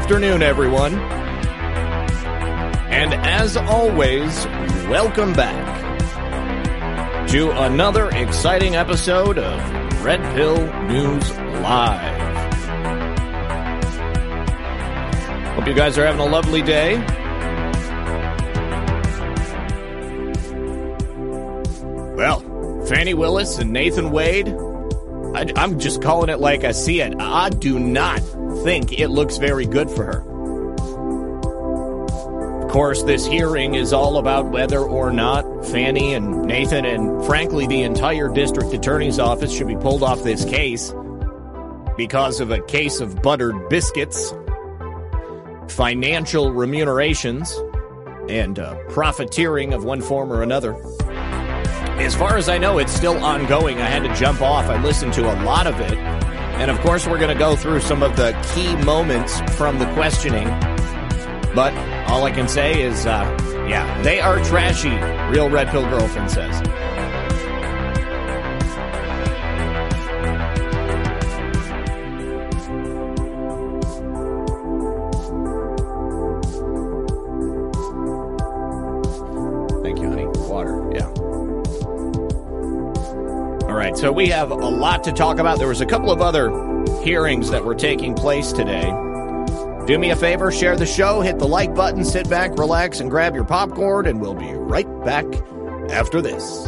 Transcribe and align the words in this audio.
Afternoon, 0.00 0.42
everyone. 0.42 0.94
And 2.90 3.14
as 3.14 3.56
always, 3.56 4.46
welcome 4.88 5.34
back 5.34 5.98
to 7.28 7.50
another 7.52 8.08
exciting 8.08 8.74
episode 8.74 9.38
of 9.38 10.02
Red 10.02 10.20
Pill 10.34 10.56
News 10.88 11.30
Live. 11.30 12.20
Hope 15.54 15.68
you 15.68 15.74
guys 15.74 15.96
are 15.96 16.06
having 16.06 16.20
a 16.22 16.26
lovely 16.26 16.62
day. 16.62 16.96
Well, 22.16 22.40
Fani 22.86 23.14
Willis 23.14 23.58
and 23.58 23.72
Nathan 23.72 24.10
Wade, 24.10 24.48
I, 24.48 25.52
am 25.62 25.78
just 25.78 26.02
calling 26.02 26.30
it 26.30 26.40
like 26.40 26.64
I 26.64 26.72
see 26.72 27.00
it. 27.00 27.14
I 27.20 27.50
do 27.50 27.78
not 27.78 28.20
think 28.62 28.98
it 28.98 29.08
looks 29.08 29.36
very 29.38 29.66
good 29.66 29.90
for 29.90 30.04
her. 30.04 30.30
Of 32.62 32.70
course, 32.70 33.02
this 33.02 33.26
hearing 33.26 33.74
is 33.74 33.92
all 33.92 34.18
about 34.18 34.50
whether 34.50 34.78
or 34.78 35.10
not 35.12 35.42
Fani 35.66 36.14
and 36.14 36.42
Nathan 36.42 36.84
and 36.84 37.24
frankly 37.26 37.66
the 37.66 37.82
entire 37.82 38.28
district 38.28 38.72
attorney's 38.72 39.18
office 39.18 39.52
should 39.52 39.66
be 39.66 39.76
pulled 39.76 40.04
off 40.04 40.22
this 40.22 40.44
case 40.44 40.94
because 41.96 42.40
of 42.40 42.50
a 42.50 42.60
case 42.60 43.00
of 43.00 43.20
buttered 43.22 43.68
biscuits, 43.68 44.32
financial 45.68 46.52
remunerations, 46.52 47.52
and 48.28 48.58
uh, 48.58 48.76
profiteering 48.88 49.74
of 49.74 49.84
one 49.84 50.00
form 50.00 50.32
or 50.32 50.42
another. 50.42 50.74
As 52.00 52.14
far 52.14 52.38
as 52.38 52.48
I 52.48 52.56
know, 52.56 52.78
it's 52.78 52.92
still 52.92 53.22
ongoing. 53.22 53.80
I 53.80 53.86
had 53.86 54.04
to 54.04 54.14
jump 54.14 54.40
off. 54.40 54.66
I 54.66 54.80
listened 54.82 55.12
to 55.14 55.22
a 55.22 55.36
lot 55.44 55.66
of 55.66 55.78
it. 55.80 56.29
And 56.60 56.70
of 56.70 56.78
course, 56.80 57.06
we're 57.06 57.18
going 57.18 57.32
to 57.32 57.38
go 57.38 57.56
through 57.56 57.80
some 57.80 58.02
of 58.02 58.16
the 58.16 58.32
key 58.54 58.76
moments 58.84 59.40
from 59.56 59.78
the 59.78 59.86
questioning. 59.94 60.46
But 61.54 61.72
all 62.06 62.24
I 62.24 62.32
can 62.32 62.48
say 62.48 62.82
is, 62.82 63.06
uh, 63.06 63.24
yeah, 63.66 64.02
they 64.02 64.20
are 64.20 64.44
trashy, 64.44 64.94
Real 65.34 65.48
Red 65.48 65.68
Pill 65.68 65.88
Girlfriend 65.88 66.30
says. 66.30 66.60
So 84.00 84.10
we 84.10 84.28
have 84.28 84.50
a 84.50 84.54
lot 84.54 85.04
to 85.04 85.12
talk 85.12 85.38
about. 85.38 85.58
There 85.58 85.68
was 85.68 85.82
a 85.82 85.86
couple 85.86 86.10
of 86.10 86.22
other 86.22 86.48
hearings 87.02 87.50
that 87.50 87.62
were 87.62 87.74
taking 87.74 88.14
place 88.14 88.50
today. 88.50 88.88
Do 89.86 89.98
me 89.98 90.10
a 90.10 90.16
favor, 90.16 90.50
share 90.50 90.74
the 90.74 90.86
show, 90.86 91.20
hit 91.20 91.38
the 91.38 91.46
like 91.46 91.74
button, 91.74 92.02
sit 92.02 92.28
back, 92.30 92.56
relax, 92.56 93.00
and 93.00 93.10
grab 93.10 93.34
your 93.34 93.44
popcorn, 93.44 94.06
and 94.06 94.18
we'll 94.18 94.34
be 94.34 94.52
right 94.52 94.88
back 95.04 95.26
after 95.90 96.22
this. 96.22 96.66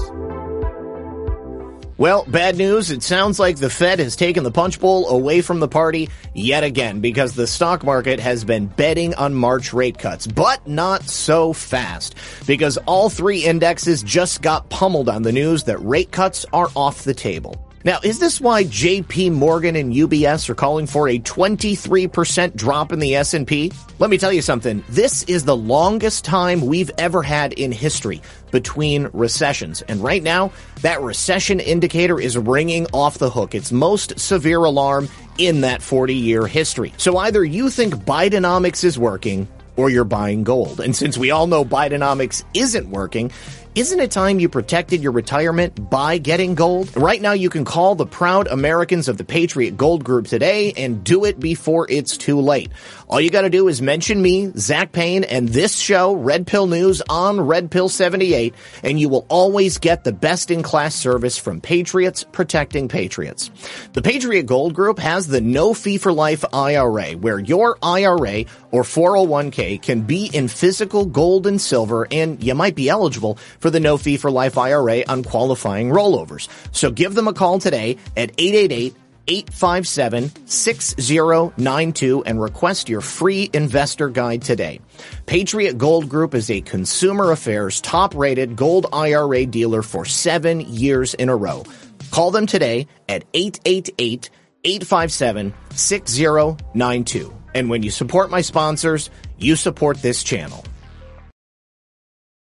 Well, 2.03 2.25
bad 2.27 2.57
news. 2.57 2.91
It 2.91 3.05
sounds 3.05 3.39
like 3.39 3.59
the 3.59 3.71
Fed 3.71 4.01
has 4.01 4.17
taken 4.17 4.43
the 4.43 4.51
punch 4.51 4.81
bowl 4.81 5.09
away 5.09 5.41
from 5.41 5.61
the 5.61 5.69
party 5.69 6.09
yet 6.35 6.65
again 6.65 6.99
because 6.99 7.37
the 7.37 7.47
stock 7.47 7.85
market 7.85 8.19
has 8.19 8.45
been 8.45 8.67
betting 8.67 9.15
on 9.15 9.37
March 9.37 9.73
rate 9.73 9.99
cuts, 9.99 10.27
but 10.27 10.67
not 10.67 11.09
so 11.09 11.53
fast 11.53 12.17
because 12.45 12.77
all 12.89 13.09
three 13.09 13.45
indexes 13.45 14.03
just 14.03 14.43
got 14.43 14.69
pummeled 14.69 15.09
on 15.09 15.23
the 15.23 15.31
news 15.31 15.63
that 15.63 15.79
rate 15.79 16.11
cuts 16.11 16.45
are 16.53 16.71
off 16.75 17.05
the 17.05 17.15
table. 17.15 17.55
Now, 17.85 17.99
is 18.05 18.21
this 18.21 18.41
why 18.41 18.63
JP 18.65 19.33
Morgan 19.33 19.75
and 19.75 19.93
UBS 19.93 20.49
are 20.49 20.55
calling 20.55 20.87
for 20.87 21.09
a 21.09 21.19
23% 21.19 22.55
drop 22.55 22.93
in 22.93 23.01
the 23.01 23.17
S&P? 23.17 23.73
Let 23.99 24.09
me 24.09 24.19
tell 24.19 24.33
you 24.33 24.43
something. 24.43 24.85
This 24.89 25.25
is 25.25 25.45
the 25.45 25.57
longest 25.57 26.25
time 26.25 26.61
we've 26.61 26.93
ever 26.97 27.23
had 27.25 27.53
in 27.55 27.73
history 27.73 28.23
between 28.53 29.09
recessions. 29.13 29.83
And 29.83 30.01
right 30.01 30.23
now, 30.23 30.53
that 30.83 31.03
recession 31.03 31.59
indicator 31.59 32.21
is 32.21 32.39
ringing 32.39 32.87
off 32.93 33.19
the 33.19 33.31
hook. 33.31 33.55
Its 33.55 33.73
most 33.73 34.19
severe 34.21 34.63
alarm 34.63 35.09
in 35.39 35.63
that 35.63 35.83
40 35.83 36.15
year 36.15 36.47
history. 36.47 36.93
So 36.99 37.17
either 37.17 37.45
you 37.45 37.69
think 37.69 37.95
Bidenomics 37.95 38.85
is 38.85 38.97
working 38.97 39.49
or 39.77 39.91
you're 39.91 40.05
buying 40.05 40.45
gold. 40.45 40.81
And 40.81 40.95
since 40.95 41.17
we 41.17 41.31
all 41.31 41.47
know 41.47 41.65
Bidenomics 41.65 42.45
isn't 42.55 42.91
working, 42.91 43.33
isn't 43.75 44.01
it 44.01 44.11
time 44.11 44.39
you 44.39 44.51
protected 44.51 45.03
your 45.03 45.13
retirement 45.13 45.89
by 45.89 46.19
getting 46.19 46.55
gold? 46.55 46.95
Right 46.95 47.23
now, 47.23 47.33
you 47.33 47.49
can 47.49 47.65
call 47.65 47.95
the 47.95 48.05
proud 48.05 48.47
Americans 48.47 49.09
of 49.09 49.17
the 49.17 49.25
Patriot 49.25 49.79
Gold 49.79 50.05
Group 50.05 50.27
today 50.27 50.75
and 50.77 51.03
do 51.03 51.25
it 51.25 51.41
before 51.41 51.87
it's 51.89 52.19
too 52.19 52.39
late. 52.39 52.71
All 53.13 53.21
you 53.21 53.29
got 53.29 53.43
to 53.43 53.51
do 53.51 53.69
is 53.69 53.83
mention 53.83 54.23
me, 54.23 54.51
Zak 54.57 54.91
Paine, 54.91 55.23
and 55.25 55.47
this 55.47 55.77
show, 55.77 56.15
Red 56.15 56.47
Pill 56.47 56.67
News 56.67 57.03
on 57.11 57.43
Red 57.43 57.71
Pill 57.71 57.91
78, 57.91 58.55
and 58.83 58.99
you 58.99 59.11
will 59.11 59.27
always 59.29 59.77
get 59.77 60.03
the 60.03 60.15
best 60.15 60.51
in 60.51 60.63
class 60.63 60.95
service 60.95 61.37
from 61.37 61.61
Patriots 61.61 62.25
protecting 62.25 62.89
Patriots. 62.89 63.51
The 63.93 64.01
Patriot 64.01 64.45
Gold 64.45 64.73
Group 64.73 64.99
has 64.99 65.27
the 65.27 65.43
no 65.43 65.75
fee 65.75 65.99
for 65.99 66.11
life 66.11 66.43
IRA, 66.55 67.11
where 67.11 67.39
your 67.39 67.77
IRA 67.83 68.47
or 68.71 68.83
401k 68.83 69.83
can 69.83 70.01
be 70.01 70.31
in 70.33 70.49
physical 70.49 71.05
gold 71.05 71.47
and 71.47 71.61
silver, 71.61 72.09
and 72.11 72.43
you 72.43 72.55
might 72.55 72.75
be 72.75 72.89
eligible 72.89 73.35
for 73.61 73.69
the 73.69 73.79
no 73.79 73.99
fee 73.99 74.17
for 74.17 74.31
life 74.31 74.57
IRA 74.57 75.05
on 75.07 75.23
qualifying 75.23 75.91
rollovers. 75.91 76.49
So 76.75 76.91
give 76.91 77.13
them 77.13 77.29
a 77.29 77.35
call 77.35 77.59
today 77.59 77.99
at 78.17 78.33
888 78.39 78.97
857 79.33 80.31
6092 80.47 82.25
and 82.25 82.41
request 82.41 82.91
your 82.91 83.01
free 83.01 83.49
investor 83.55 84.11
guide 84.11 84.43
today. 84.43 84.81
Patriot 85.25 85.79
Gold 85.79 86.11
Group 86.11 86.35
is 86.35 86.51
a 86.51 86.61
consumer 86.61 87.33
affairs 87.33 87.81
top 87.81 88.15
rated 88.15 88.57
gold 88.57 88.87
IRA 88.93 89.47
dealer 89.47 89.81
for 89.81 90.05
seven 90.05 90.61
years 90.61 91.15
in 91.15 91.31
a 91.31 91.37
row. 91.37 91.65
Call 92.11 92.31
them 92.31 92.47
today 92.47 92.87
at 93.09 93.25
888 93.33 94.29
857 94.65 95.55
6092. 95.71 97.35
And 97.55 97.71
when 97.71 97.83
you 97.83 97.91
support 97.91 98.31
my 98.31 98.43
sponsors, 98.43 99.09
you 99.39 99.57
support 99.57 100.03
this 100.03 100.23
channel. 100.23 100.63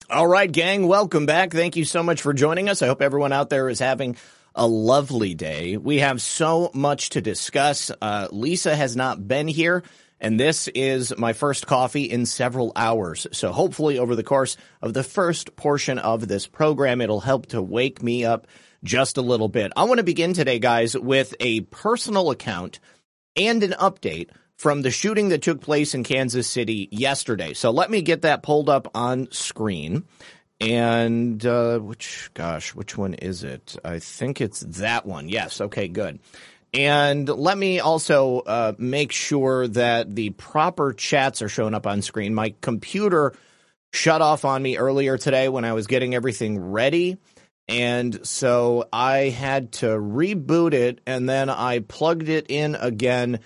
All 0.09 0.25
right, 0.25 0.51
gang, 0.51 0.87
welcome 0.87 1.27
back. 1.27 1.51
Thank 1.51 1.75
you 1.75 1.85
so 1.85 2.01
much 2.01 2.23
for 2.23 2.33
joining 2.33 2.67
us. 2.67 2.81
I 2.81 2.87
hope 2.87 2.99
everyone 2.99 3.31
out 3.31 3.51
there 3.51 3.69
is 3.69 3.77
having 3.77 4.17
a 4.59 4.67
lovely 4.67 5.33
day. 5.33 5.77
We 5.77 5.99
have 5.99 6.21
so 6.21 6.69
much 6.73 7.11
to 7.11 7.21
discuss. 7.21 7.91
Uh, 8.01 8.27
Lisa 8.29 8.75
has 8.75 8.93
not 8.93 9.25
been 9.25 9.47
here, 9.47 9.83
and 10.19 10.37
this 10.37 10.67
is 10.67 11.17
my 11.17 11.31
first 11.31 11.65
coffee 11.65 12.03
in 12.03 12.25
several 12.25 12.73
hours. 12.75 13.25
So 13.31 13.53
hopefully, 13.53 13.97
over 13.97 14.17
the 14.17 14.23
course 14.23 14.57
of 14.81 14.93
the 14.93 15.03
first 15.03 15.55
portion 15.55 15.97
of 15.97 16.27
this 16.27 16.45
program, 16.45 16.99
it'll 16.99 17.21
help 17.21 17.47
to 17.47 17.61
wake 17.61 18.03
me 18.03 18.25
up 18.25 18.47
just 18.83 19.15
a 19.15 19.21
little 19.21 19.47
bit. 19.47 19.71
I 19.77 19.85
want 19.85 19.99
to 19.99 20.03
begin 20.03 20.33
today, 20.33 20.59
guys, 20.59 20.95
with 20.95 21.33
a 21.39 21.61
personal 21.61 22.29
account 22.29 22.81
and 23.37 23.63
an 23.63 23.71
update 23.71 24.29
from 24.57 24.81
the 24.81 24.91
shooting 24.91 25.29
that 25.29 25.41
took 25.41 25.61
place 25.61 25.95
in 25.95 26.03
Kansas 26.03 26.49
City 26.49 26.89
yesterday. 26.91 27.53
So 27.53 27.71
let 27.71 27.89
me 27.89 28.01
get 28.01 28.23
that 28.23 28.43
pulled 28.43 28.69
up 28.69 28.91
on 28.93 29.31
screen. 29.31 30.03
And 30.61 31.45
uh, 31.45 31.79
which, 31.79 32.31
gosh, 32.33 32.75
which 32.75 32.97
one 32.97 33.13
is 33.13 33.43
it? 33.43 33.77
I 33.83 33.99
think 33.99 34.41
it's 34.41 34.59
that 34.59 35.05
one. 35.05 35.29
Yes. 35.29 35.61
Okay, 35.61 35.87
good. 35.87 36.19
And 36.73 37.27
let 37.27 37.57
me 37.57 37.79
also 37.79 38.39
uh, 38.39 38.73
make 38.77 39.11
sure 39.11 39.67
that 39.69 40.13
the 40.13 40.31
proper 40.31 40.93
chats 40.93 41.41
are 41.41 41.49
showing 41.49 41.73
up 41.73 41.87
on 41.87 42.01
screen. 42.01 42.35
My 42.35 42.53
computer 42.61 43.33
shut 43.91 44.21
off 44.21 44.45
on 44.45 44.61
me 44.61 44.77
earlier 44.77 45.17
today 45.17 45.49
when 45.49 45.65
I 45.65 45.73
was 45.73 45.87
getting 45.87 46.13
everything 46.13 46.59
ready. 46.59 47.17
And 47.67 48.25
so 48.25 48.87
I 48.91 49.29
had 49.29 49.73
to 49.73 49.87
reboot 49.87 50.73
it 50.73 51.01
and 51.05 51.29
then 51.29 51.49
I 51.49 51.79
plugged 51.79 52.29
it 52.29 52.47
in 52.49 52.75
again 52.75 53.39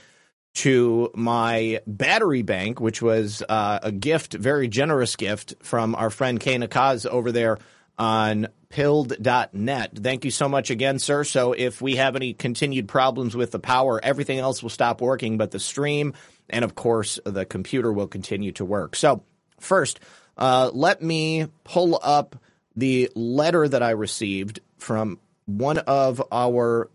to 0.55 1.09
my 1.15 1.81
battery 1.87 2.43
bank, 2.43 2.79
which 2.79 3.01
was 3.01 3.41
uh, 3.49 3.79
a 3.81 3.91
gift, 3.91 4.33
very 4.33 4.67
generous 4.67 5.15
gift 5.15 5.55
from 5.61 5.95
our 5.95 6.09
friend 6.09 6.39
Kay 6.39 6.57
Nakaz 6.57 7.05
over 7.05 7.31
there 7.31 7.57
on 7.97 8.47
pilled.net. 8.69 9.97
Thank 9.97 10.25
you 10.25 10.31
so 10.31 10.49
much 10.49 10.69
again, 10.69 10.99
sir. 10.99 11.23
So 11.23 11.53
if 11.53 11.81
we 11.81 11.95
have 11.97 12.15
any 12.15 12.33
continued 12.33 12.87
problems 12.87 13.35
with 13.35 13.51
the 13.51 13.59
power, 13.59 13.99
everything 14.03 14.39
else 14.39 14.63
will 14.63 14.69
stop 14.69 15.01
working, 15.01 15.37
but 15.37 15.51
the 15.51 15.59
stream 15.59 16.13
and 16.49 16.65
of 16.65 16.75
course 16.75 17.19
the 17.25 17.45
computer 17.45 17.91
will 17.91 18.07
continue 18.07 18.51
to 18.53 18.65
work. 18.65 18.95
So 18.95 19.23
first, 19.59 19.99
uh, 20.37 20.71
let 20.73 21.01
me 21.01 21.47
pull 21.63 21.99
up 22.01 22.35
the 22.75 23.11
letter 23.15 23.67
that 23.67 23.83
I 23.83 23.91
received 23.91 24.59
from 24.77 25.19
one 25.45 25.77
of 25.77 26.21
our 26.31 26.89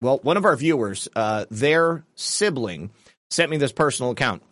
well, 0.00 0.18
one 0.22 0.36
of 0.36 0.44
our 0.44 0.56
viewers, 0.56 1.08
uh, 1.14 1.46
their 1.50 2.04
sibling 2.14 2.90
sent 3.30 3.50
me 3.50 3.56
this 3.56 3.72
personal 3.72 4.12
account. 4.12 4.42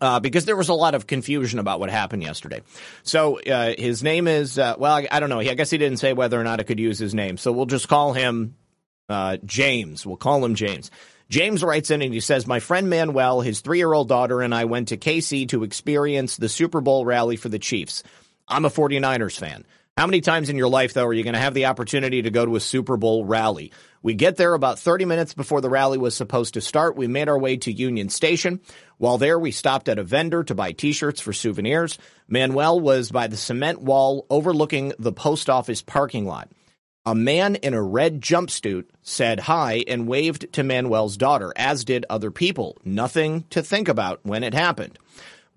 Uh, 0.00 0.20
because 0.20 0.44
there 0.44 0.54
was 0.54 0.68
a 0.68 0.74
lot 0.74 0.94
of 0.94 1.08
confusion 1.08 1.58
about 1.58 1.80
what 1.80 1.90
happened 1.90 2.22
yesterday. 2.22 2.62
So 3.02 3.40
uh, 3.40 3.74
his 3.76 4.00
name 4.00 4.28
is 4.28 4.56
uh, 4.56 4.76
well, 4.78 4.94
I, 4.94 5.08
I, 5.10 5.18
don't 5.18 5.28
know. 5.28 5.40
I 5.40 5.54
guess 5.54 5.70
he 5.70 5.78
didn't 5.78 5.98
say 5.98 6.12
whether 6.12 6.40
or 6.40 6.44
not 6.44 6.60
I 6.60 6.62
could 6.62 6.78
use 6.78 7.00
his 7.00 7.14
name. 7.14 7.36
So 7.36 7.50
we'll 7.50 7.66
just 7.66 7.88
call 7.88 8.12
him 8.12 8.54
uh, 9.08 9.38
James. 9.44 10.06
We'll 10.06 10.16
call 10.16 10.44
him 10.44 10.54
James. 10.54 10.92
James 11.28 11.64
writes 11.64 11.90
in 11.90 12.00
and 12.00 12.14
he 12.14 12.20
says, 12.20 12.46
My 12.46 12.60
friend 12.60 12.88
Manuel, 12.88 13.40
his 13.40 13.60
three 13.60 13.78
year 13.78 13.92
old 13.92 14.08
daughter, 14.08 14.40
and 14.40 14.54
I 14.54 14.66
went 14.66 14.88
to 14.88 14.96
KC 14.96 15.48
to 15.48 15.64
experience 15.64 16.36
the 16.36 16.48
Super 16.48 16.80
Bowl 16.80 17.04
rally 17.04 17.36
for 17.36 17.48
the 17.48 17.58
Chiefs. 17.58 18.04
I'm 18.46 18.64
a 18.64 18.70
49ers 18.70 19.38
fan. 19.38 19.64
How 19.98 20.06
many 20.06 20.20
times 20.20 20.48
in 20.48 20.56
your 20.56 20.68
life, 20.68 20.92
though, 20.92 21.06
are 21.06 21.12
you 21.12 21.24
going 21.24 21.34
to 21.34 21.40
have 21.40 21.54
the 21.54 21.66
opportunity 21.66 22.22
to 22.22 22.30
go 22.30 22.46
to 22.46 22.54
a 22.54 22.60
Super 22.60 22.96
Bowl 22.96 23.24
rally? 23.24 23.72
We 24.00 24.14
get 24.14 24.36
there 24.36 24.54
about 24.54 24.78
30 24.78 25.06
minutes 25.06 25.34
before 25.34 25.60
the 25.60 25.68
rally 25.68 25.98
was 25.98 26.14
supposed 26.14 26.54
to 26.54 26.60
start. 26.60 26.94
We 26.94 27.08
made 27.08 27.28
our 27.28 27.36
way 27.36 27.56
to 27.56 27.72
Union 27.72 28.08
Station. 28.08 28.60
While 28.98 29.18
there, 29.18 29.40
we 29.40 29.50
stopped 29.50 29.88
at 29.88 29.98
a 29.98 30.04
vendor 30.04 30.44
to 30.44 30.54
buy 30.54 30.70
t-shirts 30.70 31.20
for 31.20 31.32
souvenirs. 31.32 31.98
Manuel 32.28 32.78
was 32.78 33.10
by 33.10 33.26
the 33.26 33.36
cement 33.36 33.82
wall 33.82 34.24
overlooking 34.30 34.92
the 35.00 35.10
post 35.10 35.50
office 35.50 35.82
parking 35.82 36.26
lot. 36.26 36.48
A 37.04 37.16
man 37.16 37.56
in 37.56 37.74
a 37.74 37.82
red 37.82 38.20
jumpsuit 38.20 38.84
said 39.02 39.40
hi 39.40 39.82
and 39.88 40.06
waved 40.06 40.52
to 40.52 40.62
Manuel's 40.62 41.16
daughter, 41.16 41.52
as 41.56 41.84
did 41.84 42.06
other 42.08 42.30
people. 42.30 42.78
Nothing 42.84 43.46
to 43.50 43.64
think 43.64 43.88
about 43.88 44.20
when 44.22 44.44
it 44.44 44.54
happened. 44.54 44.96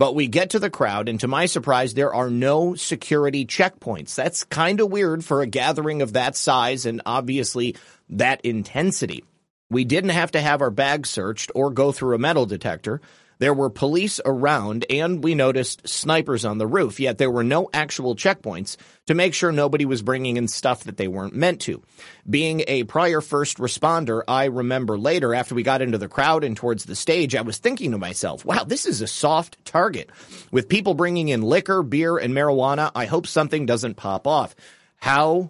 But 0.01 0.15
we 0.15 0.27
get 0.27 0.50
to 0.50 0.59
the 0.59 0.71
crowd, 0.71 1.09
and 1.09 1.19
to 1.19 1.27
my 1.27 1.45
surprise, 1.45 1.94
there 1.94 2.12
are 2.12 2.31
no 2.31 2.74
security 2.74 3.45
checkpoints. 3.45 4.15
That's 4.15 4.45
kind 4.45 4.80
of 4.80 4.89
weird 4.89 5.24
for 5.24 5.44
a 5.44 5.45
gathering 5.45 6.01
of 6.01 6.13
that 6.13 6.36
size 6.36 6.88
and 6.88 7.03
obviously 7.06 7.75
that 8.09 8.42
intensity. 8.42 9.24
We 9.69 9.86
didn't 9.86 10.09
have 10.09 10.31
to 10.31 10.42
have 10.42 10.63
our 10.63 10.71
bags 10.71 11.12
searched 11.12 11.51
or 11.53 11.69
go 11.69 11.92
through 11.92 12.15
a 12.15 12.18
metal 12.18 12.48
detector. 12.48 13.00
There 13.42 13.56
were 13.56 13.72
police 13.72 14.22
around, 14.24 14.86
and 14.88 15.24
we 15.24 15.34
noticed 15.34 15.88
snipers 15.90 16.46
on 16.46 16.60
the 16.60 16.68
roof, 16.68 17.00
yet 17.00 17.18
there 17.18 17.32
were 17.32 17.44
no 17.44 17.72
actual 17.74 18.16
checkpoints 18.16 18.78
to 19.08 19.16
make 19.16 19.34
sure 19.34 19.52
nobody 19.52 19.84
was 19.84 20.04
bringing 20.04 20.38
in 20.38 20.48
stuff 20.48 20.84
that 20.84 20.98
they 20.98 21.08
weren't 21.08 21.34
meant 21.34 21.60
to. 21.62 21.82
Being 22.30 22.64
a 22.68 22.84
prior 22.84 23.20
first 23.20 23.58
responder, 23.58 24.22
I 24.28 24.46
remember 24.46 24.96
later, 24.96 25.34
after 25.34 25.56
we 25.56 25.64
got 25.64 25.82
into 25.82 25.98
the 25.98 26.08
crowd 26.08 26.44
and 26.44 26.56
towards 26.56 26.86
the 26.86 26.96
stage, 26.96 27.34
I 27.34 27.42
was 27.42 27.58
thinking 27.58 27.90
to 27.94 27.98
myself, 27.98 28.46
wow, 28.46 28.64
this 28.64 28.86
is 28.86 29.02
a 29.02 29.08
soft 29.08 29.66
target. 29.66 30.12
With 30.52 30.70
people 30.70 30.94
bringing 30.94 31.30
in 31.30 31.42
liquor, 31.42 31.82
beer, 31.82 32.20
and 32.20 32.36
marijuana, 32.36 32.92
I 32.94 33.06
hope 33.06 33.26
something 33.26 33.66
doesn't 33.66 33.96
pop 33.96 34.28
off. 34.28 34.56
How 34.98 35.50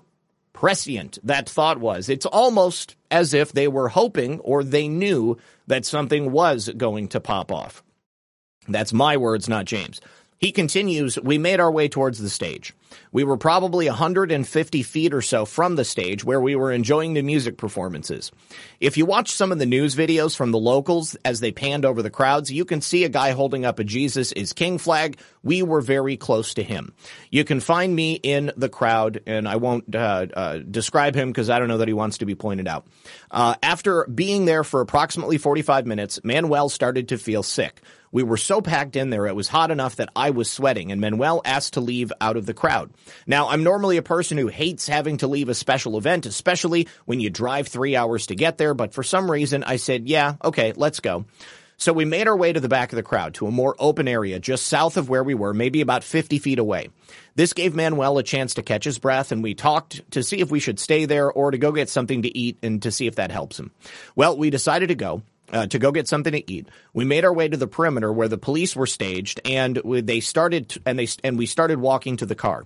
prescient 0.62 1.18
that 1.24 1.50
thought 1.50 1.80
was. 1.80 2.08
It's 2.08 2.28
almost 2.28 2.96
as 3.10 3.34
if 3.34 3.52
they 3.52 3.68
were 3.68 3.90
hoping 3.90 4.40
or 4.42 4.64
they 4.64 4.88
knew 4.88 5.40
that 5.66 5.86
something 5.86 6.32
was 6.32 6.70
going 6.78 7.08
to 7.08 7.20
pop 7.20 7.52
off. 7.52 7.82
That's 8.68 8.94
my 8.94 9.18
words, 9.18 9.50
not 9.50 9.66
James. 9.66 10.02
He 10.38 10.52
continues, 10.52 11.18
we 11.18 11.40
made 11.40 11.60
our 11.60 11.72
way 11.72 11.88
towards 11.88 12.20
the 12.20 12.30
stage. 12.30 12.76
We 13.12 13.24
were 13.24 13.38
probably 13.38 13.88
150 13.88 14.84
feet 14.84 15.14
or 15.14 15.22
so 15.22 15.46
from 15.46 15.76
the 15.76 15.86
stage 15.86 16.24
where 16.24 16.42
we 16.42 16.56
were 16.56 16.72
enjoying 16.72 17.14
the 17.14 17.22
music 17.22 17.58
performances. 17.58 18.32
If 18.80 18.98
you 18.98 19.06
watch 19.06 19.32
some 19.32 19.52
of 19.52 19.60
the 19.60 19.66
news 19.66 19.96
videos 19.96 20.36
from 20.36 20.52
the 20.52 20.60
locals 20.60 21.16
as 21.26 21.40
they 21.40 21.52
panned 21.52 21.86
over 21.86 22.02
the 22.02 22.10
crowds, 22.10 22.52
you 22.52 22.66
can 22.66 22.82
see 22.82 23.04
a 23.04 23.10
guy 23.10 23.32
holding 23.32 23.66
up 23.66 23.80
a 23.80 23.84
Jesus 23.84 24.32
is 24.32 24.54
King 24.54 24.78
flag. 24.78 25.20
We 25.44 25.64
were 25.64 25.82
very 25.82 26.18
close 26.18 26.54
to 26.56 26.64
him. 26.64 26.94
You 27.30 27.44
can 27.44 27.60
find 27.60 27.96
me 27.96 28.14
in 28.14 28.52
the 28.58 28.70
crowd, 28.70 29.22
and 29.26 29.48
I 29.48 29.56
won't 29.56 29.96
uh, 29.96 30.28
uh, 30.34 30.58
describe 30.60 31.16
him 31.16 31.30
because 31.30 31.50
I 31.50 31.60
don't 31.60 31.68
know 31.68 31.78
that 31.78 31.88
he 31.88 31.94
wants 31.94 32.20
to 32.20 32.26
be 32.26 32.36
pointed 32.36 32.68
out. 32.68 32.86
Uh, 33.30 33.56
after 33.64 34.06
being 34.06 34.46
there 34.46 34.64
for 34.64 34.82
approximately 34.82 35.38
45 35.38 35.86
minutes, 35.86 36.20
Manuel 36.24 36.70
started 36.70 37.10
to 37.10 37.18
feel 37.18 37.44
sick. 37.44 37.82
We 38.12 38.24
were 38.24 38.38
so 38.38 38.62
packed 38.62 38.98
in 38.98 39.10
there, 39.10 39.26
it 39.26 39.36
was 39.36 39.48
hot 39.48 39.72
enough 39.72 39.96
that 39.96 40.10
I 40.16 40.32
was 40.32 40.52
sweating, 40.52 40.92
and 40.92 41.00
Manuel 41.00 41.42
asked 41.46 41.74
to 41.74 41.82
leave 41.82 42.12
out 42.20 42.36
of 42.36 42.46
the 42.46 42.54
crowd. 42.54 42.81
Now, 43.28 43.50
I'm 43.50 43.64
normally 43.64 43.98
a 43.98 44.02
person 44.02 44.38
who 44.38 44.48
hates 44.48 44.88
having 44.88 45.18
to 45.18 45.28
leave 45.28 45.50
a 45.50 45.54
special 45.54 45.98
event, 45.98 46.26
especially 46.26 46.88
when 47.06 47.20
you 47.20 47.30
drive 47.30 47.68
three 47.68 47.96
hours 47.96 48.28
to 48.28 48.36
get 48.36 48.58
there, 48.58 48.74
but 48.74 48.94
for 48.94 49.04
some 49.04 49.30
reason 49.30 49.64
I 49.64 49.76
said, 49.76 50.08
yeah, 50.08 50.36
okay, 50.44 50.74
let's 50.76 51.00
go. 51.00 51.26
So 51.82 51.94
we 51.94 52.06
made 52.06 52.28
our 52.28 52.38
way 52.38 52.54
to 52.54 52.60
the 52.60 52.70
back 52.70 52.92
of 52.92 52.96
the 52.96 53.02
crowd 53.02 53.34
to 53.36 53.48
a 53.48 53.52
more 53.52 53.76
open 53.80 54.08
area 54.08 54.40
just 54.40 54.68
south 54.68 54.98
of 54.98 55.10
where 55.10 55.24
we 55.24 55.34
were, 55.34 55.52
maybe 55.52 55.82
about 55.82 56.04
50 56.04 56.38
feet 56.38 56.60
away. 56.60 56.90
This 57.34 57.54
gave 57.54 57.74
Manuel 57.74 58.20
a 58.20 58.24
chance 58.24 58.54
to 58.54 58.62
catch 58.62 58.84
his 58.84 59.00
breath, 59.00 59.32
and 59.32 59.42
we 59.42 59.56
talked 59.56 60.12
to 60.12 60.22
see 60.22 60.42
if 60.42 60.52
we 60.52 60.60
should 60.60 60.80
stay 60.80 61.06
there 61.06 61.32
or 61.32 61.50
to 61.50 61.58
go 61.58 61.72
get 61.72 61.90
something 61.90 62.22
to 62.22 62.38
eat 62.38 62.60
and 62.62 62.84
to 62.84 62.92
see 62.92 63.08
if 63.08 63.16
that 63.16 63.32
helps 63.32 63.60
him. 63.60 63.72
Well, 64.16 64.38
we 64.38 64.52
decided 64.52 64.90
to 64.90 64.96
go 64.96 65.24
uh, 65.52 65.68
to 65.68 65.80
go 65.80 65.92
get 65.92 66.08
something 66.08 66.34
to 66.34 66.52
eat. 66.52 66.68
We 66.94 67.06
made 67.06 67.26
our 67.26 67.34
way 67.34 67.48
to 67.48 67.58
the 67.58 67.68
perimeter 67.68 68.12
where 68.12 68.28
the 68.28 68.38
police 68.38 68.76
were 68.76 68.88
staged, 68.88 69.42
and 69.46 69.82
they 69.86 70.20
started 70.20 70.82
and 70.86 70.98
they 70.98 71.08
and 71.24 71.38
we 71.38 71.46
started 71.46 71.80
walking 71.80 72.18
to 72.18 72.26
the 72.26 72.36
car. 72.36 72.66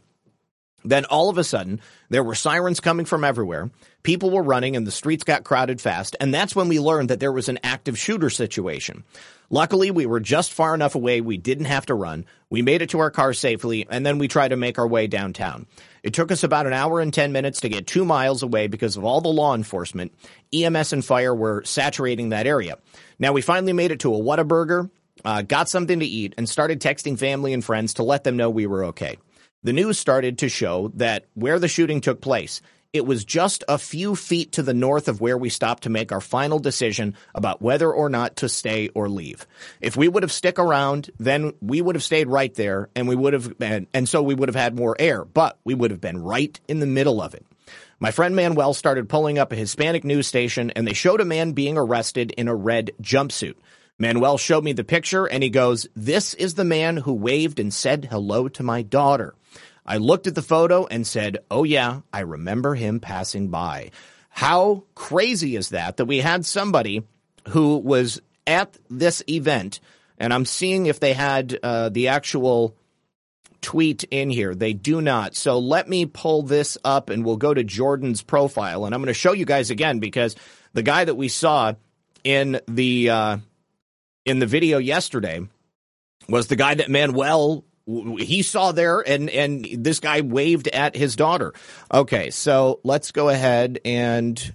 Then 0.85 1.05
all 1.05 1.29
of 1.29 1.37
a 1.37 1.43
sudden, 1.43 1.81
there 2.09 2.23
were 2.23 2.35
sirens 2.35 2.79
coming 2.79 3.05
from 3.05 3.23
everywhere. 3.23 3.71
People 4.03 4.29
were 4.29 4.43
running 4.43 4.75
and 4.75 4.85
the 4.85 4.91
streets 4.91 5.23
got 5.23 5.43
crowded 5.43 5.81
fast. 5.81 6.15
And 6.19 6.31
that's 6.31 6.55
when 6.55 6.67
we 6.67 6.79
learned 6.79 7.09
that 7.09 7.19
there 7.19 7.31
was 7.31 7.49
an 7.49 7.59
active 7.63 7.97
shooter 7.97 8.29
situation. 8.29 9.03
Luckily, 9.49 9.89
we 9.89 10.05
were 10.05 10.19
just 10.19 10.53
far 10.53 10.75
enough 10.75 10.95
away 10.95 11.21
we 11.21 11.37
didn't 11.37 11.65
have 11.65 11.87
to 11.87 11.95
run. 11.95 12.25
We 12.49 12.61
made 12.61 12.81
it 12.81 12.91
to 12.91 12.99
our 12.99 13.11
car 13.11 13.33
safely, 13.33 13.85
and 13.89 14.05
then 14.05 14.17
we 14.17 14.27
tried 14.27 14.49
to 14.49 14.57
make 14.57 14.79
our 14.79 14.87
way 14.87 15.07
downtown. 15.07 15.65
It 16.05 16.13
took 16.13 16.31
us 16.31 16.43
about 16.43 16.67
an 16.67 16.73
hour 16.73 17.01
and 17.01 17.11
10 17.11 17.31
minutes 17.31 17.61
to 17.61 17.69
get 17.69 17.87
two 17.87 18.05
miles 18.05 18.43
away 18.43 18.67
because 18.67 18.95
of 18.95 19.03
all 19.03 19.21
the 19.21 19.29
law 19.29 19.55
enforcement. 19.55 20.13
EMS 20.53 20.93
and 20.93 21.03
fire 21.03 21.33
were 21.33 21.63
saturating 21.63 22.29
that 22.29 22.45
area. 22.45 22.77
Now, 23.17 23.33
we 23.33 23.41
finally 23.41 23.73
made 23.73 23.89
it 23.89 24.01
to 24.01 24.13
a 24.13 24.19
Whataburger, 24.19 24.91
uh, 25.25 25.41
got 25.41 25.67
something 25.67 25.99
to 25.99 26.05
eat, 26.05 26.35
and 26.37 26.47
started 26.47 26.79
texting 26.79 27.17
family 27.17 27.53
and 27.53 27.65
friends 27.65 27.95
to 27.95 28.03
let 28.03 28.23
them 28.23 28.37
know 28.37 28.51
we 28.51 28.67
were 28.67 28.85
okay. 28.85 29.17
The 29.63 29.73
news 29.73 29.97
started 29.97 30.37
to 30.37 30.47
show 30.47 30.91
that 30.93 31.25
where 31.33 31.57
the 31.57 31.67
shooting 31.67 32.01
took 32.01 32.21
place, 32.21 32.61
it 32.95 33.05
was 33.05 33.25
just 33.25 33.63
a 33.67 33.77
few 33.77 34.15
feet 34.15 34.53
to 34.53 34.63
the 34.63 34.73
north 34.73 35.09
of 35.09 35.19
where 35.19 35.37
we 35.37 35.49
stopped 35.49 35.83
to 35.83 35.89
make 35.89 36.13
our 36.13 36.21
final 36.21 36.59
decision 36.59 37.13
about 37.35 37.61
whether 37.61 37.91
or 37.91 38.09
not 38.09 38.37
to 38.37 38.47
stay 38.47 38.87
or 38.95 39.09
leave. 39.09 39.45
If 39.81 39.97
we 39.97 40.07
would 40.07 40.23
have 40.23 40.31
stick 40.31 40.57
around, 40.57 41.09
then 41.19 41.51
we 41.61 41.81
would 41.81 41.95
have 41.95 42.03
stayed 42.03 42.29
right 42.29 42.53
there 42.55 42.89
and 42.95 43.07
we 43.09 43.15
would 43.15 43.33
have 43.33 43.59
been, 43.59 43.87
and 43.93 44.07
so 44.07 44.23
we 44.23 44.33
would 44.33 44.47
have 44.47 44.55
had 44.55 44.77
more 44.77 44.95
air, 44.97 45.25
but 45.25 45.59
we 45.65 45.73
would 45.73 45.91
have 45.91 45.99
been 45.99 46.23
right 46.23 46.57
in 46.69 46.79
the 46.79 46.85
middle 46.85 47.21
of 47.21 47.33
it. 47.33 47.45
My 47.99 48.11
friend 48.11 48.33
Manuel 48.33 48.73
started 48.73 49.09
pulling 49.09 49.37
up 49.37 49.51
a 49.51 49.57
Hispanic 49.57 50.05
news 50.05 50.27
station 50.27 50.71
and 50.71 50.87
they 50.87 50.93
showed 50.93 51.19
a 51.19 51.25
man 51.25 51.51
being 51.51 51.77
arrested 51.77 52.31
in 52.37 52.47
a 52.47 52.55
red 52.55 52.91
jumpsuit. 53.01 53.55
Manuel 53.97 54.37
showed 54.37 54.63
me 54.63 54.71
the 54.71 54.85
picture 54.85 55.25
and 55.25 55.43
he 55.43 55.49
goes, 55.49 55.87
This 55.95 56.33
is 56.33 56.53
the 56.53 56.65
man 56.65 56.95
who 56.95 57.13
waved 57.13 57.59
and 57.59 57.73
said 57.73 58.07
hello 58.09 58.47
to 58.49 58.63
my 58.63 58.81
daughter. 58.81 59.35
I 59.85 59.97
looked 59.97 60.27
at 60.27 60.35
the 60.35 60.41
photo 60.41 60.85
and 60.85 61.05
said, 61.05 61.37
oh 61.51 61.63
yeah, 61.63 62.01
I 62.11 62.21
remember 62.21 62.75
him 62.75 62.99
passing 62.99 63.49
by. 63.49 63.91
How 64.29 64.83
crazy 64.95 65.55
is 65.55 65.69
that? 65.69 65.97
That 65.97 66.05
we 66.05 66.19
had 66.19 66.45
somebody 66.45 67.03
who 67.49 67.77
was 67.77 68.21
at 68.47 68.77
this 68.89 69.23
event, 69.29 69.79
and 70.17 70.33
I'm 70.33 70.45
seeing 70.45 70.87
if 70.87 70.99
they 70.99 71.13
had 71.13 71.57
uh, 71.61 71.89
the 71.89 72.09
actual 72.09 72.75
tweet 73.61 74.03
in 74.05 74.29
here. 74.29 74.53
They 74.53 74.73
do 74.73 75.01
not. 75.01 75.35
So 75.35 75.57
let 75.57 75.89
me 75.89 76.05
pull 76.05 76.43
this 76.43 76.77
up 76.83 77.09
and 77.09 77.25
we'll 77.25 77.37
go 77.37 77.53
to 77.53 77.63
Jordan's 77.63 78.21
profile. 78.21 78.85
And 78.85 78.93
I'm 78.93 79.01
going 79.01 79.07
to 79.07 79.13
show 79.13 79.33
you 79.33 79.45
guys 79.45 79.71
again 79.71 79.99
because 79.99 80.35
the 80.73 80.83
guy 80.83 81.03
that 81.03 81.15
we 81.15 81.29
saw 81.29 81.73
in 82.23 82.59
the 82.67 83.09
uh, 83.09 83.37
in 84.25 84.39
the 84.39 84.45
video 84.45 84.77
yesterday 84.77 85.41
was 86.29 86.47
the 86.47 86.55
guy 86.55 86.75
that 86.75 86.89
Manuel 86.89 87.63
he 87.87 88.41
saw 88.41 88.71
there 88.71 88.99
and 89.01 89.29
and 89.29 89.65
this 89.77 89.99
guy 89.99 90.21
waved 90.21 90.67
at 90.69 90.95
his 90.95 91.15
daughter. 91.15 91.53
Okay, 91.93 92.31
so 92.31 92.79
let's 92.83 93.11
go 93.11 93.29
ahead 93.29 93.79
and 93.85 94.53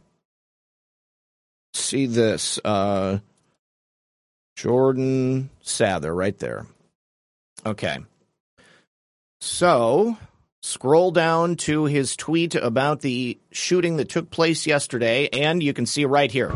see 1.73 2.07
this 2.07 2.59
uh 2.65 3.21
Jordan 4.57 5.51
Sather 5.65 6.15
right 6.15 6.39
there. 6.39 6.67
Okay. 7.65 7.99
So, 9.41 10.19
scroll 10.61 11.13
down 11.13 11.57
to 11.57 11.87
his 11.87 12.15
tweet 12.15 12.55
about 12.55 13.01
the 13.01 13.39
shooting 13.53 13.97
that 13.97 14.11
took 14.11 14.31
place 14.31 14.67
yesterday 14.67 15.29
and 15.29 15.63
you 15.63 15.73
can 15.73 15.87
see 15.87 16.05
right 16.05 16.31
here. 16.31 16.51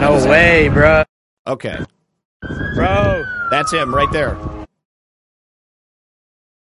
No 0.00 0.26
way, 0.28 0.68
bro. 0.68 1.04
Okay. 1.46 1.84
Bro. 2.42 3.24
That's 3.50 3.72
him 3.72 3.94
right 3.94 4.10
there. 4.12 4.36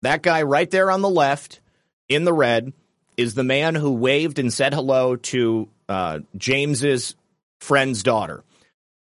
That 0.01 0.21
guy 0.21 0.43
right 0.43 0.69
there 0.69 0.91
on 0.91 1.01
the 1.01 1.09
left 1.09 1.61
in 2.07 2.25
the 2.25 2.33
red 2.33 2.73
is 3.17 3.33
the 3.33 3.43
man 3.43 3.75
who 3.75 3.91
waved 3.91 4.39
and 4.39 4.53
said 4.53 4.73
hello 4.73 5.15
to 5.15 5.67
uh, 5.89 6.19
James's 6.37 7.15
friend's 7.59 8.03
daughter, 8.03 8.43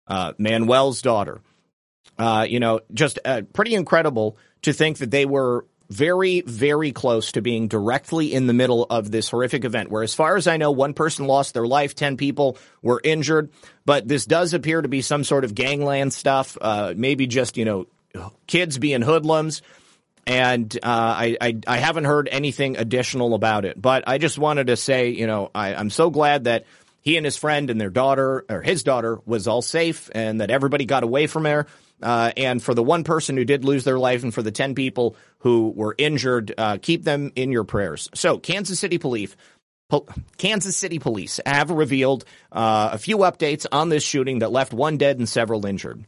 uh, 0.08 0.34
Manuel's 0.38 1.02
daughter. 1.02 1.42
Uh, 2.18 2.46
you 2.50 2.60
know, 2.60 2.82
just 2.94 3.18
uh, 3.24 3.44
pretty 3.54 3.76
incredible 3.76 4.38
to 4.64 4.74
think 4.74 4.98
that 4.98 5.12
they 5.12 5.26
were 5.26 5.66
very, 5.89 6.41
very 6.41 6.91
close 6.91 7.31
to 7.31 7.41
being 7.41 7.67
directly 7.67 8.34
in 8.34 8.48
the 8.48 8.53
middle 8.53 8.86
of 8.89 9.10
this 9.10 9.29
horrific 9.29 9.65
event, 9.65 9.89
where, 9.89 10.03
as 10.03 10.13
far 10.13 10.36
as 10.36 10.48
I 10.48 10.58
know, 10.58 10.72
one 10.72 10.93
person 10.93 11.25
lost 11.25 11.53
their 11.53 11.65
life, 11.65 11.96
10 11.96 12.17
people 12.17 12.58
were 12.81 13.01
injured. 13.03 13.50
But 13.86 14.08
this 14.08 14.25
does 14.25 14.53
appear 14.53 14.81
to 14.81 14.88
be 14.88 15.01
some 15.01 15.24
sort 15.24 15.43
of 15.43 15.55
gangland 15.55 16.13
stuff, 16.13 16.58
uh, 16.62 16.93
maybe 16.96 17.25
just, 17.25 17.58
you 17.58 17.65
know, 17.65 17.88
kids 18.46 18.77
being 18.77 19.01
hoodlums. 19.01 19.62
And 20.27 20.75
uh, 20.84 20.86
I, 20.86 21.38
I, 21.41 21.58
I 21.65 21.77
haven't 21.77 22.05
heard 22.05 22.29
anything 22.31 22.77
additional 22.77 23.34
about 23.34 23.65
it. 23.65 23.81
But 23.81 24.03
I 24.08 24.19
just 24.19 24.38
wanted 24.38 24.67
to 24.67 24.77
say, 24.77 25.10
you 25.10 25.25
know, 25.25 25.50
I, 25.55 25.74
I'm 25.74 25.89
so 25.89 26.12
glad 26.12 26.43
that 26.43 26.65
he 27.01 27.17
and 27.17 27.25
his 27.25 27.36
friend 27.38 27.72
and 27.72 27.81
their 27.81 27.89
daughter, 27.89 28.46
or 28.48 28.62
his 28.62 28.84
daughter, 28.84 29.19
was 29.25 29.48
all 29.48 29.63
safe 29.63 30.12
and 30.13 30.41
that 30.41 30.51
everybody 30.51 30.86
got 30.86 31.03
away 31.03 31.25
from 31.25 31.43
there. 31.43 31.65
Uh, 32.01 32.32
and 32.38 32.63
for 32.63 32.74
the 32.74 32.84
one 32.84 33.03
person 33.03 33.36
who 33.36 33.46
did 33.46 33.65
lose 33.65 33.84
their 33.84 34.00
life 34.00 34.24
and 34.24 34.34
for 34.34 34.41
the 34.41 34.51
10 34.51 34.75
people 34.75 35.15
who 35.39 35.70
were 35.75 35.96
injured, 35.98 36.53
uh, 36.58 36.77
keep 36.82 37.03
them 37.03 37.32
in 37.36 37.51
your 37.51 37.63
prayers. 37.63 38.10
So, 38.13 38.38
Kansas 38.38 38.79
City 38.79 38.98
Police. 38.98 39.36
Kansas 40.38 40.77
City 40.77 41.00
Police 41.00 41.39
have 41.48 41.72
revealed 41.72 42.24
uh, 42.51 42.91
a 42.94 43.00
few 43.00 43.18
updates 43.20 43.65
on 43.72 43.89
this 43.89 44.03
shooting 44.03 44.39
that 44.39 44.51
left 44.51 44.72
one 44.72 44.98
dead 44.98 45.18
and 45.18 45.27
several 45.27 45.65
injured. 45.65 46.06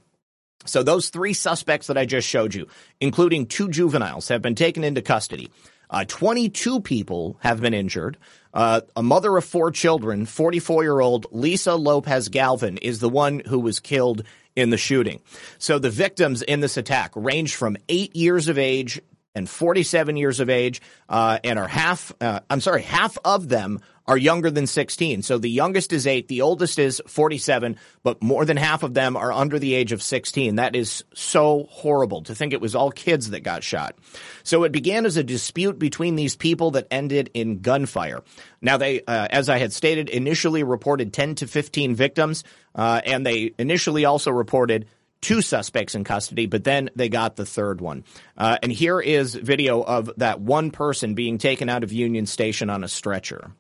So, 0.66 0.84
those 0.84 1.10
three 1.10 1.34
suspects 1.34 1.88
that 1.88 1.98
I 1.98 2.06
just 2.06 2.28
showed 2.28 2.54
you, 2.54 2.68
including 3.00 3.48
two 3.48 3.70
juveniles, 3.70 4.28
have 4.28 4.42
been 4.42 4.56
taken 4.56 4.84
into 4.84 5.02
custody. 5.02 5.50
Uh, 5.90 6.06
22 6.08 6.80
people 6.82 7.38
have 7.42 7.60
been 7.60 7.74
injured. 7.74 8.18
Uh, 8.54 8.82
a 8.96 9.04
mother 9.04 9.36
of 9.36 9.44
four 9.44 9.72
children, 9.72 10.26
44 10.26 10.84
year 10.84 11.00
old 11.00 11.28
Lisa 11.32 11.76
Lopez 11.76 12.30
Galvan, 12.30 12.78
is 12.78 13.00
the 13.00 13.10
one 13.10 13.42
who 13.48 13.60
was 13.60 13.80
killed 13.80 14.24
in 14.56 14.70
the 14.70 14.78
shooting. 14.78 15.22
So 15.58 15.80
the 15.80 15.90
victims 15.90 16.42
in 16.42 16.60
this 16.60 16.78
attack 16.78 17.12
range 17.16 17.56
from 17.56 17.78
eight 17.90 18.16
years 18.16 18.48
of 18.48 18.58
age 18.58 19.02
and 19.34 19.50
47 19.50 20.18
years 20.18 20.40
of 20.40 20.50
age, 20.50 20.82
uh, 21.08 21.40
and 21.44 21.58
are 21.58 21.68
half, 21.68 22.12
uh, 22.20 22.42
I'm 22.50 22.60
sorry, 22.60 22.82
half 22.82 23.18
of 23.24 23.48
them 23.48 23.80
are 24.08 24.18
younger 24.18 24.52
than 24.52 24.68
16. 24.68 25.22
So 25.22 25.38
the 25.38 25.50
youngest 25.50 25.94
is 25.94 26.08
eight, 26.08 26.28
the 26.28 26.42
oldest 26.42 26.80
is 26.80 27.02
47, 27.08 27.78
but 28.04 28.22
more 28.22 28.46
than 28.46 28.58
half 28.58 28.84
of 28.84 28.94
them 28.94 29.16
are 29.16 29.32
under 29.32 29.60
the 29.60 29.74
age 29.74 29.92
of 29.92 30.02
16. 30.02 30.56
That 30.56 30.76
is 30.76 31.04
so 31.14 31.68
horrible 31.70 32.24
to 32.24 32.36
think 32.36 32.54
it 32.54 32.62
was 32.62 32.76
all 32.76 32.92
kids 32.92 33.30
that 33.30 33.42
got 33.42 33.64
shot. 33.64 33.96
So 34.44 34.64
it 34.64 34.72
began 34.72 35.06
as 35.06 35.18
a 35.18 35.24
dispute 35.24 35.78
between 35.80 36.16
these 36.16 36.36
people 36.36 36.72
that 36.72 36.88
ended 36.92 37.30
in 37.34 37.62
gunfire. 37.62 38.24
Now 38.62 38.78
they, 38.78 39.02
uh, 39.02 39.28
as 39.30 39.50
I 39.50 39.58
had 39.58 39.74
stated, 39.74 40.10
initially 40.10 40.64
reported 40.64 41.14
10 41.14 41.36
to 41.36 41.48
15 41.48 41.96
victims, 41.96 42.44
uh, 42.76 43.02
and 43.06 43.26
they 43.26 43.54
initially 43.58 44.06
also 44.06 44.32
reported 44.32 44.88
two 45.22 45.42
suspects 45.42 45.96
in 45.96 46.04
custody, 46.04 46.48
but 46.48 46.64
then 46.64 46.90
they 46.96 47.08
got 47.08 47.36
the 47.36 47.46
third 47.46 47.80
one. 47.80 48.04
Uh, 48.38 48.58
and 48.64 48.72
here 48.72 49.00
is 49.00 49.36
video 49.36 49.82
of 49.82 50.12
that 50.18 50.42
one 50.42 50.72
person 50.72 51.14
being 51.14 51.38
taken 51.38 51.70
out 51.70 51.84
of 51.84 51.94
Union 51.94 52.26
Station 52.26 52.70
on 52.70 52.84
a 52.84 52.88
stretcher. 52.88 53.52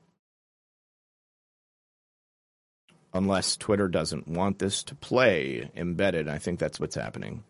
Unless 3.13 3.57
Twitter 3.57 3.87
doesn't 3.87 4.27
want 4.27 4.59
this 4.59 4.83
to 4.83 4.95
play 4.95 5.69
embedded. 5.75 6.29
I 6.29 6.37
think 6.37 6.59
that's 6.59 6.79
what's 6.79 6.95
happening. 6.95 7.43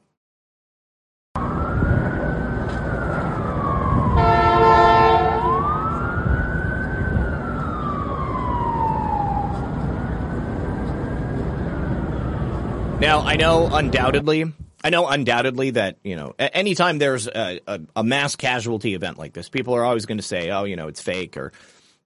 Now, 13.01 13.21
I 13.21 13.35
know 13.35 13.67
undoubtedly, 13.71 14.53
I 14.83 14.91
know 14.91 15.07
undoubtedly 15.07 15.71
that, 15.71 15.97
you 16.03 16.15
know, 16.15 16.35
anytime 16.37 16.99
there's 16.99 17.27
a, 17.27 17.59
a, 17.65 17.81
a 17.95 18.03
mass 18.03 18.35
casualty 18.35 18.93
event 18.93 19.17
like 19.17 19.33
this, 19.33 19.49
people 19.49 19.75
are 19.75 19.83
always 19.83 20.05
going 20.05 20.19
to 20.19 20.23
say, 20.23 20.51
oh, 20.51 20.65
you 20.65 20.75
know, 20.75 20.87
it's 20.87 21.01
fake 21.01 21.35
or, 21.35 21.51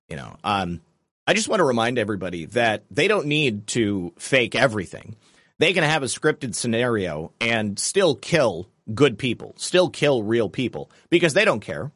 you 0.08 0.16
know, 0.16 0.38
um, 0.46 0.80
I 1.28 1.34
just 1.34 1.48
want 1.48 1.60
to 1.60 1.66
remind 1.66 1.98
everybody 1.98 2.46
that 2.46 2.84
they 2.92 3.08
don't 3.08 3.26
need 3.26 3.68
to 3.68 4.14
fake 4.18 4.56
everything. 4.56 5.16
They 5.58 5.74
can 5.74 5.84
have 5.84 6.04
a 6.04 6.08
scripted 6.08 6.54
scenario 6.54 7.32
and 7.42 7.80
still 7.80 8.16
kill 8.16 8.70
good 8.94 9.18
people, 9.18 9.56
still 9.58 9.90
kill 9.90 10.22
real 10.22 10.50
people 10.50 10.92
because 11.10 11.34
they 11.34 11.46
don't 11.46 11.62
care. 11.62 11.92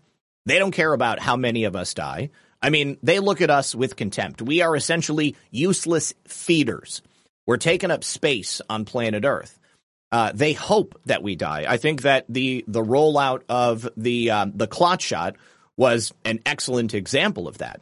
They 0.45 0.57
don't 0.57 0.71
care 0.71 0.93
about 0.93 1.19
how 1.19 1.35
many 1.35 1.65
of 1.65 1.75
us 1.75 1.93
die. 1.93 2.31
I 2.61 2.71
mean, 2.71 2.97
they 3.03 3.19
look 3.19 3.41
at 3.41 3.51
us 3.51 3.75
with 3.75 3.95
contempt. 3.95 4.41
We 4.41 4.61
are 4.61 4.75
essentially 4.75 5.35
useless 5.51 6.13
feeders. 6.25 7.01
We're 7.45 7.57
taking 7.57 7.91
up 7.91 8.03
space 8.03 8.61
on 8.69 8.85
planet 8.85 9.25
Earth. 9.25 9.59
Uh, 10.11 10.31
they 10.33 10.53
hope 10.53 10.99
that 11.05 11.21
we 11.21 11.35
die. 11.35 11.65
I 11.67 11.77
think 11.77 12.01
that 12.01 12.25
the 12.29 12.65
the 12.67 12.81
rollout 12.83 13.43
of 13.47 13.87
the 13.95 14.31
um, 14.31 14.53
the 14.55 14.65
clot 14.65 15.01
shot 15.01 15.35
was 15.77 16.13
an 16.25 16.39
excellent 16.47 16.95
example 16.95 17.47
of 17.47 17.59
that. 17.59 17.81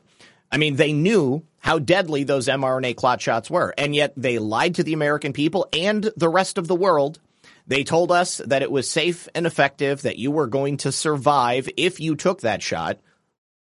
I 0.52 0.58
mean, 0.58 0.76
they 0.76 0.94
knew 0.94 1.44
how 1.60 1.80
deadly 1.80 2.24
those 2.24 2.48
mRNA 2.48 2.96
clot 2.96 3.22
shots 3.22 3.50
were, 3.50 3.74
and 3.78 3.94
yet 3.94 4.14
they 4.16 4.40
lied 4.40 4.76
to 4.76 4.84
the 4.84 4.94
American 4.94 5.34
people 5.34 5.68
and 5.74 6.12
the 6.16 6.30
rest 6.30 6.58
of 6.58 6.68
the 6.68 6.76
world. 6.76 7.20
They 7.68 7.84
told 7.84 8.12
us 8.12 8.38
that 8.38 8.62
it 8.62 8.72
was 8.72 8.90
safe 8.90 9.28
and 9.36 9.46
effective, 9.46 10.04
that 10.04 10.18
you 10.18 10.32
were 10.32 10.48
going 10.48 10.78
to 10.78 10.92
survive 10.92 11.70
if 11.76 12.00
you 12.00 12.16
took 12.16 12.42
that 12.42 12.64
shot. 12.64 13.00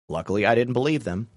Luckily, 0.07 0.45
I 0.45 0.53
didn't 0.53 0.73
believe 0.73 1.03
them. 1.03 1.27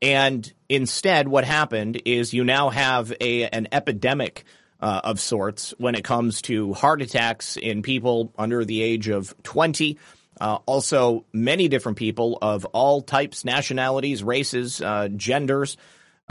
And 0.00 0.52
instead, 0.68 1.28
what 1.28 1.44
happened 1.44 2.02
is 2.04 2.32
you 2.32 2.44
now 2.44 2.70
have 2.70 3.12
a 3.20 3.48
an 3.48 3.68
epidemic 3.72 4.44
uh, 4.80 5.00
of 5.04 5.20
sorts 5.20 5.74
when 5.78 5.94
it 5.94 6.04
comes 6.04 6.42
to 6.42 6.74
heart 6.74 7.02
attacks 7.02 7.56
in 7.56 7.82
people 7.82 8.32
under 8.36 8.64
the 8.64 8.82
age 8.82 9.08
of 9.08 9.34
20. 9.44 9.96
Uh, 10.40 10.58
also, 10.66 11.24
many 11.32 11.68
different 11.68 11.98
people 11.98 12.38
of 12.42 12.64
all 12.66 13.00
types, 13.00 13.44
nationalities, 13.44 14.24
races, 14.24 14.80
uh, 14.80 15.08
genders, 15.08 15.76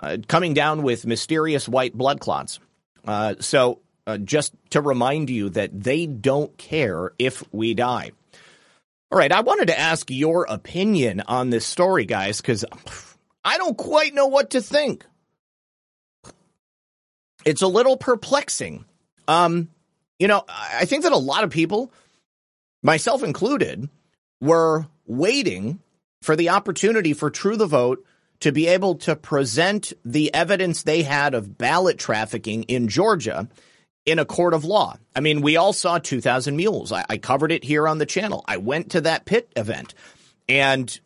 uh, 0.02 0.18
coming 0.28 0.54
down 0.54 0.84
with 0.84 1.06
mysterious 1.06 1.70
white 1.70 1.94
blood 1.94 2.20
clots. 2.20 2.60
Uh, 3.06 3.36
so, 3.40 3.80
uh, 4.08 4.18
just 4.18 4.54
to 4.72 4.82
remind 4.82 5.30
you 5.30 5.50
that 5.50 5.72
they 5.80 6.06
don't 6.06 6.58
care 6.58 7.14
if 7.20 7.44
we 7.54 7.74
die. 7.74 8.12
All 9.12 9.18
right, 9.18 9.32
I 9.32 9.42
wanted 9.42 9.68
to 9.68 9.80
ask 9.80 10.10
your 10.10 10.46
opinion 10.50 11.22
on 11.28 11.50
this 11.50 11.66
story, 11.66 12.06
guys, 12.06 12.42
because 12.42 12.66
I 13.44 13.58
don't 13.58 13.78
quite 13.78 14.14
know 14.14 14.28
what 14.28 14.52
to 14.52 14.62
think. 14.62 15.06
It's 17.44 17.62
a 17.62 17.68
little 17.68 17.98
perplexing. 17.98 18.86
Um, 19.28 19.70
you 20.20 20.28
know, 20.28 20.44
I 20.48 20.86
think 20.86 21.04
that 21.04 21.12
a 21.12 21.18
lot 21.18 21.44
of 21.44 21.50
people, 21.50 21.92
myself 22.82 23.24
included, 23.24 23.90
were 24.40 24.88
waiting 25.06 25.80
for 26.22 26.36
the 26.36 26.50
opportunity 26.50 27.14
for 27.14 27.30
True 27.30 27.58
the 27.58 27.68
Vote 27.68 28.06
to 28.40 28.52
be 28.52 28.68
able 28.68 28.96
to 28.96 29.16
present 29.16 29.94
the 30.04 30.34
evidence 30.34 30.84
they 30.84 31.04
had 31.04 31.34
of 31.34 31.58
ballot 31.58 32.00
trafficking 32.00 32.64
in 32.64 32.88
Georgia 32.88 33.48
in 34.06 34.18
a 34.18 34.26
court 34.26 34.54
of 34.54 34.66
law. 34.66 34.98
I 35.16 35.20
mean, 35.20 35.42
we 35.42 35.58
all 35.58 35.74
saw 35.74 36.00
2000 36.00 36.56
Mules. 36.56 36.92
I, 36.92 37.06
I 37.08 37.18
covered 37.18 37.52
it 37.52 37.64
here 37.64 37.88
on 37.88 38.00
the 38.00 38.06
channel. 38.06 38.44
I 38.48 38.58
went 38.58 38.92
to 38.92 39.02
that 39.02 39.26
pit 39.26 39.52
event 39.56 39.94
and 40.50 41.00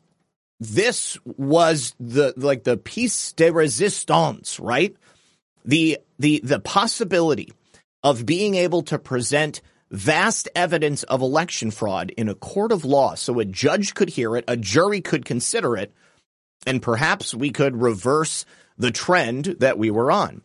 this 0.59 1.17
was 1.25 1.93
the 1.99 2.33
like 2.37 2.63
the 2.63 2.77
piece 2.77 3.33
de 3.33 3.51
resistance, 3.51 4.59
right? 4.59 4.95
The 5.65 5.99
the 6.17 6.41
the 6.43 6.59
possibility 6.59 7.53
of 8.03 8.25
being 8.25 8.55
able 8.55 8.83
to 8.83 8.97
present 8.97 9.61
vast 9.91 10.49
evidence 10.55 11.03
of 11.03 11.21
election 11.21 11.71
fraud 11.71 12.11
in 12.17 12.27
a 12.27 12.35
court 12.35 12.71
of 12.71 12.85
law 12.85 13.15
so 13.15 13.39
a 13.39 13.45
judge 13.45 13.93
could 13.93 14.09
hear 14.09 14.35
it, 14.35 14.45
a 14.47 14.57
jury 14.57 15.01
could 15.01 15.25
consider 15.25 15.75
it, 15.77 15.93
and 16.65 16.81
perhaps 16.81 17.33
we 17.33 17.51
could 17.51 17.81
reverse 17.81 18.45
the 18.77 18.91
trend 18.91 19.45
that 19.59 19.77
we 19.77 19.91
were 19.91 20.11
on. 20.11 20.41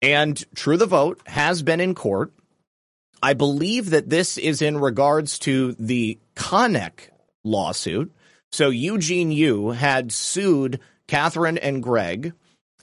And 0.00 0.42
True 0.54 0.76
the 0.76 0.86
Vote 0.86 1.20
has 1.26 1.62
been 1.62 1.80
in 1.80 1.94
court. 1.94 2.32
I 3.22 3.34
believe 3.34 3.90
that 3.90 4.08
this 4.08 4.38
is 4.38 4.62
in 4.62 4.78
regards 4.78 5.38
to 5.40 5.72
the 5.72 6.18
Konnech 6.36 7.10
lawsuit 7.44 8.12
so 8.50 8.70
Eugene 8.70 9.30
Yu 9.30 9.70
had 9.70 10.10
sued 10.10 10.80
Catherine 11.06 11.58
and 11.58 11.82
Greg, 11.82 12.32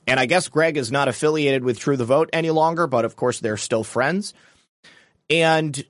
and 0.07 0.19
I 0.19 0.25
guess 0.25 0.47
Greg 0.47 0.77
is 0.77 0.91
not 0.91 1.07
affiliated 1.07 1.63
with 1.63 1.79
True 1.79 1.97
the 1.97 2.05
Vote 2.05 2.29
any 2.31 2.51
longer, 2.51 2.87
but 2.87 3.05
of 3.05 3.15
course 3.15 3.39
they're 3.39 3.57
still 3.57 3.83
friends. 3.83 4.33
And 5.29 5.83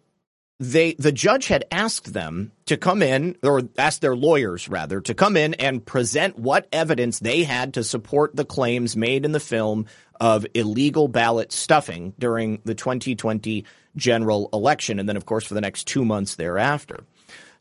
they 0.60 0.94
the 0.94 1.12
judge 1.12 1.48
had 1.48 1.66
asked 1.72 2.14
them 2.14 2.52
to 2.66 2.78
come 2.78 3.04
in, 3.04 3.36
or 3.44 3.64
asked 3.78 4.02
their 4.02 4.16
lawyers 4.16 4.70
rather, 4.70 5.02
to 5.02 5.14
come 5.14 5.36
in 5.36 5.54
and 5.56 5.86
present 5.86 6.40
what 6.40 6.68
evidence 6.72 7.20
they 7.20 7.44
had 7.44 7.74
to 7.74 7.84
support 7.84 8.36
the 8.36 8.46
claims 8.46 8.96
made 8.96 9.26
in 9.26 9.34
the 9.34 9.40
film 9.40 9.86
of 10.22 10.46
illegal 10.54 11.08
ballot 11.08 11.52
stuffing 11.52 12.14
during 12.18 12.62
the 12.64 12.74
2020 12.74 13.66
general 13.98 14.50
election, 14.54 15.00
and 15.00 15.08
then, 15.10 15.18
of 15.18 15.26
course, 15.26 15.46
for 15.46 15.54
the 15.54 15.62
next 15.62 15.88
two 15.88 16.06
months 16.06 16.36
thereafter. 16.36 17.04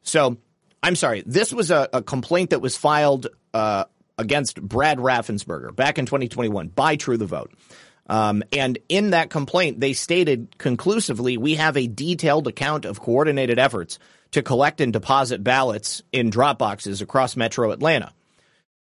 So, 0.03 0.37
I'm 0.83 0.97
sorry, 0.97 1.23
this 1.27 1.53
was 1.53 1.71
a, 1.71 1.89
a 1.93 2.03
complaint 2.03 2.51
that 2.51 2.61
was 2.61 2.77
filed 2.77 3.27
uh, 3.53 3.85
against 4.19 4.61
Brad 4.61 4.99
Raffensperger 4.99 5.75
back 5.75 5.99
in 5.99 6.07
2021 6.07 6.69
by 6.69 6.97
True 6.97 7.17
the 7.17 7.27
Vote. 7.27 7.53
Um, 8.07 8.43
and 8.53 8.79
in 8.89 9.11
that 9.11 9.31
complaint, 9.31 9.81
they 9.81 9.95
stated 9.95 10.59
conclusively, 10.59 11.37
we 11.37 11.55
have 11.55 11.77
a 11.77 11.87
detailed 11.87 12.47
account 12.47 12.85
of 12.85 13.01
coordinated 13.01 13.59
efforts 13.59 13.99
to 14.33 14.43
collect 14.43 14.81
and 14.81 14.93
deposit 14.93 15.43
ballots 15.43 16.03
in 16.13 16.29
drop 16.29 16.59
boxes 16.59 17.01
across 17.01 17.37
metro 17.37 17.71
Atlanta. 17.71 18.13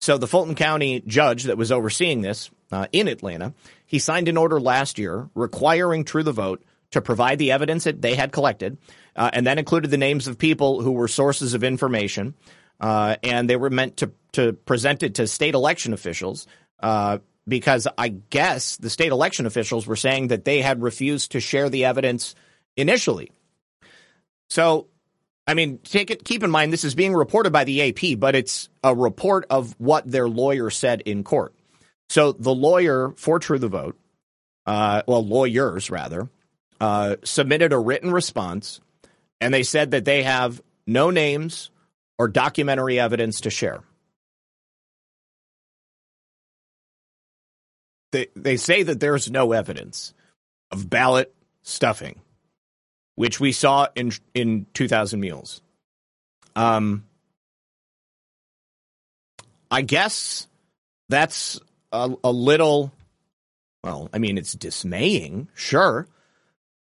So 0.01 0.17
the 0.17 0.27
Fulton 0.27 0.55
County 0.55 1.01
judge 1.05 1.43
that 1.43 1.57
was 1.57 1.71
overseeing 1.71 2.21
this 2.21 2.51
uh, 2.71 2.87
in 2.91 3.07
Atlanta, 3.07 3.53
he 3.85 3.99
signed 3.99 4.27
an 4.27 4.35
order 4.35 4.59
last 4.59 4.97
year 4.97 5.29
requiring 5.35 6.03
True 6.03 6.23
the 6.23 6.31
Vote 6.31 6.63
to 6.91 7.01
provide 7.01 7.39
the 7.39 7.51
evidence 7.51 7.85
that 7.85 8.01
they 8.01 8.15
had 8.15 8.31
collected, 8.31 8.77
uh, 9.15 9.29
and 9.31 9.47
that 9.47 9.57
included 9.59 9.91
the 9.91 9.97
names 9.97 10.27
of 10.27 10.37
people 10.37 10.81
who 10.81 10.91
were 10.91 11.07
sources 11.07 11.53
of 11.53 11.63
information, 11.63 12.33
uh, 12.81 13.15
and 13.23 13.49
they 13.49 13.55
were 13.55 13.69
meant 13.69 13.97
to 13.97 14.11
to 14.33 14.53
present 14.53 15.03
it 15.03 15.15
to 15.15 15.27
state 15.27 15.53
election 15.53 15.93
officials 15.93 16.47
uh, 16.81 17.19
because 17.47 17.87
I 17.97 18.09
guess 18.09 18.77
the 18.77 18.89
state 18.89 19.11
election 19.11 19.45
officials 19.45 19.85
were 19.85 19.95
saying 19.95 20.29
that 20.29 20.45
they 20.45 20.61
had 20.61 20.81
refused 20.81 21.31
to 21.33 21.39
share 21.39 21.69
the 21.69 21.85
evidence 21.85 22.35
initially. 22.77 23.31
So, 24.49 24.87
I 25.45 25.53
mean, 25.53 25.79
take 25.79 26.11
it. 26.11 26.23
Keep 26.23 26.43
in 26.43 26.51
mind 26.51 26.71
this 26.71 26.83
is 26.83 26.95
being 26.95 27.13
reported 27.13 27.51
by 27.51 27.63
the 27.63 27.89
AP, 27.89 28.19
but 28.19 28.35
it's 28.35 28.69
a 28.83 28.95
report 28.95 29.45
of 29.49 29.75
what 29.77 30.09
their 30.09 30.29
lawyer 30.29 30.69
said 30.69 31.01
in 31.01 31.23
court. 31.23 31.53
So 32.09 32.31
the 32.31 32.53
lawyer 32.53 33.13
for 33.17 33.39
True 33.39 33.59
the 33.59 33.67
Vote, 33.67 33.97
uh, 34.65 35.01
well, 35.07 35.25
lawyers 35.25 35.89
rather, 35.89 36.29
uh, 36.79 37.17
submitted 37.23 37.73
a 37.73 37.79
written 37.79 38.11
response, 38.11 38.79
and 39.41 39.53
they 39.53 39.63
said 39.63 39.91
that 39.91 40.05
they 40.05 40.23
have 40.23 40.61
no 40.85 41.09
names 41.09 41.71
or 42.17 42.27
documentary 42.27 42.99
evidence 42.99 43.41
to 43.41 43.49
share. 43.49 43.81
They, 48.13 48.27
they 48.35 48.55
say 48.55 48.83
that 48.83 49.01
there's 49.01 49.29
no 49.29 49.51
evidence 49.51 50.13
of 50.71 50.89
ballot 50.89 51.35
stuffing, 51.63 52.21
which 53.15 53.41
we 53.41 53.51
saw 53.51 53.87
in 53.95 54.13
in 54.33 54.67
2000 54.73 55.19
Mules. 55.19 55.61
Um, 56.55 57.03
I 59.69 59.81
guess 59.81 60.47
that's 61.09 61.59
a, 61.91 62.15
a 62.23 62.31
little. 62.31 62.93
Well, 63.83 64.09
I 64.13 64.19
mean, 64.19 64.37
it's 64.37 64.53
dismaying, 64.53 65.49
sure, 65.55 66.07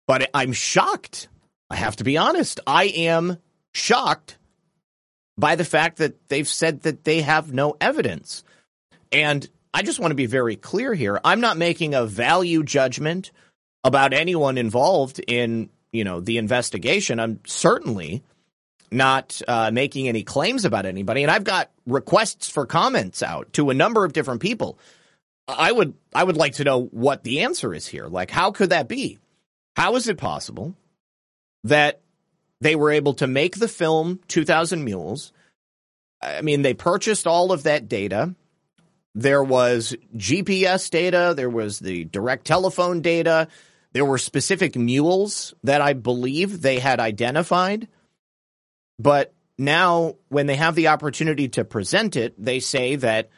but 0.08 0.28
I'm 0.34 0.52
shocked. 0.52 1.28
I 1.70 1.76
have 1.76 1.96
to 1.96 2.04
be 2.04 2.16
honest. 2.16 2.58
I 2.66 2.86
am 2.86 3.36
shocked 3.72 4.38
by 5.36 5.54
the 5.54 5.64
fact 5.64 5.98
that 5.98 6.28
they've 6.28 6.48
said 6.48 6.82
that 6.82 7.04
they 7.04 7.20
have 7.20 7.52
no 7.52 7.76
evidence. 7.80 8.42
And 9.12 9.48
I 9.72 9.82
just 9.82 10.00
want 10.00 10.10
to 10.10 10.16
be 10.16 10.26
very 10.26 10.56
clear 10.56 10.94
here. 10.94 11.20
I'm 11.24 11.40
not 11.40 11.56
making 11.56 11.94
a 11.94 12.06
value 12.06 12.62
judgment 12.62 13.32
about 13.84 14.12
anyone 14.12 14.58
involved 14.58 15.20
in, 15.26 15.70
you 15.92 16.04
know, 16.04 16.20
the 16.20 16.38
investigation. 16.38 17.20
I'm 17.20 17.40
certainly 17.46 18.22
not 18.90 19.40
uh, 19.46 19.70
making 19.70 20.08
any 20.08 20.22
claims 20.22 20.64
about 20.64 20.86
anybody, 20.86 21.22
and 21.22 21.30
I've 21.30 21.44
got 21.44 21.70
requests 21.86 22.48
for 22.48 22.66
comments 22.66 23.22
out 23.22 23.52
to 23.54 23.70
a 23.70 23.74
number 23.74 24.04
of 24.04 24.12
different 24.12 24.40
people. 24.40 24.78
I 25.46 25.72
would 25.72 25.94
I 26.14 26.24
would 26.24 26.36
like 26.36 26.54
to 26.54 26.64
know 26.64 26.84
what 26.84 27.24
the 27.24 27.40
answer 27.40 27.72
is 27.72 27.86
here. 27.86 28.06
Like, 28.06 28.30
how 28.30 28.50
could 28.50 28.70
that 28.70 28.88
be? 28.88 29.18
How 29.76 29.96
is 29.96 30.08
it 30.08 30.18
possible 30.18 30.74
that 31.64 32.00
they 32.60 32.76
were 32.76 32.90
able 32.90 33.14
to 33.14 33.26
make 33.26 33.56
the 33.56 33.68
film 33.68 34.20
2000 34.28 34.84
Mules? 34.84 35.32
I 36.20 36.42
mean, 36.42 36.62
they 36.62 36.74
purchased 36.74 37.26
all 37.26 37.52
of 37.52 37.62
that 37.62 37.88
data. 37.88 38.34
There 39.14 39.42
was 39.42 39.96
GPS 40.16 40.90
data, 40.90 41.34
there 41.36 41.50
was 41.50 41.78
the 41.78 42.04
direct 42.04 42.46
telephone 42.46 43.00
data, 43.00 43.48
there 43.92 44.04
were 44.04 44.18
specific 44.18 44.76
mules 44.76 45.54
that 45.64 45.80
I 45.80 45.94
believe 45.94 46.60
they 46.60 46.78
had 46.78 47.00
identified. 47.00 47.88
But 48.98 49.32
now, 49.56 50.16
when 50.28 50.46
they 50.46 50.56
have 50.56 50.74
the 50.74 50.88
opportunity 50.88 51.48
to 51.50 51.64
present 51.64 52.16
it, 52.16 52.34
they 52.38 52.60
say 52.60 52.96
that 52.96 53.30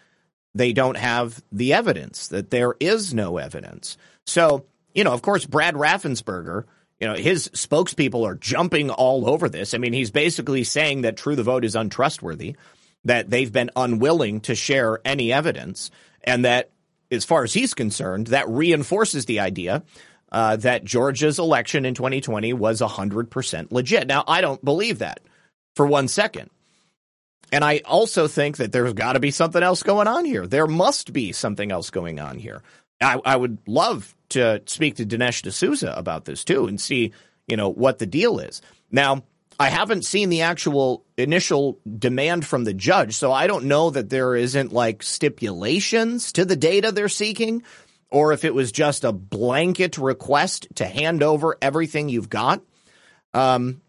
they 0.55 0.73
don't 0.73 0.97
have 0.97 1.43
the 1.53 1.73
evidence, 1.73 2.29
that 2.29 2.51
there 2.51 2.75
is 2.81 3.15
no 3.15 3.39
evidence. 3.39 3.97
So, 4.27 4.67
you 4.95 5.05
know, 5.05 5.13
of 5.13 5.23
course, 5.23 5.47
Brad 5.47 5.75
Raffensperger, 5.75 6.65
you 6.99 7.07
know, 7.07 7.15
his 7.15 7.49
spokespeople 7.49 8.27
are 8.27 8.35
jumping 8.35 8.91
all 8.91 9.31
over 9.31 9.49
this. 9.49 9.73
I 9.73 9.79
mean, 9.79 9.93
he's 9.93 10.11
basically 10.11 10.65
saying 10.65 11.03
that 11.03 11.17
True 11.17 11.37
the 11.37 11.43
Vote 11.43 11.65
is 11.65 11.77
untrustworthy 11.77 12.57
that 13.05 13.31
they've 13.31 13.53
been 13.53 13.71
unwilling 13.77 14.41
to 14.43 14.55
share 14.55 15.01
any 15.05 15.33
evidence, 15.33 15.91
and 16.23 16.45
that, 16.45 16.71
as 17.11 17.25
far 17.25 17.45
as 17.45 17.53
he's 17.53 17.75
concerned, 17.75 18.29
that 18.29 18.49
reinforces 18.49 19.25
the 19.25 19.41
idea 19.41 19.83
uh, 20.33 20.57
that 20.57 20.85
Georgia's 20.85 21.39
election 21.39 21.85
in 21.85 21.95
2020 21.95 22.53
was 22.53 22.81
100% 22.81 23.73
legit. 23.73 24.07
Now, 24.07 24.25
I 24.27 24.41
don't 24.41 24.65
believe 24.65 24.99
that 24.99 25.21
for 25.75 25.87
one 25.87 26.09
second. 26.09 26.51
And 27.53 27.65
I 27.65 27.79
also 27.85 28.29
think 28.29 28.59
that 28.59 28.71
there's 28.71 28.93
got 28.93 29.15
to 29.15 29.21
be 29.21 29.33
something 29.33 29.63
else 29.63 29.83
going 29.83 30.07
on 30.07 30.25
here. 30.25 30.47
There 30.47 30.69
must 30.69 31.13
be 31.13 31.33
something 31.33 31.73
else 31.73 31.91
going 31.91 32.21
on 32.21 32.39
here. 32.39 32.63
I, 33.01 33.21
I 33.25 33.35
would 33.35 33.59
love 33.67 34.15
to 34.31 34.63
speak 34.67 34.97
to 34.97 35.07
Dinesh 35.07 35.43
D'Souza 35.43 35.93
about 35.97 36.27
this 36.27 36.45
too 36.45 36.67
and 36.67 36.81
see, 36.81 37.13
you 37.49 37.57
know, 37.57 37.69
what 37.69 37.99
the 37.99 38.07
deal 38.07 38.39
is. 38.39 38.63
Now, 38.91 39.25
I 39.61 39.69
haven't 39.69 40.07
seen 40.07 40.31
the 40.31 40.41
actual 40.41 41.05
initial 41.19 41.79
demand 41.87 42.47
from 42.47 42.65
the 42.65 42.73
judge, 42.73 43.15
so 43.15 43.31
I 43.31 43.47
don't 43.47 43.67
know 43.67 43.91
that 43.91 44.09
there 44.09 44.35
isn't 44.35 44.73
like 44.73 45.03
stipulations 45.03 46.33
to 46.33 46.47
the 46.47 46.57
data 46.57 46.93
they're 46.93 47.11
seeking, 47.11 47.63
or 48.11 48.33
if 48.33 48.47
it 48.47 48.55
was 48.55 48.73
just 48.73 49.05
a 49.05 49.13
blanket 49.13 49.99
request 49.99 50.67
to 50.77 50.87
hand 50.87 51.23
over 51.23 51.59
everything 51.61 52.09
you've 52.09 52.31
got. 52.31 52.63
Um, 53.35 53.83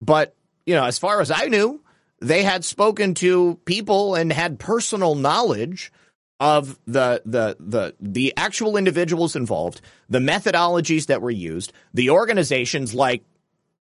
but 0.00 0.34
you 0.64 0.74
know, 0.74 0.86
as 0.86 0.98
far 0.98 1.20
as 1.20 1.30
I 1.30 1.48
knew, 1.48 1.82
they 2.20 2.42
had 2.42 2.64
spoken 2.64 3.12
to 3.16 3.60
people 3.66 4.14
and 4.14 4.32
had 4.32 4.58
personal 4.58 5.16
knowledge 5.16 5.92
of 6.40 6.78
the 6.86 7.20
the 7.26 7.56
the 7.60 7.94
the 8.00 8.32
actual 8.38 8.78
individuals 8.78 9.36
involved, 9.36 9.82
the 10.08 10.18
methodologies 10.18 11.06
that 11.06 11.20
were 11.20 11.30
used, 11.30 11.74
the 11.92 12.08
organizations 12.08 12.94
like 12.94 13.22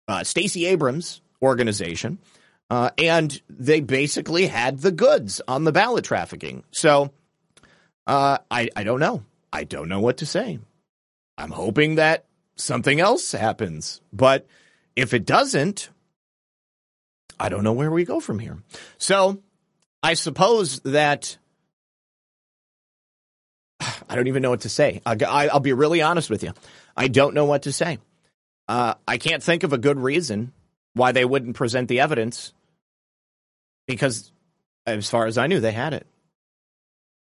uh, 0.09 0.25
Stacey 0.25 0.67
Abrams 0.67 1.21
organization, 1.43 2.19
uh, 2.71 2.91
and 2.99 3.41
they 3.49 3.81
basically 3.81 4.47
had 4.47 4.81
the 4.81 4.91
goods 4.91 5.41
on 5.47 5.65
the 5.65 5.73
ballot 5.73 6.05
trafficking. 6.05 6.65
So 6.71 7.13
uh, 8.07 8.39
I, 8.51 8.71
I 8.75 8.85
don't 8.85 9.01
know. 9.01 9.23
I 9.53 9.65
don't 9.65 9.89
know 9.89 10.01
what 10.01 10.19
to 10.19 10.27
say. 10.27 10.59
I'm 11.37 11.51
hoping 11.51 11.97
that 11.97 12.25
something 12.57 13.01
else 13.01 13.33
happens, 13.33 14.01
but 14.13 14.47
if 14.97 15.15
it 15.15 15.25
doesn't, 15.25 15.91
I 17.39 17.49
don't 17.49 17.63
know 17.63 17.73
where 17.73 17.91
we 17.91 18.05
go 18.05 18.19
from 18.19 18.39
here. 18.39 18.59
So 18.99 19.41
I 20.03 20.15
suppose 20.15 20.81
that 20.81 21.39
I 23.81 24.17
don't 24.17 24.27
even 24.27 24.43
know 24.43 24.51
what 24.51 24.63
to 24.63 24.69
say. 24.69 25.01
I, 25.07 25.49
will 25.53 25.61
be 25.61 25.73
really 25.73 26.03
honest 26.03 26.31
with 26.31 26.43
you. 26.43 26.53
I 26.97 27.09
don't 27.09 27.35
know 27.35 27.45
what 27.45 27.63
to 27.63 27.73
say. 27.73 27.99
Uh, 28.69 28.95
I 29.07 29.17
can't 29.17 29.43
think 29.43 29.63
of 29.63 29.73
a 29.73 29.79
good 29.79 29.99
reason 29.99 30.53
why 30.95 31.13
they 31.13 31.25
wouldn't 31.25 31.57
present 31.57 31.89
the 31.89 32.01
evidence 32.01 32.53
because, 33.87 34.31
as 34.87 35.09
far 35.09 35.27
as 35.27 35.39
I 35.39 35.47
knew, 35.47 35.61
they 35.61 35.73
had 35.73 35.95
it. 35.95 36.07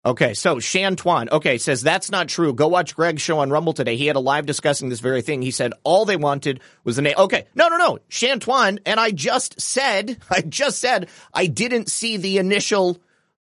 Okay, 0.05 0.35
so 0.35 0.57
Shantuan, 0.57 1.31
okay, 1.33 1.59
says 1.59 1.83
that's 1.83 2.13
not 2.13 2.29
true. 2.29 2.53
Go 2.53 2.69
watch 2.69 2.95
Greg's 2.95 3.23
show 3.23 3.41
on 3.41 3.51
Rumble 3.51 3.73
today. 3.73 3.97
He 3.97 4.07
had 4.07 4.15
a 4.15 4.21
live 4.21 4.47
discussing 4.47 4.89
this 4.89 5.01
very 5.01 5.21
thing. 5.21 5.43
He 5.43 5.51
said 5.51 5.73
all 5.83 6.05
they 6.05 6.17
wanted 6.17 6.61
was 6.85 6.95
the 6.95 7.03
name. 7.03 7.15
Okay, 7.19 7.47
no, 7.57 7.69
no, 7.69 7.77
no, 7.77 7.99
Shantuan, 8.09 8.79
and 8.87 9.01
I 9.01 9.11
just 9.11 9.61
said, 9.61 10.19
I 10.31 10.43
just 10.43 10.79
said 10.79 11.09
I 11.35 11.47
didn't 11.47 11.91
see 11.91 12.17
the 12.17 12.39
initial 12.39 12.99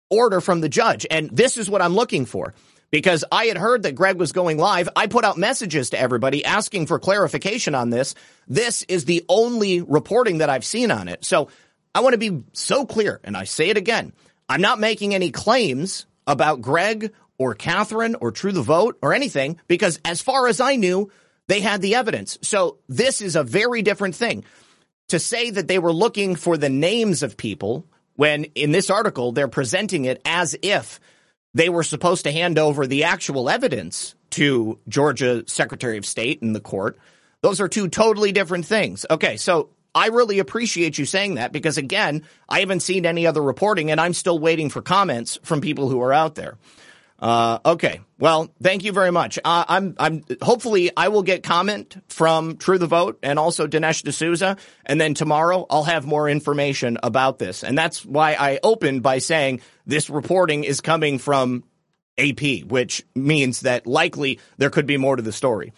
order 0.10 0.42
from 0.42 0.62
the 0.62 0.70
judge, 0.70 1.06
and 1.10 1.30
this 1.30 1.56
is 1.56 1.70
what 1.70 1.84
I'm 1.84 1.94
looking 1.94 2.26
for 2.26 2.56
because 2.92 3.24
I 3.32 3.46
had 3.46 3.58
heard 3.58 3.84
that 3.84 3.96
Greg 3.96 4.18
was 4.18 4.32
going 4.32 4.58
live. 4.58 4.90
I 4.96 5.08
put 5.08 5.26
out 5.26 5.38
messages 5.38 5.92
to 5.92 6.00
everybody 6.00 6.44
asking 6.44 6.88
for 6.88 7.00
clarification 7.00 7.76
on 7.76 7.90
this. 7.90 8.16
This 8.48 8.84
is 8.84 9.06
the 9.06 9.24
only 9.30 9.82
reporting 9.82 10.40
that 10.40 10.50
I've 10.50 10.66
seen 10.66 10.92
on 10.92 11.08
it. 11.08 11.24
So 11.24 11.50
I 11.94 12.02
want 12.02 12.14
to 12.14 12.18
be 12.18 12.44
so 12.54 12.86
clear, 12.86 13.20
and 13.24 13.38
I 13.38 13.44
say 13.44 13.70
it 13.70 13.78
again. 13.78 14.14
I'm 14.48 14.62
not 14.62 14.80
making 14.80 15.14
any 15.14 15.32
claims 15.32 16.06
about 16.26 16.62
Greg 16.62 17.14
or 17.38 17.54
Catherine 17.56 18.16
or 18.16 18.32
True 18.32 18.52
the 18.52 18.62
Vote 18.62 18.98
or 19.02 19.14
anything 19.14 19.60
because 19.68 20.00
as 20.04 20.22
far 20.22 20.48
as 20.48 20.60
I 20.60 20.76
knew, 20.76 21.12
they 21.48 21.62
had 21.62 21.82
the 21.82 21.96
evidence. 21.96 22.38
So 22.42 22.78
this 22.88 23.22
is 23.22 23.36
a 23.36 23.44
very 23.44 23.82
different 23.82 24.16
thing. 24.16 24.44
to 25.10 25.20
say 25.20 25.50
that 25.50 25.68
they 25.68 25.80
were 25.80 25.92
looking 25.94 26.36
for 26.36 26.58
the 26.58 26.70
names 26.70 27.24
of 27.24 27.36
people 27.38 27.86
when 28.16 28.44
in 28.56 28.72
this 28.72 28.90
article 28.90 29.32
they're 29.32 29.48
presenting 29.48 30.06
it 30.06 30.22
as 30.26 30.56
if 30.62 31.00
they 31.54 31.70
were 31.70 31.84
supposed 31.84 32.24
to 32.24 32.32
hand 32.32 32.60
over 32.60 32.86
the 32.86 33.04
actual 33.04 33.50
evidence 33.50 34.16
to 34.32 34.80
Georgia 34.88 35.44
Secretary 35.48 35.98
of 35.98 36.06
State 36.06 36.42
and 36.42 36.56
the 36.56 36.60
court. 36.60 36.98
Those 37.42 37.62
are 37.62 37.68
two 37.68 37.88
totally 37.88 38.32
different 38.32 38.66
things. 38.66 39.06
Okay, 39.10 39.38
so 39.38 39.70
I 39.96 40.08
really 40.08 40.40
appreciate 40.40 40.98
you 40.98 41.06
saying 41.06 41.36
that 41.36 41.52
because 41.52 41.78
again, 41.78 42.24
I 42.48 42.60
haven't 42.60 42.82
seen 42.82 43.06
any 43.06 43.26
other 43.26 43.42
reporting 43.42 43.90
and 43.90 44.00
I'm 44.00 44.14
still 44.14 44.38
waiting 44.38 44.70
for 44.70 44.82
comments 44.82 45.40
from 45.44 45.62
people 45.62 45.90
who 45.90 46.02
are 46.02 46.14
out 46.14 46.36
there. 46.36 46.58
Uh, 47.22 47.60
okay. 47.66 48.00
Well, 48.18 48.50
thank 48.62 48.84
you 48.84 48.92
very 48.92 49.12
much. 49.12 49.38
Uh, 49.44 49.66
I'm, 49.68 49.96
I'm, 50.00 50.24
hopefully 50.42 50.92
I 50.96 51.10
will 51.10 51.24
get 51.24 51.44
comment 51.44 51.98
from 52.08 52.58
True 52.58 52.78
the 52.78 52.88
Vote 52.88 53.20
and 53.22 53.38
also 53.38 53.68
Dinesh 53.68 54.04
D'Souza. 54.04 54.58
And 54.86 55.00
then 55.00 55.14
tomorrow 55.14 55.66
I'll 55.70 55.84
have 55.84 56.06
more 56.06 56.30
information 56.30 56.98
about 57.04 57.40
this. 57.40 57.64
And 57.64 57.78
that's 57.78 58.06
why 58.06 58.36
I 58.40 58.60
opened 58.64 59.04
by 59.04 59.20
saying 59.20 59.62
this 59.86 60.10
reporting 60.10 60.64
is 60.64 60.82
coming 60.82 61.20
from 61.20 61.64
AP, 62.18 62.64
which 62.68 63.06
means 63.16 63.62
that 63.62 63.86
likely 63.86 64.40
there 64.58 64.70
could 64.70 64.86
be 64.86 64.98
more 64.98 65.16
to 65.16 65.22
the 65.22 65.32
story. 65.32 65.74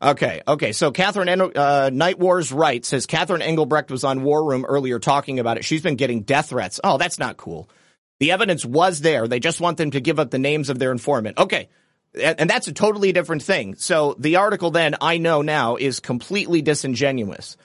Okay, 0.00 0.42
okay. 0.46 0.72
So 0.72 0.90
Catherine 0.90 1.28
uh, 1.56 1.90
Night 1.90 2.18
Wars 2.18 2.52
right 2.52 2.84
says 2.84 3.06
Catherine 3.06 3.40
Engelbrecht 3.40 3.90
was 3.90 4.04
on 4.04 4.22
War 4.22 4.44
Room 4.44 4.66
earlier 4.66 4.98
talking 4.98 5.38
about 5.38 5.56
it. 5.56 5.64
She's 5.64 5.80
been 5.80 5.96
getting 5.96 6.22
death 6.22 6.50
threats. 6.50 6.80
Oh, 6.84 6.98
that's 6.98 7.18
not 7.18 7.38
cool. 7.38 7.70
The 8.18 8.32
evidence 8.32 8.64
was 8.64 9.00
there. 9.00 9.28
They 9.28 9.40
just 9.40 9.60
want 9.60 9.76
them 9.76 9.90
to 9.92 10.00
give 10.00 10.18
up 10.18 10.30
the 10.30 10.38
names 10.38 10.70
of 10.70 10.78
their 10.78 10.92
informant. 10.92 11.38
Okay. 11.38 11.68
And 12.18 12.48
that's 12.48 12.66
a 12.66 12.72
totally 12.72 13.12
different 13.12 13.42
thing. 13.42 13.74
So 13.74 14.16
the 14.18 14.36
article 14.36 14.70
then, 14.70 14.96
I 15.00 15.18
know 15.18 15.42
now, 15.42 15.76
is 15.76 16.00
completely 16.00 16.62
disingenuous. 16.62 17.58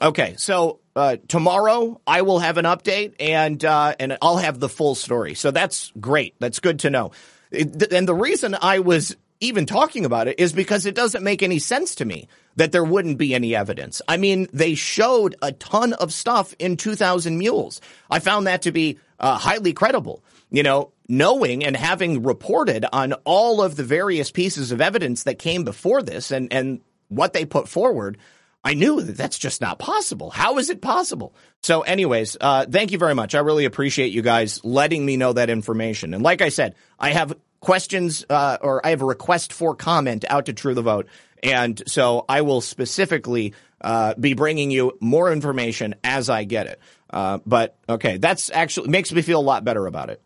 Okay. 0.00 0.34
So 0.38 0.78
uh, 0.94 1.16
tomorrow 1.26 2.00
I 2.06 2.22
will 2.22 2.38
have 2.38 2.58
an 2.58 2.64
update 2.64 3.14
and, 3.18 3.64
uh, 3.64 3.96
and 3.98 4.16
I'll 4.22 4.36
have 4.36 4.60
the 4.60 4.68
full 4.68 4.94
story. 4.94 5.34
So 5.34 5.50
that's 5.50 5.92
great. 5.98 6.36
That's 6.38 6.60
good 6.60 6.80
to 6.80 6.90
know. 6.90 7.10
And 7.50 8.06
the 8.06 8.14
reason 8.14 8.56
I 8.60 8.78
was 8.80 9.16
even 9.40 9.66
talking 9.66 10.04
about 10.04 10.28
it 10.28 10.38
is 10.38 10.52
because 10.52 10.86
it 10.86 10.94
doesn't 10.94 11.22
make 11.22 11.42
any 11.42 11.58
sense 11.58 11.96
to 11.96 12.04
me 12.04 12.28
that 12.56 12.72
there 12.72 12.84
wouldn't 12.84 13.18
be 13.18 13.34
any 13.34 13.54
evidence. 13.54 14.02
I 14.08 14.16
mean, 14.16 14.48
they 14.52 14.74
showed 14.74 15.36
a 15.42 15.52
ton 15.52 15.92
of 15.94 16.12
stuff 16.12 16.54
in 16.58 16.76
2000 16.76 17.38
Mules. 17.38 17.80
I 18.10 18.18
found 18.18 18.46
that 18.46 18.62
to 18.62 18.72
be 18.72 18.98
uh, 19.18 19.38
highly 19.38 19.72
credible. 19.72 20.22
You 20.50 20.62
know, 20.62 20.92
knowing 21.08 21.64
and 21.64 21.76
having 21.76 22.22
reported 22.22 22.86
on 22.92 23.12
all 23.24 23.62
of 23.62 23.76
the 23.76 23.84
various 23.84 24.30
pieces 24.30 24.72
of 24.72 24.80
evidence 24.80 25.24
that 25.24 25.38
came 25.38 25.64
before 25.64 26.02
this 26.02 26.30
and, 26.30 26.52
and 26.52 26.80
what 27.08 27.32
they 27.32 27.44
put 27.44 27.68
forward, 27.68 28.18
I 28.64 28.74
knew 28.74 29.00
that 29.00 29.16
that's 29.16 29.38
just 29.38 29.60
not 29.60 29.78
possible. 29.78 30.30
How 30.30 30.58
is 30.58 30.68
it 30.68 30.80
possible? 30.80 31.34
So, 31.62 31.82
anyways, 31.82 32.36
uh, 32.40 32.66
thank 32.66 32.92
you 32.92 32.98
very 32.98 33.14
much. 33.14 33.34
I 33.34 33.40
really 33.40 33.64
appreciate 33.64 34.12
you 34.12 34.22
guys 34.22 34.64
letting 34.64 35.04
me 35.04 35.16
know 35.16 35.32
that 35.32 35.50
information. 35.50 36.12
And 36.12 36.22
like 36.22 36.42
I 36.42 36.48
said, 36.48 36.74
I 36.98 37.12
have 37.12 37.34
questions 37.60 38.24
uh, 38.28 38.58
or 38.60 38.84
I 38.84 38.90
have 38.90 39.02
a 39.02 39.06
request 39.06 39.52
for 39.52 39.74
comment 39.74 40.24
out 40.28 40.46
to 40.46 40.52
True 40.52 40.74
the 40.74 40.82
Vote. 40.82 41.08
And 41.42 41.80
so 41.86 42.24
I 42.28 42.42
will 42.42 42.60
specifically 42.60 43.54
uh, 43.80 44.14
be 44.14 44.34
bringing 44.34 44.70
you 44.70 44.96
more 45.00 45.32
information 45.32 45.94
as 46.02 46.28
I 46.28 46.44
get 46.44 46.66
it. 46.66 46.80
Uh, 47.10 47.38
but 47.46 47.76
okay, 47.88 48.18
that's 48.18 48.50
actually 48.50 48.88
makes 48.88 49.12
me 49.12 49.22
feel 49.22 49.40
a 49.40 49.42
lot 49.42 49.64
better 49.64 49.86
about 49.86 50.10
it. 50.10 50.20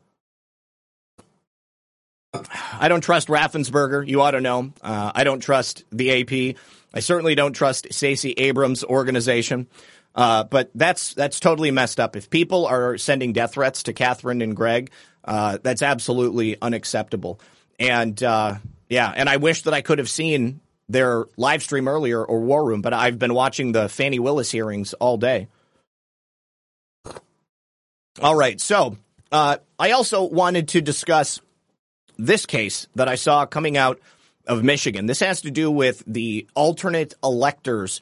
I 2.79 2.89
don't 2.89 3.03
trust 3.03 3.29
Raffensperger. 3.29 4.07
You 4.07 4.23
ought 4.23 4.31
to 4.31 4.41
know. 4.41 4.73
Uh, 4.83 5.13
I 5.15 5.25
don't 5.25 5.41
trust 5.41 5.85
the 5.93 6.23
AP. 6.23 6.57
I 6.95 7.01
certainly 7.01 7.35
don't 7.35 7.53
trust 7.53 7.93
Stacey 7.93 8.33
Abrams' 8.33 8.85
organization. 8.85 9.69
Uh, 10.15 10.45
but 10.45 10.71
that's 10.75 11.15
that's 11.15 11.41
totally 11.41 11.71
messed 11.71 11.99
up. 11.99 12.17
If 12.17 12.29
people 12.29 12.67
are 12.67 12.99
sending 12.99 13.33
death 13.33 13.55
threats 13.55 13.85
to 13.85 13.93
Catherine 13.93 14.43
and 14.43 14.55
Greg, 14.55 14.91
uh, 15.25 15.59
that's 15.63 15.83
absolutely 15.83 16.61
unacceptable. 16.61 17.41
And 17.79 18.23
uh, 18.23 18.57
yeah, 18.89 19.13
and 19.15 19.29
I 19.29 19.39
wish 19.39 19.63
that 19.63 19.75
I 19.75 19.81
could 19.81 19.99
have 19.99 20.11
seen 20.11 20.61
their 20.89 21.25
live 21.39 21.63
stream 21.63 21.89
earlier 21.89 22.23
or 22.23 22.41
War 22.41 22.65
Room, 22.65 22.83
but 22.83 22.93
I've 22.93 23.19
been 23.19 23.33
watching 23.33 23.73
the 23.73 23.89
Fani 23.89 24.19
Willis 24.19 24.51
hearings 24.51 24.93
all 24.95 25.17
day. 25.17 25.49
All 28.21 28.35
right, 28.35 28.61
so 28.61 28.97
uh, 29.31 29.57
I 29.79 29.93
also 29.93 30.25
wanted 30.25 30.69
to 30.69 30.81
discuss 30.83 31.41
this 32.19 32.45
case 32.45 32.87
that 32.95 33.09
I 33.09 33.15
saw 33.15 33.47
coming 33.47 33.77
out 33.77 34.01
of 34.47 34.63
Michigan. 34.63 35.07
This 35.07 35.21
has 35.21 35.43
to 35.43 35.51
do 35.51 35.71
with 35.71 36.03
the 36.07 36.47
alternate 36.55 37.15
electors 37.23 38.01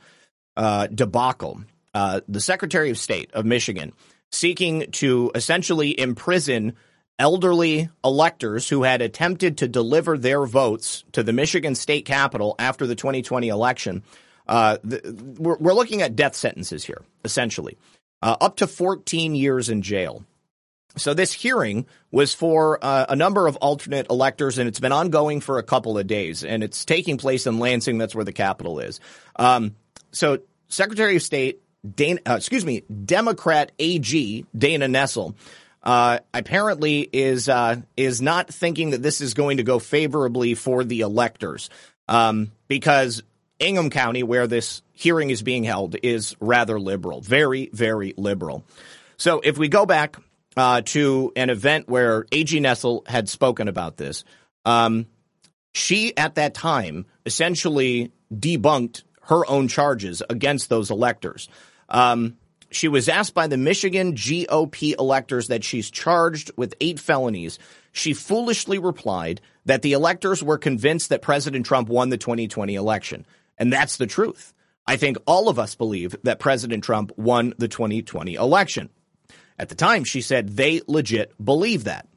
uh, 0.56 0.88
debacle. 0.88 1.62
Uh, 1.94 2.20
the 2.28 2.40
Secretary 2.40 2.90
of 2.90 2.98
State 2.98 3.30
of 3.34 3.44
Michigan 3.44 3.92
seeking 4.32 4.90
to 4.92 5.30
essentially 5.34 5.98
imprison 5.98 6.74
elderly 7.18 7.88
electors 8.04 8.68
who 8.68 8.82
had 8.82 9.02
attempted 9.02 9.58
to 9.58 9.68
deliver 9.68 10.16
their 10.16 10.46
votes 10.46 11.04
to 11.12 11.22
the 11.22 11.32
Michigan 11.32 11.74
state 11.74 12.04
capitol 12.04 12.54
after 12.58 12.86
the 12.86 12.94
2020 12.94 13.48
election. 13.48 14.02
Uh, 14.48 14.78
the, 14.82 15.36
we're, 15.38 15.56
we're, 15.58 15.74
looking 15.74 16.02
at 16.02 16.16
death 16.16 16.34
sentences 16.34 16.84
here, 16.84 17.02
essentially, 17.24 17.76
uh, 18.22 18.36
up 18.40 18.56
to 18.56 18.66
14 18.66 19.34
years 19.34 19.68
in 19.68 19.82
jail. 19.82 20.24
So 20.96 21.14
this 21.14 21.32
hearing 21.32 21.86
was 22.10 22.34
for 22.34 22.78
uh, 22.82 23.06
a 23.08 23.16
number 23.16 23.46
of 23.46 23.56
alternate 23.56 24.08
electors, 24.10 24.58
and 24.58 24.68
it's 24.68 24.80
been 24.80 24.92
ongoing 24.92 25.40
for 25.40 25.58
a 25.58 25.62
couple 25.62 25.96
of 25.96 26.06
days, 26.06 26.42
and 26.42 26.64
it's 26.64 26.84
taking 26.84 27.16
place 27.16 27.46
in 27.46 27.58
Lansing. 27.58 27.98
That's 27.98 28.14
where 28.14 28.24
the 28.24 28.32
capital 28.32 28.80
is. 28.80 28.98
Um, 29.36 29.76
so 30.10 30.40
Secretary 30.68 31.16
of 31.16 31.22
State 31.22 31.62
Dana, 31.88 32.20
uh, 32.28 32.34
excuse 32.34 32.66
me, 32.66 32.82
Democrat 33.04 33.72
AG 33.78 34.44
Dana 34.56 34.86
Nessel 34.86 35.34
uh, 35.82 36.18
apparently 36.34 37.08
is 37.12 37.48
uh, 37.48 37.76
is 37.96 38.20
not 38.20 38.48
thinking 38.48 38.90
that 38.90 39.02
this 39.02 39.20
is 39.20 39.34
going 39.34 39.56
to 39.56 39.62
go 39.62 39.78
favorably 39.78 40.54
for 40.54 40.84
the 40.84 41.00
electors 41.00 41.70
um, 42.08 42.52
because 42.68 43.22
Ingham 43.60 43.90
County, 43.90 44.22
where 44.22 44.46
this 44.46 44.82
hearing 44.92 45.30
is 45.30 45.42
being 45.42 45.64
held, 45.64 45.96
is 46.02 46.34
rather 46.40 46.80
liberal, 46.80 47.20
very 47.20 47.70
very 47.72 48.14
liberal. 48.16 48.64
So 49.16 49.40
if 49.44 49.58
we 49.58 49.68
go 49.68 49.86
back 49.86 50.16
uh, 50.56 50.82
to 50.86 51.32
an 51.36 51.50
event 51.50 51.88
where 51.88 52.24
AG 52.32 52.58
Nessel 52.58 53.06
had 53.06 53.28
spoken 53.28 53.68
about 53.68 53.96
this, 53.96 54.24
um, 54.64 55.06
she 55.72 56.16
at 56.16 56.34
that 56.36 56.54
time 56.54 57.06
essentially 57.24 58.12
debunked 58.34 59.02
her 59.22 59.48
own 59.48 59.68
charges 59.68 60.22
against 60.28 60.68
those 60.68 60.90
electors. 60.90 61.48
Um, 61.88 62.36
she 62.70 62.88
was 62.88 63.08
asked 63.08 63.34
by 63.34 63.46
the 63.46 63.56
Michigan 63.56 64.14
GOP 64.14 64.94
electors 64.98 65.48
that 65.48 65.64
she's 65.64 65.90
charged 65.90 66.52
with 66.56 66.74
eight 66.80 67.00
felonies. 67.00 67.58
She 67.92 68.12
foolishly 68.12 68.78
replied 68.78 69.40
that 69.66 69.82
the 69.82 69.92
electors 69.92 70.42
were 70.42 70.58
convinced 70.58 71.08
that 71.08 71.22
President 71.22 71.66
Trump 71.66 71.88
won 71.88 72.10
the 72.10 72.16
2020 72.16 72.74
election. 72.74 73.26
And 73.60 73.72
that's 73.72 73.98
the 73.98 74.08
truth. 74.08 74.52
I 74.86 74.96
think 74.96 75.18
all 75.26 75.48
of 75.48 75.58
us 75.58 75.76
believe 75.76 76.16
that 76.24 76.40
President 76.40 76.82
Trump 76.82 77.12
won 77.16 77.54
the 77.58 77.68
2020 77.68 78.34
election. 78.34 78.88
At 79.58 79.68
the 79.68 79.74
time, 79.76 80.02
she 80.02 80.22
said 80.22 80.56
they 80.56 80.80
legit 80.88 81.32
believe 81.42 81.84
that. 81.84 82.08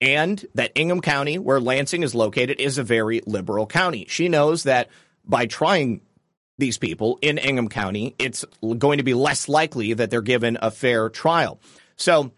And 0.00 0.44
that 0.54 0.72
Ingham 0.74 1.00
County, 1.00 1.38
where 1.38 1.60
Lansing 1.60 2.02
is 2.02 2.14
located, 2.14 2.60
is 2.60 2.78
a 2.78 2.82
very 2.82 3.20
liberal 3.26 3.66
county. 3.66 4.06
She 4.08 4.28
knows 4.28 4.62
that 4.62 4.88
by 5.24 5.46
trying 5.46 6.00
these 6.56 6.78
people 6.78 7.18
in 7.20 7.38
Ingham 7.38 7.68
County, 7.68 8.14
it's 8.18 8.44
going 8.78 8.98
to 8.98 9.04
be 9.04 9.14
less 9.14 9.48
likely 9.48 9.92
that 9.92 10.10
they're 10.10 10.22
given 10.22 10.56
a 10.60 10.70
fair 10.70 11.08
trial. 11.08 11.60
So 11.96 12.32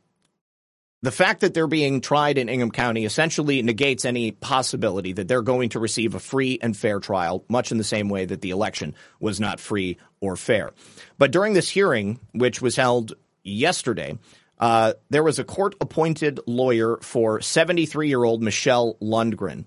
the 1.02 1.10
fact 1.10 1.40
that 1.40 1.54
they're 1.54 1.66
being 1.66 2.00
tried 2.00 2.36
in 2.36 2.48
Ingham 2.48 2.70
County 2.70 3.04
essentially 3.04 3.62
negates 3.62 4.04
any 4.04 4.32
possibility 4.32 5.12
that 5.14 5.28
they're 5.28 5.42
going 5.42 5.70
to 5.70 5.80
receive 5.80 6.14
a 6.14 6.20
free 6.20 6.58
and 6.60 6.76
fair 6.76 7.00
trial, 7.00 7.44
much 7.48 7.72
in 7.72 7.78
the 7.78 7.84
same 7.84 8.08
way 8.08 8.26
that 8.26 8.42
the 8.42 8.50
election 8.50 8.94
was 9.18 9.40
not 9.40 9.60
free 9.60 9.98
or 10.20 10.36
fair. 10.36 10.70
But 11.16 11.30
during 11.30 11.54
this 11.54 11.68
hearing, 11.68 12.20
which 12.32 12.60
was 12.60 12.76
held 12.76 13.14
yesterday, 13.42 14.18
uh, 14.58 14.92
there 15.08 15.22
was 15.22 15.38
a 15.38 15.44
court 15.44 15.74
appointed 15.80 16.40
lawyer 16.46 16.98
for 17.00 17.40
73 17.40 18.08
year 18.08 18.22
old 18.22 18.42
Michele 18.42 18.96
Lundgren 19.00 19.64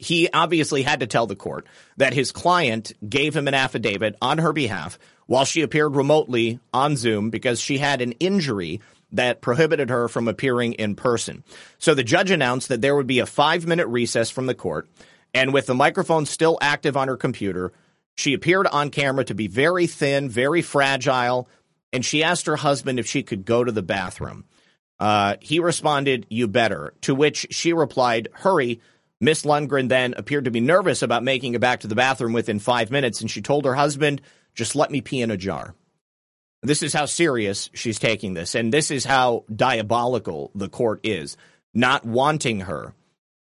he 0.00 0.30
obviously 0.32 0.82
had 0.82 1.00
to 1.00 1.06
tell 1.06 1.26
the 1.26 1.36
court 1.36 1.66
that 1.98 2.14
his 2.14 2.32
client 2.32 2.92
gave 3.06 3.36
him 3.36 3.46
an 3.46 3.54
affidavit 3.54 4.16
on 4.22 4.38
her 4.38 4.54
behalf 4.54 4.98
while 5.26 5.44
she 5.44 5.60
appeared 5.60 5.94
remotely 5.94 6.58
on 6.72 6.96
Zoom 6.96 7.28
because 7.28 7.60
she 7.60 7.76
had 7.76 8.00
an 8.00 8.12
injury 8.12 8.80
that 9.12 9.40
prohibited 9.40 9.90
her 9.90 10.08
from 10.08 10.28
appearing 10.28 10.74
in 10.74 10.94
person. 10.94 11.44
So 11.78 11.94
the 11.94 12.04
judge 12.04 12.30
announced 12.30 12.68
that 12.68 12.80
there 12.80 12.94
would 12.94 13.06
be 13.06 13.18
a 13.18 13.26
five 13.26 13.66
minute 13.66 13.86
recess 13.86 14.30
from 14.30 14.46
the 14.46 14.54
court. 14.54 14.88
And 15.32 15.52
with 15.52 15.66
the 15.66 15.74
microphone 15.74 16.26
still 16.26 16.58
active 16.60 16.96
on 16.96 17.08
her 17.08 17.16
computer, 17.16 17.72
she 18.16 18.34
appeared 18.34 18.66
on 18.66 18.90
camera 18.90 19.24
to 19.24 19.34
be 19.34 19.46
very 19.46 19.86
thin, 19.86 20.28
very 20.28 20.62
fragile. 20.62 21.48
And 21.92 22.04
she 22.04 22.22
asked 22.22 22.46
her 22.46 22.56
husband 22.56 22.98
if 22.98 23.06
she 23.06 23.22
could 23.22 23.44
go 23.44 23.64
to 23.64 23.72
the 23.72 23.82
bathroom. 23.82 24.44
Uh, 24.98 25.36
he 25.40 25.60
responded, 25.60 26.26
You 26.28 26.46
better. 26.46 26.94
To 27.02 27.14
which 27.14 27.46
she 27.50 27.72
replied, 27.72 28.28
Hurry 28.32 28.80
Miss 29.20 29.42
Lundgren 29.42 29.88
then 29.88 30.14
appeared 30.16 30.46
to 30.46 30.50
be 30.50 30.60
nervous 30.60 31.02
about 31.02 31.22
making 31.22 31.54
it 31.54 31.60
back 31.60 31.80
to 31.80 31.86
the 31.86 31.94
bathroom 31.94 32.32
within 32.32 32.58
five 32.58 32.90
minutes, 32.90 33.20
and 33.20 33.30
she 33.30 33.42
told 33.42 33.66
her 33.66 33.74
husband, 33.74 34.22
just 34.54 34.74
let 34.74 34.90
me 34.90 35.00
pee 35.02 35.20
in 35.20 35.30
a 35.30 35.36
jar. 35.36 35.74
This 36.62 36.82
is 36.82 36.92
how 36.92 37.06
serious 37.06 37.70
she's 37.72 37.98
taking 37.98 38.34
this. 38.34 38.54
And 38.54 38.72
this 38.72 38.90
is 38.90 39.04
how 39.04 39.44
diabolical 39.54 40.50
the 40.54 40.68
court 40.68 41.00
is, 41.04 41.36
not 41.72 42.04
wanting 42.04 42.60
her 42.60 42.94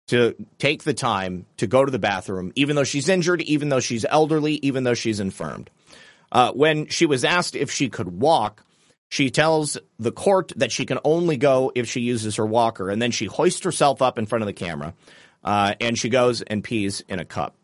to 0.07 0.35
take 0.57 0.83
the 0.83 0.93
time 0.93 1.45
to 1.57 1.67
go 1.67 1.85
to 1.85 1.91
the 1.91 1.99
bathroom, 1.99 2.51
even 2.55 2.75
though 2.75 2.83
she's 2.83 3.09
injured, 3.09 3.41
even 3.41 3.69
though 3.69 3.79
she's 3.79 4.05
elderly, 4.05 4.55
even 4.55 4.83
though 4.83 4.93
she's 4.93 5.19
infirmed. 5.19 5.69
Uh, 6.31 6.51
when 6.51 6.87
she 6.87 7.05
was 7.05 7.23
asked 7.23 7.55
if 7.55 7.71
she 7.71 7.89
could 7.89 8.21
walk, 8.21 8.65
she 9.09 9.29
tells 9.29 9.77
the 9.99 10.11
court 10.11 10.53
that 10.55 10.71
she 10.71 10.85
can 10.85 10.99
only 11.03 11.35
go 11.35 11.71
if 11.75 11.87
she 11.89 12.01
uses 12.01 12.37
her 12.37 12.45
walker, 12.45 12.89
and 12.89 13.01
then 13.01 13.11
she 13.11 13.25
hoists 13.25 13.63
herself 13.63 14.01
up 14.01 14.17
in 14.17 14.25
front 14.25 14.41
of 14.41 14.47
the 14.47 14.53
camera, 14.53 14.93
uh, 15.43 15.75
and 15.81 15.97
she 15.97 16.07
goes 16.09 16.41
and 16.41 16.63
pees 16.63 17.03
in 17.09 17.19
a 17.19 17.25
cup. 17.25 17.55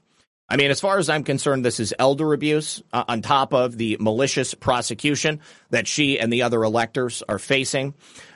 I 0.50 0.56
mean, 0.56 0.72
as 0.72 0.80
far 0.80 0.98
as 0.98 1.10
I'm 1.10 1.24
concerned, 1.24 1.66
this 1.66 1.80
is 1.80 1.94
elder 2.00 2.34
abuse 2.34 2.82
uh, 2.94 3.04
on 3.08 3.22
top 3.22 3.54
of 3.54 3.78
the 3.78 3.98
malicious 4.00 4.54
prosecution 4.54 5.42
that 5.72 5.88
she 5.88 6.20
and 6.20 6.32
the 6.32 6.44
other 6.44 6.64
electors 6.64 7.22
are 7.28 7.40
facing. 7.40 7.94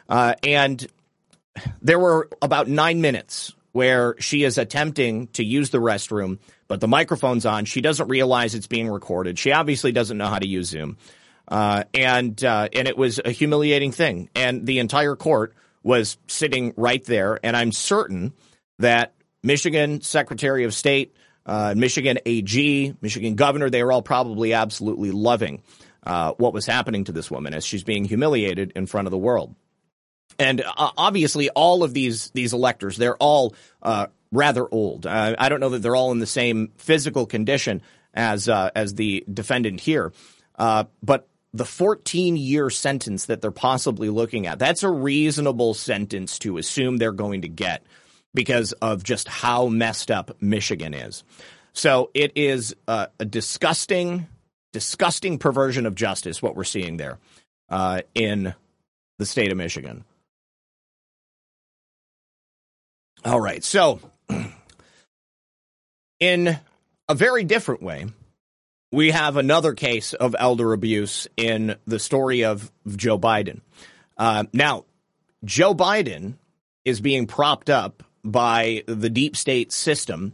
Uh, 0.10 0.36
and 0.44 0.86
there 1.82 2.00
were 2.00 2.30
about 2.42 2.68
nine 2.68 3.00
minutes 3.00 3.54
where 3.72 4.16
she 4.20 4.44
is 4.44 4.58
attempting 4.58 5.28
to 5.28 5.44
use 5.44 5.70
the 5.70 5.78
restroom, 5.78 6.40
but 6.68 6.82
the 6.82 6.88
microphone's 6.88 7.46
on. 7.46 7.64
She 7.64 7.80
doesn't 7.80 8.10
realize 8.10 8.56
it's 8.56 8.68
being 8.68 8.90
recorded. 8.90 9.40
She 9.40 9.54
obviously 9.54 9.94
doesn't 9.94 10.18
know 10.18 10.28
how 10.28 10.40
to 10.40 10.48
use 10.48 10.68
Zoom. 10.68 10.98
Uh, 11.48 11.84
and 11.94 12.44
uh, 12.44 12.70
and 12.74 12.88
it 12.88 12.98
was 12.98 13.20
a 13.24 13.32
humiliating 13.32 13.92
thing. 13.92 14.30
And 14.36 14.66
the 14.66 14.80
entire 14.80 15.16
court 15.16 15.54
was 15.84 16.18
sitting 16.28 16.74
right 16.78 17.04
there. 17.06 17.40
And 17.44 17.56
I'm 17.56 17.72
certain 17.72 18.34
that 18.80 19.14
Michigan 19.44 20.02
Secretary 20.02 20.66
of 20.66 20.74
State 20.74 21.16
uh, 21.46 21.74
Michigan 21.76 22.20
AG, 22.26 22.96
Michigan 23.02 23.36
governor, 23.36 23.70
they 23.70 23.84
were 23.84 23.92
all 23.92 24.02
probably 24.02 24.54
absolutely 24.54 25.12
loving 25.12 25.62
uh, 26.06 26.34
what 26.34 26.54
was 26.54 26.66
happening 26.66 27.04
to 27.06 27.12
this 27.12 27.30
woman 27.30 27.54
as 27.54 27.66
she's 27.66 27.84
being 27.84 28.06
humiliated 28.06 28.74
in 28.76 28.86
front 28.86 29.08
of 29.08 29.12
the 29.12 29.18
world. 29.18 29.56
And 30.40 30.62
uh, 30.62 30.92
obviously, 30.98 31.50
all 31.50 31.84
of 31.84 31.94
these 31.94 32.32
these 32.32 32.54
electors, 32.54 32.98
they're 32.98 33.18
all 33.18 33.56
uh, 33.82 34.08
rather 34.32 34.68
old. 34.70 35.06
Uh, 35.06 35.36
I 35.38 35.50
don't 35.50 35.60
know 35.60 35.70
that 35.70 35.80
they're 35.80 35.96
all 35.96 36.12
in 36.12 36.20
the 36.20 36.26
same 36.26 36.72
physical 36.78 37.26
condition 37.26 37.82
as 38.14 38.48
uh, 38.50 38.72
as 38.76 38.96
the 38.96 39.24
defendant 39.32 39.82
here, 39.82 40.14
but 40.58 41.28
the 41.54 41.66
14 41.66 42.38
year 42.38 42.70
sentence 42.70 43.26
that 43.26 43.42
they're 43.42 43.52
possibly 43.52 44.10
looking 44.10 44.48
at, 44.48 44.58
that's 44.58 44.84
a 44.84 44.90
reasonable 44.90 45.74
sentence 45.74 46.40
to 46.40 46.58
assume 46.58 46.98
they're 46.98 47.12
going 47.12 47.42
to 47.42 47.50
get 47.50 47.84
because 48.34 48.72
of 48.74 49.04
just 49.04 49.28
how 49.28 49.68
messed 49.68 50.12
up 50.12 50.42
Michigan 50.42 50.94
is. 50.94 51.24
So 51.74 52.10
it 52.14 52.34
is 52.36 52.76
uh, 52.88 53.08
a 53.20 53.26
disgusting, 53.26 54.28
disgusting 54.74 55.38
perversion 55.38 55.86
of 55.86 55.96
justice, 55.96 56.42
what 56.42 56.56
we're 56.56 56.64
seeing 56.64 56.98
there 56.98 57.18
uh, 57.70 58.02
in 58.14 58.54
the 59.18 59.26
state 59.26 59.52
of 59.52 59.58
Michigan. 59.58 60.04
All 63.24 63.40
right. 63.40 63.64
So, 63.64 64.00
in 66.20 66.60
a 67.08 67.16
very 67.16 67.44
different 67.44 67.84
way, 67.84 68.08
we 68.92 69.12
have 69.12 69.38
another 69.38 69.74
case 69.74 70.14
of 70.14 70.36
elder 70.38 70.74
abuse 70.74 71.28
in 71.38 71.76
the 71.86 72.00
story 72.00 72.44
of 72.44 72.72
Joe 72.88 73.18
Biden. 73.18 73.62
Uh, 74.18 74.46
now, 74.54 74.86
Joe 75.46 75.74
Biden 75.74 76.34
is 76.84 77.00
being 77.00 77.28
propped 77.28 77.70
up 77.70 78.04
by 78.24 78.84
the 78.88 79.10
deep 79.10 79.36
state 79.36 79.72
system 79.72 80.34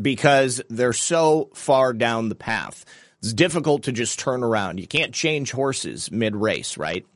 because 0.00 0.60
they're 0.68 0.92
so 0.92 1.50
far 1.54 1.92
down 1.92 2.28
the 2.28 2.34
path. 2.34 2.84
It's 3.18 3.32
difficult 3.32 3.84
to 3.84 3.92
just 3.92 4.18
turn 4.18 4.42
around. 4.42 4.80
You 4.80 4.86
can't 4.86 5.14
change 5.14 5.52
horses 5.52 6.10
mid 6.10 6.36
race, 6.36 6.76
right? 6.76 7.06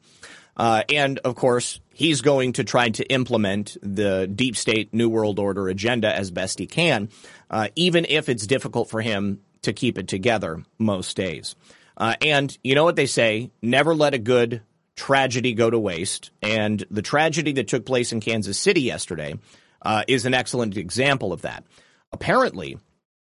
Uh, 0.56 0.82
and 0.88 1.18
of 1.20 1.36
course, 1.36 1.80
he's 1.92 2.20
going 2.20 2.54
to 2.54 2.64
try 2.64 2.88
to 2.88 3.04
implement 3.12 3.76
the 3.82 4.26
deep 4.26 4.56
state 4.56 4.92
New 4.92 5.08
World 5.08 5.38
Order 5.38 5.68
agenda 5.68 6.14
as 6.14 6.30
best 6.30 6.58
he 6.58 6.66
can, 6.66 7.10
uh, 7.50 7.68
even 7.76 8.04
if 8.08 8.28
it's 8.28 8.46
difficult 8.46 8.90
for 8.90 9.00
him 9.00 9.40
to 9.62 9.72
keep 9.72 9.98
it 9.98 10.08
together 10.08 10.64
most 10.78 11.16
days. 11.16 11.54
Uh, 11.96 12.14
and 12.22 12.56
you 12.62 12.74
know 12.74 12.84
what 12.84 12.96
they 12.96 13.06
say 13.06 13.50
never 13.60 13.94
let 13.94 14.14
a 14.14 14.18
good 14.18 14.62
tragedy 14.96 15.54
go 15.54 15.70
to 15.70 15.78
waste. 15.78 16.30
And 16.42 16.84
the 16.90 17.02
tragedy 17.02 17.52
that 17.52 17.68
took 17.68 17.86
place 17.86 18.12
in 18.12 18.20
Kansas 18.20 18.58
City 18.58 18.82
yesterday 18.82 19.34
uh, 19.82 20.04
is 20.08 20.26
an 20.26 20.34
excellent 20.34 20.76
example 20.76 21.32
of 21.32 21.42
that. 21.42 21.64
Apparently, 22.12 22.78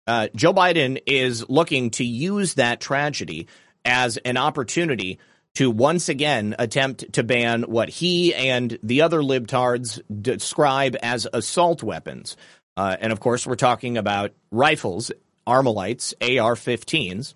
uh, 0.07 0.27
Joe 0.35 0.53
Biden 0.53 1.01
is 1.05 1.47
looking 1.49 1.91
to 1.91 2.03
use 2.03 2.55
that 2.55 2.81
tragedy 2.81 3.47
as 3.85 4.17
an 4.17 4.37
opportunity 4.37 5.19
to 5.55 5.69
once 5.69 6.09
again 6.09 6.55
attempt 6.59 7.13
to 7.13 7.23
ban 7.23 7.63
what 7.63 7.89
he 7.89 8.33
and 8.33 8.77
the 8.83 9.01
other 9.01 9.21
libtards 9.21 9.99
describe 10.21 10.95
as 11.01 11.27
assault 11.33 11.83
weapons. 11.83 12.37
Uh, 12.77 12.95
and 12.99 13.11
of 13.11 13.19
course, 13.19 13.45
we're 13.45 13.55
talking 13.55 13.97
about 13.97 14.31
rifles, 14.51 15.11
Armalites, 15.45 16.13
AR 16.21 16.55
15s. 16.55 17.33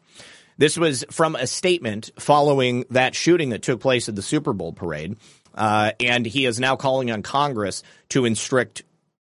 This 0.58 0.78
was 0.78 1.04
from 1.10 1.36
a 1.36 1.48
statement 1.48 2.12
following 2.18 2.86
that 2.92 3.16
shooting 3.16 3.50
that 3.50 3.64
took 3.64 3.82
place 3.82 4.08
at 4.08 4.16
the 4.16 4.22
Super 4.22 4.54
Bowl 4.54 4.72
parade. 4.72 5.18
Uh, 5.54 5.92
and 6.00 6.26
he 6.26 6.46
is 6.46 6.60
now 6.60 6.76
calling 6.76 7.12
on 7.12 7.22
Congress 7.22 7.84
to 8.10 8.26
instruct 8.26 8.84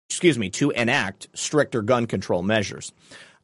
excuse 0.10 0.38
me, 0.38 0.50
to 0.52 0.72
enact 0.72 1.28
stricter 1.34 1.82
gun 1.82 2.06
control 2.06 2.44
measures. 2.44 2.92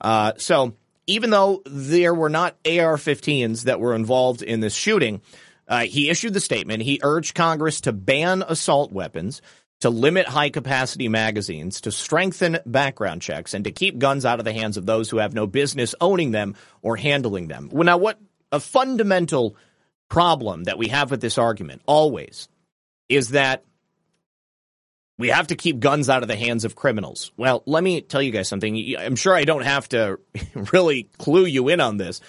Uh, 0.01 0.33
so 0.37 0.75
even 1.07 1.31
though 1.31 1.61
there 1.65 2.13
were 2.13 2.29
not 2.29 2.55
AR-15s 2.65 3.63
that 3.63 3.79
were 3.79 3.95
involved 3.95 4.43
in 4.43 4.59
this 4.59 4.75
shooting, 4.75 5.21
uh, 5.67 5.81
he 5.81 6.09
issued 6.09 6.33
the 6.33 6.39
statement. 6.39 6.83
He 6.83 6.99
urged 7.01 7.35
Congress 7.35 7.81
to 7.81 7.91
ban 7.93 8.43
assault 8.47 8.91
weapons, 8.91 9.41
to 9.81 9.89
limit 9.89 10.27
high 10.27 10.49
capacity 10.49 11.07
magazines, 11.07 11.81
to 11.81 11.91
strengthen 11.91 12.59
background 12.65 13.21
checks, 13.21 13.53
and 13.53 13.63
to 13.63 13.71
keep 13.71 13.97
guns 13.97 14.25
out 14.25 14.39
of 14.39 14.45
the 14.45 14.53
hands 14.53 14.77
of 14.77 14.85
those 14.85 15.09
who 15.09 15.17
have 15.17 15.33
no 15.33 15.47
business 15.47 15.95
owning 16.01 16.31
them 16.31 16.55
or 16.81 16.95
handling 16.95 17.47
them. 17.47 17.69
Well, 17.71 17.85
now, 17.85 17.97
what 17.97 18.19
a 18.51 18.59
fundamental 18.59 19.55
problem 20.09 20.65
that 20.65 20.77
we 20.77 20.89
have 20.89 21.11
with 21.11 21.21
this 21.21 21.37
argument 21.37 21.81
always 21.85 22.49
is 23.07 23.29
that 23.29 23.63
we 25.19 25.27
have 25.27 25.47
to 25.47 25.55
keep 25.55 25.81
guns 25.81 26.09
out 26.09 26.23
of 26.23 26.29
the 26.29 26.37
hands 26.37 26.63
of 26.63 26.75
criminals. 26.75 27.31
Well, 27.35 27.61
let 27.65 27.83
me 27.83 27.99
tell 28.01 28.21
you 28.21 28.31
guys 28.31 28.47
something. 28.47 28.95
I'm 28.97 29.17
sure 29.17 29.35
I 29.35 29.43
don't 29.43 29.65
have 29.65 29.87
to 29.89 30.17
really 30.71 31.09
clue 31.19 31.45
you 31.45 31.67
in 31.67 31.81
on 31.81 31.97
this. 31.97 32.21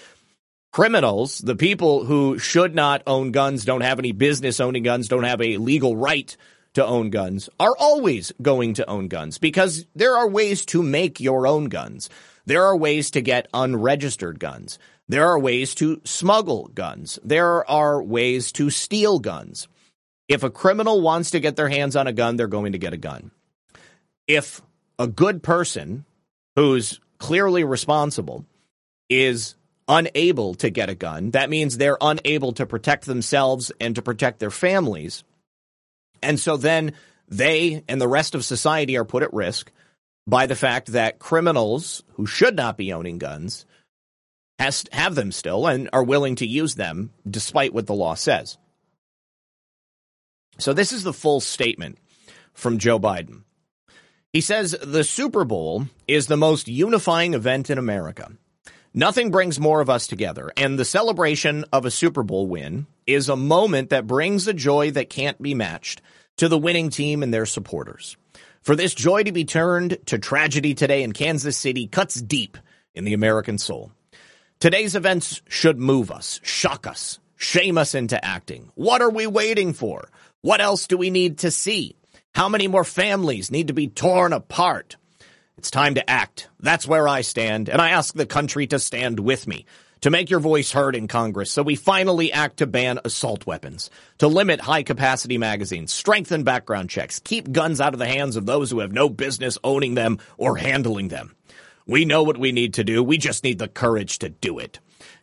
Criminals, 0.73 1.39
the 1.39 1.57
people 1.57 2.05
who 2.05 2.39
should 2.39 2.75
not 2.75 3.03
own 3.07 3.31
guns, 3.31 3.65
don't 3.65 3.81
have 3.81 4.01
any 4.01 4.13
business 4.13 4.61
owning 4.61 4.83
guns, 4.83 5.09
don't 5.09 5.23
have 5.23 5.41
a 5.41 5.57
legal 5.57 5.97
right 5.97 6.37
to 6.75 6.85
own 6.85 7.11
guns, 7.11 7.49
are 7.59 7.77
always 7.79 8.33
going 8.43 8.75
to 8.75 8.89
own 8.91 9.07
guns 9.09 9.39
because 9.39 9.87
there 9.95 10.17
are 10.17 10.29
ways 10.29 10.65
to 10.67 10.83
make 10.83 11.21
your 11.21 11.47
own 11.47 11.67
guns. 11.67 12.11
There 12.45 12.65
are 12.65 12.77
ways 12.77 13.13
to 13.13 13.21
get 13.21 13.49
unregistered 13.55 14.41
guns. 14.41 14.79
There 15.09 15.27
are 15.29 15.39
ways 15.39 15.75
to 15.77 16.01
smuggle 16.05 16.69
guns. 16.75 17.21
There 17.23 17.69
are 17.71 18.03
ways 18.03 18.51
to 18.53 18.71
steal 18.71 19.21
guns. 19.21 19.69
If 20.31 20.45
a 20.45 20.51
criminal 20.51 21.01
wants 21.01 21.33
to 21.33 21.41
get 21.41 21.57
their 21.57 21.69
hands 21.69 21.97
on 21.97 22.07
a 22.07 22.13
gun, 22.13 22.37
they're 22.37 22.47
going 22.47 22.71
to 22.73 22.79
get 22.79 22.93
a 22.93 22.97
gun. 22.97 23.33
If 24.29 24.63
a 24.97 25.09
good 25.09 25.43
person 25.43 26.05
who's 26.55 27.01
clearly 27.19 27.65
responsible 27.65 28.45
is 29.09 29.57
unable 29.89 30.55
to 30.55 30.71
get 30.71 30.89
a 30.89 30.95
gun, 30.95 31.33
that 31.33 31.51
means 31.51 31.77
they're 31.77 31.99
unable 32.01 32.53
to 32.53 32.65
protect 32.65 33.07
themselves 33.07 33.73
and 33.81 33.97
to 33.97 34.03
protect 34.03 34.39
their 34.39 34.53
families. 34.53 35.25
And 36.23 36.39
so 36.39 36.57
then 36.57 36.93
they 37.27 37.83
and 37.89 38.01
the 38.01 38.07
rest 38.07 38.37
of 38.37 38.45
society 38.45 38.97
are 38.97 39.05
put 39.05 39.25
at 39.25 39.35
risk 39.35 39.73
by 40.29 40.47
the 40.47 40.55
fact 40.55 40.93
that 40.93 41.19
criminals 41.19 42.05
who 42.13 42.27
should 42.27 42.55
not 42.55 42.77
be 42.77 42.93
owning 42.93 43.19
guns 43.19 43.67
has, 44.61 44.85
have 44.93 45.17
them 45.17 45.33
still 45.33 45.67
and 45.67 45.91
are 45.93 46.05
willing 46.05 46.37
to 46.37 46.47
use 46.47 46.77
them 46.77 47.11
despite 47.29 47.75
what 47.75 47.89
the 47.89 47.95
law 47.95 48.15
says. 48.15 48.59
So 50.61 50.73
this 50.73 50.93
is 50.93 51.03
the 51.03 51.13
full 51.13 51.41
statement 51.41 51.99
from 52.53 52.79
Joe 52.79 52.99
Biden. 52.99 53.43
He 54.33 54.41
says 54.41 54.77
the 54.81 55.05
Super 55.05 55.45
Bowl 55.45 55.87
is 56.07 56.27
the 56.27 56.37
most 56.37 56.69
unifying 56.69 57.35
event 57.35 57.71
in 57.71 57.79
America. 57.79 58.31
Nothing 58.93 59.31
brings 59.31 59.59
more 59.59 59.81
of 59.81 59.89
us 59.89 60.07
together, 60.07 60.53
and 60.57 60.79
the 60.79 60.85
celebration 60.85 61.65
of 61.73 61.85
a 61.85 61.91
Super 61.91 62.23
Bowl 62.23 62.47
win 62.47 62.87
is 63.07 63.29
a 63.29 63.37
moment 63.37 63.91
that 63.91 64.07
brings 64.07 64.47
a 64.47 64.53
joy 64.53 64.91
that 64.93 65.11
can't 65.11 65.41
be 65.41 65.55
matched 65.55 66.03
to 66.37 66.49
the 66.49 66.59
winning 66.59 66.91
team 66.91 67.23
and 67.23 67.33
their 67.33 67.47
supporters. 67.47 68.17
For 68.63 68.77
this 68.77 68.95
joy 68.95 69.23
to 69.23 69.33
be 69.33 69.45
turned 69.45 69.99
to 70.07 70.19
tragedy 70.19 70.75
today 70.75 71.03
in 71.03 71.13
Kansas 71.13 71.57
City 71.57 71.87
cuts 71.87 72.21
deep 72.21 72.59
in 72.95 73.05
the 73.05 73.15
American 73.15 73.59
soul. 73.59 73.93
Today's 74.59 74.95
events 74.95 75.41
should 75.49 75.79
move 75.79 76.11
us, 76.11 76.41
shock 76.43 76.87
us, 76.87 77.19
shame 77.37 77.79
us 77.79 77.95
into 77.95 78.23
acting. 78.23 78.71
What 78.75 79.03
are 79.03 79.11
we 79.11 79.27
waiting 79.27 79.73
for? 79.73 80.09
What 80.43 80.63
else 80.63 80.87
do 80.87 80.97
we 80.97 81.11
need 81.11 81.39
to 81.39 81.51
see? 81.51 81.97
How 82.35 82.49
many 82.49 82.67
more 82.67 82.85
families 82.85 83.51
need 83.51 83.67
to 83.67 83.75
be 83.75 83.89
torn 83.89 84.33
apart? 84.33 84.97
It's 85.59 85.71
time 85.71 85.97
to 85.97 86.09
act. 86.09 86.49
That's 86.61 86.89
where 86.89 87.07
I 87.07 87.21
stand, 87.21 87.69
and 87.69 87.79
I 87.79 87.91
ask 87.91 88.15
the 88.15 88.25
country 88.25 88.67
to 88.69 88.79
stand 88.79 89.21
with 89.21 89.47
me. 89.47 89.67
to 90.01 90.11
make 90.11 90.31
your 90.31 90.41
voice 90.41 90.73
heard 90.73 90.97
in 90.97 91.09
Congress 91.09 91.51
so 91.51 91.63
we 91.63 91.77
finally 91.77 92.33
act 92.33 92.59
to 92.59 92.67
ban 92.67 92.99
assault 93.05 93.47
weapons, 93.47 93.91
to 94.19 94.29
limit 94.29 94.61
high 94.61 94.83
capacity 94.83 95.39
magazines, 95.39 95.93
strengthen 95.93 96.43
background 96.43 96.89
checks, 96.89 97.19
keep 97.21 97.53
guns 97.53 97.81
out 97.81 97.93
of 97.93 97.99
the 97.99 98.07
hands 98.07 98.37
of 98.37 98.47
those 98.47 98.71
who 98.71 98.81
have 98.81 98.93
no 98.93 99.09
business 99.09 99.59
owning 99.63 99.95
them 99.95 100.19
or 100.39 100.57
handling 100.57 101.09
them. 101.09 101.35
We 101.87 102.05
know 102.05 102.23
what 102.23 102.39
we 102.39 102.53
need 102.53 102.75
to 102.75 102.85
do. 102.85 103.03
We 103.03 103.19
just 103.19 103.45
need 103.45 103.59
the 103.59 103.69
courage 103.69 104.21
to 104.21 104.29
do 104.29 104.59
it. 104.59 104.79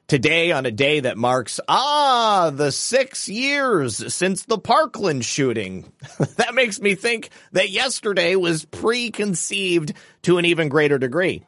Today, 0.08 0.54
on 0.54 0.65
a 0.65 0.72
day 0.72 1.02
that 1.02 1.17
marks, 1.17 1.60
ah, 1.67 2.50
the 2.54 2.72
six 2.72 3.28
years 3.28 4.13
since 4.13 4.46
the 4.46 4.58
Parkland 4.58 5.26
shooting. 5.26 5.91
that 6.38 6.56
makes 6.56 6.80
me 6.80 6.96
think 6.96 7.30
that 7.52 7.72
yesterday 7.72 8.36
was 8.38 8.63
preconceived 8.63 9.91
to 10.22 10.38
an 10.38 10.46
even 10.46 10.70
greater 10.70 10.98
degree. 10.98 11.43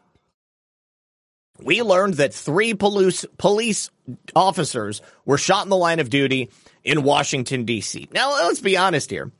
We 1.61 1.81
learned 1.83 2.15
that 2.15 2.33
three 2.33 2.73
police, 2.73 3.25
police 3.37 3.91
officers 4.35 5.01
were 5.23 5.37
shot 5.37 5.65
in 5.65 5.69
the 5.69 5.77
line 5.77 5.99
of 5.99 6.09
duty 6.09 6.49
in 6.83 7.03
Washington, 7.03 7.63
D.C. 7.63 8.09
Now, 8.11 8.31
let's 8.31 8.59
be 8.59 8.75
honest 8.75 9.09
here. 9.09 9.31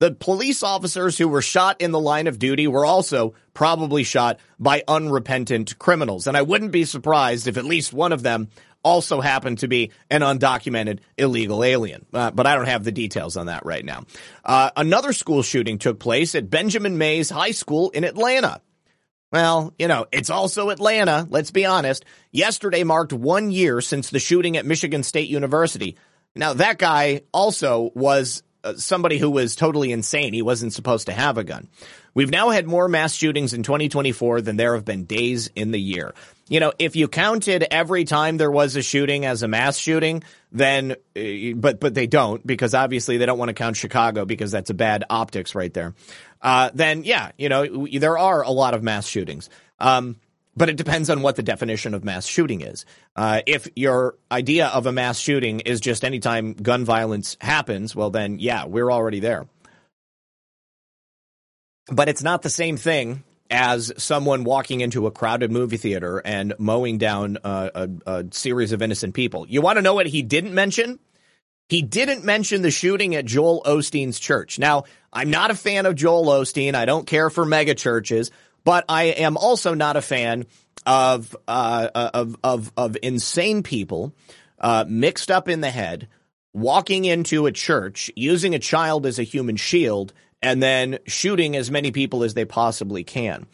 The 0.00 0.12
police 0.12 0.62
officers 0.62 1.18
who 1.18 1.26
were 1.26 1.42
shot 1.42 1.80
in 1.80 1.90
the 1.90 1.98
line 1.98 2.28
of 2.28 2.38
duty 2.38 2.68
were 2.68 2.86
also 2.86 3.34
probably 3.52 4.04
shot 4.04 4.38
by 4.58 4.84
unrepentant 4.86 5.78
criminals. 5.78 6.26
And 6.28 6.36
I 6.36 6.42
wouldn't 6.42 6.70
be 6.70 6.84
surprised 6.84 7.48
if 7.48 7.56
at 7.56 7.64
least 7.64 7.92
one 7.92 8.12
of 8.12 8.22
them 8.22 8.48
also 8.84 9.20
happened 9.20 9.58
to 9.58 9.68
be 9.68 9.90
an 10.08 10.20
undocumented 10.20 11.00
illegal 11.16 11.64
alien. 11.64 12.06
Uh, 12.12 12.30
but 12.30 12.46
I 12.46 12.54
don't 12.54 12.66
have 12.68 12.84
the 12.84 12.92
details 12.92 13.36
on 13.36 13.46
that 13.46 13.66
right 13.66 13.84
now. 13.84 14.04
Uh, 14.44 14.70
another 14.76 15.12
school 15.12 15.42
shooting 15.42 15.78
took 15.78 15.98
place 15.98 16.36
at 16.36 16.48
Benjamin 16.48 16.96
Mays 16.96 17.28
High 17.28 17.50
School 17.50 17.90
in 17.90 18.04
Atlanta. 18.04 18.60
Well, 19.32 19.74
you 19.78 19.88
know, 19.88 20.06
it's 20.10 20.30
also 20.30 20.70
Atlanta, 20.70 21.26
let's 21.28 21.50
be 21.50 21.66
honest. 21.66 22.04
Yesterday 22.30 22.84
marked 22.84 23.12
one 23.12 23.50
year 23.50 23.80
since 23.80 24.10
the 24.10 24.20
shooting 24.20 24.56
at 24.56 24.64
Michigan 24.64 25.02
State 25.02 25.28
University. 25.28 25.96
Now, 26.34 26.54
that 26.54 26.78
guy 26.78 27.22
also 27.32 27.90
was 27.94 28.42
somebody 28.76 29.18
who 29.18 29.30
was 29.30 29.56
totally 29.56 29.92
insane. 29.92 30.32
He 30.32 30.42
wasn't 30.42 30.72
supposed 30.72 31.06
to 31.06 31.12
have 31.12 31.38
a 31.38 31.44
gun. 31.44 31.68
We've 32.14 32.30
now 32.30 32.50
had 32.50 32.66
more 32.66 32.88
mass 32.88 33.14
shootings 33.14 33.54
in 33.54 33.62
2024 33.62 34.40
than 34.40 34.56
there 34.56 34.74
have 34.74 34.84
been 34.84 35.04
days 35.04 35.48
in 35.54 35.70
the 35.70 35.80
year. 35.80 36.14
You 36.48 36.60
know, 36.60 36.72
if 36.78 36.96
you 36.96 37.08
counted 37.08 37.66
every 37.70 38.04
time 38.04 38.38
there 38.38 38.50
was 38.50 38.74
a 38.74 38.82
shooting 38.82 39.24
as 39.24 39.42
a 39.42 39.48
mass 39.48 39.76
shooting, 39.76 40.24
then, 40.50 40.92
uh, 41.16 41.54
but, 41.54 41.78
but 41.78 41.94
they 41.94 42.06
don't 42.06 42.44
because 42.46 42.74
obviously 42.74 43.18
they 43.18 43.26
don't 43.26 43.38
want 43.38 43.50
to 43.50 43.54
count 43.54 43.76
Chicago 43.76 44.24
because 44.24 44.50
that's 44.50 44.70
a 44.70 44.74
bad 44.74 45.04
optics 45.10 45.54
right 45.54 45.72
there. 45.72 45.94
Uh, 46.40 46.70
then 46.72 47.04
yeah, 47.04 47.32
you 47.36 47.48
know, 47.48 47.86
there 47.86 48.16
are 48.16 48.42
a 48.42 48.50
lot 48.50 48.74
of 48.74 48.82
mass 48.82 49.06
shootings. 49.06 49.50
Um, 49.78 50.16
but 50.58 50.68
it 50.68 50.76
depends 50.76 51.08
on 51.08 51.22
what 51.22 51.36
the 51.36 51.42
definition 51.42 51.94
of 51.94 52.04
mass 52.04 52.26
shooting 52.26 52.60
is. 52.62 52.84
Uh, 53.14 53.42
if 53.46 53.68
your 53.76 54.16
idea 54.30 54.66
of 54.66 54.86
a 54.86 54.92
mass 54.92 55.18
shooting 55.18 55.60
is 55.60 55.80
just 55.80 56.04
anytime 56.04 56.52
gun 56.52 56.84
violence 56.84 57.36
happens, 57.40 57.94
well, 57.94 58.10
then 58.10 58.40
yeah, 58.40 58.66
we're 58.66 58.90
already 58.90 59.20
there. 59.20 59.46
But 61.90 62.08
it's 62.08 62.22
not 62.22 62.42
the 62.42 62.50
same 62.50 62.76
thing 62.76 63.22
as 63.50 63.92
someone 63.96 64.44
walking 64.44 64.80
into 64.80 65.06
a 65.06 65.10
crowded 65.10 65.50
movie 65.52 65.78
theater 65.78 66.20
and 66.22 66.54
mowing 66.58 66.98
down 66.98 67.38
a, 67.44 67.88
a 68.04 68.24
series 68.32 68.72
of 68.72 68.82
innocent 68.82 69.14
people. 69.14 69.46
You 69.48 69.62
want 69.62 69.76
to 69.76 69.82
know 69.82 69.94
what 69.94 70.06
he 70.06 70.22
didn't 70.22 70.52
mention? 70.52 70.98
He 71.68 71.82
didn't 71.82 72.24
mention 72.24 72.62
the 72.62 72.70
shooting 72.70 73.14
at 73.14 73.26
Joel 73.26 73.62
Osteen's 73.64 74.18
church. 74.18 74.58
Now, 74.58 74.84
I'm 75.12 75.30
not 75.30 75.50
a 75.50 75.54
fan 75.54 75.86
of 75.86 75.94
Joel 75.94 76.26
Osteen. 76.26 76.74
I 76.74 76.84
don't 76.84 77.06
care 77.06 77.30
for 77.30 77.44
mega 77.44 77.74
churches, 77.74 78.30
but 78.64 78.84
I 78.88 79.04
am 79.04 79.36
also 79.36 79.74
not 79.74 79.96
a 79.96 80.02
fan 80.02 80.46
of 80.86 81.36
uh, 81.46 81.88
of 81.94 82.36
of 82.42 82.72
of 82.76 82.96
insane 83.02 83.62
people 83.62 84.14
uh, 84.58 84.84
mixed 84.88 85.30
up 85.30 85.48
in 85.48 85.60
the 85.60 85.70
head 85.70 86.08
walking 86.52 87.04
into 87.04 87.46
a 87.46 87.52
church 87.52 88.10
using 88.16 88.54
a 88.54 88.58
child 88.58 89.06
as 89.06 89.18
a 89.18 89.22
human 89.22 89.56
shield 89.56 90.12
and 90.42 90.62
then 90.62 90.98
shooting 91.06 91.56
as 91.56 91.70
many 91.70 91.90
people 91.90 92.24
as 92.24 92.34
they 92.34 92.44
possibly 92.44 93.04
can. 93.04 93.46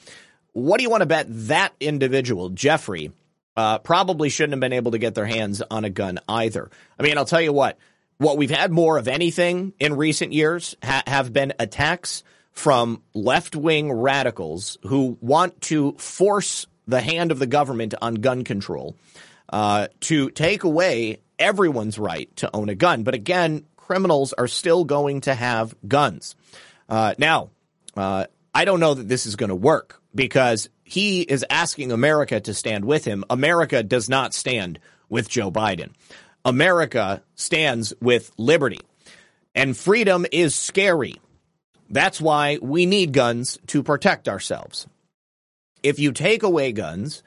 What 0.52 0.78
do 0.78 0.84
you 0.84 0.90
want 0.90 1.00
to 1.02 1.06
bet 1.06 1.26
that 1.48 1.74
individual, 1.80 2.50
Jeffrey, 2.50 3.10
uh, 3.56 3.78
probably 3.78 4.28
shouldn't 4.28 4.52
have 4.52 4.60
been 4.60 4.72
able 4.72 4.92
to 4.92 4.98
get 4.98 5.14
their 5.14 5.26
hands 5.26 5.62
on 5.62 5.84
a 5.84 5.90
gun 5.90 6.20
either? 6.28 6.70
I 6.98 7.02
mean, 7.02 7.18
I'll 7.18 7.24
tell 7.24 7.40
you 7.40 7.52
what, 7.52 7.78
what 8.18 8.36
we've 8.36 8.50
had 8.50 8.70
more 8.70 8.96
of 8.98 9.08
anything 9.08 9.72
in 9.80 9.96
recent 9.96 10.32
years 10.32 10.76
ha- 10.82 11.02
have 11.06 11.32
been 11.32 11.52
attacks 11.58 12.22
from 12.54 13.02
left 13.12 13.54
wing 13.54 13.92
radicals 13.92 14.78
who 14.84 15.18
want 15.20 15.60
to 15.60 15.92
force 15.92 16.66
the 16.86 17.00
hand 17.00 17.30
of 17.32 17.38
the 17.38 17.46
government 17.46 17.94
on 18.00 18.14
gun 18.14 18.44
control 18.44 18.96
uh, 19.50 19.88
to 20.00 20.30
take 20.30 20.64
away 20.64 21.18
everyone's 21.38 21.98
right 21.98 22.34
to 22.36 22.50
own 22.54 22.68
a 22.68 22.74
gun. 22.74 23.02
But 23.02 23.14
again, 23.14 23.66
criminals 23.76 24.32
are 24.32 24.48
still 24.48 24.84
going 24.84 25.22
to 25.22 25.34
have 25.34 25.74
guns. 25.86 26.36
Uh, 26.88 27.14
now, 27.18 27.50
uh, 27.96 28.26
I 28.54 28.64
don't 28.64 28.80
know 28.80 28.94
that 28.94 29.08
this 29.08 29.26
is 29.26 29.36
going 29.36 29.48
to 29.48 29.54
work 29.54 30.00
because 30.14 30.68
he 30.84 31.22
is 31.22 31.44
asking 31.50 31.90
America 31.90 32.40
to 32.40 32.54
stand 32.54 32.84
with 32.84 33.04
him. 33.04 33.24
America 33.28 33.82
does 33.82 34.08
not 34.08 34.32
stand 34.32 34.78
with 35.08 35.28
Joe 35.28 35.50
Biden. 35.50 35.90
America 36.44 37.22
stands 37.34 37.92
with 38.00 38.30
liberty. 38.38 38.80
And 39.56 39.76
freedom 39.76 40.26
is 40.30 40.54
scary. 40.54 41.16
That's 41.90 42.20
why 42.20 42.58
we 42.60 42.86
need 42.86 43.12
guns 43.12 43.58
to 43.68 43.82
protect 43.82 44.28
ourselves. 44.28 44.86
If 45.82 45.98
you 45.98 46.12
take 46.12 46.42
away 46.42 46.72
guns, 46.72 47.22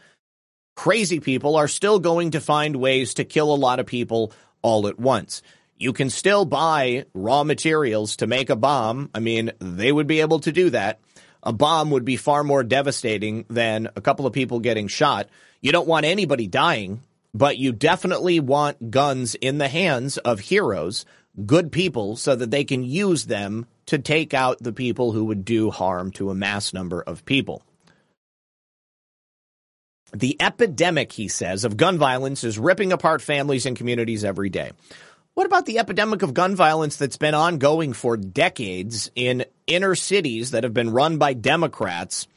crazy 0.76 1.20
people 1.20 1.56
are 1.56 1.68
still 1.68 2.00
going 2.00 2.32
to 2.32 2.42
find 2.42 2.76
ways 2.76 3.14
to 3.16 3.24
kill 3.24 3.54
a 3.54 3.56
lot 3.56 3.80
of 3.80 3.86
people 3.86 4.34
all 4.62 4.88
at 4.88 5.00
once. 5.00 5.42
You 5.78 5.94
can 5.94 6.10
still 6.10 6.44
buy 6.44 7.06
raw 7.14 7.44
materials 7.44 8.16
to 8.18 8.28
make 8.28 8.50
a 8.50 8.56
bomb. 8.56 9.12
I 9.14 9.20
mean, 9.20 9.52
they 9.60 9.92
would 9.92 10.08
be 10.08 10.22
able 10.22 10.40
to 10.40 10.52
do 10.52 10.72
that. 10.72 11.00
A 11.44 11.54
bomb 11.54 11.92
would 11.92 12.04
be 12.04 12.18
far 12.18 12.44
more 12.44 12.64
devastating 12.64 13.46
than 13.50 13.90
a 13.96 14.02
couple 14.02 14.26
of 14.26 14.34
people 14.34 14.60
getting 14.60 14.88
shot. 14.88 15.30
You 15.62 15.72
don't 15.72 15.88
want 15.88 16.06
anybody 16.06 16.48
dying, 16.48 17.02
but 17.34 17.58
you 17.58 17.72
definitely 17.72 18.40
want 18.40 18.90
guns 18.90 19.36
in 19.36 19.60
the 19.60 19.68
hands 19.68 20.18
of 20.18 20.40
heroes, 20.40 21.06
good 21.46 21.72
people, 21.72 22.16
so 22.16 22.36
that 22.36 22.50
they 22.50 22.64
can 22.64 22.84
use 22.84 23.26
them 23.26 23.68
to 23.88 23.98
take 23.98 24.34
out 24.34 24.60
the 24.60 24.74
people 24.74 25.12
who 25.12 25.26
would 25.26 25.44
do 25.44 25.72
harm 25.72 26.12
to 26.12 26.30
a 26.30 26.36
mass 26.36 26.74
number 26.74 27.02
of 27.02 27.26
people. 27.26 27.64
The 30.14 30.38
epidemic, 30.42 31.12
he 31.12 31.28
says, 31.28 31.66
of 31.66 31.76
gun 31.76 31.98
violence 31.98 32.44
is 32.44 32.58
ripping 32.58 32.94
apart 32.94 33.22
families 33.22 33.66
and 33.66 33.76
communities 33.76 34.24
every 34.24 34.50
day. 34.50 34.72
What 35.34 35.46
about 35.46 35.66
the 35.66 35.80
epidemic 35.80 36.24
of 36.24 36.34
gun 36.34 36.56
violence 36.56 36.96
that's 36.96 37.18
been 37.18 37.36
ongoing 37.36 37.94
for 37.94 38.18
decades 38.18 39.12
in 39.16 39.46
inner 39.68 39.96
cities 39.96 40.52
that 40.52 40.64
have 40.64 40.74
been 40.74 40.90
run 40.90 41.18
by 41.18 41.34
Democrats, 41.34 42.28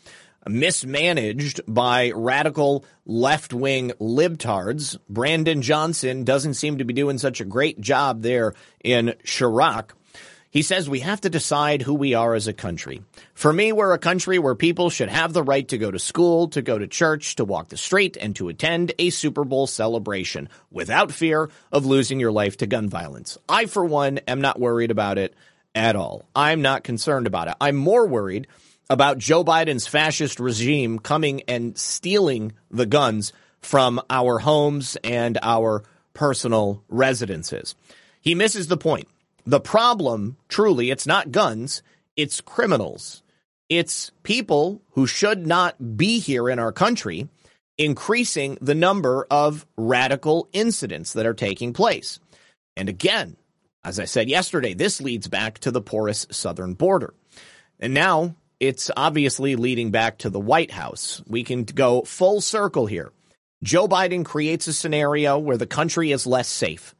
mismanaged 0.47 1.61
by 1.67 2.11
radical 2.11 2.85
left 3.07 3.55
wing 3.55 3.93
libtards? 4.01 4.99
Brandon 5.09 5.63
Johnson 5.63 6.25
doesn't 6.25 6.55
seem 6.55 6.79
to 6.79 6.85
be 6.85 6.93
doing 6.93 7.19
such 7.19 7.41
a 7.41 7.47
great 7.47 7.81
job 7.81 8.21
there 8.23 8.55
in 8.85 9.15
Chiraq. 9.25 9.93
He 10.51 10.63
says 10.63 10.91
we 10.91 11.01
have 11.01 11.21
to 11.21 11.31
decide 11.31 11.83
who 11.83 11.95
we 11.95 12.15
are 12.15 12.35
as 12.35 12.49
a 12.49 12.53
country. 12.53 13.03
For 13.35 13.53
me, 13.53 13.73
we're 13.73 13.93
a 13.93 13.99
country 13.99 14.39
where 14.41 14.57
people 14.57 14.91
should 14.91 15.09
have 15.09 15.33
the 15.33 15.45
right 15.45 15.67
to 15.69 15.79
go 15.79 15.93
to 15.93 15.99
school, 15.99 16.49
to 16.49 16.61
go 16.61 16.77
to 16.77 16.89
church, 16.89 17.37
to 17.37 17.45
walk 17.45 17.69
the 17.69 17.77
street, 17.77 18.17
and 18.21 18.35
to 18.35 18.49
attend 18.49 18.93
a 18.99 19.11
Super 19.11 19.45
Bowl 19.45 19.69
celebration 19.69 20.49
without 20.73 21.13
fear 21.13 21.51
of 21.71 21.87
losing 21.87 22.19
your 22.19 22.33
life 22.33 22.57
to 22.59 22.67
gun 22.67 22.89
violence. 22.89 23.39
I, 23.49 23.67
for 23.67 23.85
one, 23.85 24.19
am 24.27 24.41
not 24.41 24.59
worried 24.59 24.91
about 24.91 25.19
it 25.19 25.35
at 25.73 25.95
all. 25.95 26.29
I'm 26.35 26.63
not 26.63 26.83
concerned 26.83 27.29
about 27.29 27.47
it. 27.47 27.55
I'm 27.61 27.77
more 27.77 28.09
worried 28.09 28.49
about 28.89 29.19
Joe 29.19 29.45
Biden's 29.45 29.87
fascist 29.87 30.41
regime 30.41 30.99
coming 30.99 31.43
and 31.47 31.79
stealing 31.79 32.55
the 32.73 32.87
guns 32.87 33.33
from 33.61 34.01
our 34.11 34.41
homes 34.41 34.97
and 35.05 35.39
our 35.43 35.85
personal 36.13 36.83
residences. 36.89 37.77
He 38.21 38.35
misses 38.35 38.67
the 38.67 38.77
point. 38.77 39.07
The 39.47 39.61
problem, 39.61 40.37
truly, 40.49 40.91
it's 40.91 41.07
not 41.07 41.33
guns, 41.33 41.83
it's 42.17 42.41
criminals. 42.41 43.23
It's 43.69 44.11
people 44.23 44.83
who 44.93 45.07
should 45.07 45.47
not 45.47 45.97
be 45.97 46.19
here 46.19 46.49
in 46.49 46.59
our 46.59 46.73
country 46.73 47.29
increasing 47.79 48.59
the 48.61 48.75
number 48.75 49.27
of 49.31 49.67
radical 49.77 50.49
incidents 50.53 51.15
that 51.15 51.25
are 51.25 51.35
taking 51.35 51.73
place. 51.73 52.21
And 52.77 52.89
again, 52.89 53.37
as 53.83 53.99
I 53.99 54.05
said 54.05 54.29
yesterday, 54.29 54.75
this 54.75 55.01
leads 55.01 55.29
back 55.29 55.61
to 55.61 55.71
the 55.71 55.81
porous 55.81 56.27
southern 56.31 56.75
border. 56.75 57.15
And 57.79 57.95
now 57.95 58.35
it's 58.59 58.91
obviously 58.95 59.57
leading 59.57 59.91
back 59.91 60.19
to 60.19 60.31
the 60.31 60.39
White 60.39 60.71
House. 60.71 61.23
We 61.27 61.43
can 61.43 61.65
go 61.65 62.03
full 62.03 62.43
circle 62.43 62.85
here. 62.85 63.13
Joe 63.63 63.89
Biden 63.89 64.25
creates 64.25 64.67
a 64.67 64.75
scenario 64.75 65.39
where 65.39 65.57
the 65.57 65.67
country 65.67 66.13
is 66.13 66.27
less 66.27 66.49
safe 66.49 66.95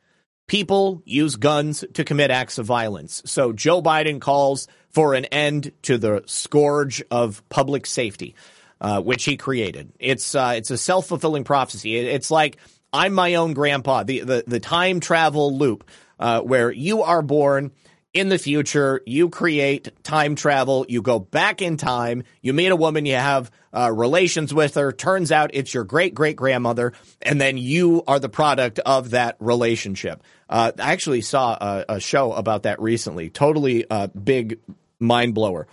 people 0.51 1.01
use 1.05 1.37
guns 1.37 1.85
to 1.95 2.03
commit 2.03 2.33
acts 2.33 2.59
of 2.59 2.67
violence. 2.67 3.23
So 3.25 3.53
Joe 3.53 3.81
Biden 3.81 4.21
calls 4.21 4.67
for 4.89 5.15
an 5.15 5.27
end 5.27 5.71
to 5.83 5.97
the 5.97 6.25
scourge 6.27 7.05
of 7.09 7.49
public 7.51 7.87
safety, 7.87 8.35
uh, 8.81 9.01
which 9.01 9.23
he 9.23 9.37
created. 9.37 9.93
It's 10.01 10.35
uh, 10.35 10.55
it's 10.57 10.73
a 10.73 10.77
self 10.77 11.07
fulfilling 11.07 11.45
prophecy. 11.45 11.97
It's 11.97 12.33
like 12.33 12.57
I'm 12.93 13.13
my 13.13 13.37
own 13.37 13.53
grandpa. 13.53 14.03
The 14.03 14.21
the, 14.23 14.45
the 14.45 14.59
time 14.59 14.99
travel 14.99 15.57
loop 15.57 15.89
uh, 16.19 16.41
where 16.41 16.73
you 16.73 17.05
are 17.05 17.23
born 17.23 17.71
in 18.13 18.29
the 18.29 18.39
future, 18.39 19.03
you 19.07 19.29
create 19.29 20.03
time 20.03 20.35
travel, 20.35 20.85
you 20.89 21.01
go 21.01 21.21
back 21.21 21.63
in 21.63 21.77
time, 21.77 22.25
you 22.43 22.53
meet 22.53 22.73
a 22.73 22.77
woman, 22.77 23.07
you 23.07 23.15
have 23.15 23.53
uh, 23.73 23.93
relations 23.93 24.53
with 24.53 24.75
her, 24.75 24.91
turns 24.91 25.31
out 25.31 25.51
it's 25.55 25.73
your 25.73 25.85
great 25.85 26.13
great 26.13 26.35
grandmother, 26.35 26.93
and 27.23 27.41
then 27.41 27.57
you 27.57 28.03
are 28.09 28.19
the 28.19 28.29
product 28.29 28.81
of 28.81 29.11
that 29.11 29.37
relationship. 29.39 30.25
Uh, 30.51 30.73
I 30.79 30.93
actually 30.93 31.21
saw 31.21 31.53
a, 31.53 31.85
a, 31.89 32.01
show 32.01 32.33
about 32.33 32.65
that 32.65 32.81
recently. 32.83 33.31
Totally 33.31 33.89
uh, 33.89 34.09
big 34.09 34.59
mind 34.99 35.33
blower. 35.33 35.69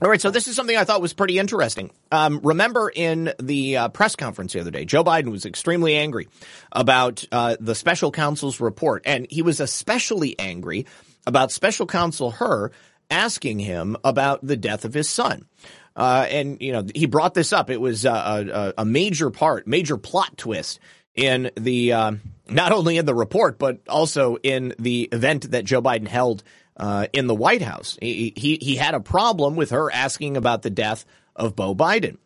All 0.00 0.08
right, 0.08 0.20
so 0.20 0.30
this 0.30 0.48
is 0.48 0.56
something 0.56 0.76
I 0.76 0.84
thought 0.84 1.02
was 1.02 1.12
pretty 1.12 1.38
interesting. 1.38 1.90
Um, 2.10 2.40
remember 2.42 2.90
in 2.92 3.34
the 3.38 3.76
uh, 3.76 3.88
press 3.90 4.16
conference 4.16 4.54
the 4.54 4.60
other 4.60 4.70
day, 4.70 4.86
Joe 4.86 5.04
Biden 5.04 5.30
was 5.30 5.44
extremely 5.44 5.94
angry 5.94 6.28
about 6.72 7.24
uh, 7.30 7.56
the 7.60 7.74
special 7.74 8.10
counsel's 8.10 8.58
report, 8.60 9.02
and 9.04 9.26
he 9.30 9.42
was 9.42 9.60
especially 9.60 10.36
angry 10.38 10.86
about 11.26 11.52
special 11.52 11.86
counsel 11.86 12.30
Hur 12.30 12.70
asking 13.10 13.58
him 13.58 13.96
about 14.02 14.44
the 14.44 14.56
death 14.56 14.86
of 14.86 14.94
his 14.94 15.08
son. 15.08 15.46
Uh, 15.94 16.26
and 16.30 16.60
you 16.62 16.72
know 16.72 16.86
he 16.94 17.04
brought 17.04 17.34
this 17.34 17.52
up. 17.52 17.68
It 17.68 17.80
was 17.80 18.06
a, 18.06 18.72
a, 18.78 18.84
major 18.86 19.30
part, 19.30 19.66
major 19.66 19.98
plot 19.98 20.38
twist 20.38 20.80
in 21.14 21.50
the 21.54 21.92
uh, 21.92 22.12
not 22.52 22.72
only 22.72 22.96
in 22.96 23.06
the 23.06 23.14
report 23.14 23.58
but 23.58 23.80
also 23.88 24.36
in 24.42 24.74
the 24.78 25.02
event 25.12 25.50
that 25.50 25.64
Joe 25.64 25.82
Biden 25.82 26.08
held 26.08 26.42
uh, 26.76 27.06
in 27.12 27.26
the 27.26 27.34
White 27.34 27.62
House. 27.62 27.98
He, 28.00 28.32
he, 28.36 28.58
he 28.60 28.76
had 28.76 28.94
a 28.94 29.00
problem 29.00 29.56
with 29.56 29.70
Hur 29.70 29.90
asking 29.90 30.36
about 30.36 30.62
the 30.62 30.70
death 30.70 31.04
of 31.36 31.54
Beau 31.54 31.74
Biden. 31.74 32.16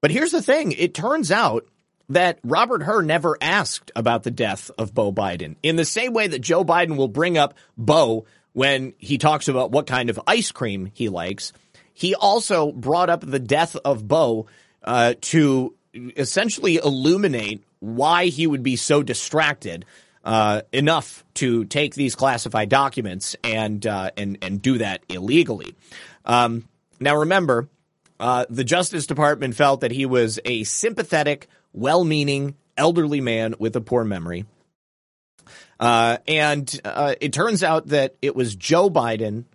But 0.00 0.10
here's 0.10 0.32
the 0.32 0.42
thing: 0.42 0.72
it 0.72 0.94
turns 0.94 1.30
out 1.30 1.66
that 2.08 2.38
Robert 2.42 2.82
Hur 2.82 3.02
never 3.02 3.36
asked 3.40 3.90
about 3.94 4.22
the 4.22 4.30
death 4.30 4.70
of 4.76 4.94
Beau 4.94 5.12
Biden. 5.12 5.56
In 5.62 5.76
the 5.76 5.84
same 5.84 6.12
way 6.12 6.26
that 6.26 6.40
Joe 6.40 6.64
Biden 6.64 6.96
will 6.96 7.08
bring 7.08 7.38
up 7.38 7.54
Beau 7.76 8.26
when 8.52 8.94
he 8.98 9.16
talks 9.18 9.48
about 9.48 9.70
what 9.70 9.86
kind 9.86 10.10
of 10.10 10.20
ice 10.26 10.52
cream 10.52 10.90
he 10.92 11.08
likes, 11.08 11.52
he 11.94 12.14
also 12.14 12.72
brought 12.72 13.10
up 13.10 13.20
the 13.20 13.38
death 13.38 13.76
of 13.76 14.06
Beau 14.06 14.46
uh, 14.82 15.14
to 15.20 15.74
essentially 15.94 16.76
illuminate 16.76 17.64
why 17.82 18.26
he 18.26 18.46
would 18.46 18.62
be 18.62 18.76
so 18.76 19.02
distracted 19.02 19.84
uh, 20.24 20.62
enough 20.72 21.24
to 21.34 21.64
take 21.64 21.96
these 21.96 22.14
classified 22.14 22.68
documents 22.68 23.34
and 23.42 23.84
uh, 23.84 24.10
and 24.16 24.38
and 24.40 24.62
do 24.62 24.78
that 24.78 25.02
illegally. 25.08 25.74
Um, 26.24 26.68
now, 27.00 27.16
remember, 27.16 27.68
uh, 28.20 28.46
the 28.48 28.62
Justice 28.62 29.06
Department 29.06 29.56
felt 29.56 29.80
that 29.80 29.90
he 29.90 30.06
was 30.06 30.38
a 30.44 30.62
sympathetic, 30.62 31.48
well-meaning, 31.72 32.54
elderly 32.76 33.20
man 33.20 33.56
with 33.58 33.74
a 33.74 33.80
poor 33.80 34.04
memory. 34.04 34.44
Uh, 35.80 36.18
and 36.28 36.80
uh, 36.84 37.16
it 37.20 37.32
turns 37.32 37.64
out 37.64 37.88
that 37.88 38.14
it 38.22 38.36
was 38.36 38.54
Joe 38.54 38.88
Biden 38.88 39.46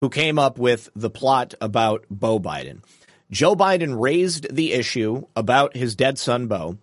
who 0.00 0.08
came 0.08 0.38
up 0.38 0.58
with 0.58 0.88
the 0.96 1.10
plot 1.10 1.52
about 1.60 2.06
Beau 2.08 2.40
Biden. 2.40 2.82
Joe 3.30 3.54
Biden 3.54 4.00
raised 4.00 4.54
the 4.54 4.72
issue 4.72 5.26
about 5.36 5.76
his 5.76 5.94
dead 5.94 6.18
son, 6.18 6.46
Beau, 6.46 6.78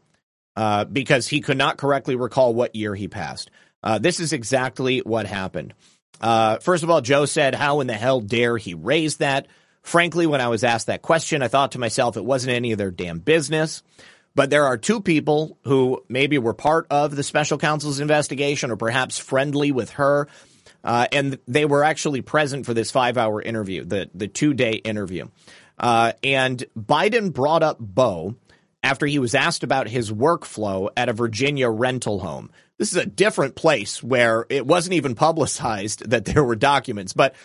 uh, 0.60 0.84
because 0.84 1.26
he 1.26 1.40
could 1.40 1.58
not 1.58 1.78
correctly 1.78 2.18
recall 2.18 2.54
what 2.54 2.76
year 2.76 2.94
he 2.94 3.08
passed. 3.08 3.50
Uh, 3.82 3.98
this 3.98 4.20
is 4.20 4.34
exactly 4.34 5.00
what 5.00 5.26
happened. 5.26 5.74
Uh, 6.20 6.58
first 6.58 6.84
of 6.84 6.90
all, 6.90 7.00
Joe 7.00 7.24
said, 7.24 7.56
How 7.56 7.80
in 7.80 7.88
the 7.88 7.94
hell 7.94 8.20
dare 8.20 8.58
he 8.58 8.74
raise 8.74 9.18
that? 9.18 9.48
Frankly, 9.84 10.28
when 10.28 10.42
I 10.42 10.50
was 10.50 10.66
asked 10.66 10.88
that 10.88 11.02
question, 11.02 11.42
I 11.42 11.48
thought 11.48 11.72
to 11.72 11.80
myself, 11.80 12.18
it 12.18 12.26
wasn't 12.26 12.58
any 12.58 12.74
of 12.74 12.78
their 12.78 12.92
damn 12.92 13.20
business. 13.20 13.84
But 14.36 14.50
there 14.50 14.66
are 14.66 14.78
two 14.78 15.00
people 15.00 15.58
who 15.64 16.04
maybe 16.10 16.38
were 16.38 16.54
part 16.54 16.88
of 16.90 17.16
the 17.16 17.24
special 17.24 17.58
counsel's 17.58 18.02
investigation 18.02 18.70
or 18.70 18.76
perhaps 18.76 19.18
friendly 19.18 19.72
with 19.72 19.92
her. 19.92 20.28
Uh, 20.84 21.08
and 21.14 21.40
they 21.48 21.64
were 21.64 21.86
actually 21.86 22.22
present 22.22 22.66
for 22.66 22.74
this 22.74 22.92
five 22.92 23.18
hour 23.18 23.42
interview, 23.42 23.86
the, 23.86 24.10
the 24.14 24.28
two 24.28 24.54
day 24.54 24.74
interview. 24.74 25.30
Uh, 25.78 26.12
and 26.22 26.66
Biden 26.78 27.32
brought 27.32 27.64
up 27.64 27.78
Beau 27.80 28.36
after 28.84 29.06
he 29.06 29.20
was 29.20 29.36
asked 29.36 29.64
about 29.64 29.88
his 29.88 30.12
workflow 30.12 30.90
at 30.96 31.10
a 31.10 31.14
Virginia 31.14 31.70
rental 31.70 32.20
home. 32.20 32.50
This 32.78 32.92
is 32.92 32.98
a 32.98 33.06
different 33.06 33.56
place 33.56 34.02
where 34.02 34.46
it 34.50 34.66
wasn't 34.66 34.94
even 34.94 35.16
publicized 35.16 36.10
that 36.10 36.26
there 36.26 36.44
were 36.44 36.56
documents, 36.56 37.14
but 37.14 37.36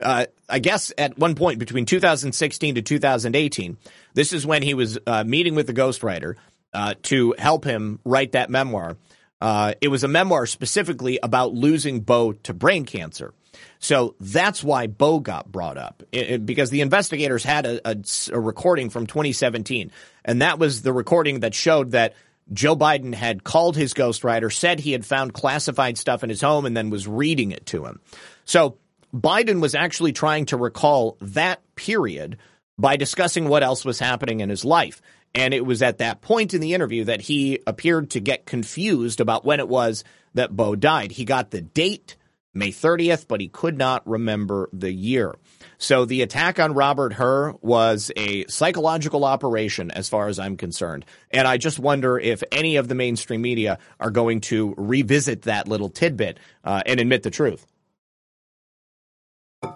uh, 0.00 0.26
I 0.48 0.58
guess 0.58 0.92
at 0.96 1.18
one 1.18 1.34
point 1.34 1.58
between 1.58 1.86
2016 1.86 2.76
to 2.76 2.82
2018, 2.82 3.76
this 4.14 4.32
is 4.32 4.46
when 4.46 4.62
he 4.62 4.74
was 4.74 4.98
uh, 5.06 5.24
meeting 5.24 5.54
with 5.54 5.66
the 5.66 5.74
ghostwriter 5.74 6.34
uh, 6.72 6.94
to 7.04 7.34
help 7.38 7.64
him 7.64 7.98
write 8.04 8.32
that 8.32 8.50
memoir. 8.50 8.96
Uh, 9.40 9.74
it 9.80 9.88
was 9.88 10.04
a 10.04 10.08
memoir 10.08 10.46
specifically 10.46 11.18
about 11.22 11.54
losing 11.54 12.00
Beau 12.00 12.32
to 12.32 12.54
brain 12.54 12.84
cancer. 12.84 13.32
So 13.78 14.14
that's 14.20 14.62
why 14.64 14.86
Beau 14.86 15.20
got 15.20 15.50
brought 15.50 15.78
up 15.78 16.02
it, 16.12 16.30
it, 16.30 16.46
because 16.46 16.70
the 16.70 16.80
investigators 16.80 17.44
had 17.44 17.66
a, 17.66 17.90
a, 17.90 17.96
a 18.32 18.40
recording 18.40 18.90
from 18.90 19.06
2017, 19.06 19.90
and 20.24 20.42
that 20.42 20.58
was 20.58 20.82
the 20.82 20.92
recording 20.92 21.40
that 21.40 21.54
showed 21.54 21.92
that 21.92 22.14
Joe 22.52 22.76
Biden 22.76 23.14
had 23.14 23.44
called 23.44 23.76
his 23.76 23.92
ghostwriter, 23.94 24.52
said 24.52 24.80
he 24.80 24.92
had 24.92 25.04
found 25.04 25.34
classified 25.34 25.98
stuff 25.98 26.22
in 26.22 26.30
his 26.30 26.40
home, 26.40 26.64
and 26.64 26.76
then 26.76 26.90
was 26.90 27.08
reading 27.08 27.50
it 27.50 27.66
to 27.66 27.84
him. 27.84 28.00
So 28.44 28.78
Biden 29.14 29.60
was 29.60 29.74
actually 29.74 30.12
trying 30.12 30.46
to 30.46 30.56
recall 30.56 31.16
that 31.20 31.60
period 31.74 32.38
by 32.78 32.96
discussing 32.96 33.48
what 33.48 33.62
else 33.62 33.84
was 33.84 33.98
happening 33.98 34.40
in 34.40 34.48
his 34.48 34.64
life. 34.64 35.00
And 35.34 35.52
it 35.52 35.66
was 35.66 35.82
at 35.82 35.98
that 35.98 36.22
point 36.22 36.54
in 36.54 36.60
the 36.60 36.74
interview 36.74 37.04
that 37.04 37.20
he 37.20 37.60
appeared 37.66 38.10
to 38.10 38.20
get 38.20 38.46
confused 38.46 39.20
about 39.20 39.44
when 39.44 39.60
it 39.60 39.68
was 39.68 40.04
that 40.34 40.54
Beau 40.54 40.76
died. 40.76 41.12
He 41.12 41.24
got 41.24 41.50
the 41.50 41.60
date 41.60 42.16
May 42.56 42.70
30th, 42.70 43.28
but 43.28 43.40
he 43.40 43.48
could 43.48 43.76
not 43.76 44.06
remember 44.08 44.68
the 44.72 44.90
year. 44.90 45.34
So 45.78 46.06
the 46.06 46.22
attack 46.22 46.58
on 46.58 46.72
Robert 46.72 47.12
Hur 47.12 47.54
was 47.60 48.10
a 48.16 48.46
psychological 48.46 49.24
operation 49.24 49.90
as 49.90 50.08
far 50.08 50.28
as 50.28 50.38
I'm 50.38 50.56
concerned. 50.56 51.04
And 51.30 51.46
I 51.46 51.58
just 51.58 51.78
wonder 51.78 52.18
if 52.18 52.42
any 52.50 52.76
of 52.76 52.88
the 52.88 52.94
mainstream 52.94 53.42
media 53.42 53.78
are 54.00 54.10
going 54.10 54.40
to 54.42 54.74
revisit 54.78 55.42
that 55.42 55.68
little 55.68 55.90
tidbit 55.90 56.38
uh, 56.64 56.82
and 56.86 56.98
admit 56.98 57.22
the 57.22 57.30
truth. 57.30 57.66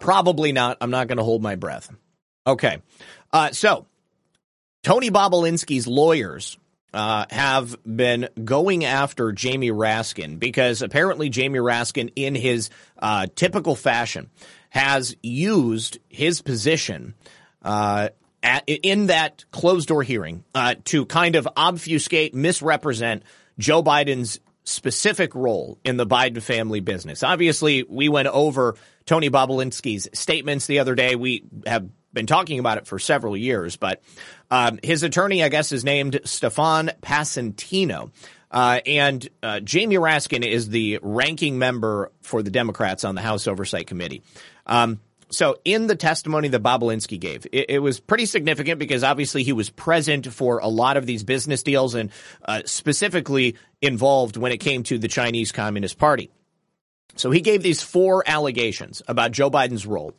Probably 0.01 0.53
not. 0.53 0.79
I'm 0.81 0.91
not 0.91 1.07
going 1.07 1.19
to 1.19 1.25
hold 1.25 1.43
my 1.43 1.57
breath. 1.57 1.91
Okay. 2.47 2.79
Uh, 3.33 3.51
so 3.53 3.87
Tony 4.83 5.11
Bobulinski's 5.11 5.87
lawyers 5.87 6.57
uh, 6.93 7.27
have 7.31 7.77
been 7.85 8.29
going 8.45 8.85
after 8.85 9.33
Jamie 9.33 9.71
Raskin 9.71 10.39
because 10.39 10.83
apparently 10.83 11.29
Jamie 11.29 11.59
Raskin, 11.59 12.13
in 12.17 12.35
his 12.35 12.71
uh, 12.99 13.27
typical 13.35 13.77
fashion, 13.77 14.31
has 14.71 15.17
used 15.23 15.99
his 16.09 16.43
position 16.43 17.15
uh, 17.63 18.09
at, 18.43 18.65
in 18.67 19.07
that 19.07 19.45
closed 19.51 19.89
door 19.89 20.03
hearing 20.03 20.45
uh, 20.55 20.75
to 20.85 21.07
kind 21.07 21.37
of 21.37 21.49
obfuscate, 21.57 22.35
misrepresent 22.35 23.23
Joe 23.59 23.83
Biden's 23.83 24.41
specific 24.65 25.35
role 25.35 25.79
in 25.85 25.97
the 25.97 26.07
Biden 26.07 26.41
family 26.41 26.81
business. 26.81 27.23
Obviously, 27.23 27.83
we 27.83 28.09
went 28.09 28.29
over 28.29 28.77
Tony 29.05 29.31
Bobulinski's 29.31 30.09
statements 30.13 30.67
the 30.67 30.79
other 30.79 30.95
day. 30.95 31.17
We 31.17 31.45
have 31.67 31.89
been 32.13 32.27
talking 32.27 32.59
about 32.59 32.79
it 32.79 32.87
for 32.87 32.99
several 32.99 33.37
years, 33.37 33.77
but 33.77 34.03
um, 34.51 34.79
his 34.83 35.03
attorney, 35.03 35.43
I 35.43 35.49
guess, 35.49 35.73
is 35.73 35.85
named 35.85 36.21
Stefan 36.25 36.91
Passantino. 37.03 38.11
Uh, 38.51 38.81
and 38.85 39.29
uh, 39.43 39.61
Jamie 39.61 39.97
Raskin 39.97 40.45
is 40.45 40.69
the 40.69 40.99
ranking 41.03 41.59
member 41.59 42.11
for 42.21 42.43
the 42.43 42.51
Democrats 42.51 43.05
on 43.05 43.15
the 43.15 43.21
House 43.21 43.47
Oversight 43.47 43.87
Committee. 43.87 44.23
Um, 44.67 45.01
so, 45.33 45.59
in 45.65 45.87
the 45.87 45.95
testimony 45.95 46.49
that 46.49 46.61
Bobulinski 46.61 47.19
gave, 47.21 47.47
it, 47.53 47.67
it, 47.71 47.79
was 47.79 48.01
pretty 48.01 48.27
significant 48.27 48.81
because 48.81 49.05
obviously 49.05 49.45
he 49.45 49.53
was 49.53 49.71
present 49.71 50.27
for 50.33 50.59
a 50.59 50.67
lot 50.67 50.97
of 50.97 51.07
these 51.07 51.23
business 51.23 51.63
deals 51.63 51.95
and 51.95 52.11
uh, 52.45 52.63
specifically 52.65 53.55
involved 53.81 54.37
when 54.37 54.51
it 54.51 54.59
came 54.59 54.83
to 54.85 54.99
the 54.99 55.07
Chinese 55.07 55.53
Communist 55.53 55.99
Party. 55.99 56.31
So, 57.15 57.31
he 57.31 57.41
gave 57.43 57.63
these 57.63 57.81
four 57.81 58.25
allegations 58.27 59.03
about 59.07 59.31
Joe 59.31 59.53
Biden's 59.53 59.87
role 59.87 60.15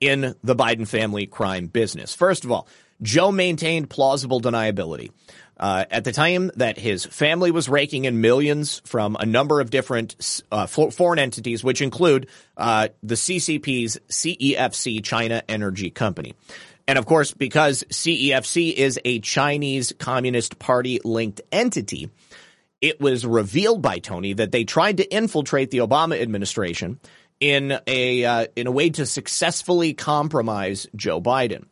in 0.00 0.34
the 0.42 0.56
Biden 0.56 0.88
family 0.88 1.26
crime 1.26 1.66
business. 1.66 2.14
First 2.14 2.44
of 2.44 2.50
all, 2.50 2.66
Joe 3.02 3.32
maintained 3.32 3.90
plausible 3.90 4.40
deniability. 4.40 5.10
Uh, 5.58 5.84
at 5.90 6.04
the 6.04 6.12
time 6.12 6.50
that 6.56 6.78
his 6.78 7.04
family 7.04 7.50
was 7.50 7.68
raking 7.68 8.06
in 8.06 8.22
millions 8.22 8.80
from 8.86 9.14
a 9.20 9.26
number 9.26 9.60
of 9.60 9.68
different 9.68 10.42
uh, 10.50 10.66
foreign 10.66 11.18
entities, 11.18 11.62
which 11.62 11.82
include 11.82 12.28
uh, 12.56 12.88
the 13.02 13.14
CCP's 13.14 13.98
CEFC 14.08 15.04
China 15.04 15.42
Energy 15.50 15.90
Company. 15.90 16.34
And 16.88 16.98
of 16.98 17.04
course, 17.04 17.34
because 17.34 17.84
CEFC 17.90 18.72
is 18.72 18.98
a 19.04 19.20
Chinese 19.20 19.92
Communist 19.98 20.58
Party 20.58 20.98
linked 21.04 21.42
entity, 21.52 22.08
it 22.80 22.98
was 22.98 23.26
revealed 23.26 23.82
by 23.82 23.98
Tony 23.98 24.32
that 24.32 24.52
they 24.52 24.64
tried 24.64 24.96
to 24.96 25.14
infiltrate 25.14 25.70
the 25.70 25.78
Obama 25.78 26.18
administration 26.18 26.98
in 27.40 27.78
a 27.86 28.24
uh, 28.24 28.46
in 28.54 28.66
a 28.66 28.70
way 28.70 28.90
to 28.90 29.06
successfully 29.06 29.94
compromise 29.94 30.86
Joe 30.94 31.20
Biden. 31.20 31.66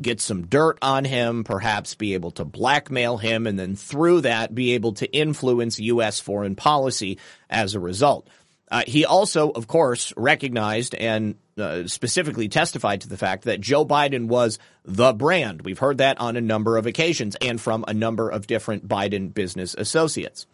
get 0.00 0.20
some 0.20 0.46
dirt 0.46 0.78
on 0.82 1.04
him, 1.04 1.44
perhaps 1.44 1.94
be 1.94 2.14
able 2.14 2.32
to 2.32 2.44
blackmail 2.44 3.18
him, 3.18 3.46
and 3.46 3.58
then 3.58 3.76
through 3.76 4.22
that 4.22 4.54
be 4.54 4.72
able 4.72 4.94
to 4.94 5.10
influence 5.12 5.78
U.S. 5.78 6.18
foreign 6.18 6.56
policy 6.56 7.18
as 7.48 7.74
a 7.74 7.80
result. 7.80 8.28
Uh, 8.70 8.82
he 8.86 9.04
also, 9.04 9.50
of 9.50 9.66
course, 9.66 10.14
recognized 10.16 10.94
and 10.94 11.34
uh, 11.58 11.86
specifically 11.86 12.48
testified 12.48 13.02
to 13.02 13.08
the 13.08 13.18
fact 13.18 13.44
that 13.44 13.60
Joe 13.60 13.84
Biden 13.84 14.28
was 14.28 14.58
the 14.86 15.12
brand. 15.12 15.60
We've 15.60 15.78
heard 15.78 15.98
that 15.98 16.18
on 16.18 16.38
a 16.38 16.40
number 16.40 16.78
of 16.78 16.86
occasions 16.86 17.36
and 17.42 17.60
from 17.60 17.84
a 17.86 17.92
number 17.92 18.30
of 18.30 18.46
different 18.46 18.88
Biden 18.88 19.34
business 19.34 19.74
associates. 19.74 20.46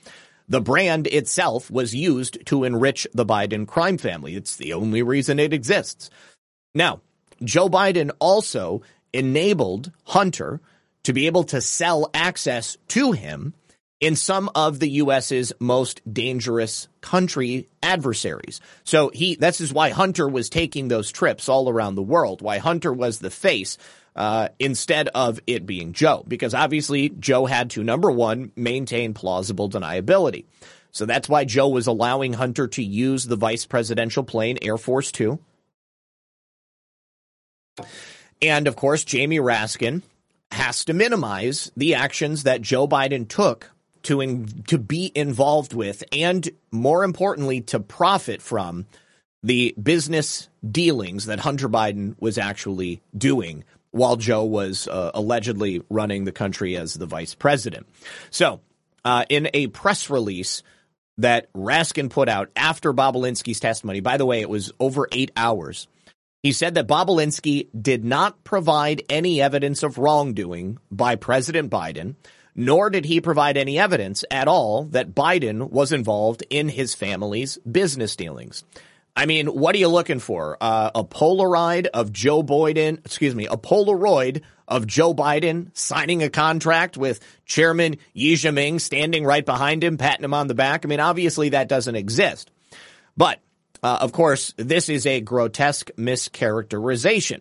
The 0.48 0.60
brand 0.60 1.06
itself 1.06 1.70
was 1.70 1.94
used 1.94 2.44
to 2.46 2.64
enrich 2.64 3.06
the 3.12 3.26
Biden 3.26 3.66
crime 3.66 3.98
family. 3.98 4.34
It's 4.34 4.56
the 4.56 4.72
only 4.72 5.02
reason 5.02 5.38
it 5.38 5.52
exists. 5.52 6.10
Now, 6.74 7.00
Joe 7.42 7.68
Biden 7.68 8.10
also 8.18 8.82
enabled 9.12 9.92
Hunter 10.04 10.60
to 11.04 11.12
be 11.12 11.26
able 11.26 11.44
to 11.44 11.60
sell 11.60 12.10
access 12.14 12.76
to 12.88 13.12
him 13.12 13.54
in 14.00 14.14
some 14.14 14.48
of 14.54 14.78
the 14.78 14.90
US's 14.90 15.52
most 15.58 16.00
dangerous 16.12 16.88
country 17.00 17.68
adversaries. 17.82 18.60
So 18.84 19.10
he, 19.12 19.34
this 19.34 19.60
is 19.60 19.72
why 19.72 19.90
Hunter 19.90 20.28
was 20.28 20.48
taking 20.48 20.88
those 20.88 21.10
trips 21.10 21.48
all 21.48 21.68
around 21.68 21.94
the 21.94 22.02
world, 22.02 22.42
why 22.42 22.58
Hunter 22.58 22.92
was 22.92 23.18
the 23.18 23.30
face 23.30 23.76
uh, 24.18 24.48
instead 24.58 25.06
of 25.14 25.38
it 25.46 25.64
being 25.64 25.92
Joe, 25.92 26.24
because 26.26 26.52
obviously 26.52 27.08
Joe 27.08 27.46
had 27.46 27.70
to, 27.70 27.84
number 27.84 28.10
one, 28.10 28.50
maintain 28.56 29.14
plausible 29.14 29.70
deniability. 29.70 30.44
So 30.90 31.06
that's 31.06 31.28
why 31.28 31.44
Joe 31.44 31.68
was 31.68 31.86
allowing 31.86 32.32
Hunter 32.32 32.66
to 32.66 32.82
use 32.82 33.26
the 33.26 33.36
vice 33.36 33.64
presidential 33.64 34.24
plane, 34.24 34.58
Air 34.60 34.76
Force 34.76 35.12
Two. 35.12 35.38
And 38.42 38.66
of 38.66 38.74
course, 38.74 39.04
Jamie 39.04 39.38
Raskin 39.38 40.02
has 40.50 40.84
to 40.86 40.94
minimize 40.94 41.70
the 41.76 41.94
actions 41.94 42.42
that 42.42 42.60
Joe 42.60 42.88
Biden 42.88 43.28
took 43.28 43.70
to 44.02 44.20
in, 44.20 44.46
to 44.66 44.78
be 44.78 45.12
involved 45.14 45.74
with 45.74 46.02
and 46.10 46.48
more 46.72 47.04
importantly 47.04 47.60
to 47.60 47.78
profit 47.78 48.42
from 48.42 48.86
the 49.44 49.76
business 49.80 50.48
dealings 50.68 51.26
that 51.26 51.38
Hunter 51.38 51.68
Biden 51.68 52.16
was 52.18 52.36
actually 52.36 53.00
doing 53.16 53.62
while 53.90 54.16
Joe 54.16 54.44
was 54.44 54.88
uh, 54.88 55.10
allegedly 55.14 55.82
running 55.88 56.24
the 56.24 56.32
country 56.32 56.76
as 56.76 56.94
the 56.94 57.06
vice 57.06 57.34
president. 57.34 57.86
So, 58.30 58.60
uh, 59.04 59.24
in 59.28 59.48
a 59.54 59.68
press 59.68 60.10
release 60.10 60.62
that 61.18 61.52
Raskin 61.52 62.10
put 62.10 62.28
out 62.28 62.50
after 62.54 62.92
Bobulinski's 62.92 63.60
testimony, 63.60 64.00
by 64.00 64.16
the 64.16 64.26
way, 64.26 64.40
it 64.40 64.50
was 64.50 64.72
over 64.78 65.08
eight 65.12 65.30
hours. 65.36 65.88
He 66.42 66.52
said 66.52 66.74
that 66.74 66.86
Bobulinski 66.86 67.68
did 67.80 68.04
not 68.04 68.44
provide 68.44 69.02
any 69.08 69.40
evidence 69.42 69.82
of 69.82 69.98
wrongdoing 69.98 70.78
by 70.90 71.16
President 71.16 71.70
Biden 71.70 72.14
nor 72.58 72.90
did 72.90 73.04
he 73.04 73.20
provide 73.20 73.56
any 73.56 73.78
evidence 73.78 74.24
at 74.32 74.48
all 74.48 74.82
that 74.86 75.14
Biden 75.14 75.70
was 75.70 75.92
involved 75.92 76.42
in 76.50 76.68
his 76.68 76.92
family's 76.92 77.56
business 77.58 78.16
dealings. 78.16 78.64
I 79.18 79.26
mean, 79.26 79.48
what 79.48 79.74
are 79.74 79.78
you 79.78 79.88
looking 79.88 80.20
for? 80.20 80.56
Uh, 80.60 80.92
a 80.94 81.02
Polaroid 81.02 81.86
of 81.86 82.12
Joe 82.12 82.44
Biden, 82.44 83.04
excuse 83.04 83.34
me, 83.34 83.46
a 83.46 83.56
Polaroid 83.56 84.42
of 84.68 84.86
Joe 84.86 85.12
Biden 85.12 85.76
signing 85.76 86.22
a 86.22 86.30
contract 86.30 86.96
with 86.96 87.18
Chairman 87.44 87.96
Xi 88.14 88.34
Jinping 88.34 88.80
standing 88.80 89.24
right 89.24 89.44
behind 89.44 89.82
him, 89.82 89.98
patting 89.98 90.22
him 90.22 90.34
on 90.34 90.46
the 90.46 90.54
back. 90.54 90.84
I 90.84 90.88
mean, 90.88 91.00
obviously 91.00 91.48
that 91.48 91.66
doesn't 91.66 91.96
exist. 91.96 92.52
But, 93.16 93.40
uh, 93.82 93.98
of 94.02 94.12
course, 94.12 94.54
this 94.56 94.88
is 94.88 95.04
a 95.04 95.20
grotesque 95.20 95.90
mischaracterization. 95.98 97.40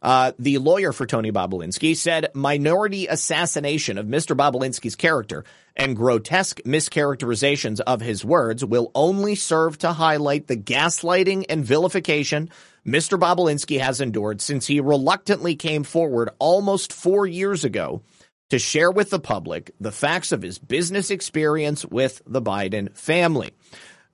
Uh, 0.00 0.32
the 0.38 0.58
lawyer 0.58 0.92
for 0.92 1.06
Tony 1.06 1.32
Bobulinski 1.32 1.96
said 1.96 2.28
minority 2.34 3.08
assassination 3.08 3.98
of 3.98 4.06
Mr. 4.06 4.36
Bobulinski's 4.36 4.94
character 4.94 5.44
and 5.74 5.96
grotesque 5.96 6.60
mischaracterizations 6.62 7.80
of 7.80 8.00
his 8.00 8.24
words 8.24 8.64
will 8.64 8.92
only 8.94 9.34
serve 9.34 9.78
to 9.78 9.92
highlight 9.92 10.46
the 10.46 10.56
gaslighting 10.56 11.44
and 11.48 11.64
vilification 11.64 12.48
Mr. 12.86 13.18
Bobulinski 13.18 13.80
has 13.80 14.00
endured 14.00 14.40
since 14.40 14.66
he 14.66 14.80
reluctantly 14.80 15.56
came 15.56 15.84
forward 15.84 16.30
almost 16.38 16.92
four 16.92 17.26
years 17.26 17.64
ago 17.64 18.02
to 18.48 18.58
share 18.58 18.90
with 18.90 19.10
the 19.10 19.18
public 19.18 19.72
the 19.78 19.92
facts 19.92 20.32
of 20.32 20.40
his 20.40 20.58
business 20.58 21.10
experience 21.10 21.84
with 21.84 22.22
the 22.26 22.40
Biden 22.40 22.96
family. 22.96 23.52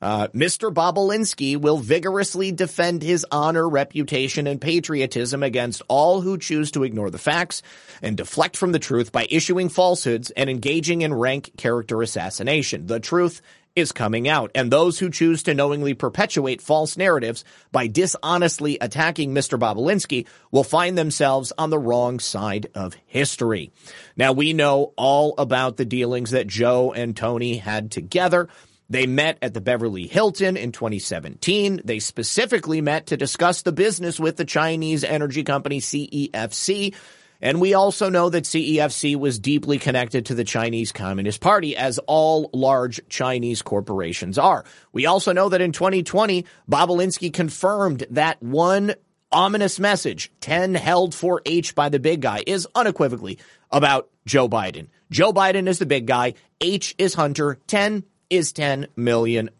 Uh, 0.02 0.28
Mr. 0.28 0.72
Bobulinski 0.72 1.56
will 1.56 1.78
vigorously 1.78 2.52
defend 2.52 3.02
his 3.02 3.24
honor, 3.30 3.68
reputation, 3.68 4.46
and 4.46 4.60
patriotism 4.60 5.42
against 5.42 5.82
all 5.88 6.20
who 6.20 6.36
choose 6.36 6.70
to 6.72 6.84
ignore 6.84 7.10
the 7.10 7.18
facts 7.18 7.62
and 8.02 8.16
deflect 8.16 8.56
from 8.56 8.72
the 8.72 8.78
truth 8.78 9.12
by 9.12 9.26
issuing 9.30 9.68
falsehoods 9.68 10.30
and 10.30 10.50
engaging 10.50 11.02
in 11.02 11.14
rank 11.14 11.52
character 11.56 12.02
assassination. 12.02 12.86
The 12.86 13.00
truth 13.00 13.40
is 13.74 13.92
coming 13.92 14.28
out, 14.28 14.50
and 14.54 14.70
those 14.70 14.98
who 14.98 15.10
choose 15.10 15.42
to 15.42 15.54
knowingly 15.54 15.94
perpetuate 15.94 16.60
false 16.60 16.96
narratives 16.96 17.44
by 17.72 17.88
dishonestly 17.88 18.78
attacking 18.80 19.34
Mr. 19.34 19.58
Bobulinski 19.58 20.26
will 20.52 20.62
find 20.64 20.96
themselves 20.96 21.52
on 21.58 21.70
the 21.70 21.78
wrong 21.78 22.20
side 22.20 22.68
of 22.74 22.94
history. 23.06 23.72
Now, 24.16 24.32
we 24.32 24.52
know 24.52 24.92
all 24.96 25.34
about 25.38 25.76
the 25.76 25.84
dealings 25.84 26.30
that 26.30 26.46
Joe 26.46 26.92
and 26.92 27.16
Tony 27.16 27.56
had 27.56 27.90
together. 27.90 28.48
They 28.90 29.06
met 29.06 29.38
at 29.40 29.54
the 29.54 29.60
Beverly 29.60 30.06
Hilton 30.06 30.56
in 30.56 30.72
2017. 30.72 31.82
They 31.84 31.98
specifically 31.98 32.80
met 32.80 33.06
to 33.06 33.16
discuss 33.16 33.62
the 33.62 33.72
business 33.72 34.20
with 34.20 34.36
the 34.36 34.44
Chinese 34.44 35.04
energy 35.04 35.42
company 35.42 35.80
CEFC. 35.80 36.94
And 37.40 37.60
we 37.60 37.74
also 37.74 38.08
know 38.08 38.30
that 38.30 38.44
CEFC 38.44 39.16
was 39.16 39.38
deeply 39.38 39.78
connected 39.78 40.26
to 40.26 40.34
the 40.34 40.44
Chinese 40.44 40.92
Communist 40.92 41.40
Party, 41.40 41.76
as 41.76 41.98
all 42.06 42.48
large 42.52 43.00
Chinese 43.08 43.62
corporations 43.62 44.38
are. 44.38 44.64
We 44.92 45.06
also 45.06 45.32
know 45.32 45.48
that 45.48 45.60
in 45.60 45.72
2020, 45.72 46.46
Bobulinski 46.70 47.32
confirmed 47.32 48.06
that 48.10 48.42
one 48.42 48.94
ominous 49.32 49.80
message, 49.80 50.30
10 50.40 50.74
held 50.74 51.14
for 51.14 51.42
H 51.44 51.74
by 51.74 51.88
the 51.88 51.98
big 51.98 52.22
guy, 52.22 52.42
is 52.46 52.68
unequivocally 52.74 53.38
about 53.70 54.08
Joe 54.24 54.48
Biden. 54.48 54.88
Joe 55.10 55.32
Biden 55.32 55.68
is 55.68 55.78
the 55.78 55.86
big 55.86 56.06
guy. 56.06 56.34
H 56.60 56.94
is 56.98 57.14
Hunter. 57.14 57.58
10 57.66 58.04
is 58.30 58.52
$10 58.52 58.88
million. 58.96 59.50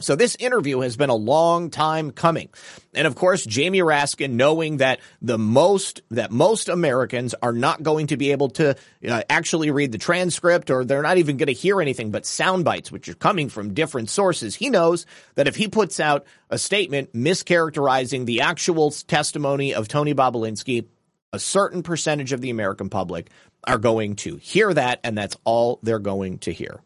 So 0.00 0.16
this 0.16 0.34
interview 0.36 0.80
has 0.80 0.96
been 0.96 1.08
a 1.08 1.14
long 1.14 1.70
time 1.70 2.10
coming. 2.10 2.48
And 2.94 3.06
of 3.06 3.14
course, 3.14 3.46
Jamie 3.46 3.78
Raskin, 3.78 4.32
knowing 4.32 4.78
that 4.78 4.98
the 5.22 5.38
most, 5.38 6.02
that 6.10 6.32
most 6.32 6.68
Americans 6.68 7.32
are 7.40 7.52
not 7.52 7.84
going 7.84 8.08
to 8.08 8.16
be 8.16 8.32
able 8.32 8.48
to 8.50 8.76
uh, 9.08 9.22
actually 9.30 9.70
read 9.70 9.92
the 9.92 9.98
transcript 9.98 10.70
or 10.70 10.84
they're 10.84 11.00
not 11.00 11.18
even 11.18 11.36
going 11.36 11.46
to 11.46 11.52
hear 11.52 11.80
anything 11.80 12.10
but 12.10 12.26
sound 12.26 12.64
bites, 12.64 12.90
which 12.90 13.08
are 13.08 13.14
coming 13.14 13.48
from 13.48 13.72
different 13.72 14.10
sources. 14.10 14.56
He 14.56 14.68
knows 14.68 15.06
that 15.36 15.46
if 15.46 15.54
he 15.54 15.68
puts 15.68 16.00
out 16.00 16.26
a 16.50 16.58
statement 16.58 17.12
mischaracterizing 17.12 18.26
the 18.26 18.40
actual 18.40 18.90
testimony 18.90 19.74
of 19.74 19.86
Tony 19.86 20.12
Bobulinski, 20.12 20.86
a 21.32 21.38
certain 21.38 21.84
percentage 21.84 22.32
of 22.32 22.40
the 22.40 22.50
American 22.50 22.88
public 22.88 23.30
are 23.66 23.78
going 23.78 24.16
to 24.16 24.36
hear 24.36 24.74
that, 24.74 25.00
and 25.04 25.16
that's 25.16 25.36
all 25.44 25.78
they're 25.82 25.98
going 25.98 26.38
to 26.38 26.52
hear. 26.52 26.80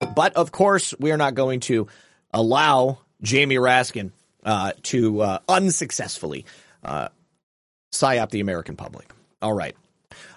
But 0.00 0.34
of 0.36 0.52
course, 0.52 0.94
we 0.98 1.12
are 1.12 1.16
not 1.16 1.34
going 1.34 1.60
to 1.60 1.88
allow 2.32 2.98
Jamie 3.22 3.56
Raskin 3.56 4.10
uh, 4.44 4.72
to 4.84 5.20
uh, 5.20 5.38
unsuccessfully 5.48 6.44
uh, 6.84 7.08
psyop 7.92 8.30
the 8.30 8.40
American 8.40 8.76
public. 8.76 9.10
All 9.40 9.52
right. 9.52 9.76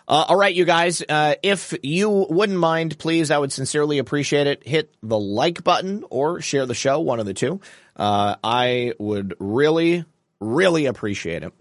Uh, 0.08 0.26
all 0.30 0.38
right, 0.38 0.56
you 0.56 0.64
guys. 0.64 1.04
Uh, 1.08 1.36
if 1.44 1.74
you 1.84 2.10
wouldn't 2.10 2.58
mind, 2.58 2.98
please, 2.98 3.30
I 3.30 3.38
would 3.38 3.52
sincerely 3.52 3.98
appreciate 3.98 4.48
it. 4.48 4.66
Hit 4.66 4.94
the 5.04 5.20
like 5.20 5.66
button 5.66 6.06
or 6.10 6.40
share 6.40 6.66
the 6.66 6.74
show, 6.74 7.02
one 7.02 7.20
of 7.20 7.26
the 7.26 7.34
two. 7.34 7.60
Uh, 7.96 8.36
I 8.42 8.94
would 9.00 9.34
really, 9.40 10.06
really 10.40 10.86
appreciate 10.86 11.44
it. 11.44 11.54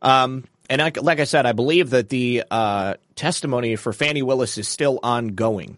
Um, 0.00 0.44
and 0.70 0.80
I, 0.80 0.92
like 1.00 1.18
I 1.18 1.24
said, 1.24 1.44
I 1.44 1.52
believe 1.52 1.90
that 1.90 2.08
the 2.08 2.44
uh, 2.48 2.94
testimony 3.16 3.74
for 3.74 3.92
Fani 3.92 4.22
Willis 4.22 4.58
is 4.58 4.68
still 4.68 5.00
ongoing. 5.02 5.76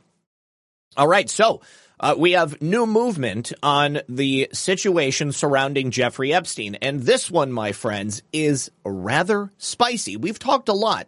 All 0.97 1.07
right, 1.07 1.31
so 1.31 1.61
uh, 2.01 2.17
we 2.19 2.33
have 2.33 2.61
new 2.61 2.85
movement 2.85 3.53
on 3.63 4.01
the 4.09 4.49
situation 4.53 5.31
surrounding 5.31 5.93
Jeffrey 5.93 6.33
Epstein. 6.33 6.75
And 6.77 7.01
this 7.03 7.31
one, 7.31 7.53
my 7.53 7.71
friends, 7.71 8.23
is 8.33 8.73
rather 8.85 9.53
spicy. 9.57 10.17
We've 10.17 10.39
talked 10.39 10.69
a 10.69 10.73
lot 10.73 11.07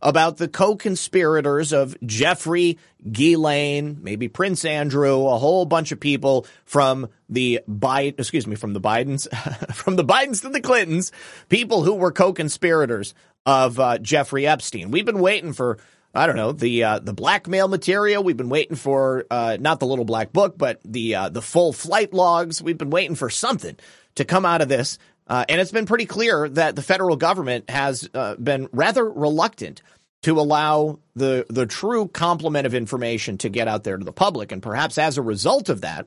about 0.00 0.36
the 0.36 0.46
co-conspirators 0.46 1.72
of 1.72 1.96
Jeffrey, 2.06 2.78
Ghislaine, 3.10 3.98
maybe 4.02 4.28
Prince 4.28 4.64
Andrew, 4.64 5.26
a 5.26 5.38
whole 5.38 5.64
bunch 5.64 5.90
of 5.90 5.98
people 5.98 6.46
from 6.64 7.08
the 7.28 7.60
Biden, 7.68 8.20
excuse 8.20 8.46
me, 8.46 8.54
from 8.54 8.72
the 8.72 8.80
Bidens, 8.80 9.26
from 9.74 9.96
the 9.96 10.04
Bidens 10.04 10.42
to 10.42 10.50
the 10.50 10.60
Clintons, 10.60 11.10
people 11.48 11.82
who 11.82 11.94
were 11.94 12.12
co-conspirators 12.12 13.14
of 13.46 13.80
uh, 13.80 13.98
Jeffrey 13.98 14.46
Epstein. 14.46 14.92
We've 14.92 15.04
been 15.04 15.18
waiting 15.18 15.54
for 15.54 15.78
I 16.14 16.26
don't 16.26 16.36
know 16.36 16.52
the 16.52 16.84
uh, 16.84 16.98
the 17.00 17.12
blackmail 17.12 17.68
material. 17.68 18.22
We've 18.22 18.36
been 18.36 18.48
waiting 18.48 18.76
for 18.76 19.26
uh, 19.30 19.56
not 19.60 19.80
the 19.80 19.86
little 19.86 20.04
black 20.04 20.32
book, 20.32 20.56
but 20.56 20.80
the 20.84 21.14
uh, 21.14 21.28
the 21.30 21.42
full 21.42 21.72
flight 21.72 22.12
logs. 22.14 22.62
We've 22.62 22.78
been 22.78 22.90
waiting 22.90 23.16
for 23.16 23.30
something 23.30 23.76
to 24.14 24.24
come 24.24 24.44
out 24.46 24.60
of 24.62 24.68
this 24.68 24.98
Uh, 25.26 25.44
and 25.48 25.60
it's 25.60 25.72
been 25.72 25.86
pretty 25.86 26.06
clear 26.06 26.48
that 26.50 26.76
the 26.76 26.82
federal 26.82 27.16
government 27.16 27.70
has 27.70 28.08
uh, 28.14 28.36
been 28.36 28.68
rather 28.72 29.08
reluctant 29.08 29.82
to 30.22 30.38
allow 30.38 30.98
the 31.16 31.46
the 31.48 31.66
true 31.66 32.08
complement 32.08 32.66
of 32.66 32.74
information 32.74 33.38
to 33.38 33.48
get 33.48 33.68
out 33.68 33.84
there 33.84 33.96
to 33.96 34.04
the 34.04 34.12
public. 34.12 34.52
And 34.52 34.62
perhaps 34.62 34.98
as 34.98 35.18
a 35.18 35.22
result 35.22 35.68
of 35.68 35.80
that, 35.80 36.06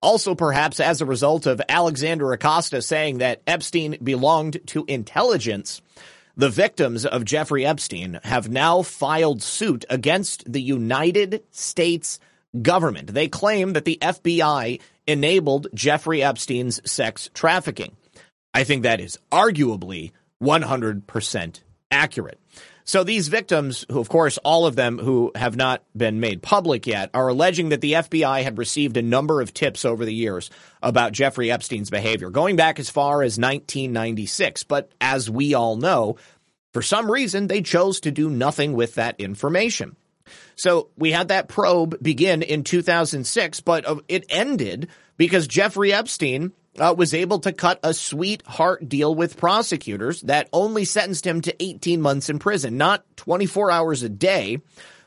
also 0.00 0.34
perhaps 0.34 0.80
as 0.80 1.00
a 1.00 1.06
result 1.06 1.46
of 1.46 1.60
Alexander 1.68 2.32
Acosta 2.32 2.80
saying 2.82 3.18
that 3.18 3.42
Epstein 3.46 3.98
belonged 4.02 4.58
to 4.68 4.84
intelligence, 4.86 5.82
the 6.36 6.48
victims 6.48 7.06
of 7.06 7.24
Jeffrey 7.24 7.64
Epstein 7.64 8.20
have 8.24 8.48
now 8.48 8.82
filed 8.82 9.42
suit 9.42 9.84
against 9.88 10.50
the 10.50 10.62
United 10.62 11.42
States 11.50 12.18
government. 12.60 13.14
They 13.14 13.28
claim 13.28 13.72
that 13.74 13.84
the 13.84 13.98
FBI 14.00 14.80
enabled 15.06 15.68
Jeffrey 15.74 16.22
Epstein's 16.22 16.80
sex 16.90 17.30
trafficking. 17.34 17.96
I 18.52 18.64
think 18.64 18.82
that 18.82 19.00
is 19.00 19.18
arguably 19.30 20.12
100% 20.42 21.60
accurate. 21.90 22.38
So 22.86 23.02
these 23.02 23.28
victims, 23.28 23.86
who 23.90 23.98
of 23.98 24.10
course 24.10 24.38
all 24.38 24.66
of 24.66 24.76
them 24.76 24.98
who 24.98 25.32
have 25.34 25.56
not 25.56 25.82
been 25.96 26.20
made 26.20 26.42
public 26.42 26.86
yet, 26.86 27.10
are 27.14 27.28
alleging 27.28 27.70
that 27.70 27.80
the 27.80 27.94
FBI 27.94 28.42
had 28.42 28.58
received 28.58 28.98
a 28.98 29.02
number 29.02 29.40
of 29.40 29.54
tips 29.54 29.86
over 29.86 30.04
the 30.04 30.14
years 30.14 30.50
about 30.82 31.12
Jeffrey 31.12 31.50
Epstein's 31.50 31.88
behavior, 31.88 32.28
going 32.28 32.56
back 32.56 32.78
as 32.78 32.90
far 32.90 33.22
as 33.22 33.38
1996. 33.38 34.64
But 34.64 34.92
as 35.00 35.30
we 35.30 35.54
all 35.54 35.76
know, 35.76 36.16
for 36.74 36.82
some 36.82 37.10
reason 37.10 37.46
they 37.46 37.62
chose 37.62 38.00
to 38.00 38.10
do 38.10 38.28
nothing 38.28 38.74
with 38.74 38.96
that 38.96 39.18
information. 39.18 39.96
So 40.54 40.90
we 40.96 41.10
had 41.10 41.28
that 41.28 41.48
probe 41.48 42.02
begin 42.02 42.42
in 42.42 42.64
2006, 42.64 43.60
but 43.60 43.86
uh, 43.86 43.96
it 44.08 44.26
ended 44.28 44.88
because 45.16 45.46
Jeffrey 45.46 45.92
Epstein 45.92 46.52
uh, 46.78 46.94
was 46.96 47.14
able 47.14 47.38
to 47.40 47.52
cut 47.52 47.80
a 47.82 47.94
sweetheart 47.94 48.88
deal 48.88 49.14
with 49.14 49.36
prosecutors 49.36 50.20
that 50.22 50.48
only 50.52 50.84
sentenced 50.84 51.26
him 51.26 51.40
to 51.42 51.62
18 51.62 52.00
months 52.00 52.28
in 52.28 52.38
prison, 52.38 52.76
not 52.76 53.04
24 53.16 53.70
hours 53.70 54.02
a 54.02 54.08
day, 54.08 54.58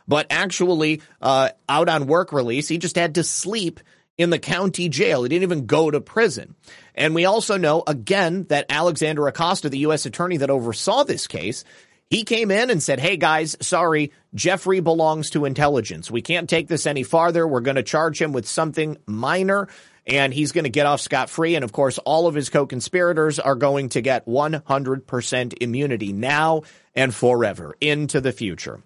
but 0.08 0.28
actually 0.30 1.02
uh, 1.22 1.50
out 1.68 1.90
on 1.90 2.08
work 2.08 2.32
release. 2.32 2.68
He 2.68 2.78
just 2.78 2.96
had 2.96 3.16
to 3.16 3.24
sleep 3.24 3.80
in 4.18 4.30
the 4.30 4.40
county 4.40 4.90
jail. 4.90 5.24
He 5.24 5.30
didn't 5.30 5.44
even 5.44 5.66
go 5.66 5.92
to 5.92 6.02
prison. 6.02 6.56
And 6.96 7.14
we 7.14 7.26
also 7.26 7.58
know, 7.58 7.84
again, 7.86 8.46
that 8.46 8.66
Alexander 8.70 9.28
Acosta, 9.28 9.70
the 9.70 9.80
U.S. 9.80 10.06
attorney 10.06 10.38
that 10.38 10.50
oversaw 10.50 11.04
this 11.04 11.28
case, 11.28 11.64
he 12.10 12.24
came 12.24 12.52
in 12.52 12.70
and 12.70 12.82
said, 12.82 13.00
Hey 13.00 13.18
guys, 13.18 13.58
sorry, 13.62 14.12
Jeffrey 14.34 14.80
belongs 14.80 15.30
to 15.32 15.46
intelligence. 15.46 16.10
We 16.10 16.22
can't 16.22 16.50
take 16.50 16.68
this 16.68 16.88
any 16.88 17.04
farther. 17.04 17.48
We're 17.48 17.60
going 17.60 17.76
to 17.76 17.84
charge 17.84 18.22
him 18.22 18.32
with 18.32 18.48
something 18.48 18.98
minor 19.06 19.68
and 20.08 20.34
he's 20.34 20.54
going 20.54 20.64
to 20.64 20.70
get 20.70 20.86
off 20.86 21.02
scot 21.02 21.30
free. 21.30 21.56
And 21.56 21.64
of 21.64 21.74
course, 21.74 21.98
all 22.00 22.28
of 22.28 22.34
his 22.34 22.50
co 22.50 22.66
conspirators 22.66 23.40
are 23.40 23.56
going 23.56 23.90
to 23.90 24.02
get 24.02 24.26
100% 24.26 25.54
immunity 25.62 26.14
now 26.14 26.64
and 26.96 27.14
forever 27.14 27.76
into 27.82 28.22
the 28.22 28.32
future. 28.32 28.82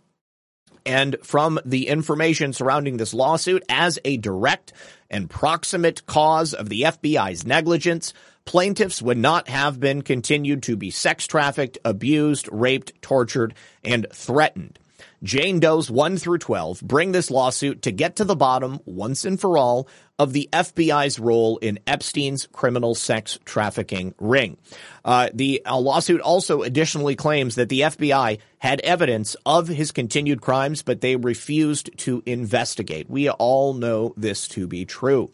And 0.83 1.15
from 1.21 1.59
the 1.63 1.87
information 1.87 2.53
surrounding 2.53 2.97
this 2.97 3.13
lawsuit, 3.13 3.63
as 3.69 3.99
a 4.03 4.17
direct 4.17 4.73
and 5.11 5.29
proximate 5.29 6.05
cause 6.07 6.55
of 6.55 6.69
the 6.69 6.81
FBI's 6.81 7.45
negligence, 7.45 8.15
plaintiffs 8.45 8.99
would 8.99 9.17
not 9.17 9.47
have 9.47 9.79
been 9.79 10.01
continued 10.01 10.63
to 10.63 10.75
be 10.75 10.89
sex 10.89 11.27
trafficked, 11.27 11.77
abused, 11.85 12.49
raped, 12.51 12.99
tortured, 13.01 13.53
and 13.83 14.07
threatened. 14.11 14.79
Jane 15.23 15.59
Doe's 15.59 15.89
1 15.89 16.17
through 16.17 16.39
12 16.39 16.81
bring 16.81 17.11
this 17.11 17.31
lawsuit 17.31 17.83
to 17.83 17.91
get 17.91 18.17
to 18.17 18.25
the 18.25 18.35
bottom 18.35 18.79
once 18.85 19.25
and 19.25 19.39
for 19.39 19.57
all 19.57 19.87
of 20.21 20.33
the 20.33 20.47
FBI's 20.53 21.17
role 21.17 21.57
in 21.57 21.79
Epstein's 21.87 22.47
criminal 22.53 22.93
sex 22.93 23.39
trafficking 23.43 24.13
ring. 24.19 24.55
Uh, 25.03 25.29
the 25.33 25.63
uh, 25.65 25.75
lawsuit 25.77 26.21
also 26.21 26.61
additionally 26.61 27.15
claims 27.15 27.55
that 27.55 27.69
the 27.69 27.81
FBI 27.81 28.37
had 28.59 28.79
evidence 28.81 29.35
of 29.47 29.67
his 29.67 29.91
continued 29.91 30.39
crimes, 30.39 30.83
but 30.83 31.01
they 31.01 31.15
refused 31.15 31.89
to 31.97 32.21
investigate. 32.27 33.09
We 33.09 33.31
all 33.31 33.73
know 33.73 34.13
this 34.15 34.47
to 34.49 34.67
be 34.67 34.85
true. 34.85 35.31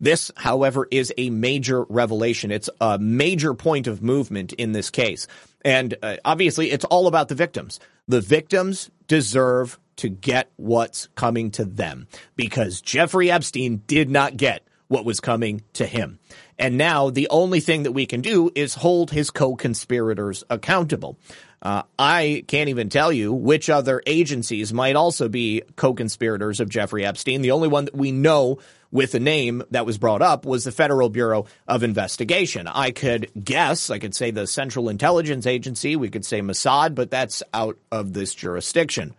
This, 0.00 0.30
however, 0.36 0.86
is 0.90 1.14
a 1.16 1.30
major 1.30 1.84
revelation. 1.84 2.50
It's 2.50 2.68
a 2.78 2.98
major 2.98 3.54
point 3.54 3.86
of 3.86 4.02
movement 4.02 4.52
in 4.52 4.72
this 4.72 4.90
case. 4.90 5.26
And 5.64 5.96
uh, 6.02 6.16
obviously, 6.24 6.70
it's 6.70 6.84
all 6.84 7.06
about 7.06 7.28
the 7.28 7.34
victims. 7.34 7.80
The 8.06 8.20
victims 8.20 8.90
deserve 9.08 9.78
to 9.96 10.08
get 10.08 10.50
what's 10.56 11.08
coming 11.14 11.50
to 11.52 11.64
them 11.64 12.06
because 12.36 12.80
Jeffrey 12.80 13.30
Epstein 13.30 13.82
did 13.86 14.10
not 14.10 14.36
get 14.36 14.66
what 14.88 15.04
was 15.04 15.20
coming 15.20 15.62
to 15.72 15.86
him. 15.86 16.18
And 16.58 16.78
now 16.78 17.10
the 17.10 17.28
only 17.28 17.60
thing 17.60 17.82
that 17.82 17.92
we 17.92 18.06
can 18.06 18.20
do 18.20 18.50
is 18.54 18.74
hold 18.74 19.10
his 19.10 19.30
co-conspirators 19.30 20.44
accountable. 20.48 21.18
Uh, 21.62 21.82
I 21.98 22.44
can't 22.46 22.68
even 22.68 22.88
tell 22.88 23.12
you 23.12 23.32
which 23.32 23.70
other 23.70 24.02
agencies 24.06 24.72
might 24.72 24.96
also 24.96 25.28
be 25.28 25.62
co-conspirators 25.76 26.60
of 26.60 26.68
Jeffrey 26.68 27.04
Epstein. 27.04 27.42
The 27.42 27.50
only 27.50 27.68
one 27.68 27.86
that 27.86 27.96
we 27.96 28.12
know 28.12 28.58
with 28.92 29.14
a 29.14 29.20
name 29.20 29.62
that 29.70 29.86
was 29.86 29.98
brought 29.98 30.22
up 30.22 30.46
was 30.46 30.64
the 30.64 30.72
Federal 30.72 31.08
Bureau 31.08 31.46
of 31.66 31.82
Investigation. 31.82 32.66
I 32.66 32.90
could 32.92 33.30
guess, 33.42 33.90
I 33.90 33.98
could 33.98 34.14
say 34.14 34.30
the 34.30 34.46
Central 34.46 34.88
Intelligence 34.88 35.46
Agency, 35.46 35.96
we 35.96 36.08
could 36.08 36.24
say 36.24 36.40
Mossad, 36.40 36.94
but 36.94 37.10
that's 37.10 37.42
out 37.52 37.78
of 37.90 38.12
this 38.12 38.34
jurisdiction. 38.34 39.14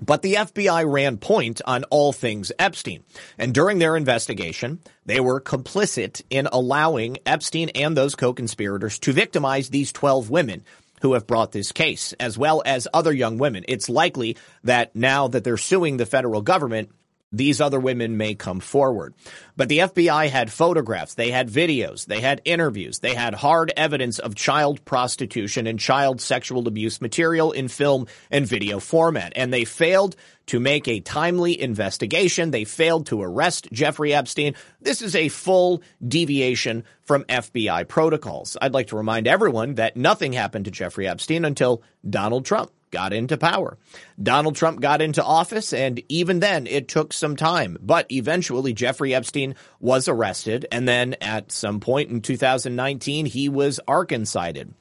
But 0.00 0.22
the 0.22 0.34
FBI 0.34 0.90
ran 0.90 1.18
point 1.18 1.60
on 1.64 1.84
all 1.84 2.12
things 2.12 2.52
Epstein. 2.58 3.04
And 3.38 3.54
during 3.54 3.78
their 3.78 3.96
investigation, 3.96 4.80
they 5.04 5.20
were 5.20 5.40
complicit 5.40 6.22
in 6.30 6.48
allowing 6.50 7.18
Epstein 7.26 7.70
and 7.70 7.96
those 7.96 8.14
co-conspirators 8.14 8.98
to 9.00 9.12
victimize 9.12 9.70
these 9.70 9.92
12 9.92 10.30
women 10.30 10.64
who 11.02 11.12
have 11.12 11.26
brought 11.26 11.52
this 11.52 11.72
case, 11.72 12.14
as 12.14 12.38
well 12.38 12.62
as 12.64 12.88
other 12.92 13.12
young 13.12 13.38
women. 13.38 13.64
It's 13.68 13.88
likely 13.88 14.36
that 14.64 14.96
now 14.96 15.28
that 15.28 15.44
they're 15.44 15.56
suing 15.56 15.96
the 15.96 16.06
federal 16.06 16.42
government, 16.42 16.90
these 17.32 17.60
other 17.60 17.80
women 17.80 18.16
may 18.16 18.34
come 18.34 18.60
forward. 18.60 19.14
But 19.56 19.68
the 19.68 19.78
FBI 19.78 20.28
had 20.28 20.52
photographs, 20.52 21.14
they 21.14 21.30
had 21.30 21.48
videos, 21.48 22.06
they 22.06 22.20
had 22.20 22.40
interviews, 22.44 23.00
they 23.00 23.14
had 23.14 23.34
hard 23.34 23.72
evidence 23.76 24.18
of 24.18 24.34
child 24.34 24.84
prostitution 24.84 25.66
and 25.66 25.78
child 25.78 26.20
sexual 26.20 26.68
abuse 26.68 27.00
material 27.00 27.52
in 27.52 27.68
film 27.68 28.06
and 28.30 28.46
video 28.46 28.78
format. 28.80 29.32
And 29.34 29.52
they 29.52 29.64
failed 29.64 30.16
to 30.46 30.60
make 30.60 30.86
a 30.86 31.00
timely 31.00 31.60
investigation. 31.60 32.52
They 32.52 32.64
failed 32.64 33.06
to 33.06 33.22
arrest 33.22 33.68
Jeffrey 33.72 34.14
Epstein. 34.14 34.54
This 34.80 35.02
is 35.02 35.16
a 35.16 35.28
full 35.28 35.82
deviation 36.06 36.84
from 37.02 37.24
FBI 37.24 37.88
protocols. 37.88 38.56
I'd 38.60 38.74
like 38.74 38.88
to 38.88 38.96
remind 38.96 39.26
everyone 39.26 39.74
that 39.74 39.96
nothing 39.96 40.32
happened 40.32 40.66
to 40.66 40.70
Jeffrey 40.70 41.08
Epstein 41.08 41.44
until 41.44 41.82
Donald 42.08 42.44
Trump 42.44 42.70
got 42.90 43.12
into 43.12 43.36
power. 43.36 43.78
Donald 44.22 44.56
Trump 44.56 44.80
got 44.80 45.02
into 45.02 45.22
office, 45.22 45.72
and 45.72 46.02
even 46.08 46.40
then, 46.40 46.66
it 46.66 46.88
took 46.88 47.12
some 47.12 47.36
time. 47.36 47.76
But 47.80 48.10
eventually, 48.10 48.72
Jeffrey 48.72 49.14
Epstein 49.14 49.54
was 49.80 50.08
arrested, 50.08 50.66
and 50.70 50.88
then 50.88 51.14
at 51.20 51.52
some 51.52 51.80
point 51.80 52.10
in 52.10 52.20
2019, 52.20 53.26
he 53.26 53.48
was 53.48 53.80
Arkancided. 53.86 54.72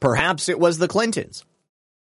Perhaps 0.00 0.48
it 0.48 0.58
was 0.58 0.78
the 0.78 0.88
Clintons. 0.88 1.44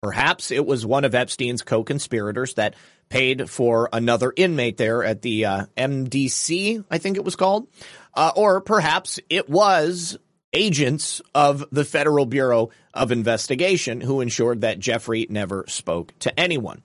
Perhaps 0.02 0.50
it 0.50 0.66
was 0.66 0.86
one 0.86 1.06
of 1.06 1.14
Epstein's 1.14 1.62
co 1.62 1.84
conspirators 1.84 2.56
that 2.56 2.76
paid 3.10 3.50
for 3.50 3.88
another 3.94 4.34
inmate 4.36 4.78
there 4.78 5.04
at 5.04 5.22
the 5.22 5.46
uh, 5.46 5.66
MDC, 5.78 6.84
I 6.90 6.98
think 6.98 7.18
it 7.18 7.26
was 7.26 7.36
called. 7.36 7.68
Uh, 8.16 8.32
or 8.36 8.62
perhaps 8.62 9.20
it 9.30 9.48
was 9.48 10.18
agents 10.54 11.22
of 11.34 11.66
the 11.72 11.86
Federal 11.86 12.26
Bureau 12.26 12.70
of 12.94 13.12
Investigation 13.12 14.02
who 14.02 14.22
ensured 14.22 14.62
that 14.62 14.80
Jeffrey 14.80 15.28
never 15.30 15.66
spoke 15.68 16.18
to 16.20 16.40
anyone. 16.40 16.84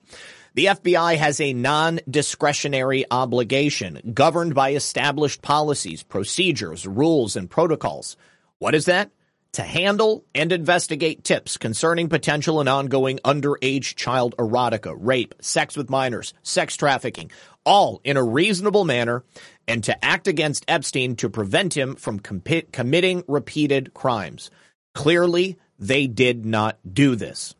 The 0.53 0.65
FBI 0.65 1.17
has 1.17 1.39
a 1.39 1.53
non-discretionary 1.53 3.05
obligation 3.11 4.13
governed 4.13 4.55
by 4.55 4.71
established 4.71 5.43
policies, 5.43 6.01
procedures, 6.01 6.87
rules, 6.87 7.35
and 7.35 7.47
protocols. 7.47 8.17
What 8.57 8.73
is 8.73 8.85
that? 8.85 9.11
To 9.53 9.61
handle 9.61 10.25
and 10.33 10.51
investigate 10.51 11.23
tips 11.23 11.57
concerning 11.57 12.09
potential 12.09 12.59
and 12.59 12.67
ongoing 12.67 13.19
underage 13.19 13.95
child 13.95 14.35
erotica, 14.37 14.95
rape, 14.97 15.35
sex 15.41 15.77
with 15.77 15.89
minors, 15.91 16.33
sex 16.41 16.75
trafficking, 16.75 17.31
all 17.67 17.99
in 18.05 18.15
a 18.15 18.23
reasonable 18.23 18.85
manner 18.85 19.23
and 19.67 19.83
to 19.83 20.05
act 20.05 20.27
against 20.27 20.63
Epstein 20.69 21.17
to 21.17 21.29
prevent 21.29 21.75
him 21.75 21.95
from 21.95 22.19
com- 22.19 22.41
committing 22.71 23.23
repeated 23.27 23.93
crimes. 23.93 24.49
Clearly, 24.95 25.59
they 25.77 26.07
did 26.07 26.45
not 26.45 26.79
do 26.91 27.15
this. 27.15 27.53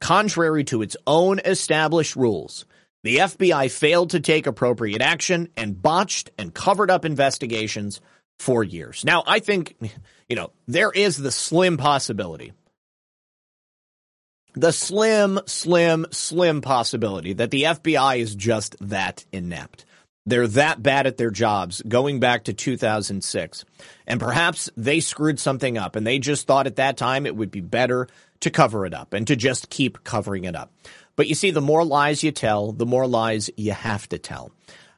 Contrary 0.00 0.64
to 0.64 0.82
its 0.82 0.96
own 1.06 1.38
established 1.44 2.16
rules, 2.16 2.66
the 3.04 3.18
FBI 3.18 3.70
failed 3.70 4.10
to 4.10 4.20
take 4.20 4.46
appropriate 4.46 5.00
action 5.00 5.48
and 5.56 5.80
botched 5.80 6.30
and 6.36 6.52
covered 6.52 6.90
up 6.90 7.04
investigations 7.04 8.00
for 8.38 8.64
years. 8.64 9.04
Now, 9.04 9.22
I 9.26 9.38
think, 9.38 9.76
you 10.28 10.36
know, 10.36 10.50
there 10.66 10.90
is 10.90 11.16
the 11.16 11.32
slim 11.32 11.76
possibility, 11.76 12.52
the 14.60 14.72
slim, 14.72 15.38
slim, 15.46 16.06
slim 16.10 16.60
possibility 16.60 17.32
that 17.34 17.50
the 17.50 17.62
FBI 17.62 18.18
is 18.18 18.34
just 18.34 18.76
that 18.80 19.24
inept 19.32 19.84
They're 20.26 20.48
that 20.48 20.82
bad 20.82 21.06
at 21.06 21.16
their 21.16 21.30
jobs 21.30 21.80
going 21.86 22.18
back 22.18 22.44
to 22.44 22.52
2006. 22.52 23.64
And 24.06 24.20
perhaps 24.20 24.68
they 24.76 25.00
screwed 25.00 25.38
something 25.38 25.78
up 25.78 25.94
and 25.94 26.06
they 26.06 26.18
just 26.18 26.46
thought 26.46 26.66
at 26.66 26.76
that 26.76 26.96
time 26.96 27.24
it 27.24 27.36
would 27.36 27.50
be 27.50 27.60
better 27.60 28.08
to 28.40 28.50
cover 28.50 28.84
it 28.84 28.94
up 28.94 29.12
and 29.12 29.26
to 29.28 29.36
just 29.36 29.70
keep 29.70 30.02
covering 30.02 30.44
it 30.44 30.56
up. 30.56 30.72
But 31.14 31.28
you 31.28 31.34
see, 31.34 31.50
the 31.50 31.60
more 31.60 31.84
lies 31.84 32.22
you 32.22 32.32
tell, 32.32 32.72
the 32.72 32.86
more 32.86 33.06
lies 33.06 33.50
you 33.56 33.72
have 33.72 34.08
to 34.08 34.18
tell. 34.18 34.52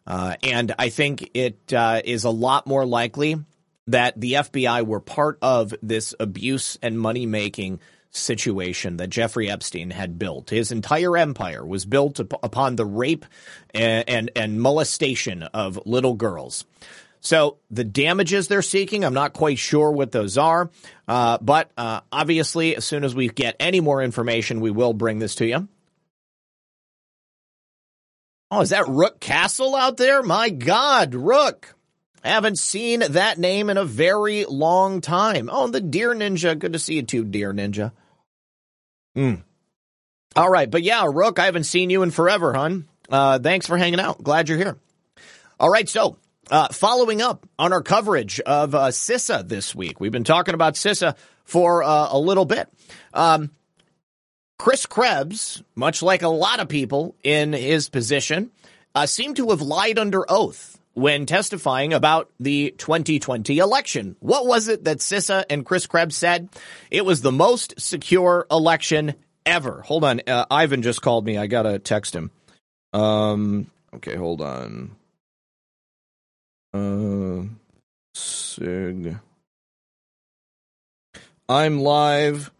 Uh, 0.07 0.37
and 0.43 0.75
I 0.79 0.89
think 0.89 1.31
it 1.35 1.73
uh, 1.73 2.01
is 2.05 2.25
a 2.25 2.31
lot 2.31 2.67
more 2.67 2.87
likely 2.87 3.37
that 3.87 4.19
the 4.19 4.35
FBI 4.35 4.87
were 4.87 5.01
part 5.01 5.39
of 5.43 5.75
this 5.83 6.15
abuse 6.19 6.79
and 6.83 6.99
money 6.99 7.27
making 7.27 7.81
situation 8.11 8.97
that 8.97 9.09
Jeffrey 9.09 9.51
Epstein 9.51 9.91
had 9.91 10.19
built. 10.19 10.51
His 10.51 10.73
entire 10.73 11.17
empire 11.17 11.65
was 11.65 11.85
built 11.85 12.21
up 12.21 12.33
upon 12.43 12.77
the 12.77 12.87
rape 12.87 13.25
and, 13.73 14.09
and, 14.09 14.31
and 14.35 14.61
molestation 14.61 15.43
of 15.43 15.81
little 15.87 16.15
girls. 16.15 16.65
So 17.21 17.59
the 17.71 17.85
damages 17.85 18.49
they're 18.49 18.63
seeking, 18.63 19.05
I'm 19.05 19.15
not 19.15 19.35
quite 19.35 19.59
sure 19.59 19.91
what 19.93 20.11
those 20.11 20.39
are, 20.39 20.71
uh, 21.07 21.39
but 21.41 21.71
uh, 21.77 22.01
obviously, 22.11 22.77
as 22.77 22.85
soon 22.85 23.05
as 23.05 23.15
we 23.15 23.29
get 23.29 23.57
any 23.61 23.81
more 23.81 24.03
information, 24.03 24.61
we 24.61 24.71
will 24.71 24.95
bring 24.95 25.19
this 25.19 25.35
to 25.37 25.47
you. 25.47 25.69
Oh, 28.51 28.63
is 28.63 28.71
that 28.71 28.89
Rook 28.89 29.21
Castle 29.21 29.77
out 29.77 29.97
there? 29.97 30.23
My 30.23 30.49
God, 30.51 31.15
Rook. 31.15 31.77
Haven't 32.25 32.59
seen 32.59 33.01
that 33.01 33.39
name 33.39 33.71
in 33.71 33.79
a 33.79 33.85
very 33.85 34.45
long 34.45 35.01
time. 35.01 35.49
Oh, 35.51 35.69
the 35.69 35.81
Deer 35.81 36.15
Ninja. 36.15 36.59
Good 36.59 36.73
to 36.73 36.79
see 36.79 36.97
you 36.97 37.03
too, 37.03 37.25
Deer 37.25 37.55
Ninja. 37.55 37.93
Mm. 39.17 39.43
All 40.37 40.49
right. 40.49 40.71
But 40.71 40.83
yeah, 40.83 41.07
Rook, 41.07 41.39
I 41.39 41.47
haven't 41.47 41.65
seen 41.65 41.91
you 41.91 42.03
in 42.03 42.11
forever, 42.11 42.53
hon. 42.53 42.89
Uh, 43.09 43.39
thanks 43.39 43.67
for 43.67 43.77
hanging 43.77 44.01
out. 44.01 44.23
Glad 44.23 44.49
you're 44.49 44.59
here. 44.59 44.79
All 45.59 45.71
right. 45.71 45.89
So, 45.89 46.17
uh, 46.51 46.69
following 46.69 47.23
up 47.23 47.47
on 47.59 47.73
our 47.73 47.83
coverage 47.83 48.41
of 48.41 48.75
uh, 48.75 48.89
CISA 48.89 49.49
this 49.49 49.75
week, 49.75 50.01
we've 50.01 50.13
been 50.13 50.25
talking 50.25 50.55
about 50.55 50.75
CISA 50.75 51.17
for 51.45 51.83
uh, 51.83 52.09
a 52.11 52.19
little 52.19 52.45
bit. 52.45 52.69
Um, 53.13 53.51
Chris 54.59 54.87
Krebs, 54.87 55.63
much 55.75 56.03
like 56.03 56.23
a 56.23 56.29
lot 56.29 56.61
of 56.61 56.69
people 56.69 57.17
in 57.23 57.53
his 57.53 57.89
position, 57.89 58.51
uh, 58.95 59.07
seemed 59.07 59.37
to 59.37 59.51
have 59.51 59.63
lied 59.63 59.99
under 59.99 60.25
oath 60.31 60.80
when 60.95 61.27
testifying 61.27 61.93
about 61.93 62.31
the 62.41 62.75
2020 62.79 63.59
election. 63.59 64.17
What 64.21 64.47
was 64.47 64.69
it 64.69 64.85
that 64.85 64.99
CISA 64.99 65.45
and 65.49 65.65
Chris 65.65 65.87
Krebs 65.87 66.17
said? 66.17 66.49
It 66.91 67.05
was 67.05 67.23
the 67.23 67.33
most 67.33 67.81
secure 67.81 68.47
election 68.51 69.15
ever. 69.47 69.83
Hold 69.83 70.05
on. 70.05 70.21
Uh, 70.27 70.47
Ivan 70.51 70.83
just 70.83 71.03
called 71.03 71.25
me. 71.25 71.39
I 71.39 71.47
got 71.47 71.63
to 71.63 71.79
text 71.79 72.15
him. 72.15 72.31
Um, 72.93 73.71
okay, 73.95 74.17
hold 74.17 74.41
on. 74.43 74.97
Uh, 76.73 77.45
Sig. 78.15 79.17
I'm 81.49 81.81
live. 81.81 82.51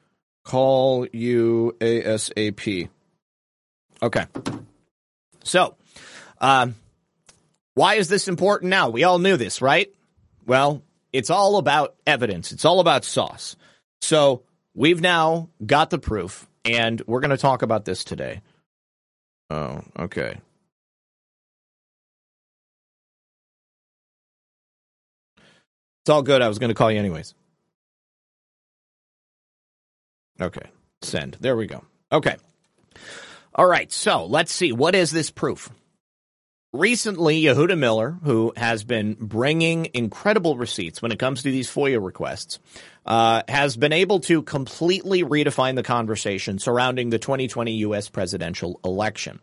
Call 0.45 1.07
you 1.13 1.77
ASAP. 1.81 2.89
Okay. 4.03 4.27
So, 5.45 5.77
um, 6.41 6.75
why 7.75 7.95
is 7.95 8.09
this 8.09 8.29
important 8.29 8.71
now? 8.71 8.89
We 8.89 9.05
all 9.05 9.19
knew 9.19 9.37
this, 9.37 9.63
right? 9.63 9.93
Well, 10.47 10.83
it's 11.13 11.31
all 11.31 11.57
about 11.57 11.95
evidence. 12.07 12.53
It's 12.53 12.65
all 12.65 12.81
about 12.81 13.05
sauce. 13.05 13.57
So 14.01 14.43
we've 14.75 15.01
now 15.01 15.49
got 15.65 15.91
the 15.91 15.99
proof, 15.99 16.49
and 16.65 17.01
we're 17.07 17.21
going 17.21 17.31
to 17.31 17.37
talk 17.37 17.63
about 17.63 17.85
this 17.85 18.05
today. 18.05 18.41
Oh, 19.51 19.83
okay. 19.99 20.39
It's 26.03 26.11
all 26.11 26.23
good. 26.23 26.43
I 26.43 26.49
was 26.49 26.59
going 26.59 26.71
to 26.71 26.75
call 26.75 26.91
you 26.91 26.99
anyways. 26.99 27.35
Okay. 30.41 30.67
Send. 31.03 31.37
There 31.41 31.57
we 31.57 31.67
go. 31.67 31.85
Okay. 32.11 32.37
All 33.55 33.67
right. 33.67 33.93
So 33.93 34.25
let's 34.25 34.53
see. 34.53 34.73
What 34.73 34.95
is 34.95 35.11
this 35.11 35.31
proof? 35.31 35.71
Recently, 36.73 37.43
Yehuda 37.43 37.77
Miller, 37.77 38.17
who 38.23 38.53
has 38.57 38.85
been 38.85 39.15
bringing 39.15 39.89
incredible 39.93 40.57
receipts 40.57 41.03
when 41.03 41.11
it 41.11 41.19
comes 41.19 41.43
to 41.43 41.51
these 41.51 41.69
FOIA 41.69 42.01
requests, 42.01 42.61
uh, 43.05 43.43
has 43.49 43.77
been 43.77 43.93
able 43.93 44.21
to 44.21 44.43
completely 44.43 45.25
redefine 45.25 45.75
the 45.75 45.83
conversation 45.83 46.61
surrounding 46.61 47.11
the 47.11 47.19
2020 47.19 47.73
U.S. 47.73 48.09
presidential 48.09 48.79
election. 48.85 49.41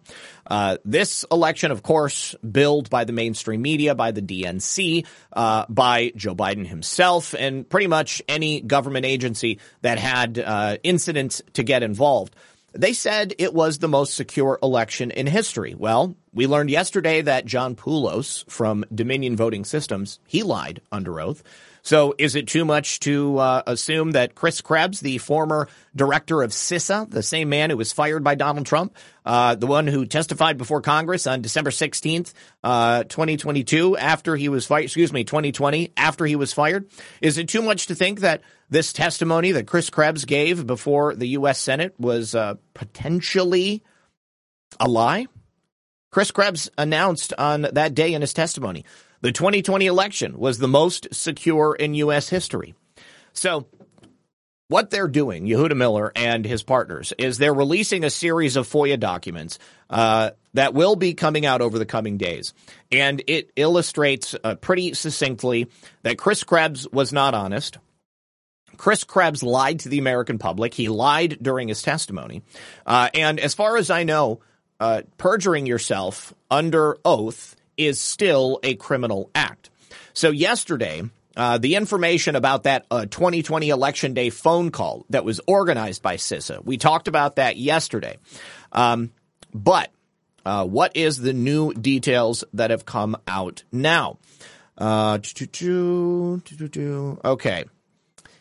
Uh, 0.49 0.77
this 0.85 1.25
election, 1.29 1.71
of 1.71 1.83
course, 1.83 2.33
billed 2.49 2.89
by 2.89 3.03
the 3.03 3.11
mainstream 3.11 3.61
media, 3.61 3.93
by 3.93 4.11
the 4.11 4.21
DNC, 4.21 5.05
uh, 5.33 5.65
by 5.67 6.13
Joe 6.15 6.33
Biden 6.33 6.65
himself, 6.65 7.35
and 7.37 7.67
pretty 7.67 7.87
much 7.87 8.21
any 8.29 8.61
government 8.61 9.05
agency 9.05 9.59
that 9.81 9.99
had 9.99 10.39
uh, 10.39 10.77
incidents 10.81 11.41
to 11.55 11.63
get 11.63 11.83
involved. 11.83 12.33
They 12.73 12.93
said 12.93 13.33
it 13.37 13.53
was 13.53 13.79
the 13.79 13.87
most 13.87 14.13
secure 14.13 14.59
election 14.61 15.11
in 15.11 15.25
history. 15.25 15.73
Well, 15.73 16.15
we 16.33 16.47
learned 16.47 16.69
yesterday 16.69 17.21
that 17.21 17.45
John 17.45 17.75
Poulos 17.75 18.49
from 18.49 18.85
Dominion 18.93 19.35
Voting 19.35 19.63
Systems, 19.65 20.19
he 20.27 20.43
lied 20.43 20.81
under 20.91 21.19
oath. 21.19 21.43
So 21.87 22.13
is 22.17 22.35
it 22.35 22.49
too 22.49 22.65
much 22.65 22.99
to 23.01 23.37
uh, 23.37 23.63
assume 23.65 24.11
that 24.11 24.35
Chris 24.35 24.59
Krebs, 24.59 24.99
the 24.99 25.19
former 25.19 25.69
director 25.95 26.41
of 26.41 26.51
CISA, 26.51 27.09
the 27.09 27.23
same 27.23 27.47
man 27.47 27.69
who 27.69 27.77
was 27.77 27.93
fired 27.93 28.25
by 28.25 28.35
Donald 28.35 28.65
Trump, 28.65 28.93
uh, 29.25 29.55
the 29.55 29.67
one 29.67 29.87
who 29.87 30.05
testified 30.05 30.57
before 30.57 30.81
Congress 30.81 31.25
on 31.27 31.41
December 31.41 31.69
16th, 31.69 32.33
uh, 32.61 33.03
2022, 33.05 33.95
after 33.95 34.35
he 34.35 34.49
was 34.49 34.65
fired, 34.65 34.83
excuse 34.83 35.13
me, 35.13 35.23
2020, 35.23 35.93
after 35.95 36.25
he 36.25 36.35
was 36.35 36.51
fired, 36.51 36.89
is 37.21 37.37
it 37.37 37.47
too 37.47 37.61
much 37.61 37.87
to 37.87 37.95
think 37.95 38.19
that 38.19 38.41
this 38.69 38.93
testimony 38.93 39.51
that 39.53 39.67
Chris 39.67 39.89
Krebs 39.89 40.25
gave 40.25 40.67
before 40.67 41.15
the 41.15 41.27
U.S. 41.29 41.59
Senate 41.59 41.93
was 41.97 42.35
uh, 42.35 42.55
potentially 42.73 43.83
a 44.79 44.87
lie? 44.87 45.27
Chris 46.11 46.31
Krebs 46.31 46.69
announced 46.77 47.33
on 47.37 47.67
that 47.73 47.93
day 47.93 48.13
in 48.13 48.21
his 48.21 48.33
testimony 48.33 48.85
the 49.21 49.31
2020 49.31 49.85
election 49.85 50.37
was 50.37 50.59
the 50.59 50.67
most 50.67 51.07
secure 51.11 51.75
in 51.75 51.93
U.S. 51.95 52.29
history. 52.29 52.75
So, 53.33 53.67
what 54.69 54.89
they're 54.89 55.07
doing, 55.07 55.45
Yehuda 55.45 55.75
Miller 55.75 56.11
and 56.15 56.43
his 56.45 56.61
partners, 56.61 57.13
is 57.17 57.37
they're 57.37 57.53
releasing 57.53 58.03
a 58.03 58.09
series 58.09 58.57
of 58.57 58.67
FOIA 58.67 58.99
documents 58.99 59.59
uh, 59.89 60.31
that 60.53 60.73
will 60.73 60.97
be 60.97 61.13
coming 61.13 61.45
out 61.45 61.61
over 61.61 61.79
the 61.79 61.85
coming 61.85 62.17
days. 62.17 62.53
And 62.91 63.23
it 63.27 63.51
illustrates 63.55 64.35
uh, 64.43 64.55
pretty 64.55 64.93
succinctly 64.93 65.67
that 66.03 66.17
Chris 66.17 66.43
Krebs 66.43 66.87
was 66.91 67.13
not 67.13 67.33
honest. 67.33 67.77
Chris 68.77 69.03
Krebs 69.03 69.43
lied 69.43 69.79
to 69.81 69.89
the 69.89 69.99
American 69.99 70.37
public. 70.37 70.73
He 70.73 70.87
lied 70.87 71.37
during 71.41 71.67
his 71.67 71.81
testimony. 71.81 72.43
Uh, 72.85 73.09
and 73.13 73.39
as 73.39 73.53
far 73.53 73.77
as 73.77 73.89
I 73.89 74.03
know, 74.03 74.39
uh, 74.79 75.01
perjuring 75.17 75.65
yourself 75.65 76.33
under 76.49 76.97
oath 77.03 77.55
is 77.77 77.99
still 77.99 78.59
a 78.63 78.75
criminal 78.75 79.29
act. 79.35 79.69
So 80.13 80.31
yesterday, 80.31 81.03
uh, 81.35 81.57
the 81.59 81.75
information 81.75 82.35
about 82.35 82.63
that 82.63 82.85
uh, 82.89 83.05
2020 83.05 83.69
election 83.69 84.13
day 84.13 84.29
phone 84.29 84.71
call 84.71 85.05
that 85.09 85.23
was 85.23 85.39
organized 85.47 86.01
by 86.01 86.15
CISA, 86.15 86.63
we 86.65 86.77
talked 86.77 87.07
about 87.07 87.35
that 87.35 87.57
yesterday. 87.57 88.17
Um, 88.71 89.11
but 89.53 89.91
uh, 90.45 90.65
what 90.65 90.95
is 90.95 91.17
the 91.17 91.33
new 91.33 91.73
details 91.73 92.43
that 92.53 92.71
have 92.71 92.85
come 92.85 93.17
out 93.27 93.63
now? 93.71 94.17
Uh, 94.77 95.19
okay. 97.25 97.65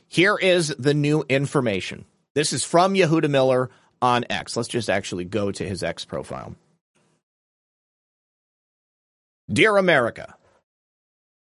Here 0.09 0.37
is 0.37 0.69
the 0.79 0.95
new 0.95 1.25
information. 1.29 2.05
This 2.35 2.53
is 2.53 2.65
from 2.65 2.95
Yehuda 2.95 3.29
Miller 3.31 3.71
on 4.01 4.25
X. 4.31 4.57
Let's 4.57 4.69
just 4.69 4.91
actually 4.91 5.25
go 5.25 5.51
to 5.51 5.69
his 5.69 5.83
X 5.83 6.05
profile. 6.05 6.55
Dear 9.51 9.77
America, 9.77 10.35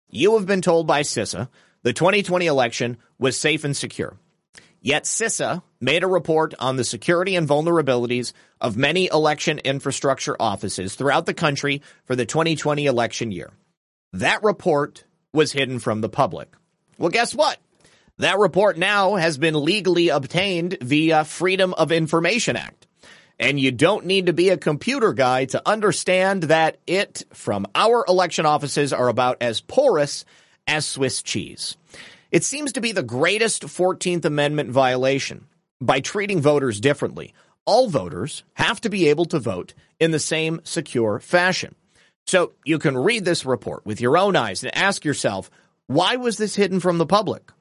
you 0.09 0.37
have 0.37 0.45
been 0.45 0.61
told 0.61 0.87
by 0.87 1.01
CISA 1.01 1.49
the 1.83 1.93
2020 1.93 2.45
election 2.45 2.97
was 3.19 3.39
safe 3.39 3.63
and 3.63 3.75
secure. 3.75 4.17
Yet 4.79 5.05
CISA 5.05 5.63
made 5.81 6.03
a 6.03 6.07
report 6.07 6.53
on 6.59 6.75
the 6.75 6.83
security 6.83 7.35
and 7.35 7.47
vulnerabilities 7.47 8.33
of 8.61 8.77
many 8.77 9.07
election 9.11 9.59
infrastructure 9.59 10.35
offices 10.39 10.93
throughout 10.93 11.25
the 11.25 11.33
country 11.33 11.81
for 12.05 12.15
the 12.15 12.25
2020 12.25 12.85
election 12.85 13.31
year. 13.31 13.51
That 14.13 14.43
report 14.43 15.03
was 15.33 15.51
hidden 15.51 15.79
from 15.79 16.01
the 16.01 16.09
public. 16.09 16.53
Well, 16.99 17.09
guess 17.09 17.33
what? 17.33 17.57
That 18.19 18.39
report 18.39 18.77
now 18.77 19.15
has 19.15 19.37
been 19.37 19.65
legally 19.65 20.07
obtained 20.07 20.77
via 20.81 21.25
Freedom 21.25 21.73
of 21.73 21.91
Information 21.91 22.55
Act. 22.55 22.87
And 23.37 23.59
you 23.59 23.73
don't 23.73 24.05
need 24.05 24.27
to 24.27 24.33
be 24.33 24.49
a 24.49 24.57
computer 24.57 25.11
guy 25.11 25.43
to 25.45 25.61
understand 25.65 26.43
that 26.43 26.77
it 26.87 27.23
from 27.33 27.65
our 27.75 28.05
election 28.07 28.45
offices 28.45 28.93
are 28.93 29.09
about 29.09 29.37
as 29.41 29.59
porous 29.59 30.23
as 30.65 30.85
Swiss 30.85 31.21
cheese. 31.21 31.75
It 32.31 32.45
seems 32.45 32.71
to 32.73 32.81
be 32.81 32.93
the 32.93 33.03
greatest 33.03 33.63
14th 33.63 34.23
Amendment 34.23 34.71
violation 34.71 35.47
by 35.81 35.99
treating 35.99 36.41
voters 36.41 36.79
differently. 36.79 37.33
All 37.65 37.89
voters 37.89 38.43
have 38.53 38.79
to 38.81 38.89
be 38.89 39.09
able 39.09 39.25
to 39.25 39.39
vote 39.39 39.73
in 39.99 40.11
the 40.11 40.19
same 40.19 40.61
secure 40.63 41.19
fashion. 41.19 41.75
So 42.27 42.53
you 42.63 42.79
can 42.79 42.97
read 42.97 43.25
this 43.25 43.45
report 43.45 43.85
with 43.85 43.99
your 43.99 44.17
own 44.17 44.37
eyes 44.37 44.63
and 44.63 44.73
ask 44.73 45.03
yourself, 45.03 45.51
why 45.87 46.15
was 46.15 46.37
this 46.37 46.55
hidden 46.55 46.79
from 46.79 46.97
the 46.97 47.05
public? 47.05 47.51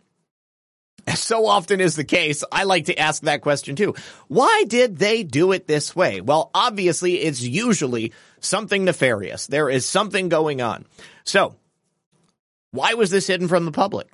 So 1.15 1.47
often 1.47 1.81
is 1.81 1.97
the 1.97 2.05
case, 2.05 2.45
I 2.51 2.65
like 2.65 2.87
to 2.87 2.99
ask 2.99 3.23
that 3.23 3.41
question 3.41 3.77
too. 3.77 3.95
Why 4.29 4.65
did 4.67 4.99
they 4.99 5.23
do 5.23 5.53
it 5.53 5.67
this 5.67 5.95
way? 5.95 6.21
Well, 6.21 6.51
obviously 6.55 7.15
it's 7.15 7.41
usually 7.41 8.13
something 8.41 8.85
nefarious. 8.85 9.47
There 9.47 9.71
is 9.71 9.87
something 9.87 10.29
going 10.29 10.61
on. 10.61 10.85
So, 11.25 11.57
why 12.73 12.95
was 12.95 13.11
this 13.11 13.27
hidden 13.27 13.49
from 13.49 13.65
the 13.65 13.73
public? 13.73 14.09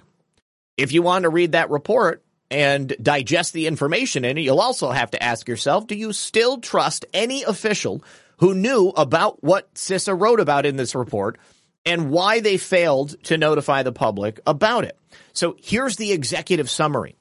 If 0.77 0.93
you 0.93 1.03
want 1.03 1.23
to 1.25 1.31
read 1.31 1.53
that 1.53 1.71
report 1.71 2.23
and 2.51 2.95
digest 3.01 3.53
the 3.53 3.67
information 3.67 4.25
in 4.25 4.37
it, 4.37 4.43
you'll 4.43 4.61
also 4.61 4.91
have 4.91 5.11
to 5.13 5.23
ask 5.23 5.49
yourself, 5.49 5.87
do 5.87 5.95
you 5.95 6.13
still 6.13 6.59
trust 6.59 7.07
any 7.15 7.43
official 7.43 8.03
who 8.39 8.55
knew 8.55 8.89
about 8.97 9.43
what 9.43 9.73
CISA 9.75 10.19
wrote 10.19 10.41
about 10.41 10.67
in 10.67 10.77
this 10.77 10.95
report 10.95 11.39
and 11.87 12.11
why 12.11 12.41
they 12.41 12.57
failed 12.57 13.23
to 13.25 13.39
notify 13.39 13.83
the 13.83 13.93
public 13.93 14.41
about 14.47 14.85
it? 14.85 14.99
So 15.33 15.57
here's 15.61 15.97
the 15.97 16.13
executive 16.13 16.71
summary. 16.71 17.17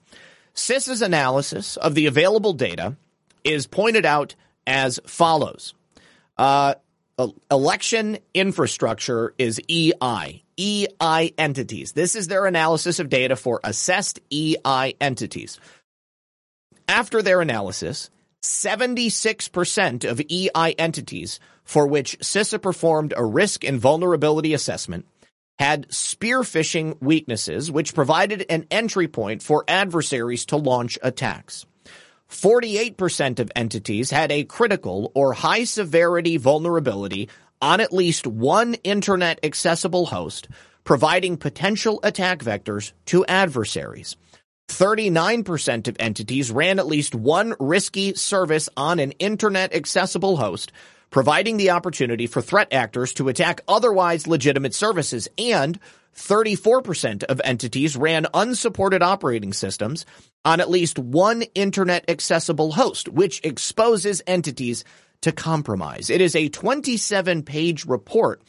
CISA's 0.55 1.01
analysis 1.01 1.77
of 1.77 1.95
the 1.95 2.07
available 2.07 2.53
data 2.53 2.97
is 3.43 3.67
pointed 3.67 4.05
out 4.05 4.35
as 4.67 4.99
follows. 5.05 5.73
Uh, 6.37 6.75
election 7.51 8.17
infrastructure 8.33 9.33
is 9.37 9.59
EI, 9.69 10.43
EI 10.57 11.33
entities. 11.37 11.91
This 11.93 12.15
is 12.15 12.27
their 12.27 12.45
analysis 12.45 12.99
of 12.99 13.09
data 13.09 13.35
for 13.35 13.59
assessed 13.63 14.19
EI 14.31 14.95
entities. 15.01 15.59
After 16.87 17.21
their 17.21 17.41
analysis, 17.41 18.09
76% 18.41 20.09
of 20.09 20.21
EI 20.21 20.75
entities 20.77 21.39
for 21.63 21.85
which 21.85 22.17
CISA 22.19 22.61
performed 22.61 23.13
a 23.15 23.25
risk 23.25 23.63
and 23.63 23.79
vulnerability 23.79 24.53
assessment 24.53 25.05
had 25.59 25.93
spear 25.93 26.39
phishing 26.39 26.99
weaknesses, 27.01 27.69
which 27.69 27.93
provided 27.93 28.45
an 28.49 28.65
entry 28.71 29.09
point 29.09 29.43
for 29.43 29.65
adversaries 29.67 30.45
to 30.45 30.55
launch 30.55 30.97
attacks. 31.03 31.65
48% 32.29 33.39
of 33.39 33.51
entities 33.55 34.09
had 34.09 34.31
a 34.31 34.45
critical 34.45 35.11
or 35.13 35.33
high 35.33 35.65
severity 35.65 36.37
vulnerability 36.37 37.27
on 37.61 37.81
at 37.81 37.91
least 37.91 38.25
one 38.25 38.75
internet 38.85 39.39
accessible 39.43 40.05
host, 40.05 40.47
providing 40.85 41.35
potential 41.35 41.99
attack 42.03 42.39
vectors 42.39 42.93
to 43.05 43.25
adversaries. 43.25 44.15
39% 44.69 45.87
of 45.87 45.97
entities 45.99 46.51
ran 46.51 46.79
at 46.79 46.87
least 46.87 47.15
one 47.15 47.55
risky 47.59 48.13
service 48.13 48.69
on 48.77 48.99
an 48.99 49.11
internet 49.13 49.73
accessible 49.75 50.37
host, 50.37 50.71
providing 51.09 51.57
the 51.57 51.71
opportunity 51.71 52.27
for 52.27 52.41
threat 52.41 52.71
actors 52.71 53.13
to 53.13 53.29
attack 53.29 53.61
otherwise 53.67 54.27
legitimate 54.27 54.73
services, 54.73 55.27
and 55.37 55.79
34% 56.15 57.23
of 57.23 57.41
entities 57.43 57.95
ran 57.95 58.27
unsupported 58.33 59.01
operating 59.01 59.53
systems 59.53 60.05
on 60.43 60.59
at 60.59 60.69
least 60.69 60.99
one 60.99 61.43
internet 61.55 62.09
accessible 62.09 62.71
host, 62.71 63.07
which 63.07 63.41
exposes 63.43 64.21
entities 64.27 64.83
to 65.21 65.31
compromise. 65.31 66.09
It 66.09 66.21
is 66.21 66.35
a 66.35 66.49
27 66.49 67.43
page 67.43 67.85
report, 67.85 68.41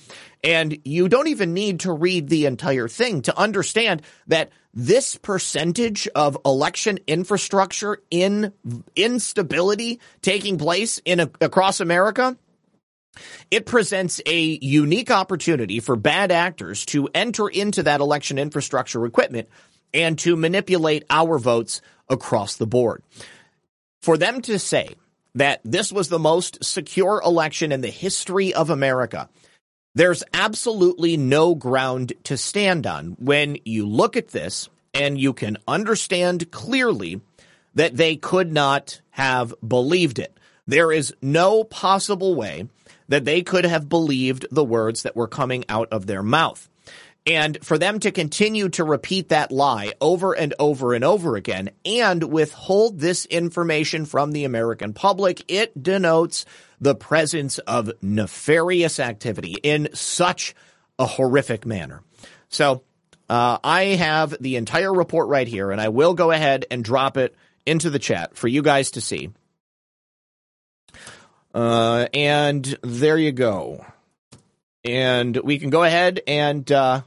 and 0.45 0.79
you 0.85 1.09
don't 1.09 1.29
even 1.29 1.53
need 1.53 1.81
to 1.81 1.93
read 1.93 2.29
the 2.29 2.47
entire 2.47 2.89
thing 2.89 3.23
to 3.23 3.37
understand 3.37 4.03
that 4.29 4.51
this 4.73 5.17
percentage 5.17 6.07
of 6.15 6.39
election 6.45 7.01
infrastructure 7.09 8.01
in 8.11 8.53
instability 8.95 10.01
taking 10.23 10.59
place 10.59 11.01
in 11.05 11.19
a, 11.21 11.31
across 11.41 11.81
America 11.81 12.37
it 13.51 13.67
presents 13.67 14.21
a 14.27 14.59
unique 14.63 15.11
opportunity 15.11 15.81
for 15.81 15.97
bad 15.97 16.31
actors 16.31 16.85
to 16.87 17.09
enter 17.15 17.49
into 17.49 17.83
that 17.83 18.01
election 18.01 18.39
infrastructure 18.39 19.05
equipment 19.05 19.49
and 19.93 20.19
to 20.21 20.37
manipulate 20.37 21.05
our 21.11 21.39
votes 21.39 21.81
across 22.09 22.57
the 22.57 22.67
board. 22.67 23.03
For 24.03 24.17
them 24.17 24.41
to 24.43 24.59
say 24.59 24.95
that 25.35 25.61
this 25.65 25.93
was 25.93 26.09
the 26.09 26.19
most 26.19 26.65
secure 26.65 27.21
election 27.25 27.73
in 27.73 27.81
the 27.81 27.89
history 27.89 28.55
of 28.55 28.71
America, 28.71 29.29
there's 29.95 30.23
absolutely 30.33 31.17
no 31.17 31.55
ground 31.55 32.13
to 32.25 32.37
stand 32.37 32.87
on 32.87 33.17
when 33.19 33.59
you 33.65 33.87
look 33.87 34.17
at 34.17 34.29
this 34.29 34.69
and 34.95 35.21
you 35.21 35.33
can 35.33 35.57
understand 35.67 36.51
clearly 36.51 37.21
that 37.75 37.97
they 37.97 38.17
could 38.17 38.53
not 38.53 39.01
have 39.11 39.55
believed 39.67 40.19
it. 40.19 40.37
There 40.67 40.93
is 40.93 41.15
no 41.21 41.65
possible 41.65 42.35
way 42.35 42.69
that 43.11 43.25
they 43.25 43.43
could 43.43 43.65
have 43.65 43.89
believed 43.89 44.47
the 44.51 44.65
words 44.65 45.03
that 45.03 45.17
were 45.17 45.29
coming 45.29 45.65
out 45.69 45.89
of 45.91 46.07
their 46.07 46.23
mouth. 46.23 46.69
And 47.27 47.59
for 47.63 47.77
them 47.77 48.01
to 48.01 48.13
continue 48.13 48.71
to 48.71 48.85
repeat 48.85 49.29
that 49.29 49.53
lie 49.53 49.93
over 50.01 50.33
and 50.33 50.55
over 50.59 50.95
and 50.95 51.05
over 51.05 51.37
again 51.37 51.71
and 51.85 52.23
withhold 52.25 52.99
this 52.99 53.27
information 53.27 54.07
from 54.07 54.33
the 54.33 54.45
American 54.45 54.95
public, 54.95 55.45
it 55.49 55.81
denotes 55.81 56.47
the 56.81 56.95
presence 56.95 57.59
of 57.59 57.93
nefarious 58.01 58.99
activity 58.99 59.57
in 59.63 59.91
such 59.93 60.55
a 60.99 61.05
horrific 61.05 61.67
manner. 61.67 62.03
So, 62.49 62.85
uh, 63.29 63.59
I 63.63 63.85
have 63.85 64.35
the 64.41 64.57
entire 64.57 64.93
report 64.93 65.29
right 65.29 65.47
here, 65.47 65.71
and 65.71 65.81
I 65.81 65.91
will 65.91 66.15
go 66.15 66.33
ahead 66.33 66.67
and 66.71 66.83
drop 66.83 67.17
it 67.17 67.37
into 67.67 67.91
the 67.91 68.01
chat 68.01 68.37
for 68.37 68.49
you 68.49 68.63
guys 68.63 68.93
to 68.93 69.01
see. 69.01 69.31
Uh, 71.55 72.07
and 72.14 72.64
there 72.82 73.18
you 73.18 73.32
go. 73.32 73.84
And 74.84 75.36
we 75.36 75.59
can 75.59 75.70
go 75.70 75.82
ahead 75.82 76.20
and, 76.26 76.70
uh, 76.70 77.03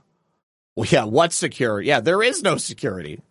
well, 0.76 0.88
yeah, 0.90 1.06
what's 1.06 1.36
secure? 1.36 1.82
Yeah, 1.82 2.02
there 2.02 2.22
is 2.22 2.44
no 2.44 2.58
security. 2.58 3.22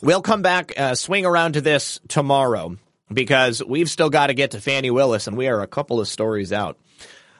We'll 0.00 0.22
come 0.22 0.42
back, 0.42 0.72
uh, 0.76 0.94
swing 0.94 1.26
around 1.26 1.52
to 1.52 1.60
this 1.60 2.00
tomorrow 2.08 2.76
because 3.12 3.62
we've 3.62 3.90
still 3.90 4.10
got 4.10 4.28
to 4.28 4.34
get 4.34 4.52
to 4.52 4.60
Fani 4.60 4.90
Willis 4.90 5.26
and 5.26 5.36
we 5.36 5.48
are 5.48 5.60
a 5.60 5.66
couple 5.66 6.00
of 6.00 6.08
stories 6.08 6.52
out. 6.52 6.78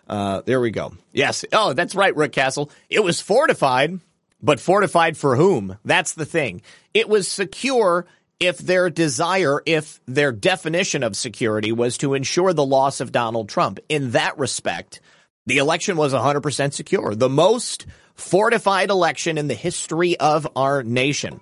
Uh, 0.08 0.42
there 0.44 0.60
we 0.60 0.70
go. 0.70 0.92
Yes. 1.12 1.44
Oh, 1.52 1.72
that's 1.72 1.94
right, 1.94 2.14
Rick 2.14 2.32
Castle. 2.32 2.70
It 2.90 3.02
was 3.02 3.20
fortified, 3.20 4.00
but 4.42 4.60
fortified 4.60 5.16
for 5.16 5.36
whom? 5.36 5.78
That's 5.84 6.14
the 6.14 6.26
thing. 6.26 6.62
It 6.92 7.08
was 7.08 7.28
secure 7.28 8.06
if 8.42 8.58
their 8.58 8.90
desire, 8.90 9.62
if 9.66 10.00
their 10.06 10.32
definition 10.32 11.04
of 11.04 11.16
security 11.16 11.70
was 11.70 11.96
to 11.98 12.14
ensure 12.14 12.52
the 12.52 12.66
loss 12.66 13.00
of 13.00 13.12
Donald 13.12 13.48
Trump. 13.48 13.78
In 13.88 14.10
that 14.10 14.36
respect, 14.36 15.00
the 15.46 15.58
election 15.58 15.96
was 15.96 16.12
100% 16.12 16.72
secure. 16.72 17.14
The 17.14 17.28
most 17.28 17.86
fortified 18.14 18.90
election 18.90 19.38
in 19.38 19.46
the 19.46 19.54
history 19.54 20.18
of 20.18 20.48
our 20.56 20.82
nation. 20.82 21.40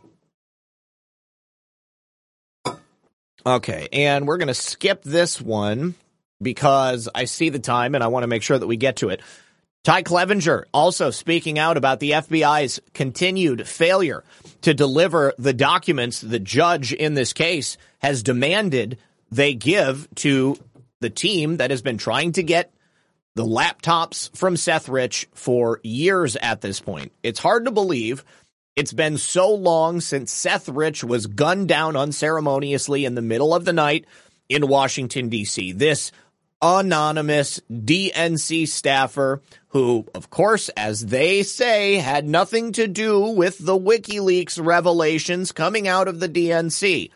Okay, 3.46 3.88
and 3.94 4.26
we're 4.26 4.36
going 4.36 4.48
to 4.48 4.54
skip 4.54 5.02
this 5.02 5.40
one 5.40 5.94
because 6.42 7.08
I 7.14 7.24
see 7.24 7.48
the 7.48 7.58
time 7.58 7.94
and 7.94 8.04
I 8.04 8.08
want 8.08 8.24
to 8.24 8.26
make 8.26 8.42
sure 8.42 8.58
that 8.58 8.66
we 8.66 8.76
get 8.76 8.96
to 8.96 9.08
it. 9.08 9.22
Ty 9.82 10.02
Clevenger 10.02 10.66
also 10.74 11.10
speaking 11.10 11.58
out 11.58 11.78
about 11.78 12.00
the 12.00 12.10
FBI's 12.10 12.80
continued 12.92 13.66
failure 13.66 14.22
to 14.60 14.74
deliver 14.74 15.32
the 15.38 15.54
documents 15.54 16.20
the 16.20 16.38
judge 16.38 16.92
in 16.92 17.14
this 17.14 17.32
case 17.32 17.78
has 18.00 18.22
demanded 18.22 18.98
they 19.30 19.54
give 19.54 20.06
to 20.16 20.58
the 21.00 21.08
team 21.08 21.56
that 21.56 21.70
has 21.70 21.80
been 21.80 21.96
trying 21.96 22.32
to 22.32 22.42
get 22.42 22.74
the 23.36 23.44
laptops 23.44 24.36
from 24.36 24.54
Seth 24.54 24.86
Rich 24.86 25.28
for 25.32 25.80
years 25.82 26.36
at 26.36 26.60
this 26.60 26.78
point. 26.78 27.12
It's 27.22 27.38
hard 27.38 27.64
to 27.64 27.70
believe 27.70 28.22
it's 28.76 28.92
been 28.92 29.16
so 29.16 29.54
long 29.54 30.02
since 30.02 30.30
Seth 30.30 30.68
Rich 30.68 31.04
was 31.04 31.26
gunned 31.26 31.68
down 31.68 31.96
unceremoniously 31.96 33.06
in 33.06 33.14
the 33.14 33.22
middle 33.22 33.54
of 33.54 33.64
the 33.64 33.72
night 33.72 34.04
in 34.50 34.68
Washington, 34.68 35.30
D.C. 35.30 35.72
This 35.72 36.12
anonymous 36.60 37.60
DNC 37.70 38.68
staffer 38.68 39.40
who, 39.70 40.06
of 40.14 40.30
course, 40.30 40.68
as 40.70 41.06
they 41.06 41.42
say, 41.42 41.96
had 41.96 42.28
nothing 42.28 42.72
to 42.72 42.86
do 42.86 43.20
with 43.20 43.58
the 43.58 43.78
WikiLeaks 43.78 44.64
revelations 44.64 45.52
coming 45.52 45.88
out 45.88 46.08
of 46.08 46.20
the 46.20 46.28
DNC. 46.28 47.10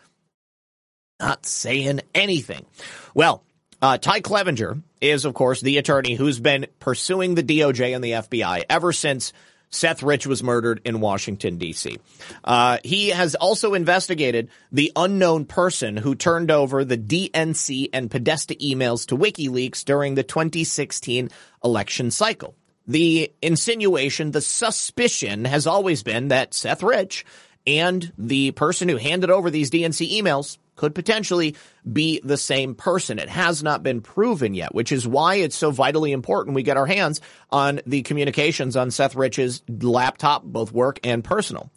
Not 1.19 1.45
saying 1.45 2.01
anything. 2.13 2.65
Well, 3.13 3.43
uh, 3.81 3.97
Ty 3.97 4.21
Clevenger 4.21 4.79
is, 5.01 5.25
of 5.25 5.33
course, 5.33 5.61
the 5.61 5.77
attorney 5.77 6.15
who's 6.15 6.39
been 6.39 6.67
pursuing 6.79 7.35
the 7.35 7.43
DOJ 7.43 7.93
and 7.93 8.03
the 8.03 8.11
FBI 8.11 8.63
ever 8.69 8.91
since 8.91 9.33
Seth 9.69 10.03
Rich 10.03 10.27
was 10.27 10.43
murdered 10.43 10.81
in 10.85 11.01
Washington, 11.01 11.57
D.C. 11.57 11.97
Uh, 12.43 12.77
he 12.83 13.09
has 13.09 13.35
also 13.35 13.73
investigated 13.73 14.49
the 14.71 14.91
unknown 14.95 15.45
person 15.45 15.97
who 15.97 16.15
turned 16.15 16.51
over 16.51 16.85
the 16.85 16.97
DNC 16.97 17.89
and 17.91 18.09
Podesta 18.09 18.55
emails 18.55 19.07
to 19.07 19.17
WikiLeaks 19.17 19.83
during 19.83 20.15
the 20.15 20.23
2016 20.23 21.29
election 21.63 22.11
cycle. 22.11 22.55
The 22.87 23.31
insinuation, 23.41 24.31
the 24.31 24.41
suspicion 24.41 25.45
has 25.45 25.65
always 25.65 26.03
been 26.03 26.27
that 26.29 26.53
Seth 26.53 26.83
Rich 26.83 27.25
and 27.65 28.13
the 28.17 28.51
person 28.51 28.89
who 28.89 28.97
handed 28.97 29.31
over 29.31 29.49
these 29.49 29.71
DNC 29.71 30.21
emails 30.21 30.57
could 30.75 30.95
potentially 30.95 31.55
be 31.91 32.19
the 32.23 32.37
same 32.37 32.75
person. 32.75 33.19
It 33.19 33.29
has 33.29 33.63
not 33.63 33.83
been 33.83 34.01
proven 34.01 34.53
yet, 34.53 34.73
which 34.73 34.91
is 34.91 35.07
why 35.07 35.35
it's 35.35 35.55
so 35.55 35.71
vitally 35.71 36.11
important 36.11 36.55
we 36.55 36.63
get 36.63 36.77
our 36.77 36.85
hands 36.85 37.21
on 37.49 37.81
the 37.85 38.01
communications 38.01 38.75
on 38.75 38.91
Seth 38.91 39.15
Rich's 39.15 39.63
laptop, 39.67 40.43
both 40.43 40.71
work 40.71 40.99
and 41.03 41.23
personal. 41.23 41.71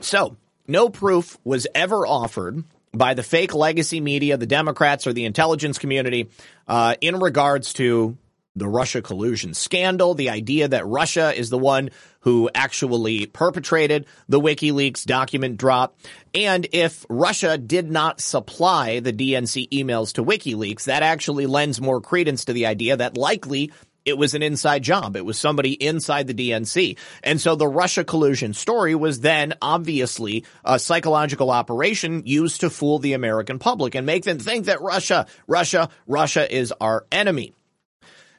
So, 0.00 0.36
no 0.66 0.90
proof 0.90 1.38
was 1.44 1.66
ever 1.74 2.06
offered 2.06 2.62
by 2.92 3.14
the 3.14 3.22
fake 3.22 3.54
legacy 3.54 4.00
media, 4.00 4.36
the 4.36 4.46
Democrats, 4.46 5.06
or 5.06 5.12
the 5.12 5.24
intelligence 5.24 5.78
community 5.78 6.30
uh, 6.66 6.94
in 7.00 7.18
regards 7.18 7.72
to 7.74 8.16
the 8.56 8.68
Russia 8.68 9.00
collusion 9.00 9.54
scandal, 9.54 10.14
the 10.14 10.30
idea 10.30 10.68
that 10.68 10.86
Russia 10.86 11.32
is 11.36 11.50
the 11.50 11.58
one 11.58 11.90
who 12.20 12.50
actually 12.54 13.26
perpetrated 13.26 14.06
the 14.28 14.40
WikiLeaks 14.40 15.04
document 15.04 15.56
drop. 15.56 15.96
And 16.34 16.66
if 16.72 17.06
Russia 17.08 17.56
did 17.56 17.90
not 17.90 18.20
supply 18.20 19.00
the 19.00 19.12
DNC 19.12 19.68
emails 19.70 20.12
to 20.14 20.24
WikiLeaks, 20.24 20.84
that 20.84 21.02
actually 21.02 21.46
lends 21.46 21.80
more 21.80 22.00
credence 22.00 22.46
to 22.46 22.52
the 22.52 22.66
idea 22.66 22.96
that 22.96 23.16
likely 23.16 23.72
it 24.04 24.16
was 24.16 24.34
an 24.34 24.42
inside 24.42 24.82
job. 24.82 25.16
It 25.16 25.24
was 25.24 25.38
somebody 25.38 25.72
inside 25.72 26.26
the 26.26 26.34
DNC. 26.34 26.96
And 27.22 27.40
so 27.40 27.56
the 27.56 27.68
Russia 27.68 28.04
collusion 28.04 28.54
story 28.54 28.94
was 28.94 29.20
then 29.20 29.54
obviously 29.60 30.44
a 30.64 30.78
psychological 30.78 31.50
operation 31.50 32.22
used 32.24 32.62
to 32.62 32.70
fool 32.70 32.98
the 32.98 33.12
American 33.12 33.58
public 33.58 33.94
and 33.94 34.06
make 34.06 34.24
them 34.24 34.38
think 34.38 34.66
that 34.66 34.80
Russia, 34.80 35.26
Russia, 35.46 35.90
Russia 36.06 36.50
is 36.54 36.72
our 36.80 37.04
enemy. 37.12 37.52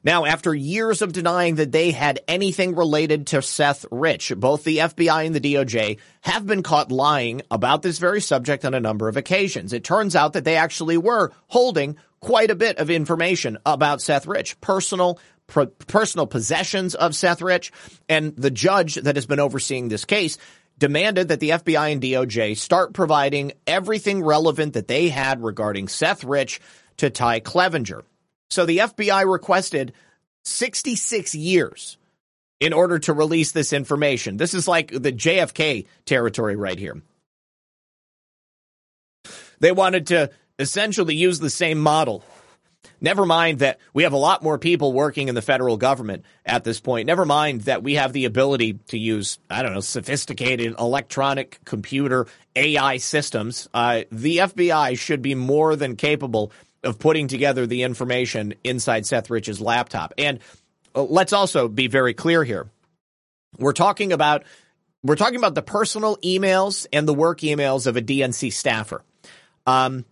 Now, 0.03 0.25
after 0.25 0.55
years 0.55 1.01
of 1.01 1.11
denying 1.11 1.55
that 1.55 1.71
they 1.71 1.91
had 1.91 2.21
anything 2.27 2.75
related 2.75 3.27
to 3.27 3.41
Seth 3.41 3.85
Rich, 3.91 4.33
both 4.37 4.63
the 4.63 4.77
FBI 4.77 5.25
and 5.25 5.35
the 5.35 5.41
DOJ 5.41 5.97
have 6.21 6.47
been 6.47 6.63
caught 6.63 6.91
lying 6.91 7.41
about 7.51 7.81
this 7.81 7.99
very 7.99 8.21
subject 8.21 8.63
on 8.63 8.73
a 8.73 8.79
number 8.79 9.09
of 9.09 9.17
occasions. 9.17 9.73
It 9.73 9.83
turns 9.83 10.15
out 10.15 10.33
that 10.33 10.45
they 10.45 10.55
actually 10.55 10.97
were 10.97 11.31
holding 11.47 11.97
quite 12.21 12.49
a 12.49 12.55
bit 12.55 12.77
of 12.77 12.89
information 12.89 13.57
about 13.65 14.01
Seth 14.01 14.27
Rich, 14.27 14.61
personal 14.61 15.19
personal 15.87 16.27
possessions 16.27 16.93
of 16.93 17.15
Seth 17.15 17.41
Rich, 17.41 17.71
and 18.07 18.35
the 18.35 18.51
judge 18.51 18.95
that 18.95 19.15
has 19.15 19.25
been 19.25 19.39
overseeing 19.39 19.89
this 19.89 20.05
case 20.05 20.37
demanded 20.77 21.29
that 21.29 21.39
the 21.39 21.49
FBI 21.49 21.91
and 21.91 22.01
DOJ 22.01 22.55
start 22.55 22.93
providing 22.93 23.53
everything 23.65 24.23
relevant 24.23 24.73
that 24.73 24.87
they 24.87 25.09
had 25.09 25.43
regarding 25.43 25.87
Seth 25.87 26.23
Rich 26.23 26.61
to 26.97 27.09
Ty 27.09 27.39
Clevenger. 27.39 28.03
So 28.49 28.65
the 28.65 28.79
FBI 28.79 29.31
requested 29.31 29.93
66 30.45 31.35
years 31.35 31.97
in 32.59 32.73
order 32.73 32.99
to 32.99 33.13
release 33.13 33.51
this 33.51 33.73
information. 33.73 34.37
This 34.37 34.53
is 34.53 34.67
like 34.67 34.91
the 34.91 35.13
JFK 35.13 35.85
territory 36.05 36.55
right 36.55 36.77
here. 36.77 37.01
They 39.59 39.71
wanted 39.71 40.07
to 40.07 40.31
essentially 40.57 41.15
use 41.15 41.39
the 41.39 41.49
same 41.49 41.79
model 41.79 42.23
Never 43.01 43.25
mind 43.25 43.59
that 43.59 43.79
we 43.93 44.03
have 44.03 44.13
a 44.13 44.17
lot 44.17 44.43
more 44.43 44.57
people 44.57 44.91
working 44.91 45.29
in 45.29 45.35
the 45.35 45.41
federal 45.41 45.77
government 45.77 46.25
at 46.45 46.63
this 46.63 46.81
point. 46.81 47.07
Never 47.07 47.25
mind 47.25 47.61
that 47.61 47.81
we 47.81 47.95
have 47.95 48.11
the 48.11 48.25
ability 48.25 48.73
to 48.87 48.97
use, 48.97 49.39
I 49.49 49.63
don't 49.63 49.73
know, 49.73 49.79
sophisticated 49.79 50.75
electronic 50.77 51.59
computer 51.63 52.27
AI 52.55 52.97
systems. 52.97 53.69
Uh, 53.73 54.01
the 54.11 54.37
FBI 54.37 54.97
should 54.97 55.21
be 55.21 55.35
more 55.35 55.75
than 55.77 55.95
capable 55.95 56.51
of 56.83 56.99
putting 56.99 57.27
together 57.27 57.67
the 57.67 57.83
information 57.83 58.53
inside 58.63 59.05
Seth 59.05 59.29
Rich's 59.29 59.59
laptop. 59.59 60.13
And 60.17 60.39
uh, 60.95 61.03
let's 61.03 61.33
also 61.33 61.67
be 61.67 61.87
very 61.87 62.13
clear 62.13 62.43
here. 62.43 62.69
We're 63.57 63.73
talking 63.73 64.13
about 64.13 64.43
we're 65.03 65.15
talking 65.15 65.37
about 65.37 65.55
the 65.55 65.61
personal 65.61 66.17
emails 66.17 66.85
and 66.91 67.07
the 67.07 67.13
work 67.13 67.39
emails 67.39 67.87
of 67.87 67.95
a 67.95 68.01
DNC 68.01 68.51
staffer. 68.51 69.01
Um, 69.65 70.05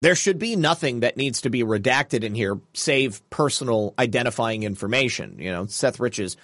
there 0.00 0.14
should 0.14 0.38
be 0.38 0.54
nothing 0.54 1.00
that 1.00 1.16
needs 1.16 1.40
to 1.40 1.50
be 1.50 1.64
redacted 1.64 2.22
in 2.22 2.34
here, 2.34 2.60
save 2.72 3.28
personal 3.30 3.94
identifying 3.98 4.62
information. 4.62 5.36
You 5.40 5.50
know, 5.50 5.66
Seth 5.66 5.98
Rich's 5.98 6.36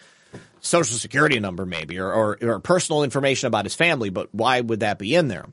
social 0.60 0.96
security 0.96 1.38
number, 1.40 1.66
maybe, 1.66 1.98
or, 1.98 2.12
or, 2.12 2.38
or 2.42 2.60
personal 2.60 3.02
information 3.02 3.46
about 3.46 3.64
his 3.64 3.74
family. 3.74 4.10
But 4.10 4.34
why 4.34 4.60
would 4.60 4.80
that 4.80 4.98
be 4.98 5.14
in 5.14 5.28
there? 5.28 5.46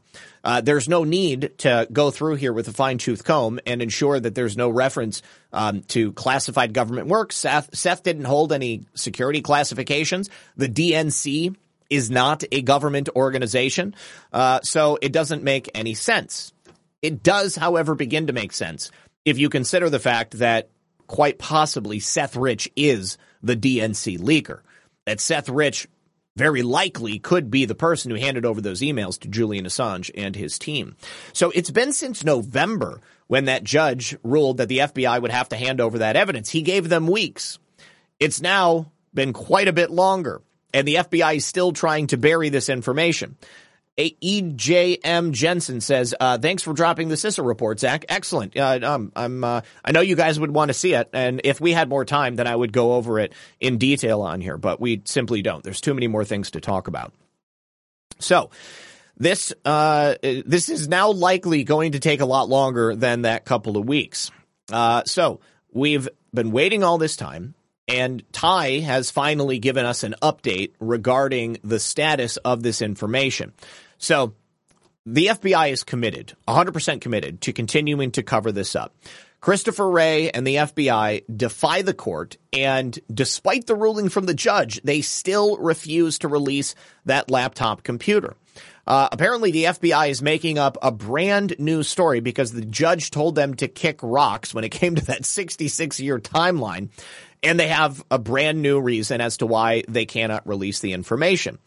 Uh, 0.43 0.61
there's 0.61 0.87
no 0.87 1.03
need 1.03 1.51
to 1.59 1.87
go 1.91 2.11
through 2.11 2.35
here 2.35 2.53
with 2.53 2.67
a 2.67 2.73
fine 2.73 2.97
tooth 2.97 3.23
comb 3.23 3.59
and 3.65 3.81
ensure 3.81 4.19
that 4.19 4.35
there's 4.35 4.57
no 4.57 4.69
reference 4.69 5.21
um, 5.53 5.81
to 5.83 6.13
classified 6.13 6.73
government 6.73 7.07
work. 7.07 7.31
Seth, 7.31 7.75
Seth 7.75 8.03
didn't 8.03 8.25
hold 8.25 8.51
any 8.51 8.85
security 8.95 9.41
classifications. 9.41 10.29
The 10.57 10.69
DNC 10.69 11.55
is 11.89 12.09
not 12.09 12.43
a 12.51 12.61
government 12.61 13.09
organization, 13.15 13.93
uh, 14.31 14.61
so 14.63 14.97
it 15.01 15.11
doesn't 15.11 15.43
make 15.43 15.69
any 15.75 15.93
sense. 15.93 16.53
It 17.01 17.21
does, 17.21 17.55
however, 17.55 17.95
begin 17.95 18.27
to 18.27 18.33
make 18.33 18.53
sense 18.53 18.91
if 19.25 19.37
you 19.37 19.49
consider 19.49 19.89
the 19.89 19.99
fact 19.99 20.39
that 20.39 20.69
quite 21.07 21.37
possibly 21.37 21.99
Seth 21.99 22.35
Rich 22.35 22.71
is 22.75 23.17
the 23.43 23.55
DNC 23.55 24.19
leaker. 24.19 24.61
That 25.11 25.19
Seth 25.19 25.49
Rich 25.49 25.89
very 26.37 26.61
likely 26.61 27.19
could 27.19 27.51
be 27.51 27.65
the 27.65 27.75
person 27.75 28.11
who 28.11 28.17
handed 28.17 28.45
over 28.45 28.61
those 28.61 28.79
emails 28.79 29.19
to 29.19 29.27
Julian 29.27 29.65
Assange 29.65 30.09
and 30.15 30.37
his 30.37 30.57
team. 30.57 30.95
So 31.33 31.51
it's 31.53 31.69
been 31.69 31.91
since 31.91 32.23
November 32.23 33.01
when 33.27 33.43
that 33.43 33.65
judge 33.65 34.15
ruled 34.23 34.55
that 34.55 34.69
the 34.69 34.77
FBI 34.77 35.21
would 35.21 35.31
have 35.31 35.49
to 35.49 35.57
hand 35.57 35.81
over 35.81 35.97
that 35.97 36.15
evidence. 36.15 36.49
He 36.49 36.61
gave 36.61 36.87
them 36.87 37.07
weeks. 37.07 37.59
It's 38.21 38.39
now 38.39 38.89
been 39.13 39.33
quite 39.33 39.67
a 39.67 39.73
bit 39.73 39.91
longer, 39.91 40.41
and 40.73 40.87
the 40.87 40.95
FBI 40.95 41.35
is 41.35 41.45
still 41.45 41.73
trying 41.73 42.07
to 42.07 42.17
bury 42.17 42.47
this 42.47 42.69
information. 42.69 43.35
EJM 43.97 45.31
Jensen 45.31 45.81
says, 45.81 46.15
uh, 46.19 46.37
"Thanks 46.37 46.63
for 46.63 46.73
dropping 46.73 47.09
the 47.09 47.15
CISA 47.15 47.45
report, 47.45 47.79
Zak. 47.79 48.05
Excellent. 48.09 48.57
Uh, 48.57 48.79
um, 48.83 49.11
I'm. 49.15 49.43
Uh, 49.43 49.61
I 49.83 49.91
know 49.91 50.01
you 50.01 50.15
guys 50.15 50.39
would 50.39 50.51
want 50.51 50.69
to 50.69 50.73
see 50.73 50.93
it, 50.93 51.09
and 51.13 51.41
if 51.43 51.59
we 51.59 51.73
had 51.73 51.89
more 51.89 52.05
time, 52.05 52.35
then 52.35 52.47
I 52.47 52.55
would 52.55 52.71
go 52.71 52.93
over 52.93 53.19
it 53.19 53.33
in 53.59 53.77
detail 53.77 54.21
on 54.21 54.41
here. 54.41 54.57
But 54.57 54.79
we 54.79 55.01
simply 55.05 55.41
don't. 55.41 55.63
There's 55.63 55.81
too 55.81 55.93
many 55.93 56.07
more 56.07 56.25
things 56.25 56.51
to 56.51 56.61
talk 56.61 56.87
about. 56.87 57.13
So." 58.19 58.49
This 59.17 59.53
uh, 59.65 60.15
this 60.23 60.67
is 60.67 60.87
now 60.87 61.11
likely 61.11 61.63
going 61.63 61.91
to 61.91 61.99
take 61.99 62.21
a 62.21 62.25
lot 62.25 62.49
longer 62.49 62.95
than 62.95 63.21
that 63.21 63.45
couple 63.45 63.77
of 63.77 63.87
weeks. 63.87 64.31
Uh, 64.71 65.03
so 65.05 65.41
we've 65.71 66.09
been 66.33 66.51
waiting 66.51 66.83
all 66.83 66.97
this 66.97 67.15
time. 67.15 67.53
And 67.91 68.23
Ty 68.31 68.79
has 68.79 69.11
finally 69.11 69.59
given 69.59 69.85
us 69.85 70.03
an 70.03 70.15
update 70.21 70.71
regarding 70.79 71.57
the 71.63 71.79
status 71.79 72.37
of 72.37 72.63
this 72.63 72.81
information. 72.81 73.53
So 73.97 74.33
the 75.05 75.27
FBI 75.27 75.71
is 75.71 75.83
committed, 75.83 76.33
100% 76.47 77.01
committed 77.01 77.41
to 77.41 77.53
continuing 77.53 78.11
to 78.11 78.23
cover 78.23 78.51
this 78.51 78.75
up. 78.75 78.95
Christopher 79.41 79.89
Wray 79.89 80.29
and 80.29 80.45
the 80.45 80.57
FBI 80.57 81.23
defy 81.35 81.81
the 81.81 81.95
court, 81.95 82.37
and 82.53 82.97
despite 83.11 83.65
the 83.65 83.75
ruling 83.75 84.09
from 84.09 84.27
the 84.27 84.35
judge, 84.35 84.79
they 84.83 85.01
still 85.01 85.57
refuse 85.57 86.19
to 86.19 86.27
release 86.27 86.75
that 87.05 87.31
laptop 87.31 87.81
computer. 87.81 88.35
Uh, 88.85 89.09
apparently, 89.11 89.49
the 89.49 89.63
FBI 89.63 90.09
is 90.09 90.21
making 90.21 90.59
up 90.59 90.77
a 90.83 90.91
brand 90.91 91.55
new 91.57 91.81
story 91.81 92.19
because 92.19 92.51
the 92.51 92.65
judge 92.65 93.09
told 93.09 93.33
them 93.33 93.55
to 93.55 93.67
kick 93.67 93.99
rocks 94.03 94.53
when 94.53 94.63
it 94.63 94.69
came 94.71 94.93
to 94.93 95.05
that 95.05 95.25
66 95.25 95.99
year 95.99 96.19
timeline 96.19 96.89
and 97.43 97.59
they 97.59 97.67
have 97.67 98.03
a 98.11 98.19
brand 98.19 98.61
new 98.61 98.79
reason 98.79 99.21
as 99.21 99.37
to 99.37 99.45
why 99.45 99.83
they 99.87 100.05
cannot 100.05 100.47
release 100.47 100.79
the 100.79 100.93
information. 100.93 101.57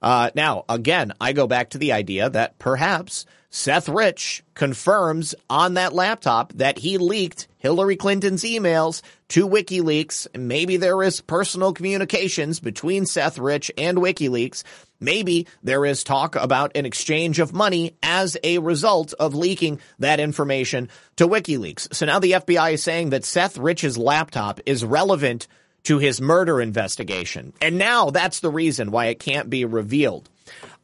Uh, 0.00 0.30
now, 0.34 0.64
again, 0.68 1.12
I 1.20 1.32
go 1.32 1.46
back 1.46 1.70
to 1.70 1.78
the 1.78 1.92
idea 1.92 2.28
that 2.30 2.58
perhaps 2.58 3.24
Seth 3.48 3.88
Rich 3.88 4.42
confirms 4.54 5.34
on 5.48 5.74
that 5.74 5.92
laptop 5.92 6.52
that 6.54 6.78
he 6.78 6.98
leaked 6.98 7.46
Hillary 7.58 7.96
Clinton's 7.96 8.42
emails 8.42 9.00
to 9.28 9.48
WikiLeaks. 9.48 10.26
Maybe 10.36 10.76
there 10.76 11.02
is 11.02 11.20
personal 11.20 11.72
communications 11.72 12.60
between 12.60 13.06
Seth 13.06 13.38
Rich 13.38 13.70
and 13.78 13.98
WikiLeaks. 13.98 14.64
Maybe 15.04 15.46
there 15.62 15.84
is 15.84 16.02
talk 16.02 16.34
about 16.34 16.76
an 16.76 16.86
exchange 16.86 17.38
of 17.38 17.52
money 17.52 17.96
as 18.02 18.36
a 18.42 18.58
result 18.58 19.12
of 19.14 19.34
leaking 19.34 19.80
that 19.98 20.20
information 20.20 20.88
to 21.16 21.28
WikiLeaks. 21.28 21.94
So 21.94 22.06
now 22.06 22.18
the 22.18 22.32
FBI 22.32 22.72
is 22.72 22.82
saying 22.82 23.10
that 23.10 23.24
Seth 23.24 23.58
Rich's 23.58 23.98
laptop 23.98 24.60
is 24.66 24.84
relevant 24.84 25.46
to 25.84 25.98
his 25.98 26.20
murder 26.20 26.60
investigation. 26.60 27.52
And 27.60 27.78
now 27.78 28.10
that's 28.10 28.40
the 28.40 28.50
reason 28.50 28.90
why 28.90 29.06
it 29.06 29.20
can't 29.20 29.50
be 29.50 29.64
revealed. 29.64 30.28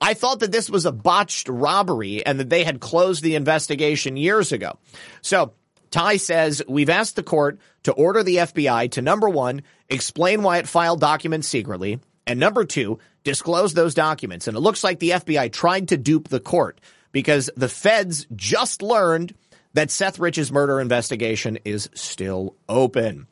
I 0.00 0.14
thought 0.14 0.40
that 0.40 0.52
this 0.52 0.70
was 0.70 0.86
a 0.86 0.92
botched 0.92 1.48
robbery 1.48 2.24
and 2.24 2.40
that 2.40 2.48
they 2.48 2.64
had 2.64 2.80
closed 2.80 3.22
the 3.22 3.34
investigation 3.34 4.16
years 4.16 4.52
ago. 4.52 4.78
So 5.20 5.52
Ty 5.90 6.18
says, 6.18 6.62
we've 6.68 6.90
asked 6.90 7.16
the 7.16 7.22
court 7.22 7.58
to 7.82 7.92
order 7.92 8.22
the 8.22 8.36
FBI 8.36 8.92
to 8.92 9.02
number 9.02 9.28
one, 9.28 9.62
explain 9.88 10.42
why 10.42 10.58
it 10.58 10.68
filed 10.68 11.00
documents 11.00 11.48
secretly, 11.48 12.00
and 12.26 12.38
number 12.38 12.64
two, 12.64 12.98
disclose 13.24 13.74
those 13.74 13.94
documents. 13.94 14.48
And 14.48 14.56
it 14.56 14.60
looks 14.60 14.84
like 14.84 14.98
the 14.98 15.10
FBI 15.10 15.52
tried 15.52 15.88
to 15.88 15.96
dupe 15.96 16.28
the 16.28 16.40
court 16.40 16.80
because 17.12 17.50
the 17.56 17.68
feds 17.68 18.26
just 18.34 18.82
learned 18.82 19.34
that 19.74 19.90
Seth 19.90 20.18
Rich's 20.18 20.50
murder 20.50 20.80
investigation 20.80 21.58
is 21.64 21.90
still 21.94 22.56
open. 22.68 23.26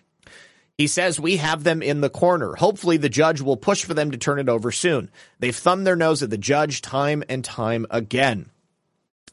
He 0.77 0.87
says 0.87 1.19
we 1.19 1.39
have 1.39 1.65
them 1.65 1.83
in 1.83 2.01
the 2.01 2.11
corner. 2.11 2.55
Hopefully 2.55 2.99
the 2.99 3.09
judge 3.09 3.41
will 3.41 3.57
push 3.57 3.85
for 3.85 3.95
them 3.95 4.13
to 4.13 4.19
turn 4.19 4.39
it 4.39 4.49
over 4.49 4.71
soon. 4.71 5.11
They've 5.41 5.55
thumbed 5.55 5.87
their 5.87 5.97
nose 5.97 6.23
at 6.23 6.31
the 6.31 6.39
judge 6.39 6.83
time 6.83 7.25
and 7.29 7.45
time 7.45 7.85
again. 7.91 8.51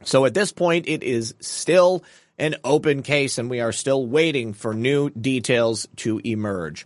So 0.03 0.25
at 0.25 0.33
this 0.33 0.51
point, 0.51 0.87
it 0.87 1.03
is 1.03 1.35
still 1.39 2.03
an 2.37 2.55
open 2.63 3.01
case, 3.01 3.37
and 3.37 3.49
we 3.49 3.61
are 3.61 3.71
still 3.71 4.05
waiting 4.05 4.53
for 4.53 4.73
new 4.73 5.09
details 5.11 5.87
to 5.97 6.19
emerge. 6.23 6.85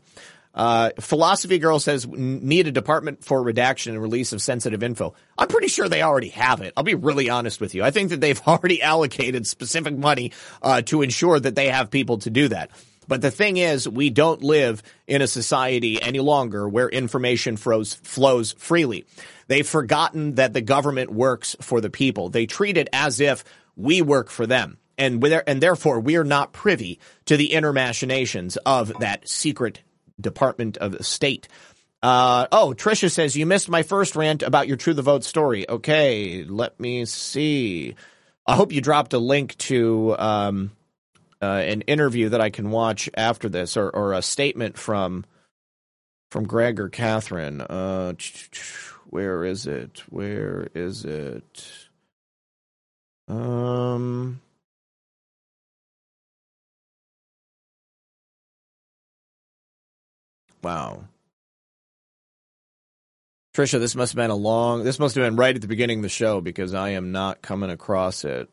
Uh, 0.59 0.91
Philosophy 0.99 1.57
Girl 1.57 1.79
says 1.79 2.05
need 2.05 2.67
a 2.67 2.71
department 2.73 3.23
for 3.23 3.41
redaction 3.41 3.93
and 3.93 4.01
release 4.01 4.33
of 4.33 4.41
sensitive 4.41 4.83
info. 4.83 5.13
I'm 5.37 5.47
pretty 5.47 5.69
sure 5.69 5.87
they 5.87 6.01
already 6.01 6.27
have 6.29 6.59
it. 6.59 6.73
I'll 6.75 6.83
be 6.83 6.95
really 6.95 7.29
honest 7.29 7.61
with 7.61 7.73
you. 7.73 7.81
I 7.81 7.91
think 7.91 8.09
that 8.09 8.19
they've 8.19 8.41
already 8.45 8.81
allocated 8.81 9.47
specific 9.47 9.97
money 9.97 10.33
uh, 10.61 10.81
to 10.81 11.01
ensure 11.01 11.39
that 11.39 11.55
they 11.55 11.69
have 11.69 11.89
people 11.89 12.17
to 12.17 12.29
do 12.29 12.49
that. 12.49 12.71
But 13.07 13.21
the 13.21 13.31
thing 13.31 13.55
is, 13.55 13.87
we 13.87 14.09
don't 14.09 14.43
live 14.43 14.83
in 15.07 15.21
a 15.21 15.27
society 15.27 16.01
any 16.01 16.19
longer 16.19 16.67
where 16.67 16.89
information 16.89 17.55
flows, 17.55 17.93
flows 17.93 18.51
freely. 18.51 19.05
They've 19.47 19.65
forgotten 19.65 20.35
that 20.35 20.51
the 20.51 20.61
government 20.61 21.09
works 21.09 21.55
for 21.61 21.79
the 21.79 21.89
people. 21.89 22.27
They 22.27 22.47
treat 22.47 22.75
it 22.75 22.89
as 22.91 23.21
if 23.21 23.45
we 23.77 24.01
work 24.01 24.29
for 24.29 24.45
them. 24.45 24.77
And, 24.97 25.23
and 25.23 25.63
therefore, 25.63 26.01
we 26.01 26.17
are 26.17 26.25
not 26.25 26.51
privy 26.51 26.99
to 27.27 27.37
the 27.37 27.53
inner 27.53 27.71
machinations 27.71 28.57
of 28.57 28.91
that 28.99 29.29
secret 29.29 29.79
Department 30.19 30.77
of 30.77 31.05
State. 31.05 31.47
Uh, 32.01 32.47
oh, 32.51 32.73
Trisha 32.77 33.11
says 33.11 33.35
you 33.35 33.45
missed 33.45 33.69
my 33.69 33.83
first 33.83 34.15
rant 34.15 34.41
about 34.41 34.67
your 34.67 34.77
True 34.77 34.93
the 34.93 35.01
Vote 35.01 35.23
story. 35.23 35.69
Okay, 35.69 36.45
let 36.45 36.79
me 36.79 37.05
see. 37.05 37.95
I 38.47 38.55
hope 38.55 38.71
you 38.71 38.81
dropped 38.81 39.13
a 39.13 39.19
link 39.19 39.57
to 39.57 40.15
um, 40.17 40.71
uh, 41.41 41.45
an 41.45 41.81
interview 41.81 42.29
that 42.29 42.41
I 42.41 42.49
can 42.49 42.71
watch 42.71 43.09
after 43.15 43.49
this, 43.49 43.75
or, 43.75 43.89
or 43.89 44.13
a 44.13 44.21
statement 44.21 44.77
from 44.77 45.25
from 46.31 46.45
Greg 46.45 46.79
or 46.79 46.89
Catherine. 46.89 47.61
Uh, 47.61 48.13
where 49.07 49.43
is 49.43 49.65
it? 49.67 50.03
Where 50.09 50.69
is 50.73 51.03
it? 51.03 51.89
Um. 53.27 54.41
Wow. 60.61 61.05
Trisha, 63.55 63.79
this 63.79 63.95
must 63.95 64.13
have 64.13 64.17
been 64.17 64.29
a 64.29 64.35
long, 64.35 64.83
this 64.83 64.99
must 64.99 65.15
have 65.15 65.25
been 65.25 65.35
right 65.35 65.55
at 65.55 65.61
the 65.61 65.67
beginning 65.67 65.99
of 65.99 66.03
the 66.03 66.09
show 66.09 66.39
because 66.41 66.73
I 66.73 66.89
am 66.89 67.11
not 67.11 67.41
coming 67.41 67.69
across 67.69 68.23
it. 68.23 68.49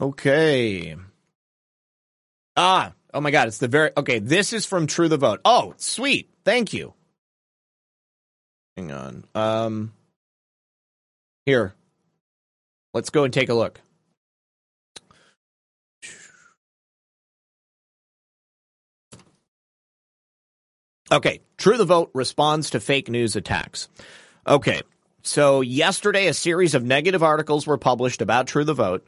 Okay. 0.00 0.96
Ah, 2.56 2.92
oh 3.14 3.20
my 3.20 3.30
God, 3.30 3.48
it's 3.48 3.58
the 3.58 3.68
very, 3.68 3.90
okay, 3.96 4.18
this 4.18 4.52
is 4.52 4.66
from 4.66 4.86
True 4.86 5.08
the 5.08 5.16
Vote. 5.16 5.40
Oh, 5.44 5.74
sweet. 5.76 6.30
Thank 6.44 6.72
you. 6.72 6.94
Hang 8.76 8.90
on. 8.92 9.24
Um, 9.34 9.92
here. 11.46 11.74
Let's 12.92 13.10
go 13.10 13.24
and 13.24 13.32
take 13.32 13.48
a 13.48 13.54
look. 13.54 13.80
Okay, 21.12 21.42
True 21.58 21.76
the 21.76 21.84
Vote 21.84 22.10
responds 22.14 22.70
to 22.70 22.80
fake 22.80 23.08
news 23.08 23.36
attacks. 23.36 23.88
Okay, 24.46 24.80
so 25.22 25.60
yesterday 25.60 26.26
a 26.26 26.34
series 26.34 26.74
of 26.74 26.82
negative 26.82 27.22
articles 27.22 27.66
were 27.66 27.78
published 27.78 28.20
about 28.20 28.48
True 28.48 28.64
the 28.64 28.74
Vote. 28.74 29.06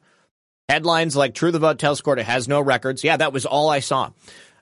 Headlines 0.69 1.17
like 1.17 1.35
True 1.35 1.51
the 1.51 1.59
Vote 1.59 1.79
tells 1.79 2.01
court 2.01 2.19
it 2.19 2.27
has 2.27 2.47
no 2.47 2.61
records. 2.61 3.03
Yeah, 3.03 3.17
that 3.17 3.33
was 3.33 3.47
all 3.47 3.71
I 3.71 3.81
saw. 3.81 4.11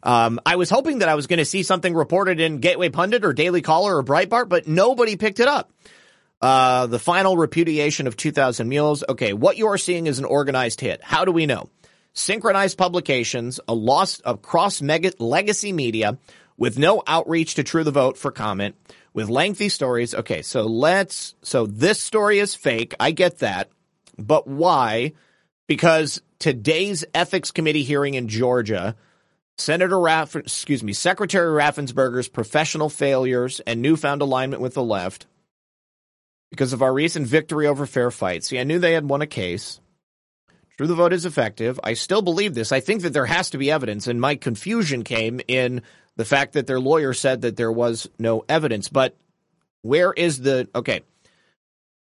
Um, 0.05 0.38
I 0.44 0.57
was 0.57 0.68
hoping 0.68 0.98
that 0.98 1.09
I 1.09 1.14
was 1.14 1.26
going 1.26 1.38
to 1.38 1.46
see 1.46 1.62
something 1.62 1.94
reported 1.94 2.38
in 2.38 2.59
Gateway 2.59 2.90
Pundit 2.90 3.24
or 3.24 3.32
Daily 3.32 3.62
Caller 3.62 3.96
or 3.96 4.05
Breitbart, 4.05 4.50
but 4.50 4.68
nobody 4.68 5.16
picked 5.16 5.40
it 5.40 5.48
up. 5.48 5.72
Uh, 6.42 6.86
the 6.86 6.98
final 6.98 7.38
repudiation 7.38 8.07
of 8.07 8.14
2000 8.16 8.68
Mules. 8.68 9.02
Okay, 9.09 9.32
what 9.32 9.57
you 9.57 9.68
are 9.68 9.78
seeing 9.78 10.07
is 10.07 10.18
an 10.18 10.26
organized 10.26 10.82
hit. 10.82 11.02
How 11.02 11.24
do 11.24 11.32
we 11.32 11.46
know? 11.46 11.70
Synchronized 12.12 12.76
publications, 12.76 13.61
a 13.66 13.74
loss 13.74 14.20
of 14.20 14.42
cross 14.42 14.82
legacy 14.82 15.72
media 15.72 16.18
with 16.59 16.78
no 16.78 17.02
outreach 17.07 17.55
to 17.55 17.64
True 17.64 17.82
the 17.82 17.90
Vote 17.90 18.18
for 18.18 18.30
comment, 18.30 18.76
with 19.14 19.30
lengthy 19.30 19.70
stories. 19.70 20.14
Okay, 20.14 20.42
so 20.42 20.64
let's, 20.64 21.34
so 21.42 21.64
this 21.66 21.98
story 21.98 22.40
is 22.40 22.55
fake. 22.55 22.94
I 23.00 23.11
get 23.11 23.38
that. 23.38 23.70
But 24.18 24.46
why? 24.46 25.14
Because 25.66 26.20
today's 26.38 27.07
ethics 27.14 27.50
committee 27.52 27.84
hearing 27.84 28.14
in 28.14 28.28
Georgia 28.28 28.96
Senator 29.57 30.00
Raff, 30.00 30.34
excuse 30.34 30.82
me, 30.82 30.92
Secretary 30.92 31.46
Raffensperger's 31.46 32.28
professional 32.28 32.90
failures 32.90 33.61
and 33.66 33.80
newfound 33.80 34.20
alignment 34.20 34.61
with 34.61 34.74
the 34.74 34.82
left 34.82 35.26
because 36.50 36.72
of 36.72 36.82
our 36.82 36.92
recent 36.92 37.26
victory 37.26 37.66
over 37.66 37.86
fair 37.86 38.11
fight. 38.11 38.44
See, 38.44 38.59
I 38.59 38.64
knew 38.64 38.78
they 38.78 38.92
had 38.92 39.09
won 39.09 39.22
a 39.22 39.26
case. 39.26 39.80
True, 40.76 40.88
the 40.88 40.94
vote 40.94 41.12
is 41.12 41.24
effective. 41.24 41.78
I 41.84 41.94
still 41.94 42.22
believe 42.22 42.55
this. 42.55 42.72
I 42.72 42.80
think 42.80 43.02
that 43.02 43.12
there 43.12 43.26
has 43.26 43.50
to 43.50 43.59
be 43.59 43.70
evidence, 43.70 44.09
and 44.09 44.20
my 44.20 44.34
confusion 44.34 45.05
came 45.05 45.40
in 45.46 45.82
the 46.16 46.24
fact 46.24 46.55
that 46.55 46.66
their 46.66 46.80
lawyer 46.80 47.12
said 47.12 47.42
that 47.42 47.57
there 47.57 47.72
was 47.72 48.09
no 48.18 48.44
evidence. 48.48 48.88
But 48.88 49.16
where 49.82 50.12
is 50.12 50.40
the 50.40 50.68
okay? 50.74 51.02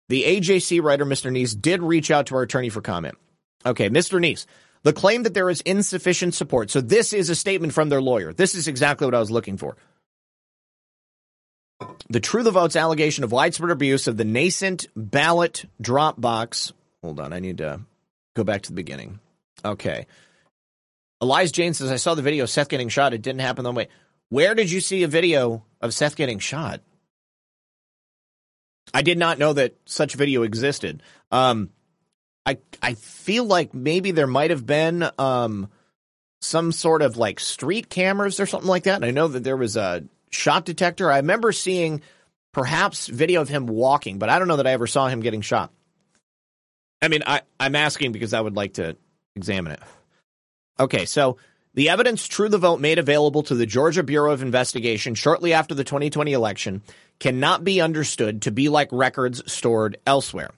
The 0.09 0.24
AJC 0.24 0.82
writer, 0.82 1.05
Mr. 1.05 1.30
Niesse, 1.30 1.59
did 1.59 1.82
reach 1.82 2.11
out 2.11 2.26
to 2.26 2.36
our 2.36 2.42
attorney 2.42 2.70
for 2.70 2.80
comment. 2.80 3.16
Okay, 3.64 3.90
Mr. 3.90 4.20
Niesse, 4.20 4.46
the 4.83 4.93
claim 4.93 5.22
that 5.22 5.35
there 5.35 5.51
is 5.51 5.61
insufficient 5.62 6.35
support. 6.35 6.70
So 6.70 6.80
this 6.80 7.12
is 7.12 7.30
a 7.30 7.35
statement 7.35 7.72
from 7.72 7.89
their 7.89 8.03
lawyer. 8.03 8.33
This 8.33 8.55
is 8.55 8.68
exactly 8.68 9.07
what 9.07 9.14
I 9.14 9.20
was 9.20 9.30
looking 9.30 9.57
for. 9.57 9.76
The 12.09 12.20
True 12.20 12.43
the 12.43 12.51
Vote's 12.51 12.76
allegation 12.76 13.24
of 13.24 13.33
widespread 13.33 13.70
abuse 13.70 14.07
of 14.07 14.16
the 14.16 14.24
nascent 14.24 14.87
ballot 14.95 15.64
drop 15.80 16.20
box. 16.20 16.72
Hold 17.03 17.20
on, 17.20 17.33
I 17.33 17.41
need 17.41 17.59
to 17.59 17.80
go 18.35 18.45
back 18.45 18.62
to 18.62 18.70
the 18.70 18.76
beginning. 18.76 19.18
Okay. 19.64 20.07
Elias 21.20 21.53
Jane 21.53 21.74
says, 21.74 21.91
I 21.91 21.97
saw 21.97 22.14
the 22.14 22.22
video 22.22 22.45
of 22.45 22.51
Seth 22.51 22.68
getting 22.68 22.89
shot. 22.89 23.14
It 23.14 23.22
didn't 23.22 23.41
happen 23.41 23.64
that 23.64 23.72
way. 23.72 23.89
Where 24.28 24.55
did 24.55 24.70
you 24.70 24.80
see 24.80 25.03
a 25.03 25.09
video 25.09 25.64
of 25.80 25.95
Seth 25.95 26.16
getting 26.16 26.39
shot? 26.39 26.80
I 28.95 29.03
did 29.03 29.18
not 29.18 29.39
know 29.39 29.53
that 29.53 29.76
such 29.85 30.14
video 30.14 30.43
existed. 30.43 31.03
Um, 31.30 31.70
I 32.45 32.59
I 32.82 32.95
feel 32.95 33.45
like 33.45 33.74
maybe 33.74 34.11
there 34.11 34.26
might 34.26 34.51
have 34.51 34.66
been 34.66 35.09
um, 35.18 35.70
some 36.40 36.72
sort 36.72 37.03
of 37.03 37.16
like 37.16 37.40
street 37.40 37.88
cameras 37.88 38.40
or 38.40 38.47
something 38.47 38.68
like 38.68 38.84
that. 38.84 38.97
And 38.97 39.05
I 39.05 39.11
know 39.11 39.28
that 39.28 39.45
there 39.45 39.57
was 39.57 39.76
a 39.76 40.05
shot 40.30 40.64
detector. 40.64 41.11
I 41.11 41.18
remember 41.18 41.53
seeing 41.53 42.03
perhaps 42.53 43.07
video 43.07 43.40
of 43.40 43.49
him 43.49 43.66
walking, 43.66 44.18
but 44.18 44.28
I 44.28 44.38
don't 44.38 44.49
know 44.49 44.57
that 44.57 44.66
I 44.66 44.72
ever 44.72 44.86
saw 44.86 45.09
him 45.09 45.20
getting 45.20 45.40
shot. 45.40 45.72
I 47.01 47.09
mean, 47.09 47.22
I, 47.26 47.43
I'm 47.59 47.74
asking 47.74 48.12
because 48.12 48.34
I 48.34 48.40
would 48.40 48.55
like 48.55 48.74
to 48.74 48.97
examine 49.34 49.72
it. 49.72 49.80
Okay, 50.78 51.05
so 51.05 51.36
the 51.74 51.88
evidence 51.88 52.26
True 52.26 52.49
the 52.49 52.59
Vote 52.59 52.80
made 52.80 52.99
available 52.99 53.43
to 53.45 53.55
the 53.55 53.66
Georgia 53.66 54.03
Bureau 54.03 54.32
of 54.32 54.43
Investigation 54.43 55.14
shortly 55.14 55.53
after 55.53 55.75
the 55.75 55.84
2020 55.84 56.33
election 56.33 56.83
cannot 57.18 57.64
be 57.64 57.80
understood 57.80 58.42
to 58.42 58.50
be 58.50 58.68
like 58.68 58.88
records 58.92 59.50
stored 59.50 59.96
elsewhere. 60.07 60.50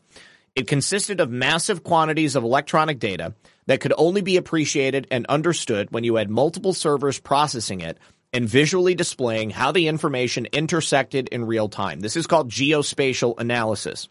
It 0.55 0.69
consisted 0.69 1.21
of 1.21 1.31
massive 1.31 1.83
quantities 1.83 2.37
of 2.37 2.45
electronic 2.45 3.01
data 3.01 3.35
that 3.67 3.81
could 3.81 3.93
only 3.97 4.21
be 4.21 4.37
appreciated 4.37 5.09
and 5.11 5.27
understood 5.27 5.91
when 5.91 6.05
you 6.05 6.15
had 6.15 6.31
multiple 6.31 6.73
servers 6.73 7.19
processing 7.19 7.81
it 7.81 7.99
and 8.33 8.49
visually 8.49 8.95
displaying 8.95 9.51
how 9.51 9.73
the 9.73 9.89
information 9.89 10.47
intersected 10.53 11.29
in 11.29 11.45
real 11.45 11.69
time. 11.69 12.01
This 12.01 12.17
is 12.17 12.27
called 12.27 12.51
geospatial 12.51 13.39
analysis. 13.39 14.09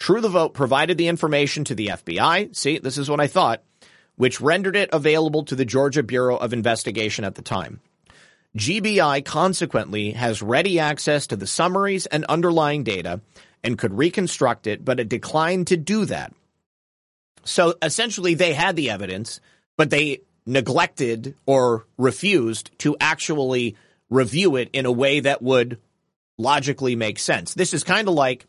True 0.00 0.20
the 0.20 0.28
Vote 0.28 0.54
provided 0.54 0.98
the 0.98 1.08
information 1.08 1.64
to 1.64 1.74
the 1.74 1.88
FBI. 1.88 2.56
See, 2.56 2.78
this 2.78 2.96
is 2.98 3.10
what 3.10 3.20
I 3.20 3.26
thought, 3.26 3.62
which 4.16 4.40
rendered 4.40 4.76
it 4.76 4.90
available 4.92 5.44
to 5.44 5.54
the 5.54 5.64
Georgia 5.64 6.02
Bureau 6.02 6.36
of 6.36 6.52
Investigation 6.52 7.24
at 7.24 7.34
the 7.34 7.42
time. 7.42 7.80
GBI 8.56 9.24
consequently 9.24 10.12
has 10.12 10.42
ready 10.42 10.80
access 10.80 11.28
to 11.28 11.36
the 11.36 11.46
summaries 11.46 12.06
and 12.06 12.24
underlying 12.24 12.82
data 12.82 13.20
and 13.62 13.78
could 13.78 13.94
reconstruct 13.94 14.66
it, 14.66 14.84
but 14.84 15.00
it 15.00 15.08
declined 15.08 15.66
to 15.68 15.76
do 15.76 16.04
that. 16.06 16.32
So 17.44 17.74
essentially, 17.82 18.34
they 18.34 18.52
had 18.52 18.76
the 18.76 18.90
evidence, 18.90 19.40
but 19.76 19.90
they 19.90 20.20
neglected 20.46 21.34
or 21.46 21.86
refused 21.96 22.70
to 22.78 22.96
actually 23.00 23.76
review 24.08 24.56
it 24.56 24.70
in 24.72 24.86
a 24.86 24.92
way 24.92 25.20
that 25.20 25.42
would 25.42 25.78
logically 26.38 26.96
make 26.96 27.18
sense. 27.18 27.54
This 27.54 27.72
is 27.72 27.84
kind 27.84 28.08
of 28.08 28.14
like 28.14 28.46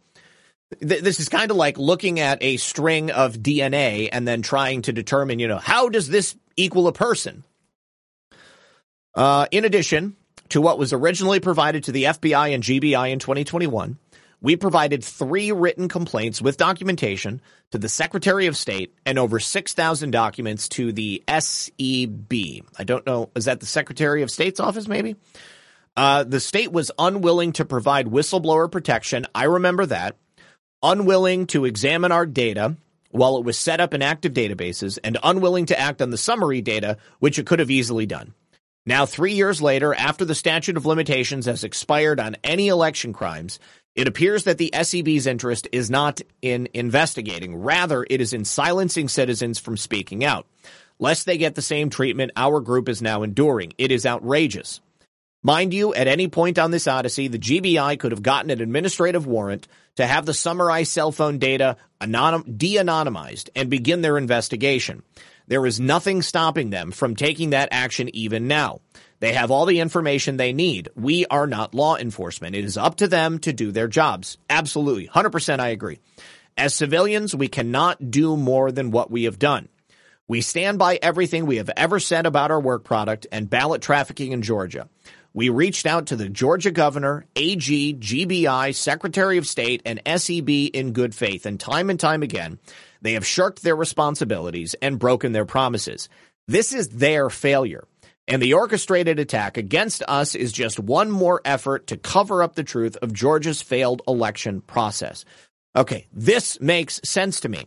this 0.80 1.20
is 1.20 1.28
kind 1.28 1.52
of 1.52 1.58
like 1.58 1.78
looking 1.78 2.20
at 2.20 2.42
a 2.42 2.56
string 2.58 3.12
of 3.12 3.36
DNA 3.36 4.08
and 4.12 4.26
then 4.26 4.42
trying 4.42 4.82
to 4.84 4.94
determine, 4.94 5.40
you 5.40 5.48
know, 5.50 5.58
how 5.58 5.90
does 5.90 6.08
this 6.08 6.36
equal 6.56 6.88
a 6.88 6.94
person? 6.94 7.44
Uh, 9.14 9.48
in 9.52 9.66
addition 9.66 10.16
to 10.50 10.62
what 10.62 10.80
was 10.80 10.94
originally 10.94 11.42
provided 11.42 11.84
to 11.86 11.92
the 11.92 12.06
FBI 12.06 12.54
and 12.54 12.64
GBI 12.64 13.12
in 13.12 13.20
2021, 13.20 13.98
we 14.42 14.56
provided 14.56 15.04
three 15.04 15.52
written 15.52 15.88
complaints 15.88 16.42
with 16.42 16.58
documentation 16.58 17.42
to 17.72 17.78
the 17.78 17.90
Secretary 17.90 18.48
of 18.48 18.58
State 18.58 18.94
and 19.06 19.20
over 19.20 19.40
6,000 19.40 20.12
documents 20.12 20.68
to 20.70 20.92
the 20.92 21.24
SEB. 21.28 22.34
I 22.78 22.84
don't 22.84 23.06
know. 23.06 23.30
Is 23.36 23.46
that 23.46 23.60
the 23.60 23.66
Secretary 23.66 24.24
of 24.24 24.32
State's 24.32 24.60
office, 24.60 24.88
maybe? 24.88 25.16
Uh, 25.96 26.24
the 26.24 26.40
state 26.40 26.72
was 26.72 26.92
unwilling 26.98 27.52
to 27.54 27.66
provide 27.66 28.08
whistleblower 28.08 28.72
protection. 28.72 29.26
I 29.36 29.44
remember 29.44 29.86
that. 29.86 30.16
Unwilling 30.82 31.48
to 31.48 31.66
examine 31.66 32.12
our 32.12 32.26
data 32.26 32.78
while 33.12 33.38
it 33.38 33.46
was 33.46 33.58
set 33.58 33.82
up 33.82 33.94
in 33.94 34.02
active 34.02 34.34
databases 34.34 34.98
and 35.04 35.18
unwilling 35.22 35.68
to 35.68 35.80
act 35.80 36.02
on 36.02 36.10
the 36.10 36.18
summary 36.18 36.62
data, 36.62 36.98
which 37.20 37.38
it 37.38 37.46
could 37.46 37.60
have 37.60 37.70
easily 37.70 38.06
done. 38.06 38.34
Now, 38.86 39.06
three 39.06 39.34
years 39.34 39.62
later, 39.62 39.94
after 39.94 40.26
the 40.26 40.34
statute 40.34 40.76
of 40.76 40.88
limitations 40.88 41.46
has 41.46 41.64
expired 41.64 42.20
on 42.20 42.36
any 42.44 42.68
election 42.70 43.14
crimes, 43.14 43.60
it 43.96 44.08
appears 44.08 44.46
that 44.46 44.58
the 44.58 44.72
SEB's 44.74 45.28
interest 45.28 45.68
is 45.72 45.90
not 45.90 46.22
in 46.42 46.70
investigating. 46.74 47.56
Rather, 47.56 48.06
it 48.10 48.22
is 48.22 48.34
in 48.34 48.46
silencing 48.46 49.08
citizens 49.08 49.60
from 49.60 49.78
speaking 49.78 50.24
out. 50.24 50.46
Lest 51.00 51.26
they 51.26 51.38
get 51.38 51.56
the 51.56 51.62
same 51.62 51.90
treatment 51.90 52.32
our 52.36 52.62
group 52.62 52.88
is 52.88 53.02
now 53.02 53.24
enduring. 53.24 53.74
It 53.78 53.92
is 53.92 54.06
outrageous. 54.06 54.80
Mind 55.44 55.74
you, 55.74 55.94
at 55.96 56.08
any 56.08 56.28
point 56.28 56.60
on 56.60 56.70
this 56.70 56.88
odyssey, 56.88 57.28
the 57.28 57.40
GBI 57.40 57.98
could 57.98 58.12
have 58.12 58.22
gotten 58.22 58.52
an 58.52 58.62
administrative 58.62 59.26
warrant 59.26 59.68
to 59.96 60.06
have 60.06 60.28
the 60.28 60.36
summarized 60.36 60.92
cell 60.92 61.12
phone 61.12 61.40
data 61.40 61.78
anonym- 62.00 62.58
de-anonymized 62.58 63.50
and 63.56 63.70
begin 63.70 64.02
their 64.02 64.20
investigation. 64.20 65.02
There 65.48 65.66
is 65.66 65.80
nothing 65.80 66.22
stopping 66.22 66.70
them 66.70 66.92
from 66.92 67.16
taking 67.16 67.50
that 67.50 67.70
action 67.72 68.16
even 68.16 68.48
now. 68.48 68.82
They 69.22 69.34
have 69.34 69.52
all 69.52 69.68
the 69.68 69.80
information 69.80 70.38
they 70.38 70.52
need. 70.52 70.90
We 70.96 71.28
are 71.28 71.46
not 71.46 71.76
law 71.76 71.96
enforcement. 71.96 72.56
It 72.56 72.66
is 72.66 72.76
up 72.76 72.96
to 72.98 73.08
them 73.08 73.38
to 73.40 73.54
do 73.54 73.72
their 73.72 73.88
jobs. 73.88 74.40
Absolutely. 74.50 75.08
100% 75.08 75.60
I 75.60 75.70
agree. 75.70 76.00
As 76.58 76.74
civilians, 76.74 77.36
we 77.36 77.48
cannot 77.48 78.10
do 78.10 78.36
more 78.36 78.72
than 78.72 78.90
what 78.90 79.12
we 79.12 79.24
have 79.24 79.38
done. 79.38 79.70
We 80.28 80.42
stand 80.42 80.80
by 80.80 80.98
everything 81.02 81.46
we 81.46 81.58
have 81.58 81.70
ever 81.78 82.00
said 82.00 82.26
about 82.26 82.50
our 82.50 82.60
work 82.60 82.84
product 82.84 83.28
and 83.32 83.50
ballot 83.50 83.84
trafficking 83.84 84.32
in 84.32 84.42
Georgia. 84.42 84.90
We 85.34 85.50
reached 85.50 85.86
out 85.86 86.08
to 86.08 86.16
the 86.16 86.28
Georgia 86.28 86.72
governor, 86.72 87.26
AG, 87.36 87.96
GBI, 88.00 88.74
Secretary 88.74 89.38
of 89.38 89.48
State, 89.48 89.84
and 89.86 90.02
SEB 90.06 90.50
in 90.50 90.94
good 90.94 91.14
faith, 91.14 91.46
and 91.46 91.60
time 91.60 91.90
and 91.92 92.00
time 92.00 92.24
again, 92.24 92.60
they 93.02 93.14
have 93.14 93.26
shirked 93.26 93.62
their 93.62 93.76
responsibilities 93.76 94.74
and 94.82 94.98
broken 95.00 95.32
their 95.32 95.46
promises. 95.46 96.10
This 96.48 96.74
is 96.74 96.90
their 96.90 97.30
failure. 97.30 97.86
And 98.28 98.42
the 98.42 98.54
orchestrated 98.54 99.20
attack 99.20 99.58
against 99.58 100.04
us 100.08 100.36
is 100.36 100.52
just 100.52 100.80
one 100.80 101.12
more 101.12 101.42
effort 101.44 101.88
to 101.88 101.98
cover 101.98 102.44
up 102.44 102.56
the 102.56 102.64
truth 102.64 102.96
of 103.02 103.14
Georgia's 103.14 103.62
failed 103.62 104.02
election 104.08 104.62
process. 104.62 105.26
Okay, 105.76 106.08
this 106.14 106.60
makes 106.62 107.02
sense 107.04 107.42
to 107.42 107.50
me. 107.50 107.66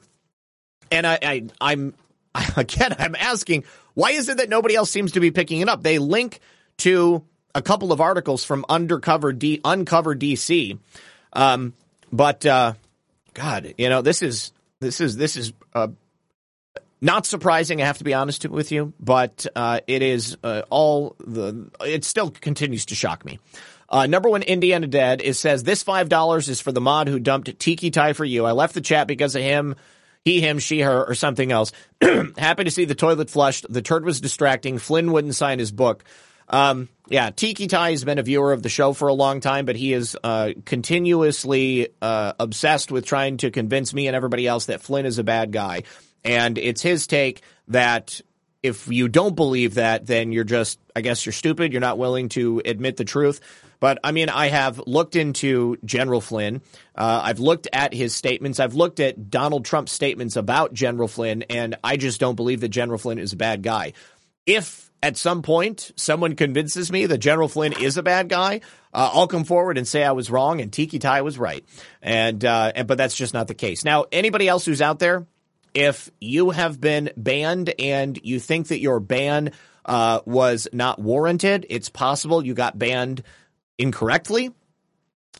And 0.90 1.06
I, 1.06 1.18
I 1.22 1.46
I'm 1.60 1.94
again 2.56 2.94
I'm 2.98 3.14
asking, 3.14 3.64
why 3.94 4.10
is 4.10 4.28
it 4.28 4.38
that 4.38 4.48
nobody 4.48 4.74
else 4.74 4.90
seems 4.90 5.12
to 5.12 5.20
be 5.20 5.30
picking 5.30 5.60
it 5.60 5.68
up? 5.68 5.82
They 5.82 5.98
link 5.98 6.40
to 6.78 7.24
a 7.54 7.62
couple 7.62 7.92
of 7.92 8.00
articles 8.00 8.44
from 8.44 8.64
Undercover 8.68 9.32
D 9.32 9.60
Uncover 9.64 10.14
DC. 10.14 10.78
Um, 11.32 11.74
but 12.12 12.44
uh, 12.46 12.74
God, 13.32 13.74
you 13.78 13.88
know, 13.88 14.02
this 14.02 14.22
is 14.22 14.52
this 14.80 15.00
is 15.00 15.16
this 15.16 15.36
is 15.36 15.52
uh, 15.74 15.88
not 17.04 17.26
surprising, 17.26 17.82
I 17.82 17.84
have 17.84 17.98
to 17.98 18.04
be 18.04 18.14
honest 18.14 18.48
with 18.48 18.72
you, 18.72 18.94
but 18.98 19.46
uh, 19.54 19.80
it 19.86 20.00
is 20.00 20.38
uh, 20.42 20.62
all 20.70 21.16
the. 21.18 21.70
It 21.82 22.02
still 22.02 22.30
continues 22.30 22.86
to 22.86 22.94
shock 22.94 23.26
me. 23.26 23.38
Uh, 23.90 24.06
number 24.06 24.30
one, 24.30 24.42
Indiana 24.42 24.86
Dead 24.86 25.20
is 25.20 25.38
says 25.38 25.62
this 25.62 25.82
five 25.82 26.08
dollars 26.08 26.48
is 26.48 26.62
for 26.62 26.72
the 26.72 26.80
mod 26.80 27.08
who 27.08 27.18
dumped 27.18 27.58
Tiki 27.58 27.90
Tie 27.90 28.14
for 28.14 28.24
you. 28.24 28.46
I 28.46 28.52
left 28.52 28.72
the 28.72 28.80
chat 28.80 29.06
because 29.06 29.36
of 29.36 29.42
him, 29.42 29.76
he, 30.24 30.40
him, 30.40 30.58
she, 30.58 30.80
her, 30.80 31.04
or 31.04 31.14
something 31.14 31.52
else. 31.52 31.72
Happy 32.38 32.64
to 32.64 32.70
see 32.70 32.86
the 32.86 32.94
toilet 32.94 33.28
flushed. 33.28 33.66
The 33.70 33.82
turd 33.82 34.06
was 34.06 34.22
distracting. 34.22 34.78
Flynn 34.78 35.12
wouldn't 35.12 35.34
sign 35.34 35.58
his 35.58 35.72
book. 35.72 36.04
Um, 36.48 36.88
yeah, 37.08 37.28
Tiki 37.28 37.66
Tai 37.66 37.90
has 37.90 38.04
been 38.04 38.18
a 38.18 38.22
viewer 38.22 38.54
of 38.54 38.62
the 38.62 38.70
show 38.70 38.94
for 38.94 39.08
a 39.08 39.14
long 39.14 39.40
time, 39.40 39.66
but 39.66 39.76
he 39.76 39.92
is 39.92 40.16
uh, 40.24 40.52
continuously 40.64 41.88
uh, 42.00 42.32
obsessed 42.40 42.90
with 42.90 43.04
trying 43.04 43.36
to 43.38 43.50
convince 43.50 43.92
me 43.92 44.06
and 44.06 44.16
everybody 44.16 44.46
else 44.46 44.66
that 44.66 44.80
Flynn 44.80 45.04
is 45.04 45.18
a 45.18 45.24
bad 45.24 45.52
guy. 45.52 45.82
And 46.24 46.58
it's 46.58 46.82
his 46.82 47.06
take 47.06 47.42
that 47.68 48.20
if 48.62 48.88
you 48.88 49.08
don't 49.08 49.36
believe 49.36 49.74
that, 49.74 50.06
then 50.06 50.32
you're 50.32 50.42
just, 50.42 50.80
I 50.96 51.02
guess 51.02 51.26
you're 51.26 51.34
stupid. 51.34 51.72
You're 51.72 51.80
not 51.82 51.98
willing 51.98 52.30
to 52.30 52.62
admit 52.64 52.96
the 52.96 53.04
truth. 53.04 53.40
But 53.78 53.98
I 54.02 54.12
mean, 54.12 54.30
I 54.30 54.46
have 54.46 54.80
looked 54.86 55.16
into 55.16 55.76
General 55.84 56.22
Flynn. 56.22 56.62
Uh, 56.94 57.20
I've 57.24 57.40
looked 57.40 57.68
at 57.70 57.92
his 57.92 58.14
statements. 58.14 58.58
I've 58.58 58.74
looked 58.74 59.00
at 59.00 59.28
Donald 59.28 59.66
Trump's 59.66 59.92
statements 59.92 60.36
about 60.36 60.72
General 60.72 61.08
Flynn, 61.08 61.42
and 61.50 61.76
I 61.84 61.98
just 61.98 62.18
don't 62.18 62.36
believe 62.36 62.62
that 62.62 62.70
General 62.70 62.96
Flynn 62.96 63.18
is 63.18 63.34
a 63.34 63.36
bad 63.36 63.62
guy. 63.62 63.92
If 64.46 64.90
at 65.02 65.18
some 65.18 65.42
point 65.42 65.90
someone 65.96 66.34
convinces 66.34 66.90
me 66.90 67.04
that 67.04 67.18
General 67.18 67.48
Flynn 67.48 67.74
is 67.74 67.98
a 67.98 68.02
bad 68.02 68.30
guy, 68.30 68.62
uh, 68.94 69.10
I'll 69.12 69.28
come 69.28 69.44
forward 69.44 69.76
and 69.76 69.86
say 69.86 70.02
I 70.02 70.12
was 70.12 70.30
wrong 70.30 70.62
and 70.62 70.72
Tiki 70.72 70.98
Tai 70.98 71.20
was 71.20 71.38
right. 71.38 71.62
And, 72.00 72.42
uh, 72.42 72.72
and 72.74 72.88
but 72.88 72.96
that's 72.96 73.14
just 73.14 73.34
not 73.34 73.48
the 73.48 73.54
case. 73.54 73.84
Now, 73.84 74.06
anybody 74.10 74.48
else 74.48 74.64
who's 74.64 74.80
out 74.80 74.98
there, 74.98 75.26
if 75.74 76.10
you 76.20 76.50
have 76.50 76.80
been 76.80 77.10
banned 77.16 77.74
and 77.78 78.18
you 78.22 78.38
think 78.38 78.68
that 78.68 78.80
your 78.80 79.00
ban 79.00 79.50
uh, 79.84 80.20
was 80.24 80.68
not 80.72 80.98
warranted, 81.00 81.66
it's 81.68 81.88
possible 81.88 82.44
you 82.44 82.54
got 82.54 82.78
banned 82.78 83.22
incorrectly. 83.78 84.52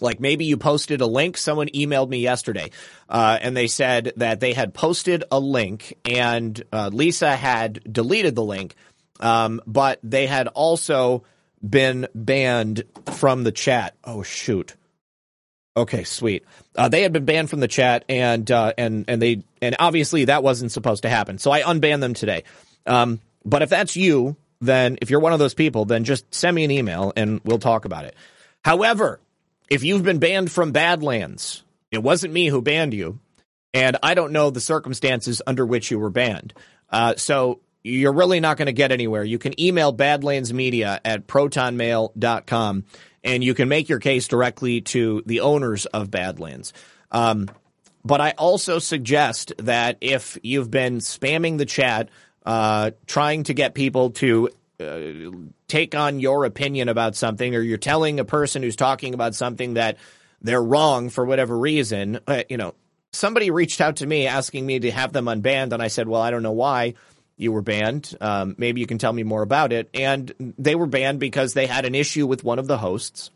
Like 0.01 0.19
maybe 0.19 0.45
you 0.45 0.57
posted 0.57 1.01
a 1.01 1.07
link. 1.07 1.37
Someone 1.37 1.69
emailed 1.69 2.09
me 2.09 2.19
yesterday, 2.19 2.71
uh, 3.09 3.39
and 3.41 3.57
they 3.57 3.69
said 3.69 4.13
that 4.17 4.41
they 4.41 4.53
had 4.53 4.75
posted 4.75 5.23
a 5.31 5.39
link, 5.39 5.97
and 6.05 6.61
uh, 6.73 6.91
Lisa 6.93 7.37
had 7.37 7.81
deleted 7.91 8.35
the 8.35 8.43
link, 8.43 8.75
um, 9.21 9.61
but 9.69 10.01
they 10.03 10.27
had 10.27 10.49
also 10.49 11.23
been 11.67 12.09
banned 12.13 12.83
from 13.13 13.45
the 13.45 13.53
chat. 13.53 13.95
Oh 14.03 14.25
shoot! 14.25 14.75
Okay, 15.77 16.05
sweet. 16.05 16.45
Uh, 16.77 16.89
they 16.89 17.03
had 17.03 17.13
been 17.13 17.25
banned 17.25 17.51
from 17.51 17.61
the 17.61 17.69
chat, 17.69 18.05
and 18.09 18.49
uh, 18.51 18.73
and 18.79 19.07
and 19.09 19.21
they 19.21 19.43
and 19.61 19.75
obviously 19.79 20.27
that 20.27 20.43
wasn't 20.43 20.71
supposed 20.71 21.03
to 21.03 21.09
happen. 21.09 21.39
So 21.39 21.51
I 21.51 21.63
unbanned 21.63 22.01
them 22.01 22.15
today. 22.15 22.45
Um, 22.87 23.21
but 23.45 23.63
if 23.63 23.71
that's 23.71 23.97
you, 23.97 24.37
then 24.61 24.99
if 25.03 25.11
you're 25.11 25.21
one 25.21 25.33
of 25.33 25.41
those 25.41 25.55
people, 25.55 25.85
then 25.85 26.05
just 26.05 26.33
send 26.33 26.55
me 26.55 26.65
an 26.65 26.71
email 26.71 27.13
and 27.17 27.41
we'll 27.45 27.59
talk 27.59 27.85
about 27.85 28.05
it. 28.05 28.15
However, 28.65 29.21
if 29.69 29.83
you've 29.83 30.05
been 30.05 30.19
banned 30.19 30.51
from 30.51 30.73
Badlands, 30.73 31.65
it 31.91 32.03
wasn't 32.03 32.33
me 32.33 32.47
who 32.47 32.63
banned 32.63 32.95
you, 32.95 33.19
and 33.73 33.97
I 34.03 34.15
don't 34.15 34.33
know 34.33 34.51
the 34.51 34.61
circumstances 34.61 35.43
under 35.45 35.67
which 35.67 35.91
you 35.91 35.99
were 35.99 36.11
banned. 36.11 36.55
Uh, 36.89 37.17
so 37.17 37.61
you're 37.83 38.13
really 38.13 38.39
not 38.39 38.57
going 38.57 38.67
to 38.67 38.73
get 38.73 38.93
anywhere. 38.93 39.25
You 39.25 39.39
can 39.39 39.61
email 39.61 39.93
badlandsmedia 39.93 41.01
at 41.05 41.27
protonmail.com 41.27 42.85
and 43.25 43.43
you 43.43 43.55
can 43.55 43.69
make 43.69 43.89
your 43.89 43.99
case 43.99 44.29
directly 44.29 44.83
to 44.83 45.23
the 45.27 45.41
owners 45.41 45.87
of 45.87 46.11
Badlands. 46.11 46.73
Um, 47.11 47.51
but 48.05 48.21
I 48.21 48.33
also 48.33 48.79
suggest 48.79 49.55
that 49.59 49.97
if 50.01 50.39
you've 50.43 50.71
been 50.71 50.99
spamming 50.99 51.57
the 51.57 51.65
chat, 51.65 52.11
uh, 52.45 52.91
trying 53.07 53.45
to 53.45 53.55
get 53.55 53.75
people 53.75 54.11
to 54.11 54.51
uh, 54.79 55.31
take 55.69 55.95
on 55.95 56.21
your 56.21 56.45
opinion 56.45 56.91
about 56.91 57.17
something, 57.17 57.55
or 57.55 57.61
you're 57.61 57.79
telling 57.79 58.21
a 58.21 58.25
person 58.25 58.63
who's 58.63 58.77
talking 58.77 59.15
about 59.15 59.35
something 59.35 59.75
that 59.75 59.97
they're 60.43 60.63
wrong 60.63 61.09
for 61.09 61.25
whatever 61.25 61.57
reason, 61.57 62.21
uh, 62.27 62.43
you 62.51 62.59
know, 62.59 62.75
somebody 63.13 63.51
reached 63.51 63.81
out 63.81 63.97
to 63.97 64.07
me 64.07 64.27
asking 64.27 64.67
me 64.67 64.81
to 64.81 64.91
have 64.91 65.13
them 65.13 65.25
unbanned, 65.25 65.73
and 65.73 65.83
I 65.83 65.89
said, 65.89 66.07
well, 66.07 66.21
I 66.21 66.31
don't 66.31 66.43
know 66.43 66.53
why 66.53 66.95
you 67.37 67.53
were 67.53 67.63
banned. 67.63 68.15
Um, 68.21 68.55
maybe 68.59 68.81
you 68.81 68.87
can 68.87 68.99
tell 68.99 69.13
me 69.13 69.23
more 69.23 69.43
about 69.43 69.73
it. 69.73 69.91
And 69.95 70.33
they 70.59 70.75
were 70.75 70.87
banned 70.87 71.21
because 71.21 71.55
they 71.55 71.67
had 71.67 71.85
an 71.85 71.95
issue 71.95 72.27
with 72.27 72.45
one 72.45 72.59
of 72.59 72.67
the 72.67 72.79
hosts. 72.79 73.31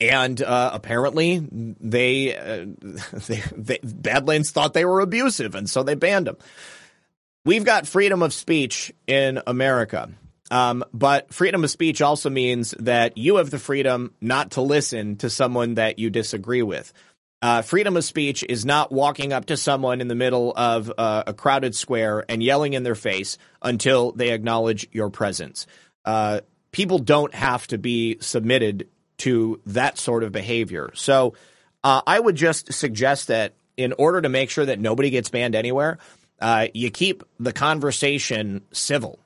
And 0.00 0.42
uh, 0.42 0.70
apparently, 0.72 1.46
they, 1.50 2.36
uh, 2.36 2.66
they, 3.12 3.42
they 3.56 3.78
Badlands 3.82 4.50
thought 4.50 4.74
they 4.74 4.84
were 4.84 5.00
abusive, 5.00 5.54
and 5.54 5.70
so 5.70 5.84
they 5.84 5.94
banned 5.94 6.26
them. 6.26 6.38
We've 7.44 7.64
got 7.64 7.86
freedom 7.86 8.22
of 8.22 8.32
speech 8.32 8.92
in 9.06 9.40
America. 9.46 10.10
Um, 10.50 10.84
but 10.92 11.32
freedom 11.32 11.64
of 11.64 11.70
speech 11.70 12.02
also 12.02 12.30
means 12.30 12.72
that 12.78 13.16
you 13.16 13.36
have 13.36 13.50
the 13.50 13.58
freedom 13.58 14.12
not 14.20 14.52
to 14.52 14.60
listen 14.60 15.16
to 15.16 15.30
someone 15.30 15.74
that 15.74 15.98
you 15.98 16.10
disagree 16.10 16.62
with. 16.62 16.92
Uh, 17.42 17.60
freedom 17.60 17.96
of 17.96 18.04
speech 18.04 18.44
is 18.48 18.64
not 18.64 18.92
walking 18.92 19.32
up 19.32 19.46
to 19.46 19.56
someone 19.56 20.00
in 20.00 20.06
the 20.06 20.14
middle 20.14 20.52
of 20.56 20.92
uh, 20.96 21.24
a 21.26 21.34
crowded 21.34 21.74
square 21.74 22.24
and 22.28 22.40
yelling 22.40 22.72
in 22.72 22.84
their 22.84 22.94
face 22.94 23.36
until 23.60 24.12
they 24.12 24.30
acknowledge 24.30 24.86
your 24.92 25.10
presence. 25.10 25.66
Uh, 26.04 26.40
people 26.70 27.00
don't 27.00 27.34
have 27.34 27.66
to 27.66 27.78
be 27.78 28.16
submitted 28.20 28.88
to 29.18 29.60
that 29.66 29.98
sort 29.98 30.22
of 30.22 30.30
behavior. 30.30 30.92
So 30.94 31.34
uh, 31.82 32.02
I 32.06 32.18
would 32.18 32.36
just 32.36 32.72
suggest 32.72 33.26
that 33.26 33.54
in 33.76 33.92
order 33.92 34.20
to 34.20 34.28
make 34.28 34.48
sure 34.48 34.66
that 34.66 34.78
nobody 34.78 35.10
gets 35.10 35.28
banned 35.28 35.56
anywhere, 35.56 35.98
uh, 36.40 36.68
you 36.74 36.90
keep 36.90 37.24
the 37.40 37.52
conversation 37.52 38.62
civil. 38.70 39.18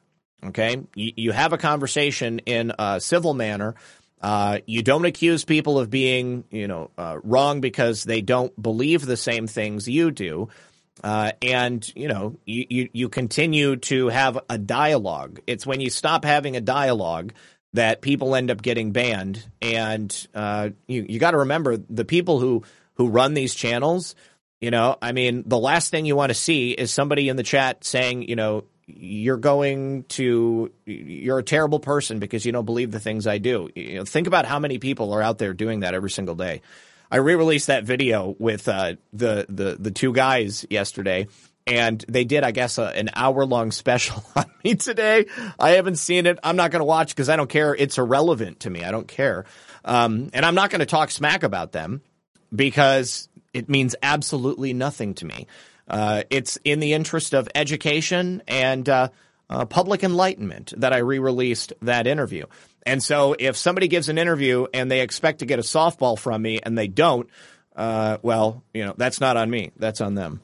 Okay, 0.44 0.82
you, 0.94 1.12
you 1.16 1.32
have 1.32 1.52
a 1.52 1.59
conversation 1.59 2.38
in 2.40 2.72
a 2.78 3.01
civil 3.01 3.34
manner 3.34 3.74
Uh, 4.20 4.59
you 4.66 4.82
don't 4.82 5.05
accuse 5.05 5.44
people 5.44 5.78
of 5.78 5.90
being, 5.90 6.44
you 6.51 6.66
know, 6.66 6.90
uh, 6.97 7.18
wrong 7.22 7.60
because 7.60 8.05
they 8.05 8.22
don't 8.22 8.60
believe 8.60 9.05
the 9.05 9.16
same 9.16 9.47
things 9.47 9.88
you 9.88 10.10
do. 10.10 10.48
Uh, 11.05 11.32
and 11.43 11.93
you 11.94 12.09
know, 12.09 12.36
you, 12.47 12.66
you, 12.70 12.88
you 12.93 13.09
continue 13.09 13.76
to 13.76 14.09
have 14.09 14.38
a 14.48 14.56
dialogue. 14.56 15.40
It's 15.47 15.66
when 15.66 15.80
you 15.80 15.90
stop 15.90 16.24
having 16.24 16.56
a 16.56 16.60
dialogue 16.60 17.34
that 17.74 18.01
people 18.01 18.34
end 18.34 18.51
up 18.51 18.62
getting 18.62 18.93
banned. 18.93 19.47
And 19.60 20.26
uh, 20.34 20.70
you 20.86 21.05
you 21.09 21.18
got 21.18 21.32
to 21.32 21.38
remember 21.38 21.76
the 21.76 22.05
people 22.05 22.40
who 22.40 22.62
who 22.94 23.09
run 23.09 23.34
these 23.34 23.55
channels. 23.55 24.14
You 24.60 24.70
know, 24.70 24.97
I 25.02 25.12
mean, 25.12 25.43
the 25.47 25.59
last 25.59 25.90
thing 25.90 26.06
you 26.06 26.16
want 26.16 26.30
to 26.30 26.34
see 26.34 26.70
is 26.70 26.90
somebody 26.90 27.28
in 27.28 27.36
the 27.36 27.43
chat 27.43 27.84
saying, 27.84 28.22
you 28.22 28.36
know, 28.36 28.64
you're 28.86 29.36
going 29.36 30.04
to 30.04 30.70
you're 30.84 31.38
a 31.38 31.42
terrible 31.42 31.80
person 31.80 32.18
because 32.18 32.46
you 32.46 32.52
don't 32.52 32.64
believe 32.64 32.90
the 32.90 33.00
things 33.00 33.26
I 33.26 33.38
do. 33.38 33.68
You 33.74 33.96
know, 33.96 34.04
think 34.04 34.26
about 34.26 34.46
how 34.46 34.58
many 34.58 34.78
people 34.78 35.12
are 35.12 35.22
out 35.22 35.38
there 35.38 35.54
doing 35.54 35.80
that 35.80 35.94
every 35.94 36.10
single 36.10 36.34
day. 36.34 36.62
I 37.10 37.16
re-released 37.16 37.68
that 37.68 37.84
video 37.84 38.34
with 38.38 38.68
uh, 38.68 38.94
the 39.12 39.46
the 39.48 39.76
the 39.78 39.90
two 39.90 40.12
guys 40.12 40.66
yesterday, 40.70 41.28
and 41.66 42.04
they 42.08 42.24
did, 42.24 42.44
I 42.44 42.52
guess, 42.52 42.78
a, 42.78 42.84
an 42.84 43.10
hour 43.14 43.44
long 43.44 43.70
special 43.72 44.24
on 44.34 44.46
me 44.64 44.74
today. 44.74 45.26
I 45.58 45.70
haven't 45.70 45.96
seen 45.96 46.26
it. 46.26 46.38
I'm 46.42 46.56
not 46.56 46.70
going 46.70 46.80
to 46.80 46.86
watch 46.86 47.10
because 47.10 47.28
I 47.28 47.36
don't 47.36 47.50
care. 47.50 47.74
It's 47.74 47.98
irrelevant 47.98 48.60
to 48.60 48.70
me. 48.70 48.84
I 48.84 48.90
don't 48.90 49.08
care, 49.08 49.46
um, 49.84 50.30
and 50.32 50.44
I'm 50.44 50.54
not 50.54 50.70
going 50.70 50.80
to 50.80 50.86
talk 50.86 51.10
smack 51.10 51.42
about 51.42 51.72
them 51.72 52.02
because 52.54 53.28
it 53.52 53.68
means 53.68 53.96
absolutely 54.02 54.72
nothing 54.72 55.14
to 55.14 55.26
me. 55.26 55.46
Uh, 55.88 56.22
it's 56.30 56.58
in 56.64 56.80
the 56.80 56.92
interest 56.92 57.34
of 57.34 57.48
education 57.54 58.42
and 58.48 58.88
uh, 58.88 59.08
uh, 59.48 59.64
public 59.64 60.02
enlightenment 60.02 60.72
that 60.76 60.92
I 60.92 60.98
re-released 60.98 61.72
that 61.82 62.06
interview. 62.06 62.46
And 62.84 63.02
so 63.02 63.34
if 63.38 63.56
somebody 63.56 63.88
gives 63.88 64.08
an 64.08 64.18
interview 64.18 64.66
and 64.72 64.90
they 64.90 65.00
expect 65.00 65.40
to 65.40 65.46
get 65.46 65.58
a 65.58 65.62
softball 65.62 66.18
from 66.18 66.42
me 66.42 66.60
and 66.62 66.76
they 66.76 66.88
don't, 66.88 67.28
uh, 67.74 68.18
well, 68.22 68.62
you 68.72 68.84
know, 68.84 68.94
that's 68.96 69.20
not 69.20 69.36
on 69.36 69.50
me. 69.50 69.72
That's 69.76 70.00
on 70.00 70.14
them. 70.14 70.40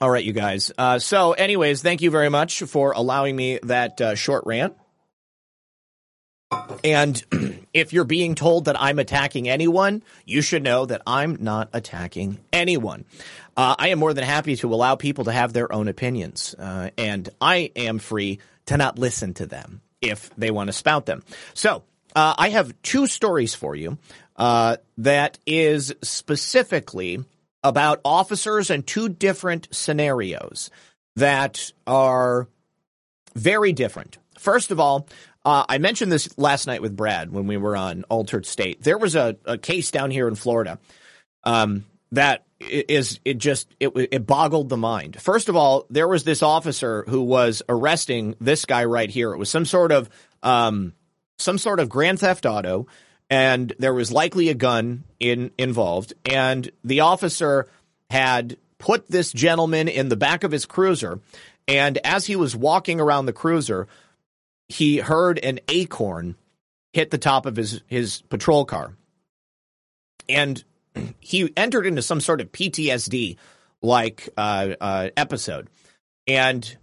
All 0.00 0.10
right, 0.10 0.24
you 0.24 0.32
guys. 0.32 0.72
Uh, 0.76 0.98
so, 0.98 1.32
anyways, 1.32 1.82
thank 1.82 2.02
you 2.02 2.10
very 2.10 2.28
much 2.28 2.62
for 2.62 2.92
allowing 2.92 3.36
me 3.36 3.60
that 3.62 4.00
uh, 4.00 4.14
short 4.16 4.44
rant. 4.46 4.74
And 6.82 7.22
if 7.72 7.92
you're 7.92 8.04
being 8.04 8.34
told 8.34 8.64
that 8.64 8.80
I'm 8.80 8.98
attacking 8.98 9.48
anyone, 9.48 10.02
you 10.24 10.42
should 10.42 10.62
know 10.62 10.86
that 10.86 11.02
I'm 11.06 11.38
not 11.40 11.68
attacking 11.72 12.38
anyone. 12.52 13.04
Uh, 13.56 13.74
I 13.78 13.88
am 13.88 13.98
more 13.98 14.14
than 14.14 14.24
happy 14.24 14.56
to 14.56 14.72
allow 14.72 14.96
people 14.96 15.24
to 15.24 15.32
have 15.32 15.52
their 15.52 15.72
own 15.72 15.88
opinions, 15.88 16.54
uh, 16.58 16.90
and 16.96 17.28
I 17.40 17.70
am 17.76 17.98
free 17.98 18.38
to 18.66 18.76
not 18.76 18.98
listen 18.98 19.34
to 19.34 19.46
them 19.46 19.82
if 20.00 20.34
they 20.36 20.50
want 20.50 20.68
to 20.68 20.72
spout 20.72 21.06
them. 21.06 21.22
So 21.54 21.82
uh, 22.14 22.34
I 22.36 22.50
have 22.50 22.74
two 22.82 23.06
stories 23.06 23.54
for 23.54 23.74
you 23.74 23.98
uh, 24.36 24.76
that 24.98 25.38
is 25.46 25.94
specifically 26.02 27.24
about 27.62 28.00
officers 28.04 28.70
and 28.70 28.86
two 28.86 29.08
different 29.08 29.68
scenarios 29.70 30.70
that 31.16 31.72
are 31.86 32.48
very 33.34 33.72
different. 33.72 34.18
First 34.38 34.70
of 34.70 34.80
all, 34.80 35.06
uh, 35.44 35.64
I 35.68 35.78
mentioned 35.78 36.10
this 36.10 36.36
last 36.38 36.66
night 36.66 36.82
with 36.82 36.96
Brad 36.96 37.30
when 37.32 37.46
we 37.46 37.56
were 37.56 37.76
on 37.76 38.04
Altered 38.04 38.46
State. 38.46 38.82
There 38.82 38.98
was 38.98 39.14
a, 39.14 39.36
a 39.44 39.58
case 39.58 39.90
down 39.90 40.10
here 40.10 40.28
in 40.28 40.34
Florida 40.34 40.78
um, 41.44 41.84
that 42.12 42.44
is 42.60 43.18
it 43.24 43.38
just 43.38 43.74
it 43.80 43.90
it 43.96 44.26
boggled 44.26 44.68
the 44.68 44.76
mind. 44.76 45.20
First 45.20 45.48
of 45.48 45.56
all, 45.56 45.86
there 45.90 46.06
was 46.06 46.24
this 46.24 46.42
officer 46.42 47.04
who 47.08 47.22
was 47.22 47.62
arresting 47.68 48.36
this 48.40 48.64
guy 48.64 48.84
right 48.84 49.10
here. 49.10 49.32
It 49.32 49.38
was 49.38 49.50
some 49.50 49.64
sort 49.64 49.90
of 49.90 50.08
um, 50.42 50.92
some 51.38 51.58
sort 51.58 51.80
of 51.80 51.88
grand 51.88 52.20
theft 52.20 52.46
auto, 52.46 52.86
and 53.28 53.72
there 53.78 53.94
was 53.94 54.12
likely 54.12 54.48
a 54.48 54.54
gun 54.54 55.04
in 55.18 55.50
involved. 55.58 56.12
And 56.26 56.70
the 56.84 57.00
officer 57.00 57.68
had 58.10 58.58
put 58.78 59.08
this 59.08 59.32
gentleman 59.32 59.88
in 59.88 60.08
the 60.08 60.16
back 60.16 60.44
of 60.44 60.52
his 60.52 60.66
cruiser, 60.66 61.20
and 61.66 61.98
as 61.98 62.26
he 62.26 62.36
was 62.36 62.54
walking 62.54 63.00
around 63.00 63.26
the 63.26 63.32
cruiser, 63.32 63.88
he 64.68 64.98
heard 64.98 65.38
an 65.38 65.60
acorn 65.68 66.36
hit 66.92 67.10
the 67.10 67.18
top 67.18 67.46
of 67.46 67.56
his 67.56 67.80
his 67.86 68.20
patrol 68.22 68.66
car, 68.66 68.94
and 70.28 70.62
he 71.20 71.52
entered 71.56 71.86
into 71.86 72.02
some 72.02 72.20
sort 72.20 72.40
of 72.40 72.52
PTSD 72.52 73.36
like 73.80 74.28
uh, 74.36 74.74
uh, 74.80 75.08
episode. 75.16 75.68
And 76.26 76.76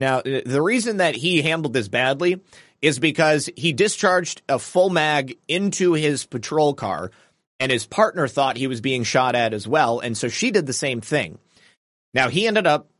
now 0.00 0.22
the 0.22 0.62
reason 0.62 0.98
that 0.98 1.14
he 1.14 1.42
handled 1.42 1.72
this 1.72 1.88
badly 1.88 2.40
is 2.82 2.98
because 2.98 3.48
he 3.56 3.72
discharged 3.72 4.42
a 4.48 4.58
full 4.58 4.90
mag 4.90 5.36
into 5.48 5.94
his 5.94 6.24
patrol 6.26 6.74
car 6.74 7.10
and 7.58 7.72
his 7.72 7.86
partner 7.86 8.28
thought 8.28 8.56
he 8.56 8.66
was 8.66 8.80
being 8.80 9.02
shot 9.02 9.34
at 9.34 9.54
as 9.54 9.66
well. 9.66 10.00
And 10.00 10.16
so 10.16 10.28
she 10.28 10.50
did 10.50 10.66
the 10.66 10.72
same 10.72 11.00
thing. 11.00 11.38
Now 12.12 12.28
he 12.28 12.46
ended 12.46 12.66
up 12.66 12.90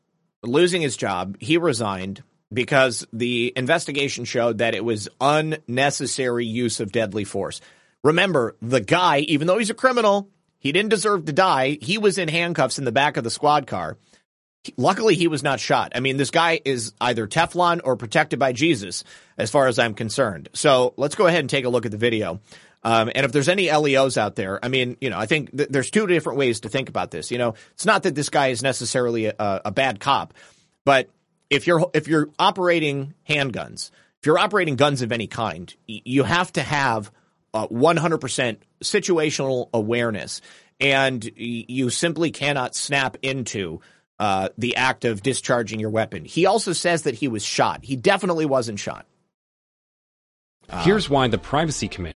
losing 0.42 0.82
his 0.82 0.96
job. 0.96 1.36
He 1.40 1.58
resigned 1.58 2.22
because 2.52 3.06
the 3.12 3.52
investigation 3.56 4.24
showed 4.24 4.58
that 4.58 4.74
it 4.74 4.84
was 4.84 5.08
unnecessary 5.20 6.46
use 6.46 6.80
of 6.80 6.92
deadly 6.92 7.24
force. 7.24 7.60
Remember, 8.04 8.56
the 8.62 8.80
guy, 8.80 9.18
even 9.20 9.46
though 9.46 9.58
he's 9.58 9.70
a 9.70 9.74
criminal, 9.74 10.30
he 10.66 10.72
didn't 10.72 10.90
deserve 10.90 11.24
to 11.26 11.32
die. 11.32 11.78
He 11.80 11.96
was 11.96 12.18
in 12.18 12.28
handcuffs 12.28 12.78
in 12.78 12.84
the 12.84 12.92
back 12.92 13.16
of 13.16 13.22
the 13.22 13.30
squad 13.30 13.68
car. 13.68 13.96
Luckily, 14.76 15.14
he 15.14 15.28
was 15.28 15.44
not 15.44 15.60
shot. 15.60 15.92
I 15.94 16.00
mean, 16.00 16.16
this 16.16 16.32
guy 16.32 16.60
is 16.64 16.92
either 17.00 17.28
Teflon 17.28 17.82
or 17.84 17.94
protected 17.94 18.40
by 18.40 18.52
Jesus, 18.52 19.04
as 19.38 19.48
far 19.48 19.68
as 19.68 19.78
I'm 19.78 19.94
concerned. 19.94 20.48
So 20.54 20.92
let's 20.96 21.14
go 21.14 21.28
ahead 21.28 21.38
and 21.38 21.48
take 21.48 21.66
a 21.66 21.68
look 21.68 21.86
at 21.86 21.92
the 21.92 21.98
video. 21.98 22.40
Um, 22.82 23.12
and 23.14 23.24
if 23.24 23.30
there's 23.30 23.48
any 23.48 23.70
LEOs 23.70 24.18
out 24.18 24.34
there, 24.34 24.58
I 24.64 24.66
mean, 24.66 24.96
you 25.00 25.08
know, 25.08 25.18
I 25.18 25.26
think 25.26 25.56
th- 25.56 25.68
there's 25.68 25.90
two 25.90 26.08
different 26.08 26.36
ways 26.36 26.60
to 26.60 26.68
think 26.68 26.88
about 26.88 27.12
this. 27.12 27.30
You 27.30 27.38
know, 27.38 27.54
it's 27.74 27.86
not 27.86 28.02
that 28.02 28.16
this 28.16 28.28
guy 28.28 28.48
is 28.48 28.60
necessarily 28.60 29.26
a, 29.26 29.34
a 29.38 29.70
bad 29.70 30.00
cop, 30.00 30.34
but 30.84 31.08
if 31.48 31.68
you're 31.68 31.88
if 31.94 32.08
you're 32.08 32.28
operating 32.40 33.14
handguns, 33.28 33.92
if 34.20 34.26
you're 34.26 34.38
operating 34.38 34.74
guns 34.74 35.02
of 35.02 35.12
any 35.12 35.28
kind, 35.28 35.72
you 35.86 36.24
have 36.24 36.52
to 36.54 36.62
have 36.62 37.12
uh, 37.54 37.66
100% 37.68 38.58
situational 38.82 39.68
awareness, 39.72 40.40
and 40.80 41.28
you 41.36 41.90
simply 41.90 42.30
cannot 42.30 42.74
snap 42.74 43.16
into 43.22 43.80
uh, 44.18 44.48
the 44.56 44.76
act 44.76 45.04
of 45.04 45.22
discharging 45.22 45.80
your 45.80 45.90
weapon. 45.90 46.24
He 46.24 46.46
also 46.46 46.72
says 46.72 47.02
that 47.02 47.14
he 47.14 47.28
was 47.28 47.44
shot. 47.44 47.84
He 47.84 47.96
definitely 47.96 48.46
wasn't 48.46 48.78
shot. 48.78 49.06
Uh, 50.68 50.82
Here's 50.82 51.08
why 51.08 51.28
the 51.28 51.38
Privacy 51.38 51.88
Committee. 51.88 52.14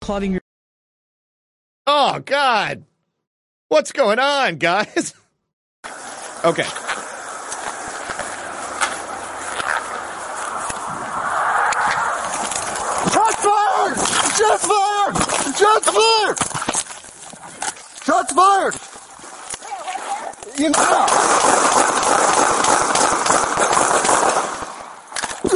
Clogging 0.00 0.32
your. 0.32 0.42
Oh, 1.86 2.20
God. 2.20 2.84
What's 3.68 3.92
going 3.92 4.18
on, 4.18 4.56
guys? 4.56 5.14
okay. 6.44 6.66
Shots 14.36 14.66
fired! 14.66 15.16
Shots 15.76 15.90
fired! 15.90 16.38
Shots 18.02 18.32
fired! 18.32 18.74
You 20.58 20.70
know. 20.70 21.06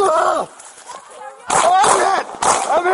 Ah! 0.02 0.47
I'm! 2.68 2.86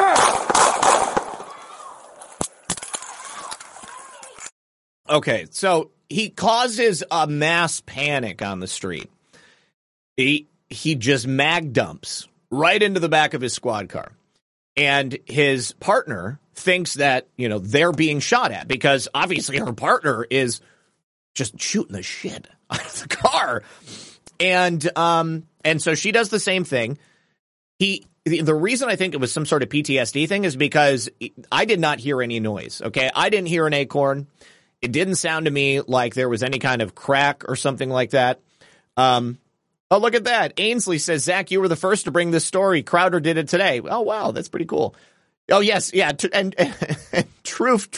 I'm! 5.11 5.17
Okay, 5.17 5.47
so 5.51 5.91
he 6.09 6.31
causes 6.31 7.03
a 7.11 7.27
mass 7.27 7.81
panic 7.81 8.41
on 8.41 8.61
the 8.61 8.69
street. 8.69 9.11
He 10.17 10.47
he 10.69 10.95
just 10.95 11.27
mag 11.27 11.73
dumps 11.73 12.29
right 12.53 12.81
into 12.81 13.01
the 13.01 13.09
back 13.09 13.35
of 13.35 13.41
his 13.41 13.53
squad 13.53 13.89
car 13.89 14.13
and 14.77 15.19
his 15.25 15.73
partner 15.73 16.39
thinks 16.55 16.95
that 16.95 17.29
you 17.37 17.49
know 17.49 17.59
they're 17.59 17.93
being 17.93 18.21
shot 18.21 18.53
at 18.53 18.69
because 18.69 19.09
obviously 19.15 19.59
her 19.59 19.73
partner 19.73 20.27
is 20.29 20.61
just 21.35 21.61
shooting 21.61 21.93
the 21.93 22.03
shit 22.03 22.49
out 22.71 22.85
of 22.85 23.01
the 23.03 23.09
car. 23.09 23.63
And 24.39 24.99
um 24.99 25.45
and 25.65 25.81
so 25.81 25.95
she 25.95 26.13
does 26.13 26.29
the 26.29 26.41
same 26.41 26.65
thing. 26.65 26.99
He 27.79 28.07
the 28.25 28.55
reason 28.55 28.89
i 28.89 28.97
think 28.97 29.15
it 29.15 29.21
was 29.21 29.33
some 29.33 29.47
sort 29.47 29.63
of 29.63 29.69
ptsd 29.69 30.29
thing 30.29 30.45
is 30.45 30.57
because 30.57 31.09
i 31.53 31.65
did 31.65 31.79
not 31.79 32.01
hear 32.01 32.21
any 32.21 32.41
noise 32.41 32.83
okay? 32.83 33.09
I 33.15 33.29
didn't 33.29 33.47
hear 33.47 33.69
an 33.69 33.73
acorn. 33.73 34.27
It 34.83 34.91
didn't 34.91 35.15
sound 35.15 35.47
to 35.47 35.53
me 35.53 35.81
like 35.81 36.15
there 36.15 36.29
was 36.29 36.43
any 36.43 36.59
kind 36.59 36.83
of 36.83 36.97
crack 36.97 37.45
or 37.49 37.55
something 37.55 37.89
like 37.89 38.11
that. 38.11 38.41
Um 38.97 39.39
Oh, 39.91 39.99
look 39.99 40.15
at 40.15 40.25
that. 40.25 40.55
Ainsley 40.57 40.99
says, 40.99 41.25
Zak, 41.25 41.51
you 41.51 41.61
were 41.61 41.69
the 41.69 41.77
first 41.77 42.05
to 42.05 42.11
bring 42.11 42.31
this 42.31 42.45
story. 42.45 42.83
Crowder 42.83 43.21
did 43.21 43.37
it 43.37 43.49
today. 43.49 43.81
Oh, 43.85 44.01
wow. 44.01 44.33
That's 44.33 44.49
pretty 44.49 44.67
cool. 44.67 44.97
Oh 45.51 45.61
yes, 45.61 45.93
yeah, 45.95 46.11
and, 46.33 46.55
and, 46.59 46.77
and 47.13 47.27
Troof 47.45 47.89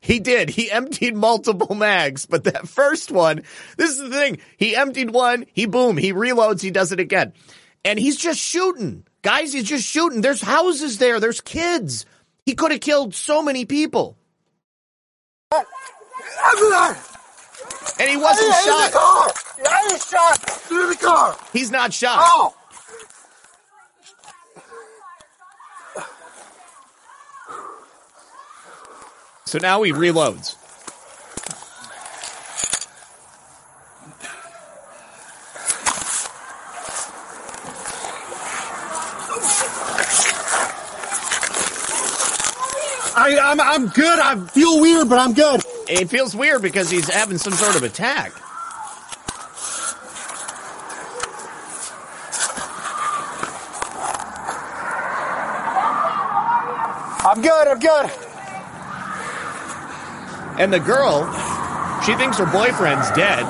he 0.00 0.20
did. 0.20 0.48
He 0.50 0.70
emptied 0.70 1.14
multiple 1.14 1.74
mags, 1.74 2.26
but 2.26 2.44
that 2.44 2.68
first 2.68 3.10
one, 3.10 3.42
this 3.76 3.90
is 3.90 3.98
the 3.98 4.10
thing. 4.10 4.38
He 4.56 4.74
emptied 4.74 5.10
one, 5.10 5.44
he 5.52 5.66
boom, 5.66 5.96
he 5.96 6.12
reloads, 6.12 6.62
he 6.62 6.70
does 6.70 6.92
it 6.92 7.00
again, 7.00 7.32
and 7.84 7.98
he's 7.98 8.16
just 8.16 8.40
shooting, 8.40 9.04
guys. 9.22 9.52
He's 9.52 9.68
just 9.68 9.86
shooting. 9.86 10.20
There's 10.20 10.40
houses 10.40 10.98
there. 10.98 11.20
There's 11.20 11.40
kids. 11.40 12.06
He 12.46 12.54
could 12.54 12.72
have 12.72 12.80
killed 12.80 13.14
so 13.14 13.42
many 13.42 13.66
people! 13.66 14.16
And 17.98 18.08
he 18.10 18.16
wasn't 18.16 18.52
Hey, 18.52 18.70
in 18.70 18.76
the 18.76 18.82
shot. 18.82 18.92
car! 18.92 19.32
Yeah, 19.64 19.88
he's 19.90 20.06
shot! 20.06 20.38
Through 20.38 20.88
the 20.88 20.96
car! 20.96 21.36
He's 21.52 21.70
not 21.70 21.92
shot. 21.92 22.18
Oh! 22.20 22.54
So 29.44 29.58
now 29.58 29.82
he 29.82 29.92
reloads. 29.92 30.56
I, 43.14 43.38
I'm, 43.40 43.60
I'm 43.60 43.88
good. 43.88 44.18
I 44.18 44.36
feel 44.48 44.80
weird, 44.80 45.08
but 45.08 45.18
I'm 45.18 45.34
good. 45.34 45.60
It 45.94 46.08
feels 46.08 46.34
weird 46.34 46.62
because 46.62 46.88
he's 46.88 47.06
having 47.06 47.36
some 47.36 47.52
sort 47.52 47.76
of 47.76 47.82
attack. 47.82 48.32
I'm 57.26 57.42
good. 57.42 57.68
I'm 57.68 57.78
good. 57.78 58.10
And 60.58 60.72
the 60.72 60.80
girl, 60.80 61.30
she 62.06 62.14
thinks 62.14 62.38
her 62.38 62.46
boyfriend's 62.46 63.10
dead. 63.10 63.44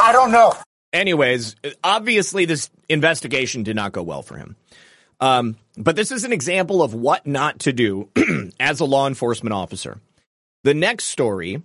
I 0.00 0.10
don't 0.12 0.30
know. 0.30 0.61
Anyways, 0.92 1.56
obviously 1.82 2.44
this 2.44 2.70
investigation 2.88 3.62
did 3.62 3.76
not 3.76 3.92
go 3.92 4.02
well 4.02 4.22
for 4.22 4.36
him. 4.36 4.56
Um, 5.20 5.56
but 5.76 5.96
this 5.96 6.10
is 6.10 6.24
an 6.24 6.32
example 6.32 6.82
of 6.82 6.94
what 6.94 7.26
not 7.26 7.60
to 7.60 7.72
do 7.72 8.10
as 8.60 8.80
a 8.80 8.84
law 8.84 9.06
enforcement 9.06 9.54
officer. 9.54 10.00
The 10.64 10.74
next 10.74 11.04
story 11.04 11.62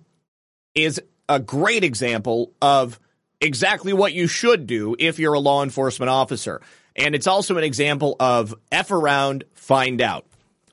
is 0.74 1.00
a 1.28 1.40
great 1.40 1.84
example 1.84 2.52
of 2.62 2.98
exactly 3.40 3.92
what 3.92 4.12
you 4.12 4.26
should 4.26 4.66
do 4.66 4.96
if 4.98 5.18
you're 5.18 5.34
a 5.34 5.40
law 5.40 5.62
enforcement 5.62 6.10
officer. 6.10 6.60
And 6.96 7.14
it's 7.14 7.26
also 7.26 7.56
an 7.58 7.64
example 7.64 8.16
of 8.18 8.54
F 8.72 8.90
around, 8.90 9.44
find 9.54 10.00
out. 10.00 10.24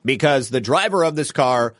Because 0.04 0.50
the 0.50 0.60
driver 0.60 1.04
of 1.04 1.16
this 1.16 1.32
car 1.32 1.74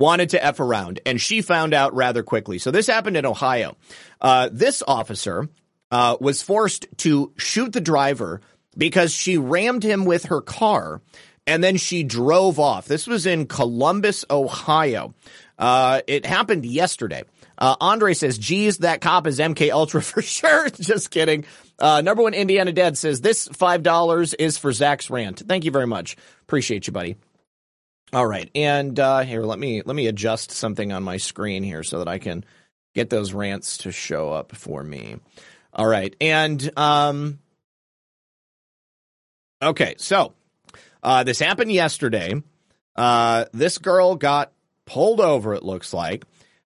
wanted 0.00 0.30
to 0.30 0.42
F 0.42 0.60
around, 0.60 1.00
and 1.04 1.20
she 1.20 1.42
found 1.42 1.74
out 1.74 1.94
rather 1.94 2.22
quickly. 2.22 2.58
So 2.58 2.70
this 2.70 2.86
happened 2.86 3.16
in 3.16 3.26
Ohio. 3.26 3.76
Uh, 4.20 4.48
this 4.50 4.82
officer 4.86 5.48
uh, 5.90 6.16
was 6.20 6.42
forced 6.42 6.86
to 6.98 7.32
shoot 7.36 7.72
the 7.72 7.80
driver 7.80 8.40
because 8.76 9.12
she 9.12 9.38
rammed 9.38 9.82
him 9.82 10.04
with 10.04 10.26
her 10.26 10.40
car 10.40 11.00
and 11.46 11.64
then 11.64 11.78
she 11.78 12.04
drove 12.04 12.60
off. 12.60 12.86
This 12.86 13.06
was 13.06 13.24
in 13.24 13.46
Columbus, 13.46 14.24
Ohio. 14.30 15.14
Uh, 15.58 16.02
it 16.06 16.26
happened 16.26 16.66
yesterday. 16.66 17.24
Uh, 17.56 17.74
Andre 17.80 18.12
says, 18.12 18.38
geez, 18.38 18.78
that 18.78 19.00
cop 19.00 19.26
is 19.26 19.38
MK 19.38 19.70
Ultra 19.70 20.02
for 20.02 20.22
sure. 20.22 20.68
Just 20.80 21.10
kidding. 21.10 21.46
Uh, 21.78 22.02
number 22.02 22.22
one 22.22 22.34
Indiana 22.34 22.72
Dad 22.72 22.98
says, 22.98 23.20
this 23.20 23.48
$5 23.48 24.34
is 24.38 24.58
for 24.58 24.72
Zak's 24.72 25.10
rant. 25.10 25.42
Thank 25.48 25.64
you 25.64 25.70
very 25.70 25.86
much. 25.86 26.16
Appreciate 26.42 26.86
you, 26.86 26.92
buddy. 26.92 27.16
All 28.12 28.26
right. 28.26 28.50
And, 28.54 28.98
uh, 29.00 29.20
here, 29.20 29.42
let 29.42 29.58
me, 29.58 29.82
let 29.84 29.96
me 29.96 30.06
adjust 30.06 30.50
something 30.50 30.92
on 30.92 31.02
my 31.02 31.16
screen 31.16 31.62
here 31.62 31.82
so 31.82 31.98
that 31.98 32.08
I 32.08 32.18
can 32.18 32.44
get 32.94 33.10
those 33.10 33.32
rants 33.32 33.78
to 33.78 33.92
show 33.92 34.32
up 34.32 34.54
for 34.54 34.82
me. 34.82 35.16
All 35.78 35.86
right. 35.86 36.14
And, 36.20 36.76
um, 36.76 37.38
okay. 39.62 39.94
So, 39.98 40.34
uh, 41.04 41.22
this 41.22 41.38
happened 41.38 41.70
yesterday. 41.70 42.42
Uh, 42.96 43.44
this 43.52 43.78
girl 43.78 44.16
got 44.16 44.52
pulled 44.86 45.20
over, 45.20 45.54
it 45.54 45.62
looks 45.62 45.94
like. 45.94 46.24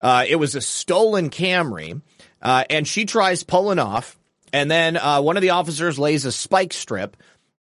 Uh, 0.02 0.24
it 0.28 0.36
was 0.36 0.56
a 0.56 0.60
stolen 0.60 1.30
Camry, 1.30 2.02
uh, 2.42 2.64
and 2.68 2.86
she 2.86 3.04
tries 3.04 3.44
pulling 3.44 3.78
off, 3.78 4.18
and 4.52 4.68
then 4.68 4.96
uh, 4.96 5.20
one 5.22 5.36
of 5.36 5.42
the 5.42 5.50
officers 5.50 6.00
lays 6.00 6.24
a 6.24 6.32
spike 6.32 6.72
strip, 6.72 7.16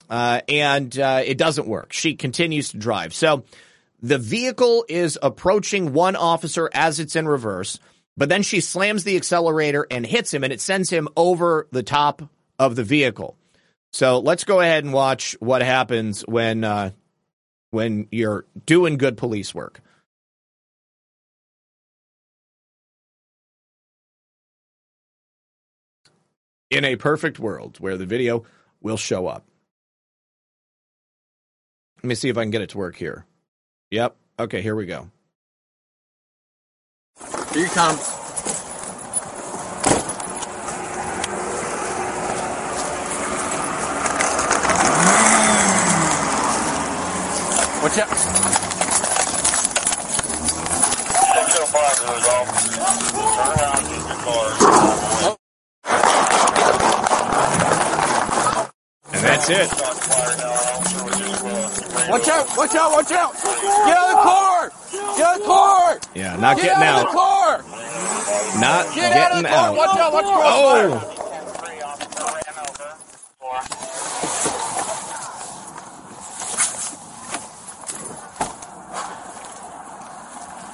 uh, 0.10 0.40
and 0.48 0.96
it 0.96 1.38
doesn't 1.38 1.68
work. 1.68 1.92
She 1.92 2.16
continues 2.16 2.70
to 2.72 2.78
drive. 2.78 3.14
So 3.14 3.44
the 4.02 4.18
vehicle 4.18 4.86
is 4.88 5.20
approaching 5.22 5.92
one 5.92 6.16
officer 6.16 6.70
as 6.74 7.00
it's 7.02 7.16
in 7.18 7.28
reverse, 7.28 7.80
but 8.16 8.30
then 8.30 8.44
she 8.44 8.62
slams 8.62 9.04
the 9.04 9.16
accelerator 9.16 9.88
and 9.90 10.06
hits 10.06 10.34
him, 10.34 10.44
and 10.44 10.54
it 10.54 10.62
sends 10.62 10.90
him 10.90 11.08
over 11.16 11.68
the 11.72 11.84
top 11.84 12.22
of 12.60 12.76
the 12.76 12.84
vehicle. 12.84 13.38
So 13.92 14.20
let's 14.20 14.44
go 14.44 14.60
ahead 14.60 14.84
and 14.84 14.94
watch 14.94 15.36
what 15.40 15.62
happens 15.62 16.22
when 16.22 16.64
uh, 16.64 16.92
when 17.72 18.08
you're 18.12 18.46
doing 18.66 18.98
good 18.98 19.18
police 19.18 19.54
work. 19.54 19.82
In 26.70 26.86
a 26.86 26.96
perfect 26.96 27.38
world 27.40 27.78
where 27.80 27.98
the 27.98 28.06
video 28.08 28.46
will 28.82 28.98
show 28.98 29.28
up. 29.28 29.46
Let 32.02 32.10
me 32.10 32.16
see 32.16 32.30
if 32.30 32.38
I 32.38 32.44
can 32.44 32.52
get 32.52 32.62
it 32.62 32.70
to 32.70 32.78
work 32.80 32.96
here. 32.96 33.26
Yep. 33.92 34.16
Okay, 34.40 34.62
here 34.62 34.76
we 34.76 34.88
go. 34.88 35.12
Here 37.54 37.66
he 37.66 37.70
comes. 37.70 38.00
Watch 47.84 48.00
out. 48.00 48.10
Six 51.30 51.48
five 51.70 51.96
to 51.96 52.04
those 52.08 52.28
officers. 52.28 52.78
Turn 53.14 53.50
around, 53.54 53.84
get 53.86 54.02
your 54.02 54.18
car. 54.24 54.46
And 59.14 59.22
that's 59.24 59.50
it. 59.52 59.70
Shot 59.70 59.94
fired 59.94 60.38
now. 60.40 60.54
Officer 60.54 61.04
was 61.06 61.16
just, 61.20 62.10
Watch 62.10 62.28
out. 62.30 62.58
Watch 62.58 62.76
out. 62.76 62.92
Watch 62.94 63.12
out. 63.12 63.34
Get 63.36 63.98
out 63.98 64.10
of 64.10 64.16
the 64.16 64.24
car. 64.24 64.53
Get 65.16 65.26
out 65.26 65.36
of 65.36 65.42
the 65.42 65.46
car. 65.48 66.00
Yeah, 66.16 66.36
not 66.38 66.58
Get 66.58 66.64
getting 66.66 66.84
out 66.84 67.02
of 67.02 67.06
out. 67.06 67.12
the 67.12 67.18
car. 67.18 68.60
Not 68.60 68.96
Get 68.96 69.12
out 69.14 69.32
of 69.32 69.38
getting 69.38 69.44
the 69.44 69.50
car. 69.50 69.70
out. 69.70 69.76
Watch 69.78 69.98
out. 70.00 70.14
Watch 70.14 70.26
crossfire. 70.26 70.90
Oh, 70.90 71.00
Three 71.64 71.82
officer 71.82 72.24
ran 72.24 72.58
over. 72.60 72.98
Four. 73.40 74.64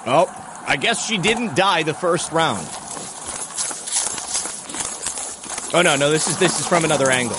oh, 0.05 0.63
I 0.67 0.77
guess 0.77 1.05
she 1.05 1.17
didn't 1.17 1.55
die 1.55 1.83
the 1.83 1.93
first 1.93 2.31
round. 2.31 2.65
Oh 5.71 5.81
no, 5.83 5.95
no, 5.95 6.09
this 6.09 6.27
is 6.27 6.37
this 6.39 6.59
is 6.59 6.65
from 6.67 6.83
another 6.83 7.09
angle. 7.11 7.37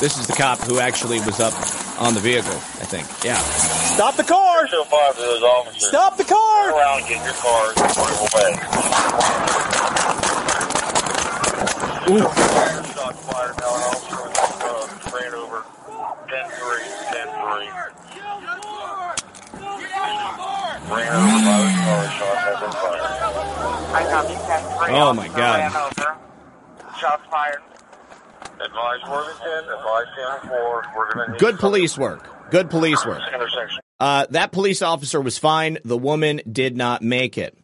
This 0.00 0.18
is 0.18 0.26
the 0.26 0.32
cop 0.32 0.58
who 0.60 0.80
actually 0.80 1.20
was 1.20 1.38
up 1.38 1.52
on 2.00 2.14
the 2.14 2.20
vehicle, 2.20 2.50
I 2.52 2.84
think. 2.86 3.06
Yeah. 3.24 3.38
Stop 3.94 4.16
the 4.16 4.24
car. 4.24 4.66
Six 4.68 4.82
five 4.88 5.14
to 5.16 5.20
those 5.20 5.42
officers. 5.42 5.88
Stop 5.88 6.16
the 6.16 6.24
Turn 6.24 6.36
car. 6.36 6.78
around, 6.78 7.00
get 7.08 7.22
your 7.24 7.34
car. 7.34 7.72
Drive 7.74 8.20
away. 8.20 9.62
Shot 12.12 13.14
fired 13.16 13.56
now. 13.60 13.74
An 13.74 13.82
officer 13.88 14.16
was 14.16 14.32
just, 14.32 14.62
uh, 14.62 15.16
ran 15.16 15.34
over. 15.34 15.64
Ten 16.28 16.44
three. 16.50 16.86
Ten 17.12 17.28
three. 17.28 17.68
Ran 20.92 21.12
over 21.12 21.38
by 21.44 21.58
the 21.62 21.72
car. 21.82 22.02
Shot 22.10 22.36
has 22.38 22.58
been 22.60 22.72
fired. 22.72 23.02
I 23.92 24.02
copy 24.10 24.34
10 24.34 24.88
3. 24.88 24.94
Oh, 24.96 25.12
my 25.12 25.28
God. 25.28 25.58
Ran 25.60 25.76
over. 25.76 26.16
Shots 26.98 27.22
fired. 27.30 27.62
Advise 28.60 29.00
Worthington. 29.10 29.64
Advise 29.72 30.06
ten 30.16 30.48
four. 30.48 30.82
We're 30.96 31.12
gonna 31.14 31.36
Good 31.38 31.58
police 31.58 31.98
work. 31.98 32.28
Good 32.50 32.70
police 32.70 33.04
work. 33.04 33.20
intersection. 33.34 33.81
Uh, 34.02 34.26
that 34.30 34.50
police 34.50 34.82
officer 34.82 35.20
was 35.20 35.38
fine. 35.38 35.78
The 35.84 35.96
woman 35.96 36.40
did 36.50 36.76
not 36.76 37.02
make 37.02 37.38
it. 37.38 37.56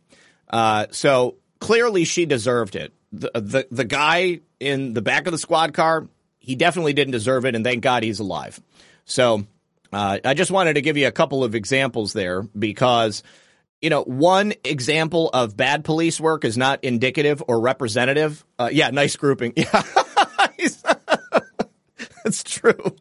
Uh, 0.49 0.87
so 0.93 1.35
clearly 1.59 2.05
she 2.05 2.27
deserved 2.27 2.77
it. 2.77 2.93
The, 3.13 3.33
the, 3.35 3.67
the 3.73 3.85
guy 3.85 4.39
in 4.61 4.95
the 4.95 5.03
back 5.03 5.27
of 5.27 5.33
the 5.33 5.39
squad 5.39 5.75
car, 5.75 6.07
he 6.39 6.55
definitely 6.55 6.93
didn't 6.93 7.11
deserve 7.11 7.45
it. 7.45 7.57
And 7.57 7.65
thank 7.65 7.83
God 7.83 8.05
he's 8.05 8.21
alive. 8.21 8.61
So, 9.05 9.47
uh, 9.93 10.21
I 10.25 10.35
just 10.35 10.53
wanted 10.53 10.75
to 10.75 10.81
give 10.81 10.97
you 10.97 11.09
a 11.09 11.13
couple 11.13 11.43
of 11.43 11.57
examples 11.57 12.13
there 12.13 12.43
because 12.43 13.25
you 13.81 13.91
know, 13.91 14.05
one 14.05 14.55
example 14.63 15.31
of 15.31 15.57
bad 15.57 15.85
police 15.85 16.21
work 16.21 16.45
is 16.45 16.57
not 16.57 16.85
indicative 16.85 17.43
or 17.49 17.59
representative. 17.61 18.45
Uh, 18.61 18.71
yeah, 18.73 18.91
nice 18.91 19.17
grouping. 19.17 19.55
Yeah, 19.57 19.83
that's 22.25 22.45
true. 22.45 22.97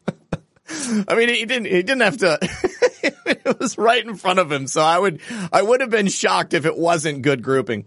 I 0.70 1.14
mean, 1.14 1.28
he 1.28 1.44
didn't. 1.44 1.66
He 1.66 1.82
didn't 1.82 2.00
have 2.00 2.18
to. 2.18 2.38
it 3.02 3.58
was 3.58 3.78
right 3.78 4.04
in 4.04 4.16
front 4.16 4.38
of 4.38 4.50
him, 4.52 4.66
so 4.66 4.82
I 4.82 4.98
would. 4.98 5.20
I 5.52 5.62
would 5.62 5.80
have 5.80 5.90
been 5.90 6.08
shocked 6.08 6.54
if 6.54 6.66
it 6.66 6.76
wasn't 6.76 7.22
good 7.22 7.42
grouping. 7.42 7.86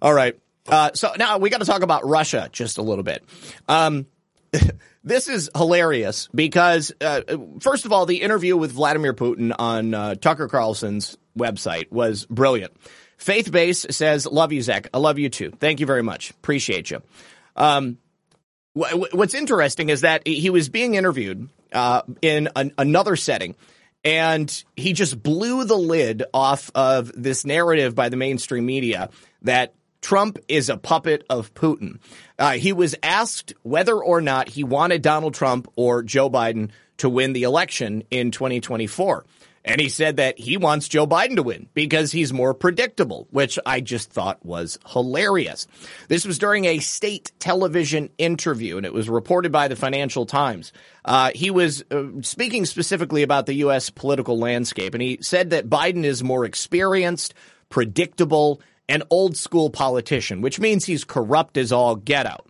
All 0.00 0.14
right. 0.14 0.38
Uh, 0.66 0.90
so 0.94 1.12
now 1.18 1.38
we 1.38 1.50
got 1.50 1.58
to 1.58 1.66
talk 1.66 1.82
about 1.82 2.06
Russia 2.06 2.48
just 2.50 2.78
a 2.78 2.82
little 2.82 3.04
bit. 3.04 3.22
Um, 3.68 4.06
this 5.04 5.28
is 5.28 5.50
hilarious 5.54 6.28
because, 6.34 6.92
uh, 7.00 7.20
first 7.60 7.84
of 7.84 7.92
all, 7.92 8.06
the 8.06 8.22
interview 8.22 8.56
with 8.56 8.72
Vladimir 8.72 9.12
Putin 9.12 9.54
on 9.58 9.92
uh, 9.92 10.14
Tucker 10.14 10.48
Carlson's 10.48 11.18
website 11.38 11.90
was 11.92 12.24
brilliant. 12.26 12.72
Faith 13.18 13.52
Base 13.52 13.86
says, 13.90 14.26
"Love 14.26 14.52
you, 14.52 14.62
Zak. 14.62 14.88
I 14.94 14.98
love 14.98 15.18
you 15.18 15.28
too. 15.28 15.50
Thank 15.50 15.80
you 15.80 15.86
very 15.86 16.02
much. 16.02 16.30
Appreciate 16.30 16.90
you." 16.90 17.02
Um, 17.56 17.98
what's 18.74 19.34
interesting 19.34 19.88
is 19.88 20.00
that 20.00 20.26
he 20.26 20.50
was 20.50 20.68
being 20.68 20.94
interviewed 20.94 21.48
uh, 21.74 22.02
in 22.22 22.48
an, 22.56 22.72
another 22.78 23.16
setting. 23.16 23.54
And 24.04 24.64
he 24.76 24.92
just 24.92 25.22
blew 25.22 25.64
the 25.64 25.76
lid 25.76 26.24
off 26.32 26.70
of 26.74 27.10
this 27.14 27.44
narrative 27.44 27.94
by 27.94 28.08
the 28.10 28.16
mainstream 28.16 28.66
media 28.66 29.10
that 29.42 29.74
Trump 30.02 30.38
is 30.48 30.68
a 30.68 30.76
puppet 30.76 31.24
of 31.30 31.54
Putin. 31.54 31.98
Uh, 32.38 32.52
he 32.52 32.74
was 32.74 32.94
asked 33.02 33.54
whether 33.62 33.96
or 33.96 34.20
not 34.20 34.48
he 34.48 34.62
wanted 34.62 35.00
Donald 35.00 35.32
Trump 35.32 35.66
or 35.76 36.02
Joe 36.02 36.28
Biden 36.28 36.70
to 36.98 37.08
win 37.08 37.32
the 37.32 37.44
election 37.44 38.04
in 38.10 38.30
2024. 38.30 39.24
And 39.64 39.80
he 39.80 39.88
said 39.88 40.16
that 40.18 40.38
he 40.38 40.58
wants 40.58 40.88
Joe 40.88 41.06
Biden 41.06 41.36
to 41.36 41.42
win 41.42 41.68
because 41.72 42.12
he's 42.12 42.34
more 42.34 42.52
predictable, 42.52 43.26
which 43.30 43.58
I 43.64 43.80
just 43.80 44.10
thought 44.10 44.44
was 44.44 44.78
hilarious. 44.86 45.66
This 46.08 46.26
was 46.26 46.38
during 46.38 46.66
a 46.66 46.80
state 46.80 47.32
television 47.38 48.10
interview, 48.18 48.76
and 48.76 48.84
it 48.84 48.92
was 48.92 49.08
reported 49.08 49.52
by 49.52 49.68
the 49.68 49.76
Financial 49.76 50.26
Times. 50.26 50.72
Uh, 51.02 51.30
he 51.34 51.50
was 51.50 51.82
uh, 51.90 52.04
speaking 52.20 52.66
specifically 52.66 53.22
about 53.22 53.46
the 53.46 53.54
U.S. 53.54 53.88
political 53.88 54.38
landscape, 54.38 54.92
and 54.92 55.02
he 55.02 55.18
said 55.22 55.50
that 55.50 55.70
Biden 55.70 56.04
is 56.04 56.22
more 56.22 56.44
experienced, 56.44 57.32
predictable, 57.70 58.60
an 58.86 59.02
old 59.08 59.34
school 59.34 59.70
politician, 59.70 60.42
which 60.42 60.60
means 60.60 60.84
he's 60.84 61.04
corrupt 61.04 61.56
as 61.56 61.72
all 61.72 61.96
get 61.96 62.26
out. 62.26 62.46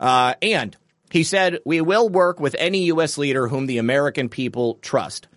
Uh, 0.00 0.34
and 0.42 0.76
he 1.10 1.22
said, 1.22 1.60
We 1.64 1.80
will 1.80 2.08
work 2.08 2.40
with 2.40 2.56
any 2.58 2.86
U.S. 2.86 3.18
leader 3.18 3.46
whom 3.46 3.66
the 3.66 3.78
American 3.78 4.28
people 4.28 4.80
trust. 4.82 5.28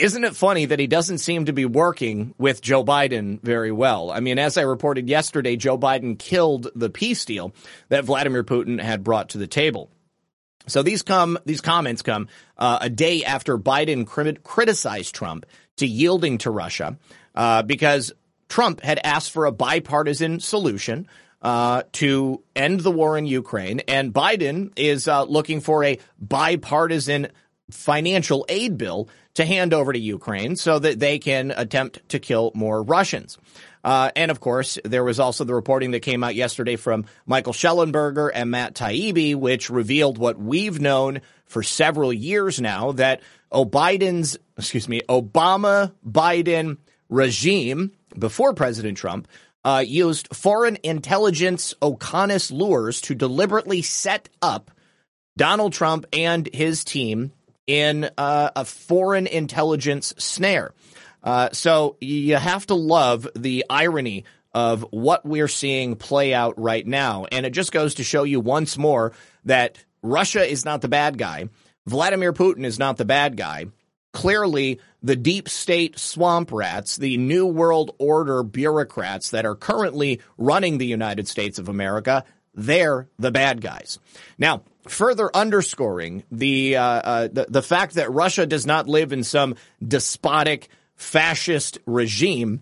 Isn't 0.00 0.24
it 0.24 0.34
funny 0.34 0.64
that 0.64 0.78
he 0.78 0.86
doesn't 0.86 1.18
seem 1.18 1.44
to 1.44 1.52
be 1.52 1.66
working 1.66 2.34
with 2.38 2.62
Joe 2.62 2.82
Biden 2.82 3.40
very 3.42 3.70
well? 3.70 4.10
I 4.10 4.20
mean, 4.20 4.38
as 4.38 4.56
I 4.56 4.62
reported 4.62 5.08
yesterday, 5.08 5.56
Joe 5.56 5.76
Biden 5.76 6.18
killed 6.18 6.68
the 6.74 6.88
peace 6.88 7.24
deal 7.24 7.52
that 7.90 8.04
Vladimir 8.04 8.42
Putin 8.42 8.80
had 8.80 9.04
brought 9.04 9.30
to 9.30 9.38
the 9.38 9.46
table. 9.46 9.90
So 10.66 10.82
these 10.82 11.02
come 11.02 11.38
these 11.44 11.60
comments 11.60 12.02
come 12.02 12.28
uh, 12.56 12.78
a 12.80 12.88
day 12.90 13.24
after 13.24 13.58
Biden 13.58 14.06
criticized 14.42 15.14
Trump 15.14 15.46
to 15.76 15.86
yielding 15.86 16.38
to 16.38 16.50
Russia 16.50 16.96
uh, 17.34 17.62
because 17.62 18.12
Trump 18.48 18.80
had 18.80 19.00
asked 19.02 19.32
for 19.32 19.46
a 19.46 19.52
bipartisan 19.52 20.40
solution 20.40 21.08
uh, 21.42 21.82
to 21.92 22.42
end 22.54 22.80
the 22.80 22.90
war 22.90 23.16
in 23.16 23.26
Ukraine, 23.26 23.80
and 23.80 24.12
Biden 24.12 24.72
is 24.76 25.08
uh, 25.08 25.24
looking 25.24 25.60
for 25.60 25.84
a 25.84 25.98
bipartisan 26.20 27.28
financial 27.70 28.44
aid 28.48 28.76
bill 28.76 29.08
to 29.40 29.46
hand 29.46 29.74
over 29.74 29.92
to 29.92 29.98
Ukraine 29.98 30.56
so 30.56 30.78
that 30.78 30.98
they 30.98 31.18
can 31.18 31.52
attempt 31.56 32.08
to 32.10 32.18
kill 32.18 32.52
more 32.54 32.82
Russians. 32.82 33.38
Uh, 33.82 34.10
and 34.14 34.30
of 34.30 34.40
course, 34.40 34.78
there 34.84 35.04
was 35.04 35.18
also 35.18 35.44
the 35.44 35.54
reporting 35.54 35.92
that 35.92 36.00
came 36.00 36.22
out 36.22 36.34
yesterday 36.34 36.76
from 36.76 37.06
Michael 37.26 37.52
Shellenberger 37.52 38.30
and 38.32 38.50
Matt 38.50 38.74
Taibbi, 38.74 39.34
which 39.34 39.70
revealed 39.70 40.18
what 40.18 40.38
we've 40.38 40.80
known 40.80 41.22
for 41.46 41.62
several 41.62 42.12
years 42.12 42.60
now 42.60 42.92
that 42.92 43.20
excuse 43.52 44.88
me, 44.88 45.00
Obama 45.08 45.92
Biden 46.06 46.78
regime 47.08 47.92
before 48.16 48.54
President 48.54 48.96
Trump 48.96 49.26
uh, 49.64 49.82
used 49.84 50.34
foreign 50.34 50.78
intelligence 50.82 51.74
OCONUS 51.82 52.52
lures 52.52 53.00
to 53.02 53.14
deliberately 53.14 53.82
set 53.82 54.28
up 54.40 54.70
Donald 55.36 55.72
Trump 55.72 56.06
and 56.12 56.48
his 56.52 56.84
team 56.84 57.32
in 57.70 58.10
uh, 58.18 58.50
a 58.56 58.64
foreign 58.64 59.28
intelligence 59.28 60.12
snare. 60.18 60.72
Uh, 61.22 61.50
so 61.52 61.96
you 62.00 62.34
have 62.34 62.66
to 62.66 62.74
love 62.74 63.28
the 63.36 63.64
irony 63.70 64.24
of 64.52 64.84
what 64.90 65.24
we're 65.24 65.46
seeing 65.46 65.94
play 65.94 66.34
out 66.34 66.58
right 66.58 66.84
now. 66.84 67.26
And 67.30 67.46
it 67.46 67.50
just 67.50 67.70
goes 67.70 67.94
to 67.94 68.04
show 68.04 68.24
you 68.24 68.40
once 68.40 68.76
more 68.76 69.12
that 69.44 69.78
Russia 70.02 70.44
is 70.44 70.64
not 70.64 70.80
the 70.80 70.88
bad 70.88 71.16
guy. 71.16 71.48
Vladimir 71.86 72.32
Putin 72.32 72.64
is 72.64 72.80
not 72.80 72.96
the 72.96 73.04
bad 73.04 73.36
guy. 73.36 73.66
Clearly, 74.12 74.80
the 75.00 75.14
deep 75.14 75.48
state 75.48 75.96
swamp 75.96 76.50
rats, 76.50 76.96
the 76.96 77.18
New 77.18 77.46
World 77.46 77.94
Order 77.98 78.42
bureaucrats 78.42 79.30
that 79.30 79.46
are 79.46 79.54
currently 79.54 80.20
running 80.36 80.78
the 80.78 80.86
United 80.86 81.28
States 81.28 81.60
of 81.60 81.68
America, 81.68 82.24
they're 82.52 83.08
the 83.20 83.30
bad 83.30 83.60
guys. 83.60 84.00
Now, 84.38 84.64
further 84.88 85.30
underscoring 85.34 86.24
the, 86.30 86.76
uh, 86.76 86.82
uh, 86.82 87.28
the 87.28 87.46
the 87.48 87.62
fact 87.62 87.94
that 87.94 88.10
Russia 88.12 88.46
does 88.46 88.66
not 88.66 88.88
live 88.88 89.12
in 89.12 89.24
some 89.24 89.54
despotic 89.86 90.68
fascist 90.96 91.78
regime. 91.86 92.60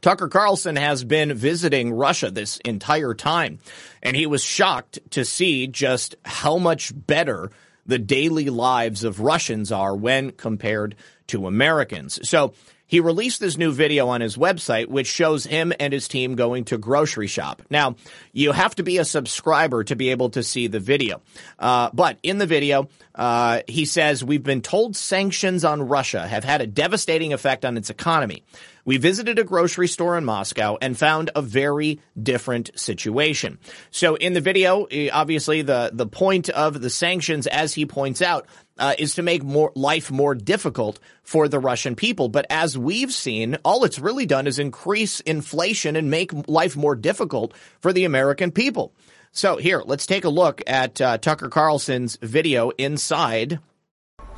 Tucker 0.00 0.28
Carlson 0.28 0.76
has 0.76 1.04
been 1.04 1.34
visiting 1.34 1.92
Russia 1.92 2.30
this 2.30 2.58
entire 2.58 3.14
time, 3.14 3.58
and 4.02 4.16
he 4.16 4.26
was 4.26 4.42
shocked 4.42 4.98
to 5.10 5.24
see 5.24 5.66
just 5.66 6.14
how 6.24 6.58
much 6.58 6.92
better 6.94 7.50
the 7.86 7.98
daily 7.98 8.50
lives 8.50 9.04
of 9.04 9.20
Russians 9.20 9.72
are 9.72 9.96
when 9.96 10.32
compared 10.32 10.96
to 11.28 11.46
Americans. 11.46 12.28
So 12.28 12.52
he 12.86 13.00
released 13.00 13.40
this 13.40 13.56
new 13.56 13.72
video 13.72 14.08
on 14.08 14.20
his 14.20 14.36
website, 14.36 14.86
which 14.86 15.06
shows 15.06 15.44
him 15.44 15.72
and 15.78 15.92
his 15.92 16.08
team 16.08 16.36
going 16.36 16.64
to 16.66 16.78
grocery 16.78 17.26
shop. 17.26 17.62
Now, 17.70 17.96
you 18.32 18.52
have 18.52 18.74
to 18.76 18.82
be 18.82 18.98
a 18.98 19.04
subscriber 19.04 19.84
to 19.84 19.96
be 19.96 20.10
able 20.10 20.30
to 20.30 20.42
see 20.42 20.66
the 20.66 20.80
video. 20.80 21.20
Uh, 21.58 21.90
but 21.92 22.18
in 22.22 22.38
the 22.38 22.46
video, 22.46 22.88
uh, 23.14 23.62
he 23.66 23.84
says, 23.84 24.24
We've 24.24 24.42
been 24.42 24.62
told 24.62 24.96
sanctions 24.96 25.64
on 25.64 25.82
Russia 25.82 26.26
have 26.26 26.44
had 26.44 26.60
a 26.60 26.66
devastating 26.66 27.32
effect 27.32 27.64
on 27.64 27.76
its 27.76 27.90
economy. 27.90 28.44
We 28.84 28.98
visited 28.98 29.40
a 29.40 29.44
grocery 29.44 29.88
store 29.88 30.16
in 30.16 30.24
Moscow 30.24 30.78
and 30.80 30.96
found 30.96 31.30
a 31.34 31.42
very 31.42 32.00
different 32.20 32.70
situation. 32.78 33.58
So 33.90 34.14
in 34.14 34.32
the 34.32 34.40
video, 34.40 34.84
eh, 34.84 35.10
obviously 35.12 35.62
the, 35.62 35.90
the 35.92 36.06
point 36.06 36.50
of 36.50 36.80
the 36.80 36.88
sanctions, 36.88 37.48
as 37.48 37.74
he 37.74 37.84
points 37.84 38.22
out, 38.22 38.46
uh, 38.78 38.94
is 38.98 39.14
to 39.14 39.22
make 39.22 39.42
more 39.42 39.72
life 39.74 40.10
more 40.10 40.34
difficult 40.34 40.98
for 41.22 41.48
the 41.48 41.58
Russian 41.58 41.94
people. 41.94 42.28
But 42.28 42.46
as 42.50 42.76
we've 42.76 43.12
seen, 43.12 43.56
all 43.64 43.84
it's 43.84 43.98
really 43.98 44.26
done 44.26 44.46
is 44.46 44.58
increase 44.58 45.20
inflation 45.20 45.96
and 45.96 46.10
make 46.10 46.48
life 46.48 46.76
more 46.76 46.94
difficult 46.94 47.54
for 47.80 47.92
the 47.92 48.04
American 48.04 48.50
people. 48.50 48.92
So 49.32 49.56
here, 49.56 49.82
let's 49.84 50.06
take 50.06 50.24
a 50.24 50.30
look 50.30 50.62
at 50.66 51.00
uh, 51.00 51.18
Tucker 51.18 51.48
Carlson's 51.48 52.16
video 52.22 52.70
inside. 52.78 53.60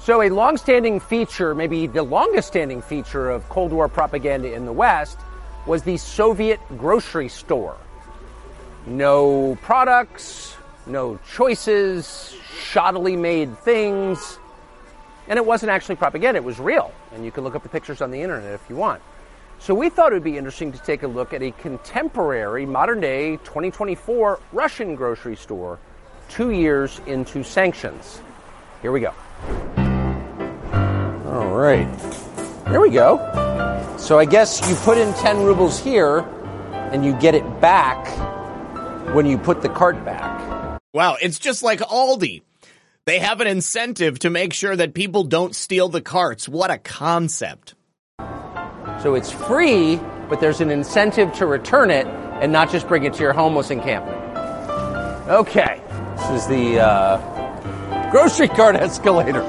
So 0.00 0.22
a 0.22 0.28
long-standing 0.30 1.00
feature, 1.00 1.54
maybe 1.54 1.86
the 1.86 2.02
longest-standing 2.02 2.82
feature 2.82 3.30
of 3.30 3.48
Cold 3.48 3.72
War 3.72 3.88
propaganda 3.88 4.52
in 4.52 4.64
the 4.64 4.72
West, 4.72 5.18
was 5.66 5.82
the 5.82 5.96
Soviet 5.96 6.60
grocery 6.76 7.28
store. 7.28 7.76
No 8.86 9.56
products, 9.62 10.56
no 10.88 11.18
choices, 11.32 12.34
shoddily 12.72 13.18
made 13.18 13.58
things. 13.58 14.38
And 15.28 15.36
it 15.36 15.44
wasn't 15.44 15.70
actually 15.70 15.96
propaganda, 15.96 16.38
it 16.38 16.44
was 16.44 16.58
real. 16.58 16.92
And 17.12 17.24
you 17.24 17.30
can 17.30 17.44
look 17.44 17.54
up 17.54 17.62
the 17.62 17.68
pictures 17.68 18.00
on 18.00 18.10
the 18.10 18.20
internet 18.20 18.54
if 18.54 18.68
you 18.68 18.76
want. 18.76 19.02
So 19.60 19.74
we 19.74 19.90
thought 19.90 20.12
it 20.12 20.16
would 20.16 20.24
be 20.24 20.38
interesting 20.38 20.72
to 20.72 20.78
take 20.78 21.02
a 21.02 21.08
look 21.08 21.32
at 21.32 21.42
a 21.42 21.50
contemporary, 21.50 22.64
modern 22.64 23.00
day, 23.00 23.36
2024 23.38 24.40
Russian 24.52 24.94
grocery 24.94 25.36
store 25.36 25.78
two 26.28 26.50
years 26.50 27.00
into 27.06 27.42
sanctions. 27.42 28.20
Here 28.82 28.92
we 28.92 29.00
go. 29.00 29.12
All 31.26 31.48
right. 31.54 31.88
There 32.66 32.80
we 32.80 32.90
go. 32.90 33.16
So 33.98 34.18
I 34.18 34.24
guess 34.24 34.68
you 34.68 34.76
put 34.76 34.96
in 34.96 35.12
10 35.14 35.42
rubles 35.42 35.82
here 35.82 36.20
and 36.92 37.04
you 37.04 37.12
get 37.14 37.34
it 37.34 37.60
back 37.60 38.06
when 39.14 39.26
you 39.26 39.36
put 39.36 39.62
the 39.62 39.68
cart 39.68 40.04
back. 40.04 40.57
Wow, 40.94 41.16
it's 41.20 41.38
just 41.38 41.62
like 41.62 41.80
Aldi. 41.80 42.42
They 43.04 43.18
have 43.18 43.42
an 43.42 43.46
incentive 43.46 44.18
to 44.20 44.30
make 44.30 44.54
sure 44.54 44.74
that 44.74 44.94
people 44.94 45.24
don't 45.24 45.54
steal 45.54 45.88
the 45.88 46.00
carts. 46.00 46.48
What 46.48 46.70
a 46.70 46.78
concept. 46.78 47.74
So 49.02 49.14
it's 49.14 49.30
free, 49.30 49.96
but 50.30 50.40
there's 50.40 50.60
an 50.62 50.70
incentive 50.70 51.32
to 51.34 51.46
return 51.46 51.90
it 51.90 52.06
and 52.06 52.52
not 52.52 52.70
just 52.70 52.88
bring 52.88 53.04
it 53.04 53.12
to 53.14 53.20
your 53.20 53.34
homeless 53.34 53.70
encampment. 53.70 54.16
Okay, 55.28 55.82
this 56.16 56.42
is 56.42 56.48
the 56.48 56.80
uh, 56.80 58.10
grocery 58.10 58.48
cart 58.48 58.74
escalator. 58.80 59.42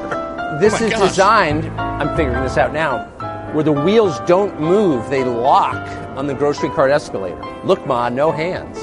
This 0.59 0.81
oh 0.81 0.85
is 0.85 0.91
gosh. 0.91 1.09
designed, 1.09 1.65
I'm 1.79 2.17
figuring 2.17 2.43
this 2.43 2.57
out 2.57 2.73
now, 2.73 3.05
where 3.53 3.63
the 3.63 3.71
wheels 3.71 4.19
don't 4.27 4.59
move, 4.59 5.09
they 5.09 5.23
lock 5.23 5.87
on 6.17 6.27
the 6.27 6.33
grocery 6.33 6.69
cart 6.69 6.91
escalator. 6.91 7.41
Look, 7.63 7.87
Ma, 7.87 8.09
no 8.09 8.31
hands. 8.33 8.77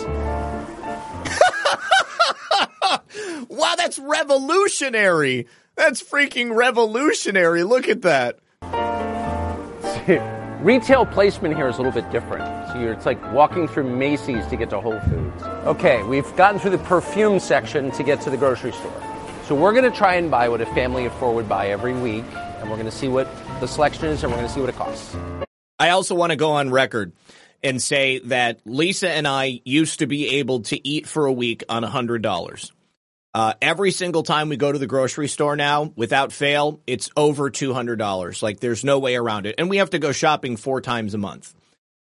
Wow, 3.49 3.75
that's 3.77 3.99
revolutionary. 3.99 5.47
That's 5.77 6.03
freaking 6.03 6.55
revolutionary. 6.55 7.65
Look 7.65 7.89
at 7.89 8.03
that. 8.03 8.39
Retail 10.63 11.07
placement 11.07 11.55
here 11.55 11.69
is 11.69 11.77
a 11.77 11.83
little 11.83 11.93
bit 11.93 12.11
different. 12.11 12.45
So 12.69 12.81
you're, 12.81 12.93
it's 12.93 13.07
like 13.07 13.21
walking 13.33 13.69
through 13.69 13.95
Macy's 13.95 14.47
to 14.47 14.57
get 14.57 14.71
to 14.71 14.81
Whole 14.81 14.99
Foods. 15.01 15.43
Okay, 15.67 16.03
we've 16.05 16.35
gotten 16.37 16.59
through 16.59 16.71
the 16.71 16.79
perfume 16.79 17.39
section 17.39 17.91
to 17.93 18.03
get 18.03 18.21
to 18.23 18.31
the 18.31 18.37
grocery 18.37 18.73
store. 18.73 19.03
So 19.45 19.55
we're 19.55 19.73
going 19.73 19.91
to 19.91 19.97
try 19.97 20.15
and 20.15 20.31
buy 20.31 20.49
what 20.49 20.61
a 20.61 20.67
family 20.67 21.05
of 21.05 21.13
four 21.15 21.35
would 21.35 21.49
buy 21.49 21.69
every 21.69 21.95
week, 21.95 22.25
and 22.35 22.71
we're 22.71 22.77
going 22.77 22.87
to 22.87 22.91
see 22.91 23.09
what 23.09 23.29
the 23.61 23.69
selection 23.69 24.07
is, 24.07 24.25
and 24.25 24.33
we're 24.33 24.39
going 24.39 24.49
to 24.49 24.55
see 24.55 24.61
what 24.61 24.71
it 24.71 24.77
costs. 24.77 25.15
I 25.79 25.91
also 25.91 26.15
want 26.15 26.31
to 26.31 26.37
go 26.37 26.53
on 26.53 26.71
record 26.71 27.13
and 27.63 27.83
say 27.83 28.21
that 28.21 28.61
Lisa 28.65 29.11
and 29.11 29.29
I 29.29 29.61
used 29.65 29.99
to 29.99 30.07
be 30.07 30.39
able 30.39 30.63
to 30.63 30.89
eat 30.89 31.07
for 31.07 31.27
a 31.27 31.33
week 31.33 31.65
on 31.69 31.83
$100. 31.83 32.71
Uh, 33.37 33.53
every 33.61 33.91
single 33.91 34.23
time 34.23 34.49
we 34.49 34.57
go 34.57 34.73
to 34.73 34.79
the 34.79 34.87
grocery 34.87 35.29
store 35.29 35.57
now, 35.57 35.93
without 35.95 36.33
fail, 36.33 36.81
it's 36.87 37.11
over 37.19 37.51
$200. 37.51 38.43
Like 38.43 38.61
there's 38.61 38.83
no 38.83 38.99
way 38.99 39.15
around 39.15 39.45
it. 39.45 39.57
And 39.59 39.69
we 39.69 39.77
have 39.77 39.91
to 39.91 39.99
go 39.99 40.11
shopping 40.11 40.57
four 40.57 40.81
times 40.81 41.13
a 41.13 41.19
month. 41.19 41.55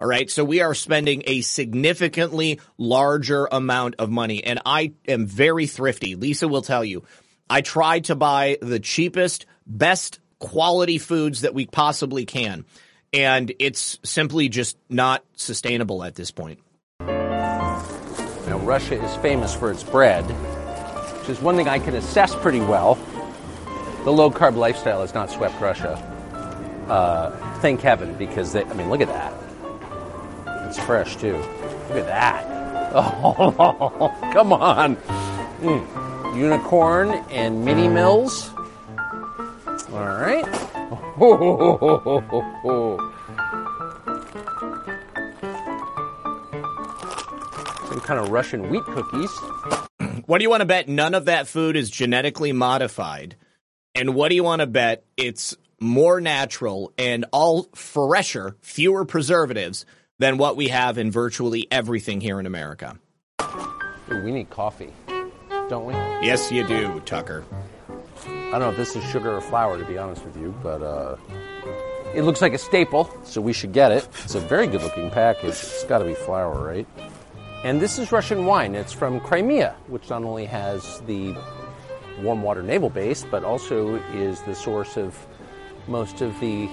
All 0.02 0.10
right. 0.10 0.30
So 0.30 0.44
we 0.44 0.60
are 0.60 0.76
spending 0.76 1.24
a 1.28 1.40
significantly 1.40 2.60
larger 2.78 3.48
amount 3.50 3.96
of 3.98 4.10
money. 4.10 4.44
And 4.44 4.60
I 4.66 4.92
am 5.08 5.26
very 5.26 5.68
thrifty. 5.68 6.16
Lisa 6.16 6.50
will 6.50 6.64
tell 6.64 6.84
you, 6.84 7.06
I 7.50 7.62
try 7.62 8.02
to 8.02 8.16
buy 8.16 8.58
the 8.62 8.82
cheapest, 8.82 9.46
best 9.66 10.20
quality 10.40 10.98
foods 10.98 11.42
that 11.42 11.54
we 11.54 11.66
possibly 11.66 12.26
can. 12.26 12.66
And 13.14 13.54
it's 13.58 14.00
simply 14.04 14.50
just 14.50 14.76
not 14.90 15.24
sustainable 15.38 16.04
at 16.04 16.16
this 16.16 16.32
point. 16.32 16.60
Now, 17.00 18.60
Russia 18.64 19.02
is 19.02 19.16
famous 19.22 19.56
for 19.56 19.72
its 19.72 19.82
bread, 19.82 20.26
which 21.22 21.30
is 21.30 21.42
one 21.42 21.56
thing 21.56 21.68
I 21.68 21.78
can 21.78 21.96
assess 21.96 22.36
pretty 22.36 22.62
well. 22.62 22.96
The 24.06 24.12
low 24.12 24.32
carb 24.32 24.56
lifestyle 24.56 25.02
has 25.02 25.14
not 25.14 25.30
swept 25.30 25.60
Russia. 25.62 25.94
Uh, 26.88 27.30
thank 27.60 27.82
heaven, 27.82 28.16
because 28.16 28.52
they, 28.52 28.66
I 28.66 28.74
mean, 28.74 28.90
look 28.90 29.02
at 29.02 29.08
that. 29.08 29.34
It's 30.68 30.80
fresh 30.80 31.16
too. 31.18 31.38
Look 31.38 31.98
at 31.98 32.08
that. 32.08 32.48
Oh, 32.94 34.14
come 34.34 34.52
on. 34.52 34.98
Mm. 35.62 36.36
Unicorn 36.38 37.12
and 37.30 37.64
mini 37.64 37.88
mills. 37.88 38.52
All 39.94 40.08
right. 40.08 40.44
Some 47.88 48.02
kind 48.02 48.20
of 48.20 48.30
Russian 48.30 48.70
wheat 48.70 48.84
cookies. 48.84 49.32
What 50.26 50.38
do 50.38 50.44
you 50.44 50.50
want 50.50 50.62
to 50.62 50.66
bet 50.66 50.88
none 50.88 51.14
of 51.14 51.26
that 51.26 51.48
food 51.48 51.76
is 51.76 51.90
genetically 51.90 52.52
modified? 52.52 53.36
And 53.96 54.16
what 54.16 54.30
do 54.30 54.36
you 54.36 54.44
want 54.44 54.62
to 54.62 54.68
bet 54.68 55.04
it's 55.18 55.56
more 55.80 56.22
natural 56.22 56.94
and 56.98 57.26
all 57.32 57.68
fresher, 57.74 58.56
fewer 58.62 59.06
preservatives 59.06 59.86
than 60.20 60.38
what 60.38 60.56
we 60.56 60.68
have 60.70 60.98
in 60.98 61.12
virtually 61.12 61.68
everything 61.72 62.22
here 62.22 62.40
in 62.40 62.46
America? 62.46 62.98
We 64.10 64.32
need 64.32 64.50
coffee, 64.50 64.94
don't 65.70 65.86
we? 65.86 65.94
Yes, 65.94 66.52
you 66.52 66.68
do, 66.68 67.00
Tucker. 67.06 67.44
I 68.28 68.52
don't 68.52 68.60
know 68.60 68.70
if 68.72 68.78
this 68.78 68.96
is 68.96 69.04
sugar 69.06 69.36
or 69.36 69.42
flour, 69.42 69.78
to 69.80 69.86
be 69.86 69.98
honest 69.98 70.24
with 70.26 70.38
you, 70.38 70.54
but 70.62 70.82
uh, 70.82 71.16
it 72.14 72.24
looks 72.24 72.42
like 72.42 72.54
a 72.54 72.58
staple, 72.58 73.10
so 73.24 73.40
we 73.40 73.54
should 73.54 73.72
get 73.72 73.92
it. 73.92 74.08
It's 74.24 74.36
a 74.36 74.42
very 74.42 74.68
good 74.68 74.84
looking 74.84 75.10
package. 75.10 75.50
It's 75.50 75.86
got 75.86 76.00
to 76.00 76.06
be 76.06 76.14
flour, 76.14 76.62
right? 76.62 76.86
And 77.64 77.80
this 77.80 78.00
is 78.00 78.12
Russian 78.12 78.48
wine. 78.48 78.74
It's 78.74 78.92
from 78.92 79.20
Crimea, 79.20 79.76
which 79.88 80.10
not 80.10 80.24
only 80.24 80.46
has 80.46 81.02
the 81.02 81.36
warm 82.22 82.42
water 82.42 82.64
naval 82.64 82.90
base, 82.90 83.24
but 83.30 83.44
also 83.44 83.96
is 84.14 84.42
the 84.42 84.56
source 84.56 84.98
of 84.98 85.16
most 85.88 86.22
of 86.22 86.40
the 86.40 86.68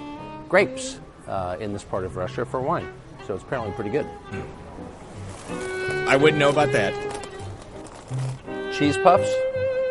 grapes 0.48 0.98
uh, 1.26 1.58
in 1.60 1.74
this 1.74 1.84
part 1.84 2.04
of 2.04 2.16
Russia 2.16 2.46
for 2.46 2.62
wine. 2.62 2.90
So 3.26 3.34
it's 3.34 3.42
apparently 3.42 3.74
pretty 3.74 3.90
good. 3.90 4.06
I 6.08 6.16
wouldn't 6.16 6.38
know 6.38 6.48
about 6.48 6.72
that. 6.72 6.94
cheese 8.72 8.96
puffs. 8.96 9.30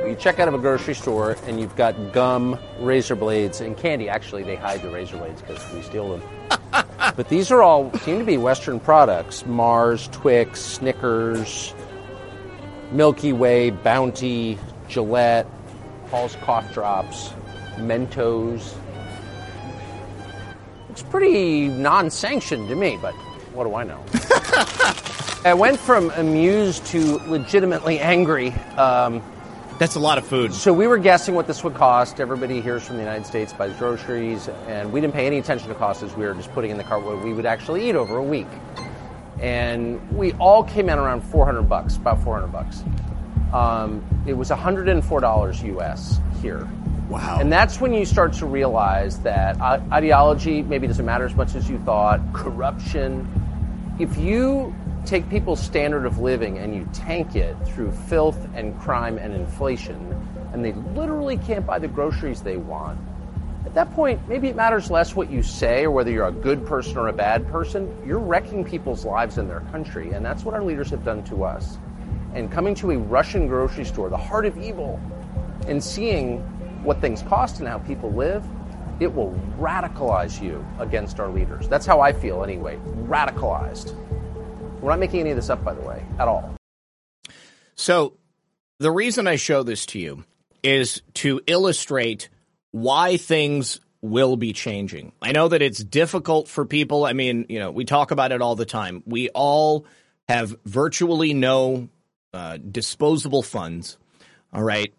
You 0.03 0.15
check 0.15 0.39
out 0.39 0.47
of 0.47 0.55
a 0.55 0.57
grocery 0.57 0.95
store 0.95 1.37
and 1.45 1.59
you've 1.59 1.75
got 1.75 2.11
gum, 2.11 2.57
razor 2.79 3.15
blades, 3.15 3.61
and 3.61 3.77
candy. 3.77 4.09
Actually, 4.09 4.41
they 4.41 4.55
hide 4.55 4.81
the 4.81 4.89
razor 4.89 5.17
blades 5.17 5.41
because 5.41 5.73
we 5.73 5.83
steal 5.83 6.17
them. 6.17 6.23
but 7.17 7.27
these 7.27 7.51
are 7.51 7.61
all 7.61 7.91
seem 7.99 8.19
to 8.19 8.25
be 8.25 8.37
Western 8.37 8.79
products: 8.79 9.45
Mars, 9.45 10.07
Twix, 10.13 10.61
Snickers, 10.61 11.73
Milky 12.91 13.33
Way, 13.33 13.71
Bounty, 13.71 14.57
Gillette, 14.87 15.47
Halls 16.09 16.37
cough 16.41 16.71
drops, 16.73 17.33
Mentos. 17.75 18.73
It's 20.89 21.03
pretty 21.03 21.67
non-sanctioned 21.67 22.69
to 22.69 22.75
me, 22.75 22.97
but 23.01 23.13
what 23.53 23.65
do 23.65 23.75
I 23.75 23.83
know? 23.83 24.03
I 25.45 25.53
went 25.53 25.79
from 25.79 26.11
amused 26.11 26.85
to 26.87 27.17
legitimately 27.27 27.99
angry. 27.99 28.51
Um, 28.77 29.21
That's 29.79 29.95
a 29.95 29.99
lot 29.99 30.17
of 30.17 30.25
food. 30.25 30.53
so 30.53 30.73
we 30.73 30.87
were 30.87 30.97
guessing 30.97 31.35
what 31.35 31.45
this 31.45 31.63
would 31.63 31.75
cost. 31.75 32.19
Everybody 32.19 32.61
hears 32.61 32.83
from 32.83 32.95
the 32.95 33.03
United 33.03 33.27
States 33.27 33.53
buys 33.53 33.75
groceries, 33.75 34.49
and 34.67 34.91
we 34.91 34.99
didn't 35.01 35.13
pay 35.13 35.27
any 35.27 35.37
attention 35.37 35.69
to 35.69 35.75
costs 35.75 36.01
as 36.01 36.15
we 36.15 36.25
were 36.25 36.33
just 36.33 36.51
putting 36.53 36.71
in 36.71 36.77
the 36.77 36.83
cart 36.83 37.03
what 37.03 37.23
we 37.23 37.31
would 37.31 37.45
actually 37.45 37.87
eat 37.87 37.95
over 37.95 38.17
a 38.17 38.23
week. 38.23 38.47
And 39.39 40.01
we 40.17 40.33
all 40.33 40.63
came 40.63 40.89
in 40.89 40.97
around 40.97 41.21
400 41.21 41.63
bucks, 41.63 41.95
about 41.95 42.23
400 42.23 42.47
bucks. 42.47 42.83
Um, 43.53 44.03
it 44.25 44.33
was 44.33 44.49
104 44.49 45.19
dollars 45.21 45.63
US 45.63 46.19
here. 46.41 46.67
Wow. 47.07 47.37
And 47.39 47.51
that's 47.51 47.79
when 47.79 47.93
you 47.93 48.03
start 48.03 48.33
to 48.33 48.45
realize 48.45 49.19
that 49.19 49.61
uh, 49.61 49.79
ideology 49.93 50.63
maybe 50.63 50.87
doesn't 50.87 51.05
matter 51.05 51.25
as 51.25 51.35
much 51.35 51.55
as 51.55 51.69
you 51.69 51.77
thought. 51.79 52.19
Corruption. 52.33 53.27
If 53.99 54.17
you 54.17 54.75
take 55.07 55.29
people's 55.29 55.59
standard 55.59 56.05
of 56.05 56.19
living 56.19 56.57
and 56.57 56.75
you 56.75 56.87
tank 56.93 57.35
it 57.35 57.55
through 57.65 57.91
filth 57.91 58.47
and 58.53 58.79
crime 58.79 59.17
and 59.17 59.33
inflation, 59.33 59.95
and 60.53 60.63
they 60.63 60.73
literally 60.93 61.37
can't 61.37 61.65
buy 61.65 61.79
the 61.79 61.87
groceries 61.87 62.41
they 62.41 62.57
want, 62.57 62.99
at 63.67 63.73
that 63.73 63.93
point, 63.93 64.25
maybe 64.29 64.47
it 64.47 64.55
matters 64.55 64.89
less 64.89 65.13
what 65.13 65.29
you 65.29 65.43
say 65.43 65.83
or 65.83 65.91
whether 65.91 66.09
you're 66.09 66.29
a 66.29 66.31
good 66.31 66.65
person 66.65 66.97
or 66.97 67.09
a 67.09 67.13
bad 67.13 67.45
person. 67.49 67.93
You're 68.07 68.17
wrecking 68.17 68.63
people's 68.63 69.03
lives 69.03 69.37
in 69.37 69.49
their 69.49 69.59
country, 69.71 70.13
and 70.13 70.25
that's 70.25 70.45
what 70.45 70.55
our 70.55 70.63
leaders 70.63 70.89
have 70.91 71.03
done 71.03 71.21
to 71.25 71.43
us. 71.43 71.77
And 72.33 72.49
coming 72.49 72.75
to 72.75 72.91
a 72.91 72.97
Russian 72.97 73.45
grocery 73.45 73.83
store, 73.83 74.09
the 74.09 74.15
heart 74.15 74.45
of 74.45 74.57
evil, 74.57 75.01
and 75.67 75.83
seeing 75.83 76.37
what 76.81 77.01
things 77.01 77.23
cost 77.23 77.59
and 77.59 77.67
how 77.67 77.79
people 77.79 78.09
live, 78.09 78.45
it 79.01 79.13
will 79.13 79.37
radicalize 79.59 80.41
you 80.41 80.65
against 80.79 81.19
our 81.19 81.29
leaders. 81.29 81.67
That's 81.67 81.85
how 81.85 81.99
I 81.99 82.13
feel 82.13 82.45
anyway. 82.45 82.79
Radicalized. 83.03 83.93
We're 84.81 84.91
not 84.91 84.99
making 84.99 85.21
any 85.21 85.31
of 85.31 85.35
this 85.35 85.49
up, 85.49 85.63
by 85.63 85.73
the 85.73 85.81
way, 85.81 86.05
at 86.19 86.27
all. 86.27 86.55
So, 87.75 88.13
the 88.79 88.91
reason 88.91 89.27
I 89.27 89.35
show 89.35 89.63
this 89.63 89.85
to 89.87 89.99
you 89.99 90.23
is 90.63 91.01
to 91.15 91.41
illustrate 91.47 92.29
why 92.71 93.17
things 93.17 93.79
will 94.01 94.35
be 94.35 94.53
changing. 94.53 95.11
I 95.21 95.31
know 95.31 95.47
that 95.47 95.61
it's 95.61 95.83
difficult 95.83 96.47
for 96.47 96.65
people. 96.65 97.05
I 97.05 97.13
mean, 97.13 97.45
you 97.49 97.59
know, 97.59 97.71
we 97.71 97.85
talk 97.85 98.11
about 98.11 98.31
it 98.31 98.41
all 98.41 98.55
the 98.55 98.65
time. 98.65 99.03
We 99.05 99.29
all 99.29 99.85
have 100.27 100.55
virtually 100.65 101.33
no 101.33 101.89
uh, 102.33 102.57
disposable 102.57 103.41
funds. 103.41 103.97
All 104.53 104.63
right. 104.63 104.93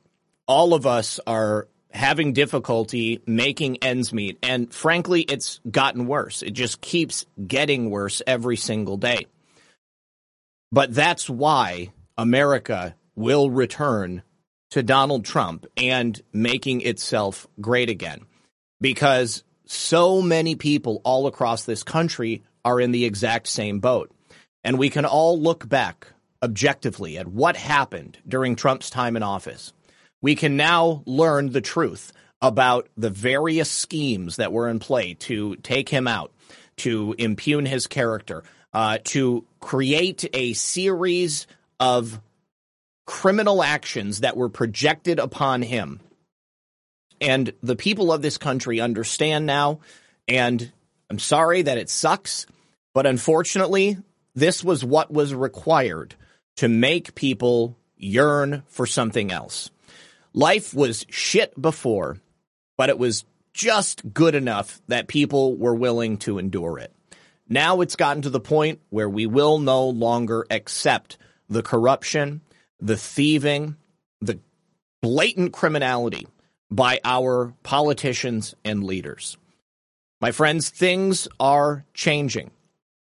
All 0.47 0.75
of 0.75 0.87
us 0.87 1.21
are 1.27 1.69
having 1.91 2.33
difficulty 2.33 3.23
making 3.27 3.79
ends 3.83 4.13
meet. 4.13 4.39
And 4.43 4.73
frankly, 4.73 5.23
it's 5.23 5.61
gotten 5.71 6.07
worse. 6.07 6.43
It 6.43 6.53
just 6.53 6.81
keeps 6.81 7.27
getting 7.47 7.91
worse 7.91 8.23
every 8.27 8.57
single 8.57 8.97
day. 8.97 9.27
But 10.71 10.95
that's 10.95 11.29
why 11.29 11.93
America 12.17 12.95
will 13.15 13.51
return 13.51 14.23
to 14.71 14.83
Donald 14.83 15.25
Trump 15.25 15.67
and 15.77 16.21
making 16.33 16.83
itself 16.83 17.47
great 17.61 17.89
again. 17.89 18.27
Because 18.81 19.45
so 19.67 20.23
many 20.23 20.57
people 20.57 21.01
all 21.05 21.27
across 21.27 21.65
this 21.65 21.83
country 21.83 22.43
are 22.65 22.81
in 22.81 22.93
the 22.93 23.05
exact 23.05 23.47
same 23.49 23.81
boat. 23.81 24.11
And 24.63 24.79
we 24.79 24.91
can 24.91 25.05
all 25.05 25.41
look 25.41 25.69
back 25.69 26.09
objectively 26.43 27.19
at 27.19 27.27
what 27.27 27.57
happened 27.57 28.19
during 28.27 28.57
Trump's 28.57 28.91
time 28.91 29.17
in 29.17 29.23
office. 29.23 29.73
We 30.21 30.35
can 30.35 30.57
now 30.57 31.03
learn 31.07 31.51
the 31.51 31.61
truth 31.61 32.13
about 32.41 32.89
the 32.97 33.11
various 33.11 33.71
schemes 33.71 34.37
that 34.37 34.53
were 34.53 34.69
in 34.69 34.79
play 34.79 35.15
to 35.15 35.57
take 35.57 35.89
him 35.89 36.07
out, 36.07 36.33
to 36.79 37.15
impugn 37.19 37.67
his 37.67 37.87
character, 37.87 38.45
uh, 38.73 38.99
to 39.05 39.45
create 39.61 40.29
a 40.33 40.53
series 40.53 41.47
of 41.81 42.21
criminal 43.07 43.63
actions 43.63 44.21
that 44.21 44.37
were 44.37 44.49
projected 44.49 45.19
upon 45.19 45.63
him. 45.63 46.01
And 47.21 47.53
the 47.63 47.77
people 47.77 48.13
of 48.13 48.23
this 48.23 48.39
country 48.39 48.81
understand 48.81 49.47
now, 49.47 49.81
and 50.29 50.71
I'm 51.11 51.19
sorry 51.19 51.63
that 51.63 51.79
it 51.79 51.91
sucks, 51.91 52.47
but 52.95 53.07
unfortunately, 53.07 53.97
this 54.35 54.63
was 54.63 54.85
what 54.85 55.11
was 55.11 55.35
required 55.35 56.15
to 56.57 56.69
make 56.69 57.15
people 57.15 57.77
yearn 57.97 58.63
for 58.69 58.87
something 58.87 59.33
else. 59.33 59.71
Life 60.35 60.75
was 60.75 61.07
shit 61.09 61.61
before, 61.61 62.19
but 62.77 62.91
it 62.91 62.99
was 62.99 63.25
just 63.53 64.03
good 64.13 64.35
enough 64.35 64.81
that 64.87 65.09
people 65.09 65.57
were 65.57 65.75
willing 65.75 66.19
to 66.19 66.39
endure 66.39 66.79
it. 66.79 66.93
Now 67.49 67.81
it's 67.81 67.97
gotten 67.97 68.23
to 68.23 68.31
the 68.31 68.41
point 68.41 68.81
where 68.91 69.09
we 69.09 69.27
will 69.27 69.59
no 69.59 69.89
longer 69.89 70.47
accept 70.51 71.17
the 71.49 71.63
corruption, 71.63 72.43
the 72.81 72.97
thieving, 72.97 73.77
the 74.21 74.39
blatant 75.01 75.53
criminality 75.53 76.27
by 76.71 77.01
our 77.05 77.55
politicians 77.63 78.55
and 78.65 78.85
leaders. 78.85 79.39
My 80.21 80.33
friends, 80.33 80.69
things 80.69 81.29
are 81.41 81.85
changing. 81.95 82.51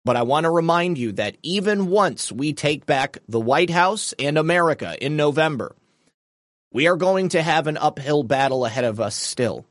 But 0.05 0.17
I 0.17 0.23
want 0.23 0.45
to 0.45 0.51
remind 0.51 0.99
you 0.99 1.13
that 1.13 1.37
even 1.43 1.87
once 1.87 2.33
we 2.33 2.53
take 2.53 2.87
back 2.87 3.19
the 3.29 3.41
White 3.41 3.71
House 3.71 4.15
and 4.19 4.37
America 4.37 4.97
in 5.01 5.17
November, 5.17 5.77
we 6.73 6.89
are 6.89 6.97
going 6.97 7.29
to 7.31 7.43
have 7.43 7.67
an 7.67 7.77
uphill 7.77 8.25
battle 8.25 8.65
ahead 8.65 8.85
of 8.85 8.99
us 8.99 9.15
still 9.15 9.65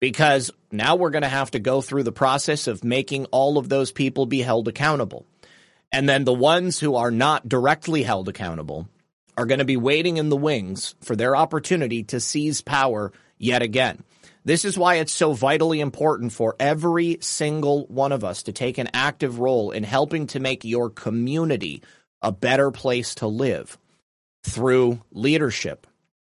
because 0.00 0.50
now 0.70 0.96
we're 0.96 1.10
going 1.10 1.22
to 1.22 1.28
have 1.28 1.50
to 1.52 1.58
go 1.58 1.80
through 1.80 2.02
the 2.02 2.12
process 2.12 2.66
of 2.66 2.84
making 2.84 3.26
all 3.26 3.58
of 3.58 3.68
those 3.68 3.92
people 3.92 4.26
be 4.26 4.42
held 4.42 4.68
accountable. 4.68 5.26
And 5.90 6.08
then 6.08 6.24
the 6.24 6.34
ones 6.34 6.78
who 6.78 6.96
are 6.96 7.10
not 7.10 7.48
directly 7.48 8.02
held 8.02 8.28
accountable 8.28 8.88
are 9.36 9.46
going 9.46 9.60
to 9.60 9.64
be 9.64 9.76
waiting 9.76 10.16
in 10.16 10.28
the 10.28 10.36
wings 10.36 10.94
for 11.00 11.16
their 11.16 11.34
opportunity 11.34 12.02
to 12.04 12.20
seize 12.20 12.60
power 12.60 13.12
yet 13.38 13.62
again. 13.62 14.02
This 14.44 14.64
is 14.64 14.78
why 14.78 14.96
it's 14.96 15.12
so 15.12 15.32
vitally 15.32 15.80
important 15.80 16.32
for 16.32 16.56
every 16.58 17.18
single 17.20 17.86
one 17.86 18.12
of 18.12 18.24
us 18.24 18.44
to 18.44 18.52
take 18.52 18.78
an 18.78 18.88
active 18.94 19.38
role 19.38 19.70
in 19.70 19.84
helping 19.84 20.26
to 20.28 20.40
make 20.40 20.64
your 20.64 20.90
community 20.90 21.82
a 22.22 22.32
better 22.32 22.70
place 22.70 23.14
to 23.16 23.26
live 23.26 23.78
through 24.44 25.00
leadership, 25.12 25.86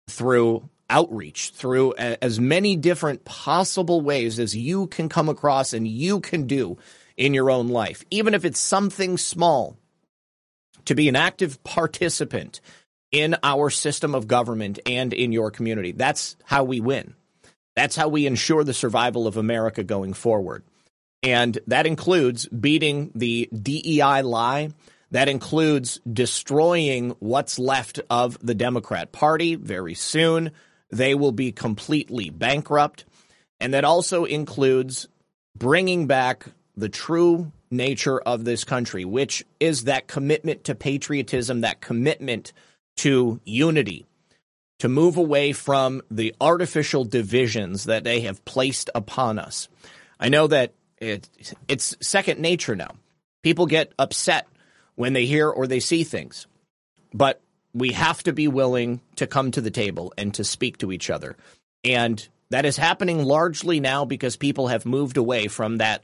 through 0.08 0.68
outreach 0.90 1.52
through 1.52 1.94
a, 1.98 2.24
as 2.24 2.40
many 2.40 2.76
different 2.76 3.26
possible 3.26 4.02
ways 4.02 4.40
as 4.40 4.56
you 4.56 4.88
can 4.88 5.10
come 5.10 5.30
across 5.30 5.74
and 5.74 5.88
you 5.88 6.20
can 6.20 6.48
do 6.48 6.78
in 7.18 7.34
your 7.34 7.52
own 7.52 7.68
life, 7.68 8.04
even 8.10 8.34
if 8.34 8.46
it's 8.46 8.60
something 8.60 9.18
small, 9.18 9.78
to 10.86 10.96
be 10.96 11.10
an 11.10 11.16
active 11.16 11.64
participant 11.64 12.62
in 13.12 13.36
our 13.44 13.70
system 13.70 14.16
of 14.16 14.28
government 14.28 14.80
and 14.86 15.14
in 15.14 15.32
your 15.32 15.52
community. 15.52 15.92
That's 15.92 16.36
how 16.44 16.64
we 16.64 16.80
win. 16.80 17.16
That's 17.76 17.96
how 17.96 18.08
we 18.08 18.26
ensure 18.26 18.64
the 18.64 18.74
survival 18.74 19.28
of 19.28 19.38
America 19.38 19.84
going 19.84 20.14
forward. 20.14 20.64
And 21.22 21.58
that 21.68 21.86
includes 21.86 22.48
beating 22.48 23.12
the 23.16 23.50
DEI 23.52 24.22
lie. 24.22 24.72
That 25.12 25.28
includes 25.28 26.00
destroying 26.12 27.16
what's 27.20 27.60
left 27.60 28.00
of 28.10 28.38
the 28.46 28.54
Democrat 28.54 29.12
Party 29.12 29.56
very 29.56 29.96
soon 29.96 30.52
they 30.90 31.16
will 31.16 31.32
be 31.32 31.52
completely 31.52 32.30
bankrupt. 32.30 33.06
And 33.60 33.74
that 33.74 33.86
also 33.86 34.26
includes 34.26 35.08
bringing 35.58 36.08
back 36.08 36.46
the 36.76 36.90
true 36.90 37.52
nature 37.72 38.20
of 38.20 38.46
this 38.46 38.64
country, 38.64 39.06
which 39.06 39.46
is 39.60 39.84
that 39.84 40.08
commitment 40.08 40.64
to 40.66 40.76
patriotism, 40.76 41.62
that 41.62 41.82
commitment 41.82 42.54
to 42.98 43.40
unity, 43.44 44.06
to 44.80 44.90
move 44.90 45.18
away 45.18 45.52
from 45.52 46.02
the 46.10 46.34
artificial 46.40 47.04
divisions 47.04 47.86
that 47.86 48.04
they 48.04 48.22
have 48.22 48.44
placed 48.46 48.90
upon 48.96 49.38
us. 49.38 49.68
I 50.20 50.30
know 50.30 50.48
that 50.48 50.74
it, 50.98 51.30
it's 51.68 51.96
second 52.02 52.40
nature 52.40 52.76
now. 52.76 52.96
People 53.44 53.68
get 53.68 53.94
upset 54.00 54.48
when 54.96 55.14
they 55.14 55.26
hear 55.26 55.50
or 55.50 55.68
they 55.68 55.80
see 55.80 56.04
things. 56.04 56.48
But 57.14 57.42
we 57.74 57.92
have 57.92 58.24
to 58.24 58.34
be 58.34 58.48
willing 58.48 59.02
to 59.16 59.28
come 59.28 59.52
to 59.52 59.62
the 59.62 59.72
table 59.72 60.14
and 60.18 60.34
to 60.36 60.44
speak 60.44 60.78
to 60.80 60.92
each 60.92 61.10
other. 61.10 61.36
And 61.84 62.26
that 62.50 62.66
is 62.66 62.78
happening 62.78 63.24
largely 63.24 63.80
now 63.80 64.06
because 64.06 64.36
people 64.36 64.68
have 64.68 64.86
moved 64.86 65.18
away 65.18 65.48
from 65.48 65.78
that 65.78 66.04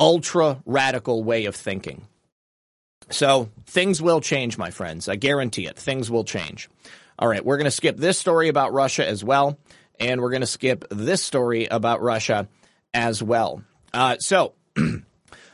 ultra 0.00 0.60
radical 0.66 1.22
way 1.22 1.44
of 1.44 1.54
thinking. 1.54 2.06
So 3.10 3.50
things 3.66 4.02
will 4.02 4.20
change, 4.20 4.58
my 4.58 4.70
friends. 4.70 5.08
I 5.08 5.16
guarantee 5.16 5.66
it. 5.66 5.76
Things 5.76 6.10
will 6.10 6.24
change. 6.24 6.68
All 7.18 7.28
right, 7.28 7.44
we're 7.44 7.58
going 7.58 7.66
to 7.66 7.70
skip 7.70 7.96
this 7.96 8.18
story 8.18 8.48
about 8.48 8.72
Russia 8.72 9.06
as 9.06 9.22
well. 9.22 9.58
And 10.00 10.20
we're 10.20 10.30
going 10.30 10.40
to 10.40 10.46
skip 10.46 10.84
this 10.90 11.22
story 11.22 11.66
about 11.66 12.02
Russia 12.02 12.48
as 12.92 13.22
well. 13.22 13.62
Uh, 13.92 14.16
so 14.18 14.54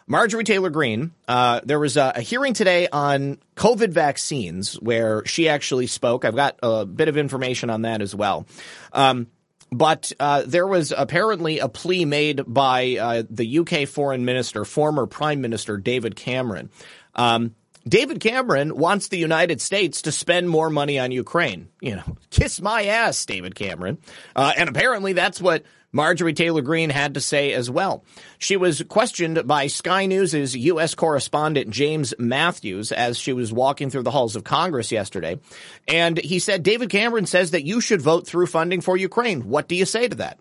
Marjorie 0.08 0.44
Taylor 0.44 0.70
Greene, 0.70 1.12
uh, 1.28 1.60
there 1.64 1.78
was 1.78 1.98
a, 1.98 2.12
a, 2.16 2.20
hearing 2.22 2.54
today 2.54 2.88
on 2.88 3.38
COVID 3.56 3.90
vaccines 3.90 4.74
where 4.80 5.24
she 5.26 5.50
actually 5.50 5.86
spoke. 5.86 6.24
I've 6.24 6.34
got 6.34 6.58
a 6.62 6.86
bit 6.86 7.08
of 7.08 7.18
information 7.18 7.68
on 7.68 7.82
that 7.82 8.00
as 8.00 8.14
well. 8.14 8.46
Um, 8.92 9.26
but 9.70 10.10
uh, 10.18 10.44
there 10.46 10.66
was 10.66 10.94
apparently 10.96 11.58
a 11.58 11.68
plea 11.68 12.06
made 12.06 12.42
by 12.46 12.96
uh, 12.96 13.22
the 13.28 13.58
UK 13.58 13.86
foreign 13.86 14.24
minister, 14.24 14.64
former 14.64 15.06
Prime 15.06 15.42
Minister 15.42 15.76
David 15.76 16.16
Cameron. 16.16 16.70
Um, 17.14 17.54
David 17.86 18.20
Cameron 18.20 18.76
wants 18.76 19.08
the 19.08 19.18
United 19.18 19.60
States 19.60 20.02
to 20.02 20.12
spend 20.12 20.48
more 20.48 20.70
money 20.70 20.98
on 20.98 21.10
Ukraine. 21.10 21.68
You 21.80 21.96
know, 21.96 22.16
kiss 22.30 22.60
my 22.60 22.86
ass, 22.86 23.24
David 23.26 23.54
Cameron. 23.54 23.98
Uh, 24.34 24.52
and 24.56 24.68
apparently 24.68 25.12
that's 25.12 25.40
what 25.40 25.64
Marjorie 25.92 26.34
Taylor 26.34 26.62
Greene 26.62 26.90
had 26.90 27.14
to 27.14 27.20
say 27.20 27.52
as 27.52 27.70
well. 27.70 28.04
She 28.38 28.56
was 28.56 28.82
questioned 28.82 29.46
by 29.46 29.68
Sky 29.68 30.06
News' 30.06 30.54
U.S. 30.54 30.94
correspondent 30.94 31.70
James 31.70 32.12
Matthews 32.18 32.92
as 32.92 33.16
she 33.16 33.32
was 33.32 33.52
walking 33.52 33.88
through 33.88 34.02
the 34.02 34.10
halls 34.10 34.36
of 34.36 34.44
Congress 34.44 34.92
yesterday. 34.92 35.40
And 35.86 36.18
he 36.18 36.38
said, 36.38 36.62
David 36.62 36.90
Cameron 36.90 37.26
says 37.26 37.52
that 37.52 37.64
you 37.64 37.80
should 37.80 38.02
vote 38.02 38.26
through 38.26 38.46
funding 38.46 38.80
for 38.82 38.96
Ukraine. 38.96 39.48
What 39.48 39.68
do 39.68 39.74
you 39.74 39.86
say 39.86 40.08
to 40.08 40.16
that? 40.16 40.38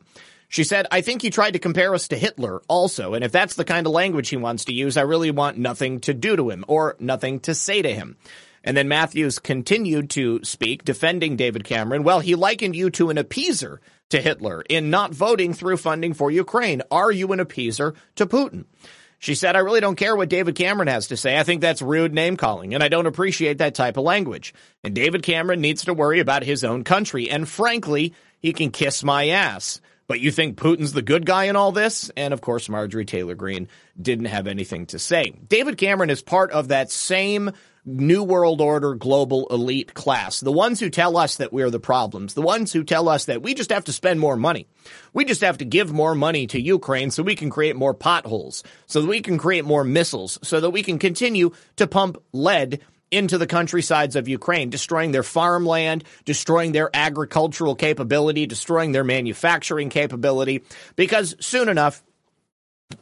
She 0.50 0.64
said, 0.64 0.88
I 0.92 1.02
think 1.02 1.22
he 1.22 1.30
tried 1.30 1.52
to 1.52 1.60
compare 1.60 1.94
us 1.94 2.08
to 2.10 2.18
Hitler 2.18 2.62
also, 2.70 3.14
and 3.14 3.24
if 3.24 3.34
that's 3.34 3.56
the 3.56 3.66
kind 3.66 3.86
of 3.86 3.92
language 3.92 4.30
he 4.30 4.38
wants 4.38 4.66
to 4.66 4.74
use, 4.74 4.96
I 4.96 5.02
really 5.02 5.32
want 5.32 5.58
nothing 5.58 6.00
to 6.02 6.14
do 6.14 6.38
to 6.38 6.50
him 6.50 6.64
or 6.70 6.96
nothing 7.00 7.42
to 7.42 7.54
say 7.54 7.82
to 7.82 7.94
him. 7.94 8.16
And 8.68 8.76
then 8.76 8.90
Matthews 8.90 9.40
continued 9.40 10.10
to 10.10 10.44
speak, 10.44 10.84
defending 10.84 11.38
David 11.38 11.64
Cameron. 11.64 12.04
Well, 12.04 12.20
he 12.20 12.36
likened 12.36 12.76
you 12.76 12.90
to 12.90 13.10
an 13.10 13.16
appeaser 13.16 13.78
to 14.10 14.20
Hitler 14.20 14.62
in 14.68 14.90
not 14.90 15.14
voting 15.14 15.54
through 15.54 15.78
funding 15.78 16.14
for 16.14 16.30
Ukraine. 16.30 16.82
Are 16.92 17.10
you 17.10 17.32
an 17.32 17.40
appeaser 17.40 17.96
to 18.16 18.26
Putin? 18.26 18.66
She 19.20 19.36
said, 19.36 19.56
I 19.56 19.60
really 19.60 19.80
don't 19.80 19.96
care 19.96 20.18
what 20.18 20.28
David 20.28 20.56
Cameron 20.56 20.90
has 20.90 21.08
to 21.08 21.16
say. 21.16 21.40
I 21.40 21.44
think 21.44 21.62
that's 21.62 21.82
rude 21.82 22.14
name 22.14 22.36
calling, 22.36 22.74
and 22.74 22.84
I 22.84 22.90
don't 22.90 23.06
appreciate 23.06 23.60
that 23.60 23.74
type 23.74 23.96
of 23.96 24.04
language. 24.04 24.54
And 24.84 24.94
David 24.94 25.24
Cameron 25.24 25.62
needs 25.62 25.86
to 25.86 25.94
worry 25.94 26.20
about 26.20 26.44
his 26.44 26.66
own 26.66 26.84
country. 26.84 27.30
And 27.30 27.48
frankly, 27.48 28.16
he 28.40 28.52
can 28.52 28.72
kiss 28.72 29.02
my 29.02 29.30
ass. 29.30 29.80
But 30.08 30.20
you 30.20 30.30
think 30.30 30.58
Putin's 30.58 30.92
the 30.92 31.02
good 31.02 31.26
guy 31.26 31.46
in 31.46 31.56
all 31.56 31.72
this? 31.72 32.12
And 32.18 32.34
of 32.34 32.42
course, 32.42 32.68
Marjorie 32.68 33.06
Taylor 33.06 33.36
Greene 33.36 33.70
didn't 34.02 34.26
have 34.26 34.48
anything 34.48 34.88
to 34.88 35.00
say. 35.00 35.32
David 35.48 35.78
Cameron 35.78 36.10
is 36.10 36.22
part 36.22 36.52
of 36.52 36.68
that 36.68 36.92
same 36.92 37.52
New 37.88 38.22
World 38.22 38.60
Order 38.60 38.96
global 38.96 39.48
elite 39.48 39.94
class. 39.94 40.42
The 40.42 40.52
ones 40.52 40.82
who 40.82 40.90
tell 40.90 41.16
us 41.16 41.38
that 41.38 41.54
we're 41.54 41.70
the 41.70 41.80
problems. 41.80 42.34
The 42.34 42.42
ones 42.42 42.74
who 42.74 42.84
tell 42.84 43.08
us 43.08 43.26
that 43.26 43.42
we 43.42 43.54
just 43.54 43.72
have 43.72 43.86
to 43.86 43.94
spend 43.94 44.20
more 44.20 44.36
money. 44.36 44.68
We 45.14 45.24
just 45.24 45.40
have 45.40 45.60
to 45.60 45.66
give 45.66 45.94
more 45.94 46.14
money 46.14 46.48
to 46.48 46.62
Ukraine 46.62 47.12
so 47.12 47.24
we 47.24 47.36
can 47.36 47.50
create 47.50 47.78
more 47.78 47.94
potholes, 47.94 48.64
so 48.88 49.02
that 49.02 49.08
we 49.08 49.22
can 49.22 49.38
create 49.38 49.64
more 49.64 49.86
missiles, 49.86 50.38
so 50.44 50.60
that 50.60 50.72
we 50.72 50.84
can 50.84 51.00
continue 51.00 51.52
to 51.78 51.88
pump 51.88 52.22
lead 52.34 52.82
into 53.10 53.38
the 53.38 53.48
countrysides 53.48 54.18
of 54.18 54.28
Ukraine, 54.28 54.70
destroying 54.70 55.12
their 55.12 55.24
farmland, 55.24 56.04
destroying 56.26 56.74
their 56.74 56.90
agricultural 56.94 57.76
capability, 57.76 58.46
destroying 58.46 58.92
their 58.92 59.06
manufacturing 59.06 59.90
capability, 59.90 60.64
because 60.98 61.36
soon 61.40 61.70
enough, 61.70 62.04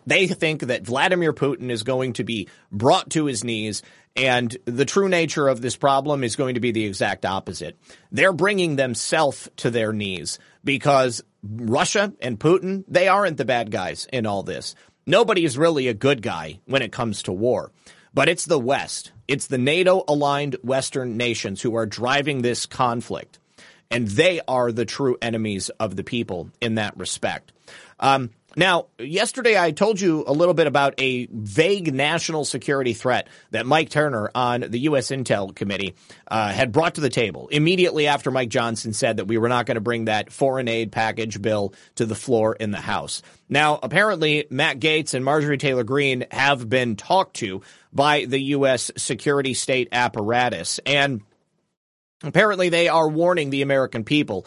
they 0.05 0.27
think 0.27 0.61
that 0.61 0.85
Vladimir 0.85 1.33
Putin 1.33 1.69
is 1.69 1.83
going 1.83 2.13
to 2.13 2.23
be 2.23 2.47
brought 2.71 3.09
to 3.11 3.25
his 3.25 3.43
knees 3.43 3.83
and 4.15 4.55
the 4.63 4.85
true 4.85 5.09
nature 5.09 5.47
of 5.47 5.61
this 5.61 5.75
problem 5.75 6.23
is 6.23 6.37
going 6.37 6.55
to 6.55 6.61
be 6.61 6.71
the 6.71 6.85
exact 6.85 7.25
opposite. 7.25 7.77
They're 8.11 8.31
bringing 8.31 8.77
themselves 8.77 9.49
to 9.57 9.69
their 9.69 9.91
knees 9.91 10.39
because 10.63 11.21
Russia 11.43 12.13
and 12.21 12.39
Putin, 12.39 12.85
they 12.87 13.09
aren't 13.09 13.37
the 13.37 13.45
bad 13.45 13.71
guys 13.71 14.07
in 14.13 14.25
all 14.25 14.43
this. 14.43 14.73
Nobody 15.05 15.43
is 15.43 15.57
really 15.57 15.89
a 15.89 15.93
good 15.93 16.21
guy 16.21 16.59
when 16.65 16.81
it 16.81 16.93
comes 16.93 17.23
to 17.23 17.33
war. 17.33 17.71
But 18.13 18.29
it's 18.29 18.45
the 18.45 18.59
West. 18.59 19.11
It's 19.27 19.47
the 19.47 19.57
NATO 19.57 20.05
aligned 20.07 20.55
Western 20.63 21.17
nations 21.17 21.61
who 21.61 21.75
are 21.75 21.85
driving 21.85 22.41
this 22.41 22.65
conflict. 22.65 23.39
And 23.91 24.07
they 24.07 24.39
are 24.47 24.71
the 24.71 24.85
true 24.85 25.17
enemies 25.21 25.69
of 25.77 25.97
the 25.97 26.03
people 26.03 26.49
in 26.61 26.75
that 26.75 26.97
respect. 26.97 27.51
Um, 27.99 28.31
Now, 28.55 28.87
yesterday 28.97 29.59
I 29.59 29.71
told 29.71 29.99
you 29.99 30.23
a 30.25 30.31
little 30.31 30.53
bit 30.53 30.67
about 30.67 30.93
a 30.97 31.27
vague 31.29 31.93
national 31.93 32.45
security 32.45 32.93
threat 32.93 33.27
that 33.51 33.65
Mike 33.65 33.89
Turner 33.89 34.31
on 34.33 34.61
the 34.61 34.79
U.S. 34.79 35.09
Intel 35.09 35.53
Committee 35.53 35.95
uh, 36.27 36.51
had 36.51 36.71
brought 36.71 36.95
to 36.95 37.01
the 37.01 37.09
table 37.09 37.49
immediately 37.49 38.07
after 38.07 38.31
Mike 38.31 38.49
Johnson 38.49 38.93
said 38.93 39.17
that 39.17 39.25
we 39.25 39.37
were 39.37 39.49
not 39.49 39.65
going 39.65 39.75
to 39.75 39.81
bring 39.81 40.05
that 40.05 40.31
foreign 40.31 40.69
aid 40.69 40.91
package 40.91 41.41
bill 41.41 41.73
to 41.95 42.05
the 42.05 42.15
floor 42.15 42.55
in 42.55 42.71
the 42.71 42.77
House. 42.77 43.21
Now, 43.49 43.77
apparently, 43.83 44.47
Matt 44.49 44.79
Gaetz 44.79 45.13
and 45.13 45.25
Marjorie 45.25 45.57
Taylor 45.57 45.83
Greene 45.83 46.25
have 46.31 46.69
been 46.69 46.95
talked 46.95 47.37
to 47.37 47.61
by 47.91 48.25
the 48.25 48.39
U.S. 48.39 48.91
security 48.97 49.53
state 49.53 49.89
apparatus, 49.91 50.79
and 50.85 51.21
apparently 52.23 52.69
they 52.69 52.87
are 52.87 53.07
warning 53.07 53.49
the 53.49 53.61
American 53.61 54.03
people 54.03 54.45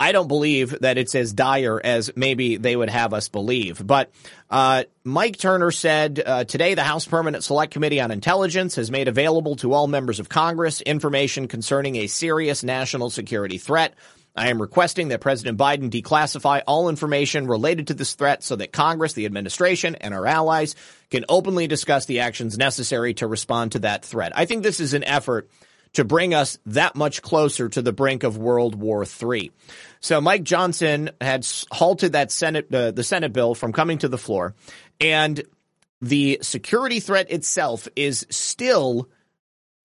I 0.00 0.12
don't 0.12 0.28
believe 0.28 0.80
that 0.80 0.96
it's 0.96 1.14
as 1.14 1.34
dire 1.34 1.78
as 1.84 2.10
maybe 2.16 2.56
they 2.56 2.74
would 2.74 2.88
have 2.88 3.12
us 3.12 3.28
believe. 3.28 3.86
But 3.86 4.10
uh, 4.48 4.84
Mike 5.04 5.36
Turner 5.36 5.70
said 5.70 6.22
uh, 6.24 6.44
today 6.44 6.72
the 6.72 6.82
House 6.82 7.04
Permanent 7.04 7.44
Select 7.44 7.70
Committee 7.70 8.00
on 8.00 8.10
Intelligence 8.10 8.76
has 8.76 8.90
made 8.90 9.08
available 9.08 9.56
to 9.56 9.74
all 9.74 9.86
members 9.86 10.18
of 10.18 10.30
Congress 10.30 10.80
information 10.80 11.48
concerning 11.48 11.96
a 11.96 12.06
serious 12.06 12.64
national 12.64 13.10
security 13.10 13.58
threat. 13.58 13.94
I 14.34 14.48
am 14.48 14.62
requesting 14.62 15.08
that 15.08 15.20
President 15.20 15.58
Biden 15.58 15.90
declassify 15.90 16.62
all 16.66 16.88
information 16.88 17.46
related 17.46 17.88
to 17.88 17.94
this 17.94 18.14
threat 18.14 18.42
so 18.42 18.56
that 18.56 18.72
Congress, 18.72 19.12
the 19.12 19.26
administration, 19.26 19.96
and 19.96 20.14
our 20.14 20.26
allies 20.26 20.76
can 21.10 21.26
openly 21.28 21.66
discuss 21.66 22.06
the 22.06 22.20
actions 22.20 22.56
necessary 22.56 23.12
to 23.14 23.26
respond 23.26 23.72
to 23.72 23.80
that 23.80 24.02
threat. 24.02 24.32
I 24.34 24.46
think 24.46 24.62
this 24.62 24.80
is 24.80 24.94
an 24.94 25.04
effort 25.04 25.50
to 25.94 26.04
bring 26.04 26.34
us 26.34 26.58
that 26.66 26.94
much 26.94 27.22
closer 27.22 27.68
to 27.68 27.82
the 27.82 27.92
brink 27.92 28.22
of 28.22 28.38
World 28.38 28.74
War 28.74 29.04
III. 29.04 29.50
So 30.00 30.20
Mike 30.20 30.44
Johnson 30.44 31.10
had 31.20 31.46
halted 31.70 32.12
that 32.12 32.30
Senate, 32.30 32.72
uh, 32.72 32.92
the 32.92 33.04
Senate 33.04 33.32
bill 33.32 33.54
from 33.54 33.72
coming 33.72 33.98
to 33.98 34.08
the 34.08 34.18
floor, 34.18 34.54
and 35.00 35.42
the 36.00 36.38
security 36.42 37.00
threat 37.00 37.30
itself 37.30 37.88
is 37.96 38.26
still 38.30 39.08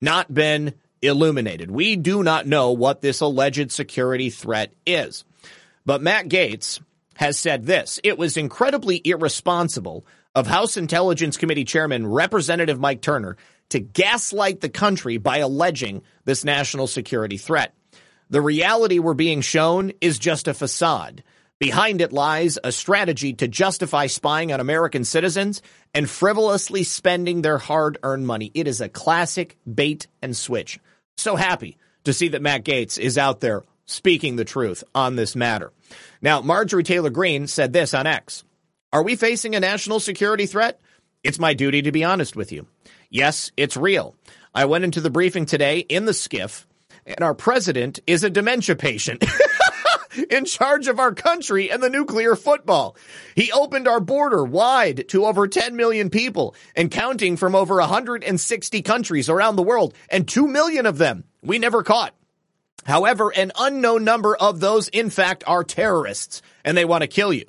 not 0.01 0.33
been 0.33 0.73
illuminated. 1.01 1.71
We 1.71 1.95
do 1.95 2.23
not 2.23 2.47
know 2.47 2.71
what 2.71 3.01
this 3.01 3.21
alleged 3.21 3.71
security 3.71 4.29
threat 4.29 4.73
is. 4.85 5.23
But 5.85 6.01
Matt 6.01 6.29
Gaetz 6.29 6.79
has 7.15 7.37
said 7.37 7.65
this. 7.65 7.99
It 8.03 8.17
was 8.17 8.37
incredibly 8.37 9.01
irresponsible 9.03 10.05
of 10.33 10.47
House 10.47 10.77
Intelligence 10.77 11.37
Committee 11.37 11.63
Chairman 11.63 12.07
Representative 12.07 12.79
Mike 12.79 13.01
Turner 13.01 13.37
to 13.69 13.79
gaslight 13.79 14.61
the 14.61 14.69
country 14.69 15.17
by 15.17 15.37
alleging 15.37 16.03
this 16.25 16.43
national 16.43 16.87
security 16.87 17.37
threat. 17.37 17.73
The 18.29 18.41
reality 18.41 18.99
we're 18.99 19.13
being 19.13 19.41
shown 19.41 19.91
is 20.01 20.19
just 20.19 20.47
a 20.47 20.53
facade. 20.53 21.23
Behind 21.59 22.01
it 22.01 22.11
lies 22.11 22.57
a 22.63 22.71
strategy 22.71 23.33
to 23.33 23.47
justify 23.47 24.07
spying 24.07 24.51
on 24.51 24.59
American 24.59 25.05
citizens 25.05 25.61
and 25.93 26.09
frivolously 26.09 26.83
spending 26.83 27.41
their 27.41 27.57
hard 27.57 27.97
earned 28.03 28.27
money. 28.27 28.51
It 28.53 28.67
is 28.67 28.81
a 28.81 28.89
classic 28.89 29.57
bait 29.71 30.07
and 30.21 30.35
switch. 30.35 30.79
So 31.17 31.35
happy 31.37 31.77
to 32.03 32.13
see 32.13 32.29
that 32.29 32.41
Matt 32.41 32.65
Gaetz 32.65 32.99
is 32.99 33.17
out 33.17 33.39
there 33.39 33.63
speaking 33.85 34.35
the 34.35 34.43
truth 34.43 34.83
on 34.93 35.15
this 35.15 35.35
matter. 35.35 35.71
Now, 36.21 36.41
Marjorie 36.41 36.83
Taylor 36.83 37.09
Greene 37.09 37.47
said 37.47 37.71
this 37.71 37.93
on 37.93 38.05
X 38.05 38.43
Are 38.91 39.03
we 39.03 39.15
facing 39.15 39.55
a 39.55 39.59
national 39.61 39.99
security 39.99 40.47
threat? 40.47 40.81
It's 41.23 41.39
my 41.39 41.53
duty 41.53 41.83
to 41.83 41.91
be 41.91 42.03
honest 42.03 42.35
with 42.35 42.51
you. 42.51 42.67
Yes, 43.09 43.51
it's 43.57 43.77
real. 43.77 44.15
I 44.53 44.65
went 44.65 44.83
into 44.83 45.01
the 45.01 45.09
briefing 45.09 45.45
today 45.45 45.79
in 45.79 46.05
the 46.05 46.13
SCIF, 46.13 46.65
and 47.05 47.21
our 47.21 47.33
president 47.33 47.99
is 48.07 48.23
a 48.23 48.29
dementia 48.29 48.75
patient. 48.75 49.23
in 50.29 50.45
charge 50.45 50.87
of 50.87 50.99
our 50.99 51.13
country 51.13 51.69
and 51.71 51.81
the 51.81 51.89
nuclear 51.89 52.35
football. 52.35 52.95
He 53.35 53.51
opened 53.51 53.87
our 53.87 53.99
border 53.99 54.43
wide 54.43 55.09
to 55.09 55.25
over 55.25 55.47
10 55.47 55.75
million 55.75 56.09
people 56.09 56.55
and 56.75 56.91
counting 56.91 57.37
from 57.37 57.55
over 57.55 57.75
160 57.77 58.81
countries 58.81 59.29
around 59.29 59.55
the 59.55 59.63
world, 59.63 59.93
and 60.09 60.27
2 60.27 60.47
million 60.47 60.85
of 60.85 60.97
them 60.97 61.25
we 61.41 61.59
never 61.59 61.83
caught. 61.83 62.13
However, 62.85 63.31
an 63.35 63.51
unknown 63.59 64.03
number 64.03 64.35
of 64.35 64.59
those, 64.59 64.87
in 64.89 65.09
fact, 65.09 65.43
are 65.47 65.63
terrorists, 65.63 66.41
and 66.63 66.77
they 66.77 66.85
want 66.85 67.01
to 67.01 67.07
kill 67.07 67.33
you. 67.33 67.45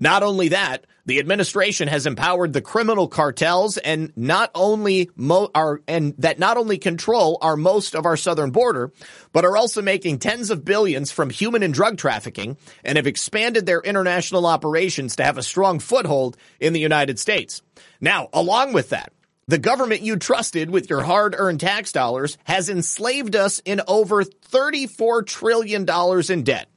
Not 0.00 0.22
only 0.22 0.48
that, 0.48 0.86
the 1.06 1.18
administration 1.18 1.88
has 1.88 2.06
empowered 2.06 2.52
the 2.52 2.60
criminal 2.60 3.08
cartels 3.08 3.78
and 3.78 4.12
not 4.14 4.50
only 4.54 5.10
mo- 5.16 5.50
are 5.54 5.80
and 5.88 6.14
that 6.18 6.38
not 6.38 6.56
only 6.56 6.78
control 6.78 7.38
our 7.40 7.56
most 7.56 7.96
of 7.96 8.06
our 8.06 8.16
southern 8.16 8.50
border, 8.50 8.92
but 9.32 9.44
are 9.44 9.56
also 9.56 9.82
making 9.82 10.18
tens 10.18 10.50
of 10.50 10.64
billions 10.64 11.10
from 11.10 11.30
human 11.30 11.62
and 11.62 11.74
drug 11.74 11.96
trafficking 11.96 12.58
and 12.84 12.96
have 12.96 13.06
expanded 13.06 13.66
their 13.66 13.80
international 13.80 14.46
operations 14.46 15.16
to 15.16 15.24
have 15.24 15.38
a 15.38 15.42
strong 15.42 15.78
foothold 15.80 16.36
in 16.60 16.74
the 16.74 16.80
United 16.80 17.18
States. 17.18 17.62
Now, 18.00 18.28
along 18.32 18.74
with 18.74 18.90
that, 18.90 19.12
the 19.48 19.58
government 19.58 20.02
you 20.02 20.16
trusted 20.16 20.70
with 20.70 20.90
your 20.90 21.00
hard 21.00 21.34
earned 21.36 21.60
tax 21.60 21.90
dollars 21.90 22.36
has 22.44 22.68
enslaved 22.68 23.34
us 23.34 23.60
in 23.64 23.80
over 23.88 24.22
$34 24.22 25.26
trillion 25.26 25.86
in 26.30 26.42
debt. 26.44 26.68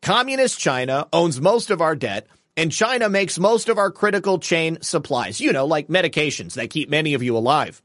Communist 0.00 0.58
China 0.58 1.08
owns 1.12 1.40
most 1.40 1.70
of 1.70 1.82
our 1.82 1.94
debt 1.94 2.26
and 2.56 2.72
China 2.72 3.08
makes 3.08 3.38
most 3.38 3.68
of 3.68 3.78
our 3.78 3.90
critical 3.90 4.38
chain 4.38 4.78
supplies, 4.80 5.40
you 5.40 5.52
know, 5.52 5.66
like 5.66 5.88
medications 5.88 6.54
that 6.54 6.70
keep 6.70 6.88
many 6.88 7.14
of 7.14 7.22
you 7.22 7.36
alive. 7.36 7.82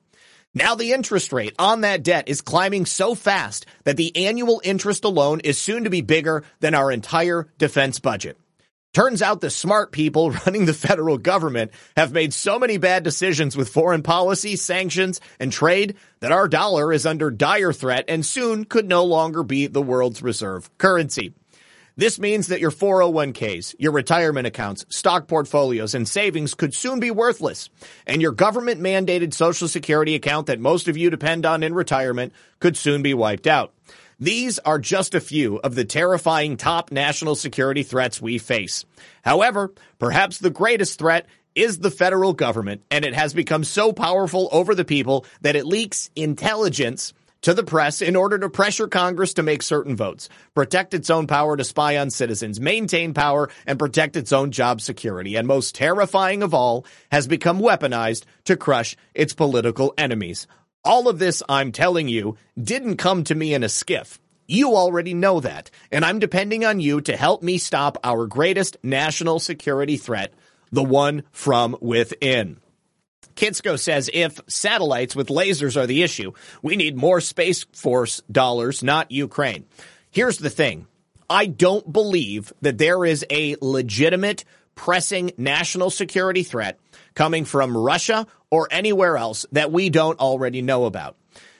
Now 0.54 0.76
the 0.76 0.92
interest 0.92 1.32
rate 1.32 1.56
on 1.58 1.82
that 1.82 2.04
debt 2.04 2.28
is 2.28 2.42
climbing 2.42 2.86
so 2.86 3.16
fast 3.16 3.66
that 3.86 3.96
the 3.96 4.28
annual 4.28 4.62
interest 4.64 5.06
alone 5.06 5.40
is 5.42 5.58
soon 5.58 5.86
to 5.86 5.90
be 5.90 6.02
bigger 6.02 6.44
than 6.60 6.76
our 6.76 6.92
entire 6.92 7.48
defense 7.58 8.00
budget. 8.00 8.38
Turns 8.94 9.22
out 9.22 9.40
the 9.40 9.50
smart 9.50 9.94
people 9.94 10.32
running 10.46 10.66
the 10.66 10.74
federal 10.74 11.18
government 11.18 11.72
have 11.96 12.12
made 12.12 12.34
so 12.34 12.60
many 12.60 12.78
bad 12.78 13.04
decisions 13.04 13.56
with 13.56 13.70
foreign 13.70 14.04
policy, 14.04 14.58
sanctions, 14.58 15.22
and 15.40 15.54
trade 15.54 15.96
that 16.20 16.34
our 16.34 16.50
dollar 16.50 16.92
is 16.92 17.06
under 17.06 17.32
dire 17.32 17.72
threat 17.72 18.06
and 18.10 18.26
soon 18.26 18.66
could 18.66 18.90
no 18.90 19.06
longer 19.06 19.44
be 19.44 19.68
the 19.68 19.82
world's 19.82 20.22
reserve 20.22 20.70
currency. 20.78 21.34
This 22.02 22.18
means 22.18 22.48
that 22.48 22.60
your 22.60 22.72
401ks, 22.72 23.76
your 23.78 23.92
retirement 23.92 24.48
accounts, 24.48 24.88
stock 24.90 25.28
portfolios, 25.28 25.94
and 25.94 26.10
savings 26.10 26.56
could 26.56 26.74
soon 26.74 27.00
be 27.00 27.12
worthless. 27.12 27.70
And 28.08 28.24
your 28.24 28.32
government 28.32 28.82
mandated 28.82 29.36
social 29.36 29.68
security 29.68 30.16
account 30.16 30.48
that 30.48 30.60
most 30.60 30.88
of 30.88 30.98
you 30.98 31.12
depend 31.12 31.46
on 31.46 31.62
in 31.62 31.76
retirement 31.76 32.34
could 32.58 32.76
soon 32.76 33.04
be 33.04 33.14
wiped 33.14 33.46
out. 33.46 33.76
These 34.20 34.58
are 34.58 34.80
just 34.80 35.14
a 35.14 35.22
few 35.22 35.58
of 35.58 35.76
the 35.76 35.86
terrifying 35.86 36.58
top 36.58 36.92
national 36.92 37.36
security 37.36 37.84
threats 37.84 38.20
we 38.20 38.40
face. 38.40 38.84
However, 39.22 39.72
perhaps 40.00 40.40
the 40.40 40.50
greatest 40.50 40.98
threat 40.98 41.28
is 41.54 41.78
the 41.78 41.92
federal 41.92 42.34
government, 42.34 42.82
and 42.90 43.06
it 43.06 43.14
has 43.14 43.36
become 43.36 43.64
so 43.64 43.94
powerful 43.94 44.50
over 44.52 44.74
the 44.74 44.86
people 44.86 45.24
that 45.42 45.56
it 45.56 45.68
leaks 45.68 46.10
intelligence 46.16 47.14
to 47.42 47.54
the 47.54 47.64
press 47.64 48.02
in 48.02 48.16
order 48.16 48.38
to 48.40 48.50
pressure 48.50 48.88
Congress 48.88 49.34
to 49.34 49.44
make 49.44 49.64
certain 49.64 49.96
votes, 49.96 50.30
protect 50.54 50.94
its 50.94 51.10
own 51.10 51.28
power 51.28 51.58
to 51.58 51.64
spy 51.64 51.98
on 51.98 52.10
citizens, 52.10 52.60
maintain 52.60 53.14
power, 53.14 53.50
and 53.66 53.80
protect 53.80 54.16
its 54.16 54.32
own 54.32 54.52
job 54.52 54.82
security. 54.82 55.36
And 55.36 55.48
most 55.48 55.76
terrifying 55.76 56.44
of 56.44 56.54
all, 56.54 56.86
has 57.12 57.28
become 57.28 57.60
weaponized 57.60 58.24
to 58.46 58.56
crush 58.56 58.96
its 59.14 59.34
political 59.34 59.94
enemies. 59.98 60.48
All 60.84 61.08
of 61.08 61.20
this, 61.20 61.44
I'm 61.50 61.72
telling 61.72 62.08
you, 62.08 62.38
didn't 62.62 62.98
come 62.98 63.24
to 63.26 63.36
me 63.36 63.54
in 63.54 63.64
a 63.64 63.68
SCIF. 63.68 64.20
You 64.48 64.76
already 64.76 65.14
know 65.14 65.40
that, 65.40 65.70
and 65.92 66.04
I'm 66.04 66.20
depending 66.20 66.66
on 66.66 66.80
you 66.80 67.02
to 67.02 67.16
help 67.16 67.44
me 67.44 67.58
stop 67.58 67.98
our 68.04 68.28
greatest 68.28 68.78
national 68.84 69.40
security 69.40 69.98
threat, 69.98 70.34
the 70.72 70.84
one 70.84 71.24
from 71.32 71.78
within. 71.82 72.61
Kitsko 73.36 73.80
says 73.80 74.10
if 74.14 74.40
satellites 74.48 75.16
with 75.16 75.28
lasers 75.28 75.76
are 75.76 75.88
the 75.88 76.04
issue, 76.04 76.32
we 76.62 76.76
need 76.76 76.96
more 76.96 77.22
Space 77.22 77.66
Force 77.74 78.22
dollars, 78.32 78.84
not 78.84 79.12
Ukraine. 79.12 79.66
Here's 80.12 80.38
the 80.38 80.50
thing. 80.50 80.88
I 81.30 81.46
don't 81.46 81.92
believe 81.92 82.52
that 82.62 82.78
there 82.78 83.06
is 83.06 83.26
a 83.30 83.56
legitimate 83.62 84.44
pressing 84.76 85.32
national 85.38 85.90
security 85.90 86.44
threat 86.44 86.80
coming 87.14 87.46
from 87.46 87.78
Russia 87.78 88.28
or 88.50 88.68
anywhere 88.72 89.18
else 89.18 89.46
that 89.52 89.72
we 89.72 89.90
don't 89.90 90.20
already 90.20 90.62
know 90.62 90.86
about. 90.86 91.16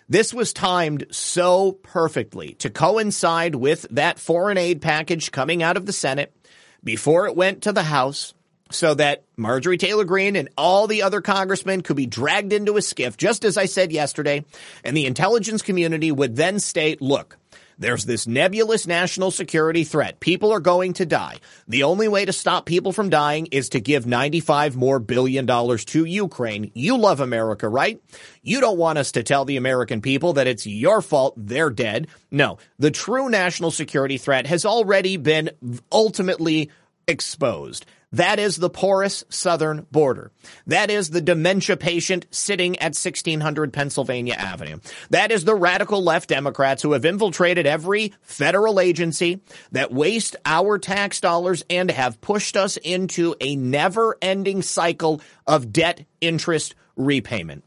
This 0.10 0.34
was 0.34 0.52
timed 0.52 1.06
so 1.12 1.72
perfectly 1.72 2.56
to 2.56 2.70
coincide 2.70 3.56
with 3.56 3.86
that 3.92 4.20
foreign 4.20 4.58
aid 4.58 4.82
package 4.82 5.32
coming 5.32 5.64
out 5.64 5.78
of 5.78 5.86
the 5.86 5.94
Senate 5.94 6.36
before 6.84 7.28
it 7.28 7.36
went 7.36 7.62
to 7.64 7.72
the 7.72 7.84
House 7.84 8.34
so 8.72 8.94
that 8.96 9.24
Marjorie 9.38 9.78
Taylor 9.78 10.06
Greene 10.06 10.36
and 10.36 10.50
all 10.58 10.88
the 10.88 11.04
other 11.04 11.22
congressmen 11.22 11.82
could 11.82 11.98
be 11.98 12.06
dragged 12.06 12.54
into 12.54 12.78
a 12.78 12.82
SCIF, 12.82 13.18
just 13.18 13.46
as 13.46 13.58
I 13.58 13.66
said 13.66 13.92
yesterday, 13.92 14.46
and 14.84 14.96
the 14.96 15.06
intelligence 15.06 15.62
community 15.62 16.12
would 16.12 16.36
then 16.36 16.60
state, 16.60 17.02
look, 17.02 17.38
there's 17.82 18.06
this 18.06 18.28
nebulous 18.28 18.86
national 18.86 19.32
security 19.32 19.84
threat. 19.84 20.20
People 20.20 20.52
are 20.52 20.60
going 20.60 20.94
to 20.94 21.06
die. 21.06 21.40
The 21.68 21.82
only 21.82 22.08
way 22.08 22.26
to 22.26 22.32
stop 22.32 22.68
people 22.68 22.92
from 22.92 23.10
dying 23.10 23.48
is 23.48 23.70
to 23.70 23.80
give 23.80 24.06
95 24.06 24.76
more 24.76 25.00
billion 25.00 25.48
dollars 25.48 25.84
to 25.86 26.06
Ukraine. 26.06 26.72
You 26.76 26.98
love 26.98 27.22
America, 27.22 27.68
right? 27.68 28.00
You 28.44 28.62
don't 28.62 28.78
want 28.78 29.00
us 29.00 29.14
to 29.14 29.24
tell 29.24 29.46
the 29.46 29.58
American 29.58 30.02
people 30.02 30.34
that 30.34 30.46
it's 30.46 30.68
your 30.68 31.02
fault 31.02 31.34
they're 31.36 31.72
dead. 31.72 32.08
No, 32.30 32.60
the 32.78 32.92
true 32.92 33.30
national 33.30 33.72
security 33.72 34.20
threat 34.20 34.46
has 34.46 34.64
already 34.64 35.18
been 35.18 35.50
ultimately 35.92 36.70
exposed. 37.08 37.88
That 38.14 38.40
is 38.40 38.58
the 38.58 38.70
porous 38.70 39.24
southern 39.30 39.88
border. 39.92 40.32
That 40.68 40.92
is 40.92 41.10
the 41.10 41.22
dementia 41.22 41.78
patient 41.78 42.26
sitting 42.30 42.78
at 42.80 42.96
1600 42.96 43.72
Pennsylvania 43.72 44.34
Avenue. 44.34 44.80
That 45.12 45.32
is 45.32 45.46
the 45.46 45.56
radical 45.56 46.04
left 46.04 46.28
Democrats 46.30 46.84
who 46.84 46.92
have 46.92 47.06
infiltrated 47.06 47.66
every 47.66 48.14
federal 48.22 48.80
agency 48.80 49.42
that 49.72 49.94
waste 49.94 50.36
our 50.46 50.78
tax 50.78 51.22
dollars 51.22 51.64
and 51.70 51.90
have 51.90 52.20
pushed 52.20 52.58
us 52.58 52.78
into 52.78 53.36
a 53.40 53.56
never 53.56 54.18
ending 54.22 54.62
cycle 54.62 55.22
of 55.48 55.72
debt 55.72 56.06
interest 56.20 56.76
repayment. 56.98 57.64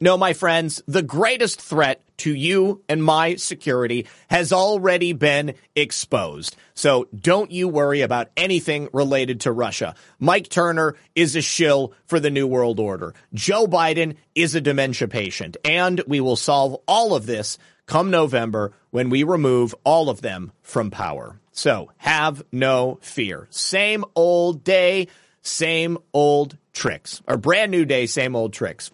No, 0.00 0.16
my 0.16 0.32
friends, 0.32 0.82
the 0.86 1.02
greatest 1.02 1.60
threat 1.60 2.02
to 2.18 2.34
you 2.34 2.82
and 2.88 3.02
my 3.02 3.36
security 3.36 4.06
has 4.28 4.52
already 4.52 5.12
been 5.12 5.54
exposed. 5.74 6.56
So 6.74 7.08
don't 7.18 7.50
you 7.50 7.68
worry 7.68 8.00
about 8.00 8.28
anything 8.36 8.88
related 8.92 9.42
to 9.42 9.52
Russia. 9.52 9.94
Mike 10.18 10.48
Turner 10.48 10.96
is 11.14 11.36
a 11.36 11.42
shill 11.42 11.92
for 12.06 12.20
the 12.20 12.30
New 12.30 12.46
World 12.46 12.80
Order. 12.80 13.14
Joe 13.32 13.66
Biden 13.66 14.16
is 14.34 14.54
a 14.54 14.60
dementia 14.60 15.08
patient. 15.08 15.56
And 15.64 16.02
we 16.06 16.20
will 16.20 16.36
solve 16.36 16.80
all 16.86 17.14
of 17.14 17.26
this 17.26 17.58
come 17.86 18.10
November 18.10 18.72
when 18.90 19.10
we 19.10 19.22
remove 19.22 19.74
all 19.84 20.08
of 20.08 20.22
them 20.22 20.52
from 20.62 20.90
power. 20.90 21.38
So 21.52 21.90
have 21.98 22.42
no 22.50 22.98
fear. 23.00 23.46
Same 23.50 24.04
old 24.14 24.64
day, 24.64 25.08
same 25.42 25.98
old 26.12 26.56
tricks. 26.72 27.22
Or 27.26 27.36
brand 27.36 27.70
new 27.70 27.84
day, 27.84 28.06
same 28.06 28.34
old 28.34 28.52
tricks. 28.52 28.90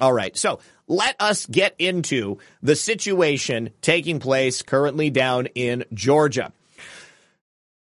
All 0.00 0.12
right. 0.12 0.36
So 0.36 0.58
let 0.86 1.16
us 1.20 1.46
get 1.46 1.74
into 1.78 2.38
the 2.62 2.76
situation 2.76 3.70
taking 3.80 4.18
place 4.18 4.62
currently 4.62 5.10
down 5.10 5.46
in 5.54 5.84
Georgia. 5.92 6.52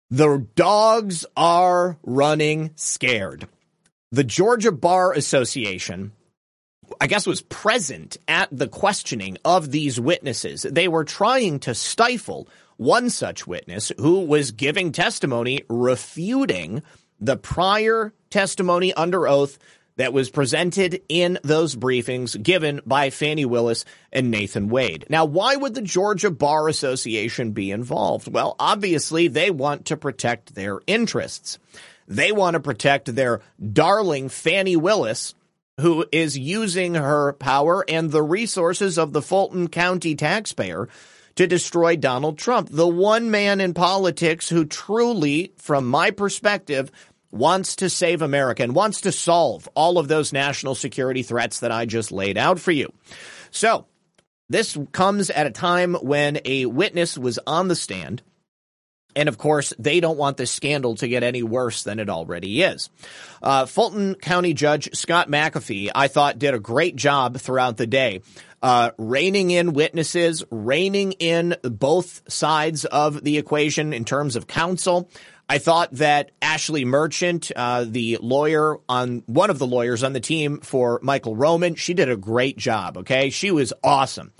The 0.09 0.45
dogs 0.55 1.25
are 1.37 1.97
running 2.03 2.71
scared. 2.75 3.47
The 4.11 4.25
Georgia 4.25 4.73
Bar 4.73 5.13
Association, 5.13 6.11
I 6.99 7.07
guess, 7.07 7.25
was 7.25 7.41
present 7.43 8.17
at 8.27 8.49
the 8.51 8.67
questioning 8.67 9.37
of 9.45 9.71
these 9.71 10.01
witnesses. 10.01 10.63
They 10.63 10.89
were 10.89 11.05
trying 11.05 11.59
to 11.59 11.73
stifle 11.73 12.49
one 12.75 13.09
such 13.09 13.47
witness 13.47 13.91
who 13.99 14.25
was 14.25 14.51
giving 14.51 14.91
testimony 14.91 15.61
refuting 15.69 16.81
the 17.21 17.37
prior 17.37 18.11
testimony 18.29 18.93
under 18.95 19.27
oath 19.27 19.59
that 20.01 20.13
was 20.13 20.31
presented 20.31 20.99
in 21.09 21.37
those 21.43 21.75
briefings 21.75 22.41
given 22.41 22.81
by 22.87 23.11
Fani 23.11 23.45
Willis 23.45 23.85
and 24.11 24.31
Nathan 24.31 24.67
Wade. 24.67 25.05
Now, 25.09 25.25
why 25.25 25.55
would 25.55 25.75
the 25.75 25.81
Georgia 25.83 26.31
Bar 26.31 26.67
Association 26.69 27.51
be 27.51 27.69
involved? 27.69 28.27
Well, 28.27 28.55
obviously 28.57 29.27
they 29.27 29.51
want 29.51 29.85
to 29.85 29.97
protect 29.97 30.55
their 30.55 30.79
interests. 30.87 31.59
They 32.07 32.31
want 32.31 32.55
to 32.55 32.59
protect 32.59 33.13
their 33.13 33.41
darling 33.61 34.29
Fani 34.29 34.75
Willis, 34.75 35.35
who 35.79 36.07
is 36.11 36.35
using 36.35 36.95
her 36.95 37.33
power 37.33 37.85
and 37.87 38.09
the 38.09 38.23
resources 38.23 38.97
of 38.97 39.13
the 39.13 39.21
Fulton 39.21 39.67
County 39.67 40.15
taxpayer 40.15 40.89
to 41.35 41.45
destroy 41.45 41.95
Donald 41.95 42.39
Trump, 42.39 42.69
the 42.71 42.87
one 42.87 43.29
man 43.29 43.61
in 43.61 43.75
politics 43.75 44.49
who 44.49 44.65
truly, 44.65 45.53
from 45.57 45.87
my 45.87 46.09
perspective, 46.09 46.91
wants 47.31 47.77
to 47.77 47.89
save 47.89 48.21
America 48.21 48.63
and 48.63 48.75
wants 48.75 49.01
to 49.01 49.11
solve 49.11 49.67
all 49.73 49.97
of 49.97 50.07
those 50.07 50.33
national 50.33 50.75
security 50.75 51.23
threats 51.23 51.61
that 51.61 51.71
I 51.71 51.85
just 51.85 52.11
laid 52.11 52.37
out 52.37 52.59
for 52.59 52.71
you. 52.71 52.91
So, 53.51 53.85
this 54.49 54.77
comes 54.91 55.29
at 55.29 55.47
a 55.47 55.51
time 55.51 55.93
when 55.95 56.39
a 56.43 56.65
witness 56.65 57.17
was 57.17 57.39
on 57.47 57.69
the 57.69 57.75
stand. 57.75 58.21
And 59.15 59.29
of 59.29 59.37
course, 59.37 59.73
they 59.77 59.99
don't 59.99 60.17
want 60.17 60.37
this 60.37 60.51
scandal 60.51 60.95
to 60.95 61.07
get 61.07 61.23
any 61.23 61.43
worse 61.43 61.83
than 61.83 61.99
it 61.99 62.09
already 62.09 62.61
is. 62.61 62.89
Uh, 63.41 63.65
Fulton 63.65 64.15
County 64.15 64.53
Judge 64.53 64.89
Scott 64.93 65.29
McAfee, 65.29 65.89
I 65.93 66.07
thought, 66.07 66.39
did 66.39 66.53
a 66.53 66.59
great 66.59 66.95
job 66.95 67.37
throughout 67.37 67.77
the 67.77 67.87
day. 67.87 68.21
Uh, 68.61 68.91
reining 68.97 69.51
in 69.51 69.73
witnesses, 69.73 70.43
reining 70.51 71.13
in 71.13 71.55
both 71.63 72.21
sides 72.31 72.85
of 72.85 73.23
the 73.23 73.37
equation 73.37 73.91
in 73.91 74.05
terms 74.05 74.35
of 74.35 74.47
counsel, 74.47 75.09
I 75.51 75.57
thought 75.57 75.91
that 75.95 76.31
Ashley 76.41 76.85
Merchant, 76.85 77.51
uh, 77.53 77.83
the 77.83 78.19
lawyer 78.21 78.77
on 78.87 79.21
one 79.25 79.49
of 79.49 79.59
the 79.59 79.67
lawyers 79.67 80.01
on 80.01 80.13
the 80.13 80.21
team 80.21 80.61
for 80.61 81.01
Michael 81.03 81.35
Roman, 81.35 81.75
she 81.75 81.93
did 81.93 82.07
a 82.07 82.15
great 82.15 82.55
job. 82.57 82.99
Okay. 82.99 83.31
She 83.31 83.51
was 83.51 83.73
awesome. 83.83 84.31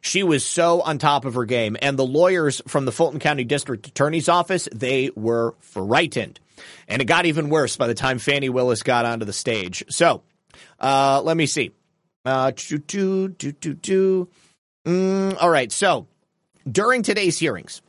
She 0.00 0.24
was 0.24 0.44
so 0.44 0.80
on 0.80 0.98
top 0.98 1.24
of 1.24 1.34
her 1.34 1.44
game. 1.44 1.76
And 1.80 1.96
the 1.96 2.04
lawyers 2.04 2.62
from 2.66 2.84
the 2.84 2.90
Fulton 2.90 3.20
County 3.20 3.44
District 3.44 3.86
Attorney's 3.86 4.28
Office, 4.28 4.68
they 4.74 5.12
were 5.14 5.54
frightened. 5.60 6.40
And 6.88 7.00
it 7.00 7.04
got 7.04 7.26
even 7.26 7.48
worse 7.48 7.76
by 7.76 7.86
the 7.86 7.94
time 7.94 8.18
Fani 8.18 8.48
Willis 8.48 8.82
got 8.82 9.04
onto 9.04 9.24
the 9.24 9.32
stage. 9.32 9.84
So, 9.88 10.24
uh, 10.80 11.22
let 11.22 11.36
me 11.36 11.46
see. 11.46 11.70
Uh. 12.24 12.50
Mm, 14.84 15.36
all 15.40 15.50
right. 15.50 15.70
So, 15.70 16.08
during 16.68 17.04
today's 17.04 17.38
hearings, 17.38 17.82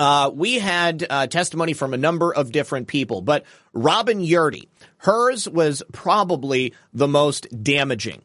uh, 0.00 0.30
we 0.32 0.58
had 0.58 1.06
uh, 1.10 1.26
testimony 1.26 1.74
from 1.74 1.92
a 1.92 1.98
number 1.98 2.32
of 2.32 2.52
different 2.52 2.88
people, 2.88 3.20
but 3.20 3.44
Robin 3.74 4.20
Yeartie, 4.20 4.66
hers 4.96 5.46
was 5.46 5.82
probably 5.92 6.72
the 6.94 7.06
most 7.06 7.46
damaging. 7.62 8.22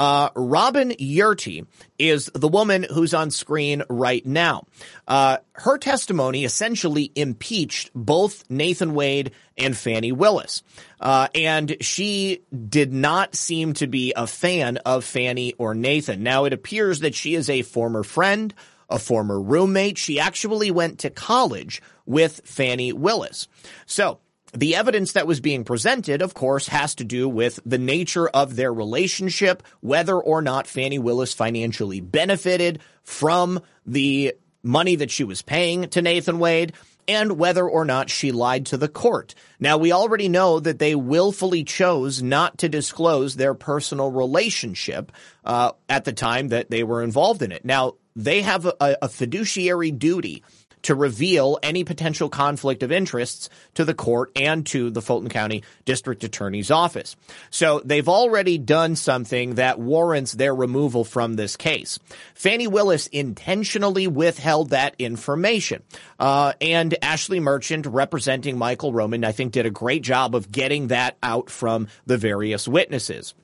Uh, 0.00 0.30
Robin 0.34 0.90
Yeartie 0.92 1.66
is 1.98 2.30
the 2.34 2.48
woman 2.48 2.86
who's 2.94 3.12
on 3.12 3.30
screen 3.30 3.82
right 3.90 4.24
now. 4.24 4.64
Uh, 5.06 5.36
her 5.52 5.76
testimony 5.76 6.44
essentially 6.44 7.12
impeached 7.14 7.90
both 7.94 8.48
Nathan 8.48 8.94
Wade 8.94 9.32
and 9.58 9.76
Fani 9.76 10.12
Willis. 10.12 10.62
Uh, 10.98 11.28
and 11.34 11.76
she 11.82 12.40
did 12.68 12.90
not 12.90 13.34
seem 13.34 13.74
to 13.74 13.86
be 13.86 14.14
a 14.16 14.26
fan 14.26 14.78
of 14.78 15.04
Fani 15.04 15.52
or 15.58 15.74
Nathan. 15.74 16.22
Now, 16.22 16.46
it 16.46 16.54
appears 16.54 17.00
that 17.00 17.14
she 17.14 17.34
is 17.34 17.50
a 17.50 17.60
former 17.60 18.02
friend, 18.02 18.54
a 18.88 18.98
former 18.98 19.40
roommate. 19.40 19.98
She 19.98 20.18
actually 20.20 20.70
went 20.70 21.00
to 21.00 21.10
college 21.10 21.82
with 22.06 22.40
Fani 22.44 22.92
Willis. 22.92 23.48
So, 23.86 24.18
the 24.54 24.76
evidence 24.76 25.12
that 25.12 25.26
was 25.26 25.40
being 25.40 25.64
presented, 25.64 26.22
of 26.22 26.32
course, 26.32 26.68
has 26.68 26.94
to 26.96 27.04
do 27.04 27.28
with 27.28 27.60
the 27.66 27.76
nature 27.76 28.28
of 28.28 28.56
their 28.56 28.72
relationship, 28.72 29.62
whether 29.80 30.16
or 30.16 30.40
not 30.40 30.66
Fani 30.66 30.98
Willis 30.98 31.34
financially 31.34 32.00
benefited 32.00 32.80
from 33.02 33.60
the 33.84 34.34
money 34.62 34.96
that 34.96 35.10
she 35.10 35.24
was 35.24 35.42
paying 35.42 35.88
to 35.90 36.02
Nathan 36.02 36.38
Wade, 36.38 36.72
and 37.08 37.38
whether 37.38 37.66
or 37.68 37.84
not 37.84 38.10
she 38.10 38.30
lied 38.30 38.66
to 38.66 38.76
the 38.76 38.88
court. 38.88 39.34
Now, 39.58 39.78
we 39.78 39.90
already 39.92 40.28
know 40.28 40.60
that 40.60 40.78
they 40.78 40.94
willfully 40.94 41.64
chose 41.64 42.22
not 42.22 42.58
to 42.58 42.68
disclose 42.68 43.34
their 43.34 43.54
personal 43.54 44.10
relationship 44.12 45.10
uh, 45.44 45.72
at 45.88 46.04
the 46.04 46.12
time 46.12 46.48
that 46.48 46.70
they 46.70 46.84
were 46.84 47.02
involved 47.02 47.42
in 47.42 47.50
it. 47.50 47.64
Now, 47.64 47.94
they 48.14 48.42
have 48.42 48.66
a, 48.66 48.96
a 49.02 49.08
fiduciary 49.08 49.90
duty 49.90 50.44
to 50.82 50.94
reveal 50.94 51.58
any 51.62 51.84
potential 51.84 52.28
conflict 52.28 52.82
of 52.82 52.92
interests 52.92 53.48
to 53.74 53.84
the 53.84 53.94
court 53.94 54.30
and 54.36 54.66
to 54.66 54.90
the 54.90 55.02
Fulton 55.02 55.28
County 55.28 55.62
District 55.84 56.22
Attorney's 56.24 56.70
Office. 56.70 57.16
So 57.50 57.80
they've 57.84 58.08
already 58.08 58.58
done 58.58 58.96
something 58.96 59.56
that 59.56 59.78
warrants 59.78 60.32
their 60.32 60.54
removal 60.54 61.04
from 61.04 61.34
this 61.34 61.56
case. 61.56 61.98
Fani 62.34 62.66
Willis 62.66 63.06
intentionally 63.08 64.06
withheld 64.06 64.70
that 64.70 64.94
information. 64.98 65.82
Uh, 66.18 66.52
and 66.60 66.96
Ashley 67.02 67.40
Merchant, 67.40 67.86
representing 67.86 68.58
Michael 68.58 68.92
Roman, 68.92 69.24
I 69.24 69.32
think 69.32 69.52
did 69.52 69.66
a 69.66 69.70
great 69.70 70.02
job 70.02 70.34
of 70.34 70.50
getting 70.50 70.88
that 70.88 71.16
out 71.22 71.50
from 71.50 71.88
the 72.06 72.18
various 72.18 72.68
witnesses. 72.68 73.34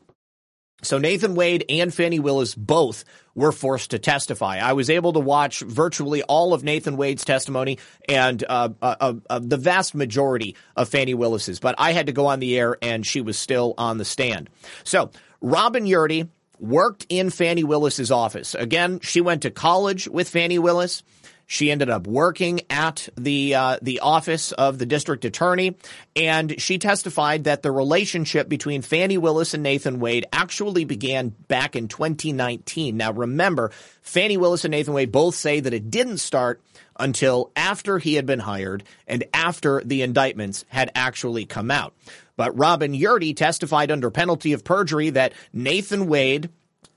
So 0.84 0.98
Nathan 0.98 1.34
Wade 1.34 1.64
and 1.68 1.92
Fani 1.92 2.20
Willis 2.20 2.54
both 2.54 3.04
were 3.34 3.52
forced 3.52 3.90
to 3.90 3.98
testify. 3.98 4.58
I 4.58 4.74
was 4.74 4.90
able 4.90 5.12
to 5.14 5.20
watch 5.20 5.60
virtually 5.60 6.22
all 6.22 6.54
of 6.54 6.62
Nathan 6.62 6.96
Wade's 6.96 7.24
testimony 7.24 7.78
and 8.08 8.44
uh, 8.48 8.70
uh, 8.80 8.96
uh, 9.00 9.14
uh, 9.28 9.40
the 9.40 9.56
vast 9.56 9.94
majority 9.94 10.56
of 10.76 10.88
Fani 10.88 11.14
Willis's, 11.14 11.58
but 11.58 11.74
I 11.78 11.92
had 11.92 12.06
to 12.06 12.12
go 12.12 12.26
on 12.26 12.40
the 12.40 12.56
air 12.58 12.76
and 12.80 13.04
she 13.04 13.20
was 13.20 13.38
still 13.38 13.74
on 13.76 13.98
the 13.98 14.04
stand. 14.04 14.48
So 14.84 15.10
Robin 15.40 15.84
Yeartie 15.84 16.28
worked 16.60 17.06
in 17.08 17.30
Fani 17.30 17.64
Willis's 17.64 18.10
office. 18.10 18.54
Again, 18.54 19.00
she 19.00 19.20
went 19.20 19.42
to 19.42 19.50
college 19.50 20.08
with 20.08 20.28
Fani 20.28 20.58
Willis. 20.58 21.02
She 21.46 21.70
ended 21.70 21.90
up 21.90 22.06
working 22.06 22.62
at 22.70 23.08
the 23.16 23.54
uh, 23.54 23.78
the 23.82 24.00
office 24.00 24.52
of 24.52 24.78
the 24.78 24.86
district 24.86 25.24
attorney, 25.24 25.76
and 26.16 26.60
she 26.60 26.78
testified 26.78 27.44
that 27.44 27.62
the 27.62 27.70
relationship 27.70 28.48
between 28.48 28.82
Fani 28.82 29.18
Willis 29.18 29.54
and 29.54 29.62
Nathan 29.62 30.00
Wade 30.00 30.26
actually 30.32 30.84
began 30.84 31.28
back 31.28 31.76
in 31.76 31.88
2019. 31.88 32.96
Now, 32.96 33.12
remember, 33.12 33.72
Fani 34.00 34.36
Willis 34.36 34.64
and 34.64 34.72
Nathan 34.72 34.94
Wade 34.94 35.12
both 35.12 35.34
say 35.34 35.60
that 35.60 35.74
it 35.74 35.90
didn't 35.90 36.18
start 36.18 36.62
until 36.98 37.50
after 37.56 37.98
he 37.98 38.14
had 38.14 38.26
been 38.26 38.40
hired 38.40 38.84
and 39.06 39.24
after 39.34 39.82
the 39.84 40.02
indictments 40.02 40.64
had 40.68 40.90
actually 40.94 41.44
come 41.44 41.70
out. 41.70 41.94
But 42.36 42.56
Robin 42.58 42.92
Yeartie 42.92 43.36
testified 43.36 43.90
under 43.90 44.10
penalty 44.10 44.52
of 44.52 44.64
perjury 44.64 45.10
that 45.10 45.34
Nathan 45.52 46.06
Wade 46.06 46.50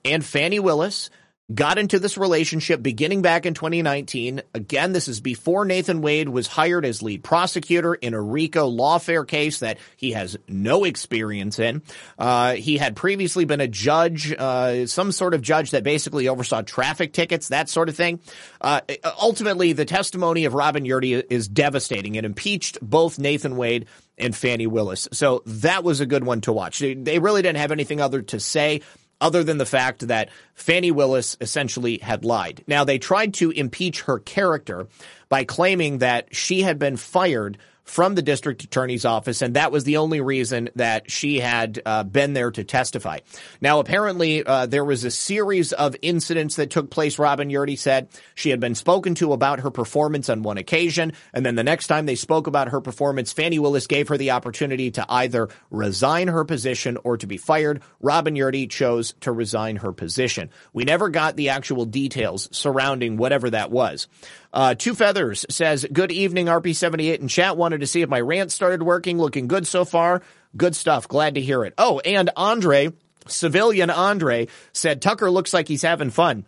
and 0.04 0.24
Fani 0.24 0.58
Willis 0.58 1.10
got 1.52 1.78
into 1.78 1.98
this 1.98 2.18
relationship 2.18 2.82
beginning 2.82 3.22
back 3.22 3.46
in 3.46 3.54
2019. 3.54 4.42
Again, 4.54 4.92
this 4.92 5.08
is 5.08 5.20
before 5.20 5.64
Nathan 5.64 6.02
Wade 6.02 6.28
was 6.28 6.46
hired 6.46 6.84
as 6.84 7.02
lead 7.02 7.24
prosecutor 7.24 7.94
in 7.94 8.12
a 8.12 8.20
RICO 8.20 8.70
lawfare 8.70 9.26
case 9.26 9.60
that 9.60 9.78
he 9.96 10.12
has 10.12 10.36
no 10.46 10.84
experience 10.84 11.58
in. 11.58 11.82
Uh, 12.18 12.54
he 12.54 12.76
had 12.76 12.96
previously 12.96 13.46
been 13.46 13.62
a 13.62 13.68
judge, 13.68 14.32
uh, 14.32 14.86
some 14.86 15.10
sort 15.10 15.32
of 15.32 15.40
judge 15.40 15.70
that 15.70 15.84
basically 15.84 16.28
oversaw 16.28 16.60
traffic 16.60 17.14
tickets, 17.14 17.48
that 17.48 17.70
sort 17.70 17.88
of 17.88 17.96
thing. 17.96 18.20
Uh, 18.60 18.82
ultimately, 19.20 19.72
the 19.72 19.86
testimony 19.86 20.44
of 20.44 20.52
Robin 20.52 20.84
Yeartie 20.84 21.24
is 21.30 21.48
devastating. 21.48 22.16
It 22.16 22.26
impeached 22.26 22.78
both 22.82 23.18
Nathan 23.18 23.56
Wade 23.56 23.86
and 24.18 24.36
Fani 24.36 24.66
Willis. 24.66 25.08
So 25.12 25.42
that 25.46 25.82
was 25.82 26.00
a 26.00 26.06
good 26.06 26.24
one 26.24 26.42
to 26.42 26.52
watch. 26.52 26.80
They 26.80 27.18
really 27.18 27.40
didn't 27.40 27.58
have 27.58 27.72
anything 27.72 28.00
other 28.00 28.20
to 28.22 28.40
say 28.40 28.82
other 29.20 29.42
than 29.44 29.58
the 29.58 29.66
fact 29.66 30.06
that 30.08 30.30
Fani 30.54 30.90
Willis 30.90 31.36
essentially 31.40 31.98
had 31.98 32.24
lied. 32.24 32.64
Now, 32.66 32.84
they 32.84 32.98
tried 32.98 33.34
to 33.34 33.50
impeach 33.50 34.02
her 34.02 34.18
character 34.18 34.86
by 35.28 35.44
claiming 35.44 35.98
that 35.98 36.34
she 36.34 36.62
had 36.62 36.78
been 36.78 36.96
fired 36.96 37.58
from 37.88 38.14
the 38.14 38.22
district 38.22 38.62
attorney's 38.62 39.04
office, 39.04 39.40
and 39.40 39.54
that 39.54 39.72
was 39.72 39.84
the 39.84 39.96
only 39.96 40.20
reason 40.20 40.68
that 40.76 41.10
she 41.10 41.40
had 41.40 41.80
uh, 41.86 42.04
been 42.04 42.34
there 42.34 42.50
to 42.50 42.62
testify. 42.62 43.18
Now, 43.60 43.80
apparently, 43.80 44.44
uh, 44.44 44.66
there 44.66 44.84
was 44.84 45.04
a 45.04 45.10
series 45.10 45.72
of 45.72 45.96
incidents 46.02 46.56
that 46.56 46.70
took 46.70 46.90
place. 46.90 47.18
Robin 47.18 47.48
Yeartie 47.48 47.78
said 47.78 48.08
she 48.34 48.50
had 48.50 48.60
been 48.60 48.74
spoken 48.74 49.14
to 49.16 49.32
about 49.32 49.60
her 49.60 49.70
performance 49.70 50.28
on 50.28 50.42
one 50.42 50.58
occasion, 50.58 51.12
and 51.32 51.46
then 51.46 51.54
the 51.54 51.64
next 51.64 51.86
time 51.86 52.06
they 52.06 52.14
spoke 52.14 52.46
about 52.46 52.68
her 52.68 52.80
performance, 52.80 53.32
Fani 53.32 53.58
Willis 53.58 53.86
gave 53.86 54.08
her 54.08 54.18
the 54.18 54.32
opportunity 54.32 54.90
to 54.90 55.06
either 55.08 55.48
resign 55.70 56.28
her 56.28 56.44
position 56.44 56.98
or 57.04 57.16
to 57.16 57.26
be 57.26 57.38
fired. 57.38 57.82
Robin 58.00 58.34
Yeartie 58.34 58.68
chose 58.68 59.14
to 59.20 59.32
resign 59.32 59.76
her 59.76 59.92
position. 59.92 60.50
We 60.72 60.84
never 60.84 61.08
got 61.08 61.36
the 61.36 61.48
actual 61.48 61.86
details 61.86 62.48
surrounding 62.52 63.16
whatever 63.16 63.50
that 63.50 63.70
was. 63.70 64.08
Uh, 64.52 64.74
Two 64.74 64.94
Feathers 64.94 65.44
says, 65.50 65.86
Good 65.92 66.12
evening, 66.12 66.46
RP78 66.46 67.20
in 67.20 67.28
chat. 67.28 67.56
Wanted 67.56 67.80
to 67.80 67.86
see 67.86 68.02
if 68.02 68.08
my 68.08 68.20
rant 68.20 68.52
started 68.52 68.82
working. 68.82 69.18
Looking 69.18 69.48
good 69.48 69.66
so 69.66 69.84
far. 69.84 70.22
Good 70.56 70.74
stuff. 70.74 71.08
Glad 71.08 71.34
to 71.34 71.40
hear 71.40 71.64
it. 71.64 71.74
Oh, 71.76 72.00
and 72.00 72.30
Andre, 72.36 72.92
civilian 73.26 73.90
Andre, 73.90 74.48
said, 74.72 75.02
Tucker 75.02 75.30
looks 75.30 75.52
like 75.52 75.68
he's 75.68 75.82
having 75.82 76.10
fun. 76.10 76.46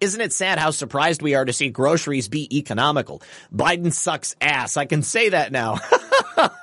Isn't 0.00 0.20
it 0.20 0.32
sad 0.32 0.58
how 0.58 0.72
surprised 0.72 1.22
we 1.22 1.34
are 1.34 1.44
to 1.44 1.52
see 1.52 1.70
groceries 1.70 2.28
be 2.28 2.58
economical? 2.58 3.22
Biden 3.54 3.92
sucks 3.92 4.34
ass. 4.40 4.76
I 4.76 4.84
can 4.84 5.02
say 5.02 5.28
that 5.28 5.52
now. 5.52 5.78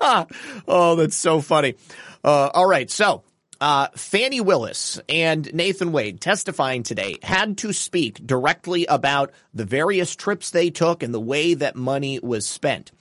oh, 0.67 0.95
that's 0.97 1.15
so 1.15 1.39
funny. 1.39 1.75
Uh, 2.21 2.49
all 2.53 2.65
right. 2.65 2.91
So 2.91 3.23
uh, 3.61 3.87
Fani 3.95 4.41
Willis 4.41 4.99
and 5.09 5.53
Nathan 5.53 5.91
Wade 5.91 6.21
testifying 6.21 6.83
today 6.83 7.17
had 7.21 7.57
to 7.59 7.73
speak 7.73 8.25
directly 8.25 8.85
about 8.85 9.31
the 9.53 9.65
various 9.65 10.15
trips 10.15 10.51
they 10.51 10.69
took 10.69 11.03
and 11.03 11.13
the 11.13 11.19
way 11.19 11.53
that 11.53 11.75
money 11.75 12.19
was 12.19 12.47
spent. 12.47 12.91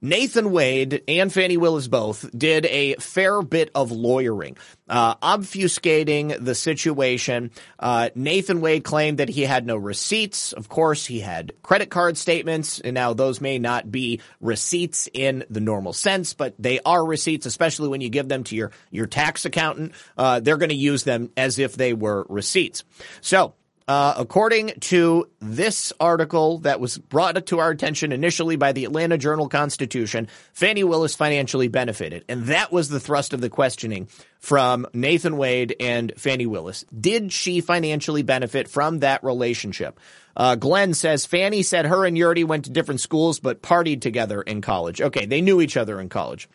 Nathan 0.00 0.50
Wade 0.50 1.02
and 1.08 1.32
Fani 1.32 1.56
Willis 1.56 1.88
both 1.88 2.28
did 2.36 2.66
a 2.66 2.94
fair 2.96 3.42
bit 3.42 3.70
of 3.74 3.90
lawyering, 3.90 4.56
uh, 4.88 5.14
obfuscating 5.16 6.44
the 6.44 6.54
situation. 6.54 7.50
Uh, 7.78 8.10
Nathan 8.14 8.60
Wade 8.60 8.84
claimed 8.84 9.18
that 9.18 9.28
he 9.28 9.42
had 9.42 9.66
no 9.66 9.76
receipts. 9.76 10.52
Of 10.52 10.68
course, 10.68 11.06
he 11.06 11.20
had 11.20 11.52
credit 11.62 11.90
card 11.90 12.16
statements, 12.16 12.80
and 12.80 12.94
now 12.94 13.14
those 13.14 13.40
may 13.40 13.58
not 13.58 13.90
be 13.90 14.20
receipts 14.40 15.08
in 15.12 15.44
the 15.48 15.60
normal 15.60 15.92
sense, 15.92 16.34
but 16.34 16.54
they 16.58 16.80
are 16.84 17.04
receipts, 17.04 17.46
especially 17.46 17.88
when 17.88 18.00
you 18.00 18.10
give 18.10 18.28
them 18.28 18.44
to 18.44 18.56
your 18.56 18.72
your 18.90 19.06
tax 19.06 19.44
accountant. 19.44 19.92
Uh, 20.16 20.40
they're 20.40 20.58
going 20.58 20.68
to 20.68 20.74
use 20.74 21.04
them 21.04 21.30
as 21.36 21.58
if 21.58 21.74
they 21.74 21.94
were 21.94 22.26
receipts. 22.28 22.84
So 23.20 23.54
uh, 23.86 24.14
according 24.16 24.72
to 24.80 25.28
this 25.40 25.92
article 26.00 26.58
that 26.58 26.80
was 26.80 26.96
brought 26.96 27.46
to 27.46 27.58
our 27.58 27.70
attention 27.70 28.12
initially 28.12 28.56
by 28.56 28.72
the 28.72 28.84
Atlanta 28.84 29.18
Journal 29.18 29.48
Constitution, 29.48 30.28
Fani 30.52 30.84
Willis 30.84 31.14
financially 31.14 31.68
benefited. 31.68 32.24
And 32.28 32.46
that 32.46 32.72
was 32.72 32.88
the 32.88 33.00
thrust 33.00 33.34
of 33.34 33.42
the 33.42 33.50
questioning 33.50 34.08
from 34.38 34.86
Nathan 34.94 35.36
Wade 35.36 35.76
and 35.80 36.12
Fani 36.16 36.46
Willis. 36.46 36.84
Did 36.98 37.32
she 37.32 37.60
financially 37.60 38.22
benefit 38.22 38.68
from 38.68 39.00
that 39.00 39.22
relationship? 39.22 40.00
Uh, 40.36 40.54
Glenn 40.54 40.94
says 40.94 41.26
Fani 41.26 41.62
said 41.62 41.86
her 41.86 42.06
and 42.06 42.16
Yeartie 42.16 42.44
went 42.46 42.64
to 42.64 42.70
different 42.70 43.00
schools 43.00 43.38
but 43.38 43.62
partied 43.62 44.00
together 44.00 44.40
in 44.40 44.62
college. 44.62 45.00
Okay, 45.00 45.26
they 45.26 45.40
knew 45.40 45.60
each 45.60 45.76
other 45.76 46.00
in 46.00 46.08
college. 46.08 46.48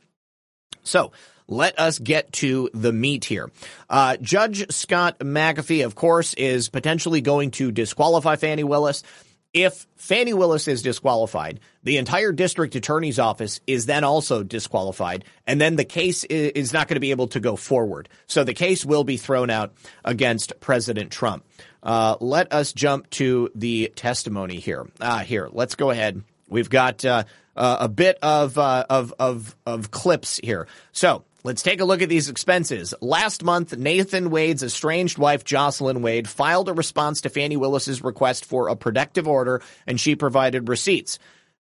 So 0.84 1.12
let 1.50 1.80
us 1.80 2.00
get 2.00 2.32
to 2.34 2.70
the 2.74 2.94
meat 2.94 3.26
here. 3.26 3.52
Uh, 3.90 4.18
Judge 4.22 4.72
Scott 4.72 5.20
McAfee, 5.20 5.84
of 5.84 5.96
course, 5.96 6.34
is 6.36 6.70
potentially 6.70 7.22
going 7.22 7.52
to 7.52 7.72
disqualify 7.72 8.36
Fani 8.36 8.64
Willis. 8.64 9.04
If 9.52 9.88
Fani 9.96 10.36
Willis 10.36 10.68
is 10.68 10.84
disqualified, 10.84 11.60
the 11.84 11.98
entire 11.98 12.32
district 12.32 12.76
attorney's 12.76 13.18
office 13.18 13.62
is 13.66 13.88
then 13.88 14.04
also 14.04 14.44
disqualified, 14.44 15.26
and 15.48 15.60
then 15.60 15.76
the 15.76 15.86
case 15.86 16.24
is 16.24 16.72
not 16.72 16.88
going 16.88 16.98
to 16.98 17.02
be 17.02 17.10
able 17.10 17.30
to 17.30 17.40
go 17.40 17.56
forward. 17.56 18.10
So 18.28 18.44
the 18.44 18.54
case 18.54 18.86
will 18.86 19.04
be 19.04 19.18
thrown 19.18 19.50
out 19.50 19.74
against 20.06 20.60
President 20.60 21.12
Trump. 21.12 21.46
Uh, 21.82 22.18
let 22.20 22.54
us 22.54 22.74
jump 22.74 23.10
to 23.12 23.50
the 23.56 23.92
testimony 23.96 24.60
here. 24.60 24.86
Uh, 25.02 25.20
here, 25.20 25.50
let's 25.52 25.74
go 25.74 25.90
ahead. 25.90 26.22
We've 26.48 26.70
got 26.70 27.04
uh, 27.04 27.24
uh 27.56 27.78
a 27.80 27.90
bit 27.90 28.20
of, 28.22 28.56
uh, 28.58 28.86
of 28.88 29.14
of 29.18 29.56
of 29.66 29.90
clips 29.90 30.40
here. 30.44 30.68
So 30.92 31.24
Let's 31.44 31.62
take 31.62 31.80
a 31.80 31.86
look 31.86 32.02
at 32.02 32.10
these 32.10 32.28
expenses. 32.28 32.94
Last 33.00 33.44
month, 33.44 33.78
Nathan 33.78 34.30
Wade's 34.30 34.62
estranged 34.62 35.18
wife, 35.18 35.46
Jocelyn 35.46 36.02
Wade, 36.02 36.28
filed 36.28 36.68
a 36.68 36.74
response 36.74 37.22
to 37.22 37.30
Fani 37.30 37.56
Willis's 37.56 38.04
request 38.04 38.44
for 38.44 38.68
a 38.68 38.76
protective 38.76 39.26
order, 39.26 39.62
and 39.88 40.00
she 40.00 40.16
provided 40.16 40.68
receipts. 40.68 41.18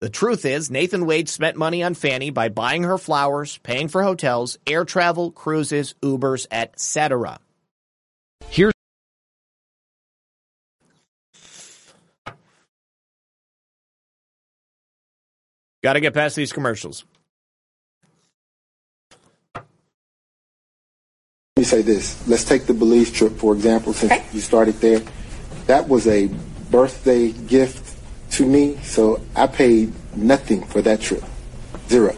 The 0.01 0.11
truth 0.11 0.45
is, 0.45 0.71
Nathan 0.71 1.07
Wade 1.07 1.31
spent 1.31 1.57
money 1.57 1.83
on 1.83 1.95
Fani 1.95 2.29
by 2.29 2.51
buying 2.51 2.83
her 2.83 2.99
flowers, 2.99 3.57
paying 3.59 3.89
for 3.89 4.03
hotels, 4.03 4.59
air 4.67 4.85
travel, 4.85 5.31
cruises, 5.31 5.95
Ubers, 6.03 6.47
etc. 6.51 7.39
Here's 8.51 8.75
Got 15.83 15.95
to 15.95 16.01
get 16.01 16.13
past 16.13 16.37
these 16.37 16.53
commercials. 16.53 17.05
Let 21.57 21.61
me 21.61 21.67
say 21.67 21.83
this. 21.83 22.27
Let's 22.27 22.43
take 22.43 22.67
the 22.67 22.75
Belize 22.75 23.13
trip, 23.13 23.37
for 23.37 23.55
example, 23.55 23.93
since 23.93 24.11
Okay. 24.11 24.25
you 24.33 24.41
started 24.41 24.75
there. 24.81 25.01
That 25.67 25.89
was 25.89 26.09
a 26.09 26.27
birthday 26.69 27.31
gift 27.31 27.97
to 28.33 28.45
me, 28.45 28.77
so 28.83 29.21
I 29.37 29.47
paid 29.47 29.93
nothing 30.17 30.65
for 30.65 30.83
that 30.83 31.01
trip. 31.01 31.23
Zero. 31.89 32.17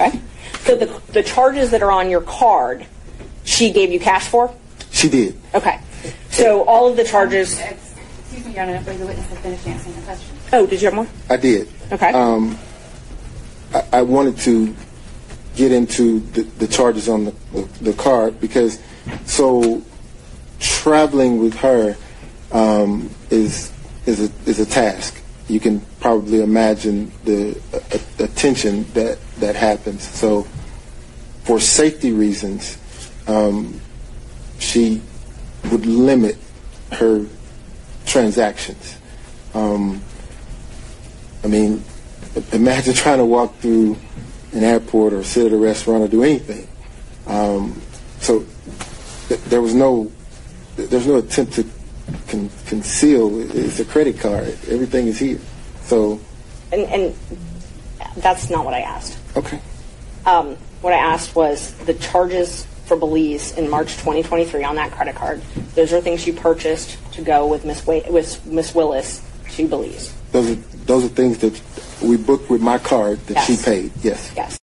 Okay. 0.00 0.18
So 0.60 0.76
the, 0.76 0.86
the 1.12 1.22
charges 1.22 1.72
that 1.72 1.82
are 1.82 1.90
on 1.92 2.08
your 2.08 2.22
card, 2.22 2.86
she 3.44 3.70
gave 3.70 3.92
you 3.92 4.00
cash 4.00 4.28
for? 4.28 4.50
She 4.90 5.10
did. 5.10 5.38
Okay. 5.54 5.78
So 6.30 6.62
all 6.64 6.88
of 6.88 6.96
the 6.96 7.04
charges. 7.04 7.60
Excuse 7.60 8.46
me, 8.46 8.54
Your 8.54 8.62
Honor, 8.62 8.82
but 8.82 8.96
the 8.98 9.04
witness 9.04 9.26
has 9.26 9.38
finished 9.40 9.66
answering 9.66 9.94
the 9.96 10.02
question. 10.04 10.36
Oh, 10.54 10.66
did 10.66 10.80
you 10.80 10.86
have 10.86 10.94
more? 10.94 11.06
I 11.28 11.36
did. 11.36 11.68
Okay. 11.92 12.12
Um, 12.14 12.58
I, 13.74 13.84
I 13.98 14.00
wanted 14.00 14.38
to 14.38 14.74
get 15.56 15.72
into 15.72 16.20
the, 16.20 16.42
the 16.42 16.66
charges 16.66 17.08
on 17.08 17.24
the, 17.24 17.34
the, 17.52 17.62
the 17.84 17.92
card 17.94 18.40
because 18.40 18.78
so 19.24 19.82
traveling 20.58 21.38
with 21.38 21.54
her 21.54 21.96
um, 22.52 23.10
is 23.30 23.72
is 24.06 24.20
a 24.20 24.48
is 24.48 24.60
a 24.60 24.66
task. 24.66 25.20
You 25.48 25.60
can 25.60 25.80
probably 26.00 26.42
imagine 26.42 27.12
the 27.24 27.60
uh, 27.72 28.24
attention 28.24 28.84
that 28.94 29.18
that 29.38 29.56
happens. 29.56 30.02
So 30.02 30.42
for 31.44 31.60
safety 31.60 32.12
reasons, 32.12 32.78
um, 33.26 33.80
she 34.58 35.02
would 35.70 35.86
limit 35.86 36.36
her 36.92 37.26
transactions. 38.06 38.98
Um, 39.52 40.02
I 41.42 41.46
mean, 41.46 41.84
imagine 42.52 42.94
trying 42.94 43.18
to 43.18 43.24
walk 43.24 43.54
through 43.56 43.96
an 44.54 44.62
airport 44.64 45.12
or 45.12 45.22
sit 45.22 45.46
at 45.46 45.52
a 45.52 45.56
restaurant 45.56 46.02
or 46.04 46.08
do 46.08 46.22
anything. 46.22 46.66
Um, 47.26 47.80
so 48.20 48.44
th- 49.28 49.40
there 49.42 49.60
was 49.60 49.74
no, 49.74 50.10
there's 50.76 51.06
no 51.06 51.16
attempt 51.16 51.54
to 51.54 51.64
con- 52.28 52.50
conceal. 52.66 53.40
It's 53.56 53.80
a 53.80 53.84
credit 53.84 54.18
card. 54.20 54.56
Everything 54.68 55.08
is 55.08 55.18
here. 55.18 55.40
So 55.82 56.20
And, 56.72 56.82
and 56.82 57.16
that's 58.16 58.48
not 58.50 58.64
what 58.64 58.74
I 58.74 58.80
asked. 58.80 59.18
okay, 59.36 59.60
Um, 60.24 60.56
what 60.80 60.92
I 60.92 60.98
asked 60.98 61.34
was 61.34 61.72
the 61.86 61.94
charges 61.94 62.66
for 62.86 62.96
Belize 62.96 63.56
in 63.56 63.68
March 63.70 63.92
2023 63.94 64.62
on 64.62 64.76
that 64.76 64.92
credit 64.92 65.14
card. 65.14 65.40
Those 65.74 65.92
are 65.92 66.00
things 66.00 66.26
you 66.26 66.32
purchased 66.34 66.96
to 67.14 67.22
go 67.22 67.46
with 67.46 67.64
Miss 67.64 67.84
Wa- 67.86 68.02
with 68.10 68.44
Miss 68.46 68.74
Willis 68.74 69.22
to 69.56 69.66
Belize. 69.66 70.12
Those 70.34 70.50
are 70.50 70.54
those 70.86 71.04
are 71.04 71.08
things 71.08 71.38
that 71.38 71.62
we 72.02 72.16
booked 72.16 72.50
with 72.50 72.60
my 72.60 72.78
card 72.78 73.20
that 73.26 73.44
she 73.44 73.56
paid. 73.56 73.92
Yes. 74.02 74.32
Yes. 74.34 74.58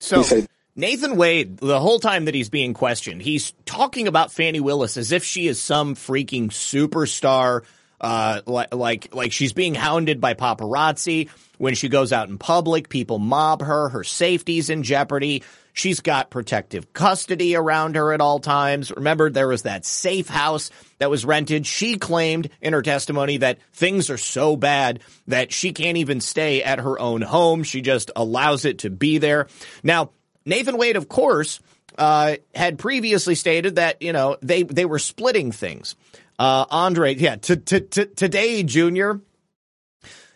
So 0.00 0.24
You 0.24 0.46
Nathan 0.74 1.16
Wade, 1.16 1.58
the 1.58 1.78
whole 1.78 2.00
time 2.00 2.24
that 2.24 2.34
he's 2.34 2.48
being 2.48 2.72
questioned, 2.72 3.20
he's 3.20 3.52
talking 3.66 4.08
about 4.08 4.32
Fani 4.32 4.60
Willis 4.60 4.96
as 4.96 5.12
if 5.12 5.22
she 5.22 5.46
is 5.46 5.60
some 5.60 5.94
freaking 5.94 6.46
superstar 6.48 7.64
uh, 8.00 8.40
like, 8.46 8.74
like, 8.74 9.14
like 9.14 9.32
she's 9.32 9.52
being 9.52 9.74
hounded 9.74 10.22
by 10.22 10.32
paparazzi. 10.32 11.28
When 11.58 11.74
she 11.74 11.90
goes 11.90 12.14
out 12.14 12.30
in 12.30 12.38
public, 12.38 12.88
people 12.88 13.18
mob 13.18 13.60
her. 13.60 13.90
Her 13.90 14.04
safety's 14.04 14.70
in 14.70 14.82
jeopardy. 14.82 15.42
She's 15.72 16.00
got 16.00 16.30
protective 16.30 16.92
custody 16.92 17.56
around 17.56 17.96
her 17.96 18.12
at 18.12 18.20
all 18.20 18.38
times. 18.38 18.90
Remember, 18.90 19.30
there 19.30 19.48
was 19.48 19.62
that 19.62 19.84
safe 19.84 20.28
house 20.28 20.70
that 20.98 21.10
was 21.10 21.24
rented. 21.24 21.66
She 21.66 21.96
claimed 21.96 22.50
in 22.60 22.72
her 22.72 22.82
testimony 22.82 23.38
that 23.38 23.58
things 23.72 24.10
are 24.10 24.18
so 24.18 24.56
bad 24.56 25.00
that 25.28 25.52
she 25.52 25.72
can't 25.72 25.98
even 25.98 26.20
stay 26.20 26.62
at 26.62 26.80
her 26.80 26.98
own 26.98 27.22
home. 27.22 27.62
She 27.62 27.80
just 27.80 28.10
allows 28.16 28.64
it 28.64 28.80
to 28.80 28.90
be 28.90 29.18
there. 29.18 29.46
Now, 29.82 30.10
Nathan 30.44 30.76
Wade, 30.76 30.96
of 30.96 31.08
course, 31.08 31.60
uh, 31.98 32.36
had 32.54 32.78
previously 32.78 33.34
stated 33.34 33.76
that, 33.76 34.02
you 34.02 34.12
know, 34.12 34.36
they, 34.42 34.62
they 34.62 34.84
were 34.84 34.98
splitting 34.98 35.52
things. 35.52 35.96
Uh, 36.38 36.64
Andre, 36.70 37.14
yeah, 37.14 37.36
t- 37.36 37.56
t- 37.56 37.80
t- 37.80 38.06
today, 38.06 38.62
Junior, 38.62 39.20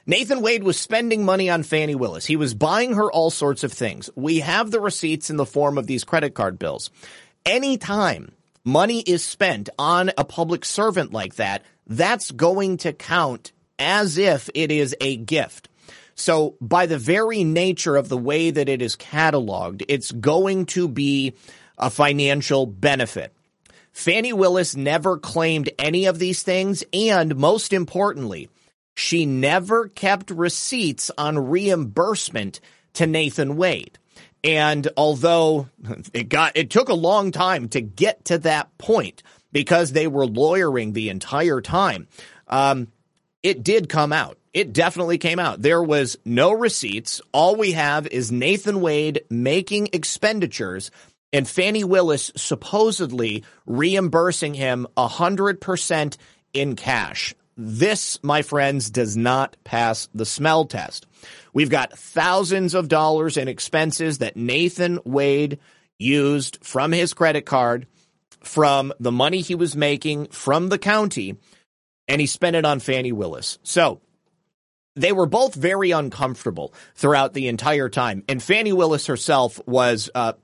Nathan 0.07 0.43
Wade 0.43 0.65
was 0.65 0.79
spending 0.79 1.25
money 1.25 1.49
on 1.49 1.63
Fani 1.63 1.95
Willis. 1.95 2.27
He 2.27 2.37
was 2.37 2.53
buying 2.53 2.93
her 2.93 3.11
all 3.11 3.31
sorts 3.31 3.65
of 3.65 3.73
things. 3.73 4.11
We 4.15 4.41
have 4.41 4.71
the 4.71 4.81
receipts 4.81 5.31
in 5.31 5.39
the 5.39 5.47
form 5.47 5.79
of 5.79 5.87
these 5.87 6.05
credit 6.05 6.35
card 6.35 6.59
bills. 6.59 6.91
Anytime 7.47 8.33
money 8.65 9.01
is 9.01 9.25
spent 9.25 9.71
on 9.79 10.11
a 10.19 10.25
public 10.25 10.67
servant 10.67 11.13
like 11.13 11.37
that, 11.37 11.63
that's 11.87 12.31
going 12.33 12.77
to 12.79 12.93
count 12.93 13.53
as 13.79 14.19
if 14.19 14.51
it 14.55 14.71
is 14.71 14.95
a 15.01 15.17
gift. 15.17 15.71
So 16.15 16.57
by 16.61 16.85
the 16.85 16.99
very 16.99 17.43
nature 17.43 17.97
of 17.97 18.11
the 18.11 18.19
way 18.19 18.51
that 18.51 18.69
it 18.69 18.83
is 18.83 18.97
cataloged, 18.97 19.85
it's 19.89 20.13
going 20.13 20.67
to 20.67 20.87
be 20.87 21.33
a 21.79 21.89
financial 21.89 22.67
benefit. 22.67 23.33
Fani 23.93 24.35
Willis 24.35 24.77
never 24.77 25.17
claimed 25.19 25.71
any 25.79 26.05
of 26.07 26.19
these 26.19 26.43
things. 26.43 26.85
And 26.93 27.37
most 27.37 27.73
importantly, 27.73 28.51
she 28.95 29.27
never 29.27 29.89
kept 29.89 30.31
receipts 30.31 31.11
on 31.19 31.51
reimbursement 31.51 32.61
to 32.95 33.07
Nathan 33.07 33.57
Wade. 33.57 33.99
And 34.43 34.87
although 34.97 35.69
it 36.13 36.29
got, 36.29 36.57
it 36.57 36.71
took 36.71 36.89
a 36.89 36.95
long 36.95 37.31
time 37.33 37.69
to 37.71 37.81
get 37.81 38.27
to 38.27 38.39
that 38.39 38.77
point 38.79 39.23
because 39.53 39.93
they 39.93 40.07
were 40.07 40.27
lawyering 40.27 40.93
the 40.93 41.09
entire 41.09 41.61
time. 41.61 42.09
Um, 42.49 42.89
it 43.43 43.63
did 43.63 43.89
come 43.89 44.13
out. 44.13 44.39
It 44.53 44.73
definitely 44.73 45.19
came 45.19 45.39
out. 45.39 45.61
There 45.61 45.83
was 45.83 46.17
no 46.25 46.53
receipts. 46.53 47.21
All 47.33 47.57
we 47.57 47.73
have 47.73 48.07
is 48.07 48.31
Nathan 48.31 48.81
Wade 48.81 49.23
making 49.29 49.89
expenditures 49.93 50.91
and 51.33 51.49
Fani 51.49 51.83
Willis 51.83 52.31
supposedly 52.37 53.43
reimbursing 53.67 54.55
him 54.55 54.87
100% 54.97 56.17
in 56.53 56.77
cash. 56.77 57.35
This, 57.57 58.19
my 58.23 58.43
friends, 58.43 58.91
does 58.91 59.17
not 59.17 59.57
pass 59.65 60.09
the 60.15 60.27
smell 60.27 60.65
test. 60.65 61.07
We've 61.53 61.71
got 61.71 61.97
thousands 61.97 62.75
of 62.75 62.89
dollars 62.89 63.37
in 63.37 63.49
expenses 63.49 64.19
that 64.19 64.37
Nathan 64.37 64.99
Wade 65.05 65.59
used 65.99 66.59
from 66.63 66.93
his 66.93 67.15
credit 67.15 67.47
card, 67.47 67.87
from 68.41 68.93
the 68.99 69.13
money 69.13 69.41
he 69.41 69.55
was 69.55 69.77
making 69.77 70.27
from 70.27 70.69
the 70.69 70.79
county, 70.79 71.37
and 72.09 72.21
he 72.21 72.27
spent 72.27 72.57
it 72.57 72.65
on 72.65 72.81
Fani 72.81 73.13
Willis. 73.13 73.59
So 73.63 74.01
they 74.97 75.13
were 75.13 75.27
both 75.27 75.55
very 75.55 75.93
uncomfortable 75.93 76.75
throughout 76.95 77.35
the 77.35 77.49
entire 77.49 77.89
time. 77.89 78.25
And 78.29 78.43
Fani 78.43 78.73
Willis 78.73 79.07
herself 79.07 79.61
was, 79.67 80.11
uh, 80.15 80.35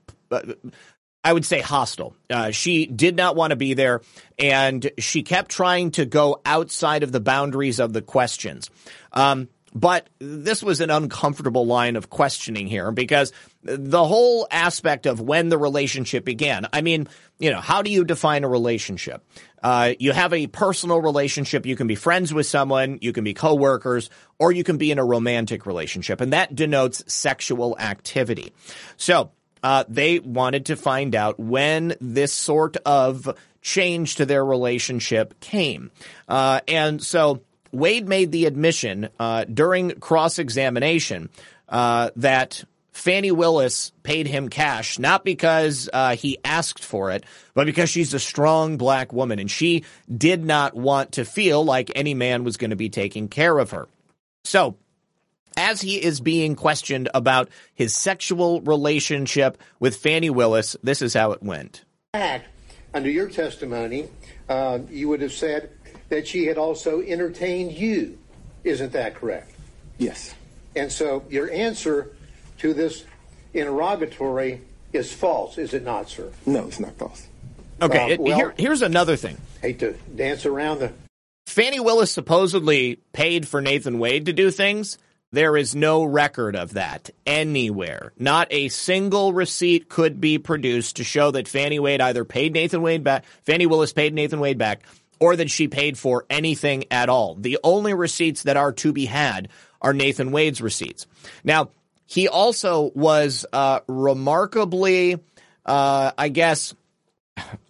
I 1.22 1.32
would 1.32 1.44
say 1.44 1.60
hostile. 1.60 2.14
Uh, 2.30 2.50
she 2.50 2.86
did 2.86 3.16
not 3.16 3.36
want 3.36 3.50
to 3.50 3.56
be 3.56 3.74
there, 3.74 4.00
and 4.38 4.90
she 4.98 5.22
kept 5.22 5.50
trying 5.50 5.90
to 5.92 6.06
go 6.06 6.40
outside 6.46 7.02
of 7.02 7.12
the 7.12 7.20
boundaries 7.20 7.78
of 7.78 7.92
the 7.92 8.02
questions. 8.02 8.70
Um, 9.12 9.48
but 9.74 10.08
this 10.18 10.62
was 10.62 10.80
an 10.80 10.90
uncomfortable 10.90 11.66
line 11.66 11.96
of 11.96 12.10
questioning 12.10 12.66
here 12.66 12.90
because 12.90 13.32
the 13.62 14.04
whole 14.04 14.48
aspect 14.50 15.06
of 15.06 15.20
when 15.20 15.48
the 15.48 15.58
relationship 15.58 16.24
began. 16.24 16.66
I 16.72 16.80
mean, 16.80 17.08
you 17.38 17.50
know, 17.50 17.60
how 17.60 17.82
do 17.82 17.90
you 17.90 18.04
define 18.04 18.42
a 18.42 18.48
relationship? 18.48 19.24
Uh, 19.62 19.92
you 19.98 20.12
have 20.12 20.32
a 20.32 20.46
personal 20.46 21.00
relationship. 21.00 21.66
You 21.66 21.76
can 21.76 21.86
be 21.86 21.94
friends 21.94 22.34
with 22.34 22.46
someone, 22.46 22.98
you 23.00 23.12
can 23.12 23.22
be 23.22 23.34
coworkers, 23.34 24.10
or 24.38 24.50
you 24.50 24.64
can 24.64 24.78
be 24.78 24.90
in 24.90 24.98
a 24.98 25.04
romantic 25.04 25.66
relationship, 25.66 26.20
and 26.20 26.32
that 26.32 26.54
denotes 26.54 27.04
sexual 27.12 27.78
activity. 27.78 28.52
So 28.96 29.30
uh, 29.62 29.84
they 29.88 30.18
wanted 30.18 30.66
to 30.66 30.76
find 30.76 31.14
out 31.14 31.38
when 31.38 31.94
this 32.00 32.32
sort 32.32 32.76
of 32.78 33.36
change 33.62 34.16
to 34.16 34.26
their 34.26 34.44
relationship 34.44 35.38
came. 35.40 35.90
Uh, 36.28 36.60
and 36.66 37.02
so 37.02 37.42
Wade 37.72 38.08
made 38.08 38.32
the 38.32 38.46
admission 38.46 39.08
uh, 39.18 39.44
during 39.44 39.92
cross 40.00 40.38
examination 40.38 41.28
uh, 41.68 42.10
that 42.16 42.64
Fani 42.92 43.30
Willis 43.30 43.92
paid 44.02 44.26
him 44.26 44.48
cash, 44.48 44.98
not 44.98 45.24
because 45.24 45.88
uh, 45.92 46.16
he 46.16 46.38
asked 46.44 46.84
for 46.84 47.10
it, 47.10 47.24
but 47.54 47.66
because 47.66 47.88
she's 47.88 48.12
a 48.12 48.18
strong 48.18 48.76
black 48.76 49.12
woman 49.12 49.38
and 49.38 49.50
she 49.50 49.84
did 50.14 50.44
not 50.44 50.74
want 50.74 51.12
to 51.12 51.24
feel 51.24 51.64
like 51.64 51.90
any 51.94 52.14
man 52.14 52.44
was 52.44 52.56
going 52.56 52.70
to 52.70 52.76
be 52.76 52.90
taking 52.90 53.28
care 53.28 53.58
of 53.58 53.70
her. 53.70 53.88
So 54.44 54.76
as 55.60 55.82
he 55.82 56.02
is 56.02 56.20
being 56.20 56.56
questioned 56.56 57.08
about 57.12 57.50
his 57.74 57.94
sexual 57.94 58.62
relationship 58.62 59.58
with 59.78 59.96
Fani 59.96 60.30
Willis, 60.30 60.74
this 60.82 61.02
is 61.02 61.12
how 61.12 61.32
it 61.32 61.42
went. 61.42 61.84
Under 62.92 63.10
your 63.10 63.28
testimony, 63.28 64.08
uh, 64.48 64.78
you 64.88 65.08
would 65.10 65.20
have 65.20 65.32
said 65.32 65.70
that 66.08 66.26
she 66.26 66.46
had 66.46 66.58
also 66.58 67.00
entertained 67.02 67.72
you. 67.72 68.18
Isn't 68.64 68.92
that 68.92 69.14
correct? 69.14 69.52
Yes. 69.98 70.34
And 70.74 70.90
so 70.90 71.22
your 71.28 71.50
answer 71.50 72.10
to 72.58 72.74
this 72.74 73.04
interrogatory 73.54 74.62
is 74.92 75.12
false, 75.12 75.56
is 75.58 75.72
it 75.74 75.84
not, 75.84 76.08
sir? 76.08 76.32
No, 76.46 76.66
it's 76.66 76.80
not 76.80 76.96
false. 76.96 77.26
Okay, 77.82 77.98
Uh, 78.04 78.08
it- 78.08 78.20
well- 78.20 78.36
here, 78.36 78.54
here's 78.56 78.82
another 78.82 79.14
thing. 79.16 79.36
Hate 79.62 79.78
to 79.80 79.92
dance 80.16 80.44
around 80.46 80.80
the. 80.80 80.92
Fani 81.46 81.80
Willis 81.80 82.10
supposedly 82.10 82.96
paid 83.12 83.46
for 83.46 83.60
Nathan 83.60 83.98
Wade 83.98 84.26
to 84.26 84.32
do 84.32 84.50
things. 84.50 84.98
There 85.32 85.56
is 85.56 85.76
no 85.76 86.02
record 86.02 86.56
of 86.56 86.74
that 86.74 87.10
anywhere. 87.24 88.12
Not 88.18 88.48
a 88.50 88.68
single 88.68 89.32
receipt 89.32 89.88
could 89.88 90.20
be 90.20 90.38
produced 90.38 90.96
to 90.96 91.04
show 91.04 91.30
that 91.30 91.46
Fani 91.46 91.78
Wade 91.78 92.00
either 92.00 92.24
paid 92.24 92.52
Nathan 92.52 92.82
Wade 92.82 93.04
back, 93.04 93.24
Fani 93.46 93.66
Willis 93.66 93.92
paid 93.92 94.12
Nathan 94.12 94.40
Wade 94.40 94.58
back, 94.58 94.82
or 95.20 95.36
that 95.36 95.48
she 95.48 95.68
paid 95.68 95.96
for 95.96 96.26
anything 96.28 96.84
at 96.90 97.08
all. 97.08 97.36
The 97.36 97.58
only 97.62 97.94
receipts 97.94 98.42
that 98.42 98.56
are 98.56 98.72
to 98.72 98.92
be 98.92 99.06
had 99.06 99.48
are 99.80 99.92
Nathan 99.92 100.32
Wade's 100.32 100.60
receipts. 100.60 101.06
Now, 101.44 101.70
he 102.06 102.26
also 102.26 102.90
was 102.96 103.46
uh, 103.52 103.80
remarkably, 103.86 105.20
uh, 105.64 106.10
I 106.18 106.28
guess, 106.28 106.74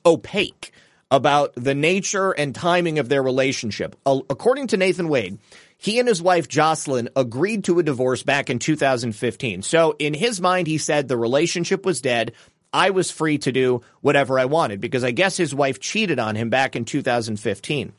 opaque 0.07 0.73
about 1.11 1.53
the 1.57 1.74
nature 1.74 2.31
and 2.31 2.55
timing 2.55 2.99
of 2.99 3.11
their 3.11 3.23
relationship. 3.23 3.97
According 4.07 4.69
to 4.69 4.78
Nathan 4.78 5.11
Wade, 5.11 5.39
he 5.81 5.98
and 5.98 6.07
his 6.07 6.20
wife 6.20 6.47
Jocelyn 6.47 7.09
agreed 7.16 7.65
to 7.65 7.78
a 7.78 7.82
divorce 7.82 8.23
back 8.23 8.51
in 8.51 8.59
2015. 8.59 9.62
So 9.62 9.97
in 9.98 10.12
his 10.12 10.39
mind, 10.39 10.66
he 10.66 10.77
said 10.77 11.09
the 11.09 11.16
relationship 11.16 11.86
was 11.86 12.02
dead. 12.02 12.32
I 12.70 12.90
was 12.90 13.11
free 13.11 13.39
to 13.39 13.51
do 13.51 13.81
whatever 14.02 14.39
I 14.39 14.44
wanted 14.44 14.81
because 14.81 15.05
I 15.05 15.11
guess 15.11 15.39
his 15.39 15.55
wife 15.55 15.81
cheated 15.81 16.19
on 16.19 16.36
him 16.36 16.51
back 16.51 16.77
in 16.77 16.85
2015. 16.85 17.94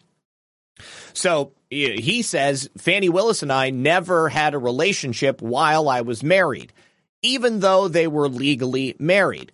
So 1.13 1.53
he 1.71 2.21
says 2.21 2.69
Fani 2.77 3.09
Willis 3.09 3.41
and 3.41 3.51
I 3.51 3.71
never 3.71 4.29
had 4.29 4.53
a 4.53 4.59
relationship 4.59 5.41
while 5.41 5.89
I 5.89 6.01
was 6.01 6.23
married, 6.23 6.73
even 7.23 7.61
though 7.61 7.87
they 7.87 8.07
were 8.07 8.29
legally 8.29 8.95
married. 8.99 9.51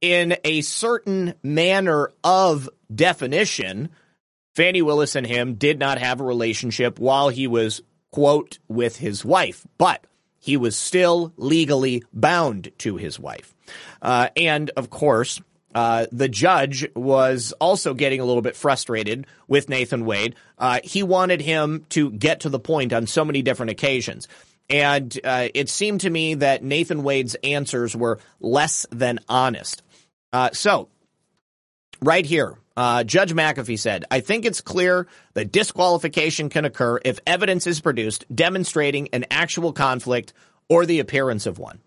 In 0.00 0.36
a 0.42 0.62
certain 0.62 1.34
manner 1.42 2.12
of 2.24 2.70
definition, 2.92 3.90
Fani 4.58 4.82
Willis 4.82 5.14
and 5.14 5.24
him 5.24 5.54
did 5.54 5.78
not 5.78 5.98
have 5.98 6.20
a 6.20 6.24
relationship 6.24 6.98
while 6.98 7.28
he 7.28 7.46
was, 7.46 7.80
quote, 8.10 8.58
with 8.66 8.96
his 8.96 9.24
wife, 9.24 9.64
but 9.78 10.04
he 10.40 10.56
was 10.56 10.76
still 10.76 11.32
legally 11.36 12.02
bound 12.12 12.72
to 12.78 12.96
his 12.96 13.20
wife. 13.20 13.54
Uh, 14.02 14.30
and 14.36 14.70
of 14.70 14.90
course, 14.90 15.40
uh, 15.76 16.06
the 16.10 16.28
judge 16.28 16.88
was 16.96 17.52
also 17.60 17.94
getting 17.94 18.18
a 18.18 18.24
little 18.24 18.42
bit 18.42 18.56
frustrated 18.56 19.28
with 19.46 19.68
Nathan 19.68 20.04
Wade. 20.04 20.34
Uh, 20.58 20.80
he 20.82 21.04
wanted 21.04 21.40
him 21.40 21.86
to 21.90 22.10
get 22.10 22.40
to 22.40 22.48
the 22.48 22.58
point 22.58 22.92
on 22.92 23.06
so 23.06 23.24
many 23.24 23.42
different 23.42 23.70
occasions. 23.70 24.26
And 24.68 25.16
uh, 25.22 25.50
it 25.54 25.68
seemed 25.68 26.00
to 26.00 26.10
me 26.10 26.34
that 26.34 26.64
Nathan 26.64 27.04
Wade's 27.04 27.36
answers 27.44 27.94
were 27.94 28.18
less 28.40 28.86
than 28.90 29.20
honest. 29.28 29.84
Uh, 30.32 30.50
so, 30.52 30.88
right 32.02 32.26
here, 32.26 32.58
uh, 32.78 33.04
Judge 33.04 33.32
McAfee 33.32 33.78
said, 33.78 34.04
I 34.10 34.20
think 34.20 34.44
it's 34.44 34.60
clear 34.60 35.06
that 35.34 35.50
disqualification 35.52 36.48
can 36.48 36.64
occur 36.64 37.00
if 37.04 37.18
evidence 37.26 37.66
is 37.66 37.80
produced 37.80 38.24
demonstrating 38.34 39.08
an 39.12 39.26
actual 39.30 39.72
conflict 39.72 40.32
or 40.68 40.86
the 40.86 41.00
appearance 41.00 41.46
of 41.46 41.58
one. 41.58 41.80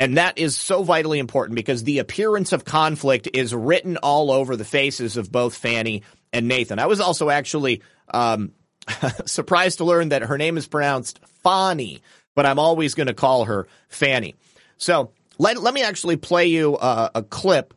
And 0.00 0.16
that 0.16 0.38
is 0.38 0.56
so 0.56 0.82
vitally 0.82 1.20
important 1.20 1.54
because 1.54 1.84
the 1.84 2.00
appearance 2.00 2.52
of 2.52 2.64
conflict 2.64 3.28
is 3.32 3.54
written 3.54 3.96
all 3.98 4.32
over 4.32 4.56
the 4.56 4.64
faces 4.64 5.16
of 5.16 5.30
both 5.30 5.54
Fani 5.54 6.02
and 6.32 6.48
Nathan. 6.48 6.80
I 6.80 6.86
was 6.86 7.00
also 7.00 7.30
actually 7.30 7.80
um, 8.12 8.52
Surprised 9.26 9.78
to 9.78 9.84
learn 9.84 10.10
that 10.10 10.22
her 10.22 10.38
name 10.38 10.56
is 10.56 10.66
pronounced 10.66 11.20
Fani, 11.42 12.00
but 12.34 12.46
I'm 12.46 12.58
always 12.58 12.94
going 12.94 13.06
to 13.06 13.14
call 13.14 13.44
her 13.46 13.66
Fanny. 13.88 14.34
So 14.76 15.10
let, 15.38 15.58
let 15.58 15.74
me 15.74 15.82
actually 15.82 16.16
play 16.16 16.46
you 16.46 16.76
uh, 16.76 17.10
a 17.14 17.22
clip 17.22 17.74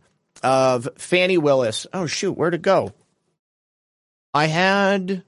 of 0.48 0.88
Fani 0.96 1.38
Willis. 1.38 1.88
Oh, 1.92 2.06
shoot, 2.06 2.32
where'd 2.32 2.54
it 2.54 2.62
go? 2.62 2.94
I 4.34 4.46
had. 4.46 5.24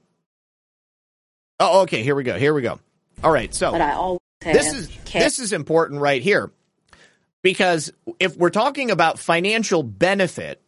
Oh, 1.58 1.82
okay. 1.82 2.02
Here 2.02 2.14
we 2.14 2.24
go. 2.24 2.38
Here 2.38 2.54
we 2.54 2.62
go. 2.62 2.80
All 3.22 3.30
right. 3.30 3.54
So 3.54 4.18
this 4.40 4.72
is 4.72 4.88
this 5.12 5.38
is 5.38 5.52
important 5.52 6.00
right 6.00 6.22
here 6.22 6.50
because 7.42 7.92
if 8.18 8.34
we're 8.34 8.48
talking 8.48 8.90
about 8.90 9.18
financial 9.18 9.82
benefit 9.82 10.62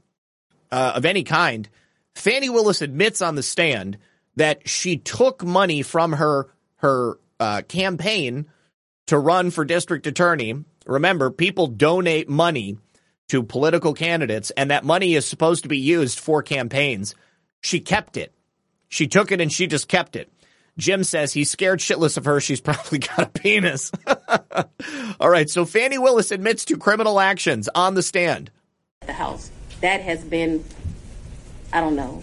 uh, 0.70 0.92
of 0.96 1.06
any 1.06 1.24
kind, 1.24 1.66
Fani 2.14 2.50
Willis 2.50 2.82
admits 2.82 3.22
on 3.22 3.36
the 3.36 3.42
stand 3.42 3.96
that 4.36 4.68
she 4.68 4.98
took 4.98 5.42
money 5.42 5.80
from 5.80 6.12
her 6.12 6.50
her 6.76 7.18
uh, 7.40 7.62
campaign 7.68 8.50
to 9.06 9.18
run 9.18 9.50
for 9.50 9.64
district 9.64 10.06
attorney. 10.06 10.62
Remember, 10.84 11.30
people 11.30 11.68
donate 11.68 12.28
money 12.28 12.76
to 13.28 13.42
political 13.42 13.94
candidates, 13.94 14.50
and 14.52 14.70
that 14.70 14.84
money 14.84 15.14
is 15.14 15.26
supposed 15.26 15.62
to 15.62 15.68
be 15.68 15.78
used 15.78 16.18
for 16.18 16.42
campaigns. 16.42 17.14
She 17.60 17.80
kept 17.80 18.16
it. 18.16 18.34
She 18.88 19.06
took 19.06 19.32
it 19.32 19.40
and 19.40 19.50
she 19.50 19.66
just 19.66 19.88
kept 19.88 20.16
it. 20.16 20.30
Jim 20.78 21.04
says 21.04 21.32
he's 21.32 21.50
scared 21.50 21.80
shitless 21.80 22.16
of 22.16 22.24
her. 22.24 22.40
She's 22.40 22.60
probably 22.68 22.98
got 22.98 23.18
a 23.20 23.26
penis. 23.26 23.90
All 25.20 25.30
right. 25.30 25.48
So 25.48 25.64
Fani 25.64 25.98
Willis 25.98 26.30
admits 26.30 26.64
to 26.66 26.76
criminal 26.76 27.20
actions 27.20 27.68
on 27.74 27.94
the 27.94 28.02
stand. 28.02 28.50
the 29.06 29.12
house. 29.12 29.50
That 29.80 30.00
has 30.00 30.22
been, 30.24 30.64
I 31.72 31.80
don't 31.80 31.96
know, 31.96 32.22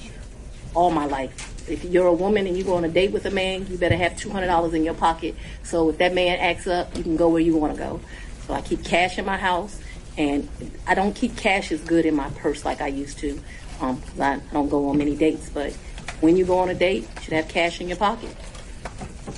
all 0.73 0.91
my 0.91 1.05
life. 1.05 1.69
If 1.69 1.83
you're 1.83 2.07
a 2.07 2.13
woman 2.13 2.47
and 2.47 2.57
you 2.57 2.63
go 2.63 2.75
on 2.75 2.85
a 2.85 2.89
date 2.89 3.11
with 3.11 3.25
a 3.25 3.31
man, 3.31 3.67
you 3.69 3.77
better 3.77 3.97
have 3.97 4.17
two 4.17 4.29
hundred 4.29 4.47
dollars 4.47 4.73
in 4.73 4.83
your 4.83 4.93
pocket. 4.93 5.35
So 5.63 5.89
if 5.89 5.97
that 5.97 6.13
man 6.13 6.39
acts 6.39 6.67
up, 6.67 6.95
you 6.97 7.03
can 7.03 7.15
go 7.17 7.29
where 7.29 7.41
you 7.41 7.55
want 7.55 7.73
to 7.73 7.79
go. 7.79 7.99
So 8.47 8.53
I 8.53 8.61
keep 8.61 8.83
cash 8.83 9.17
in 9.19 9.25
my 9.25 9.37
house, 9.37 9.79
and 10.19 10.47
I 10.85 10.93
don't 10.93 11.15
keep 11.15 11.35
cash 11.37 11.71
as 11.71 11.79
good 11.81 12.05
in 12.05 12.15
my 12.15 12.29
purse 12.31 12.63
like 12.65 12.81
I 12.81 12.87
used 12.87 13.17
to. 13.19 13.41
Um, 13.81 14.01
'cause 14.01 14.19
I, 14.19 14.33
I 14.33 14.39
don't 14.53 14.69
go 14.69 14.89
on 14.89 14.97
many 14.97 15.15
dates, 15.15 15.49
but 15.49 15.73
when 16.19 16.35
you 16.37 16.45
go 16.45 16.59
on 16.59 16.69
a 16.69 16.75
date, 16.75 17.03
you 17.15 17.21
should 17.21 17.33
have 17.33 17.47
cash 17.47 17.79
in 17.81 17.87
your 17.87 17.97
pocket. 17.97 18.35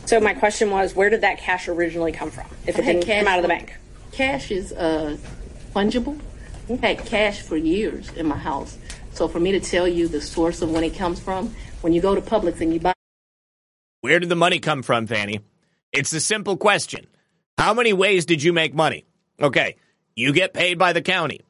So 0.06 0.20
my 0.20 0.34
question 0.34 0.72
was, 0.72 0.96
where 0.96 1.10
did 1.10 1.22
that 1.22 1.38
cash 1.38 1.68
originally 1.68 2.12
come 2.12 2.32
from? 2.32 2.48
If 2.66 2.80
it 2.80 2.84
I 2.84 2.94
didn't 2.94 3.06
come 3.06 3.28
out 3.28 3.38
of 3.38 3.44
the 3.44 3.48
bank. 3.50 3.78
Cash 4.12 4.50
is 4.52 4.74
uh, 4.74 5.18
fungible. 5.76 6.20
I 6.82 6.88
had 6.88 7.06
cash 7.06 7.42
for 7.42 7.56
years 7.56 8.10
in 8.14 8.26
my 8.26 8.38
house. 8.38 8.78
So 9.14 9.28
for 9.28 9.40
me 9.40 9.52
to 9.52 9.60
tell 9.60 9.88
you 9.88 10.08
the 10.08 10.22
source 10.22 10.62
of 10.62 10.72
when 10.72 10.84
it 10.84 10.96
comes 10.96 11.20
from, 11.20 11.54
when 11.82 11.94
you 11.94 12.02
go 12.02 12.16
to 12.16 12.22
Publix 12.22 12.60
and 12.62 12.74
you 12.74 12.80
buy 12.80 12.94
Where 14.02 14.20
did 14.20 14.30
the 14.30 14.36
money 14.36 14.60
come 14.60 14.82
from, 14.82 15.06
Fanny? 15.06 15.42
It's 15.92 16.12
a 16.14 16.20
simple 16.20 16.58
question. 16.58 17.06
How 17.58 17.74
many 17.74 17.94
ways 17.94 18.26
did 18.26 18.42
you 18.42 18.54
make 18.54 18.74
money? 18.74 19.06
Okay, 19.40 19.76
you 20.16 20.34
get 20.34 20.54
paid 20.54 20.78
by 20.78 20.94
the 20.94 21.02
county. 21.02 21.42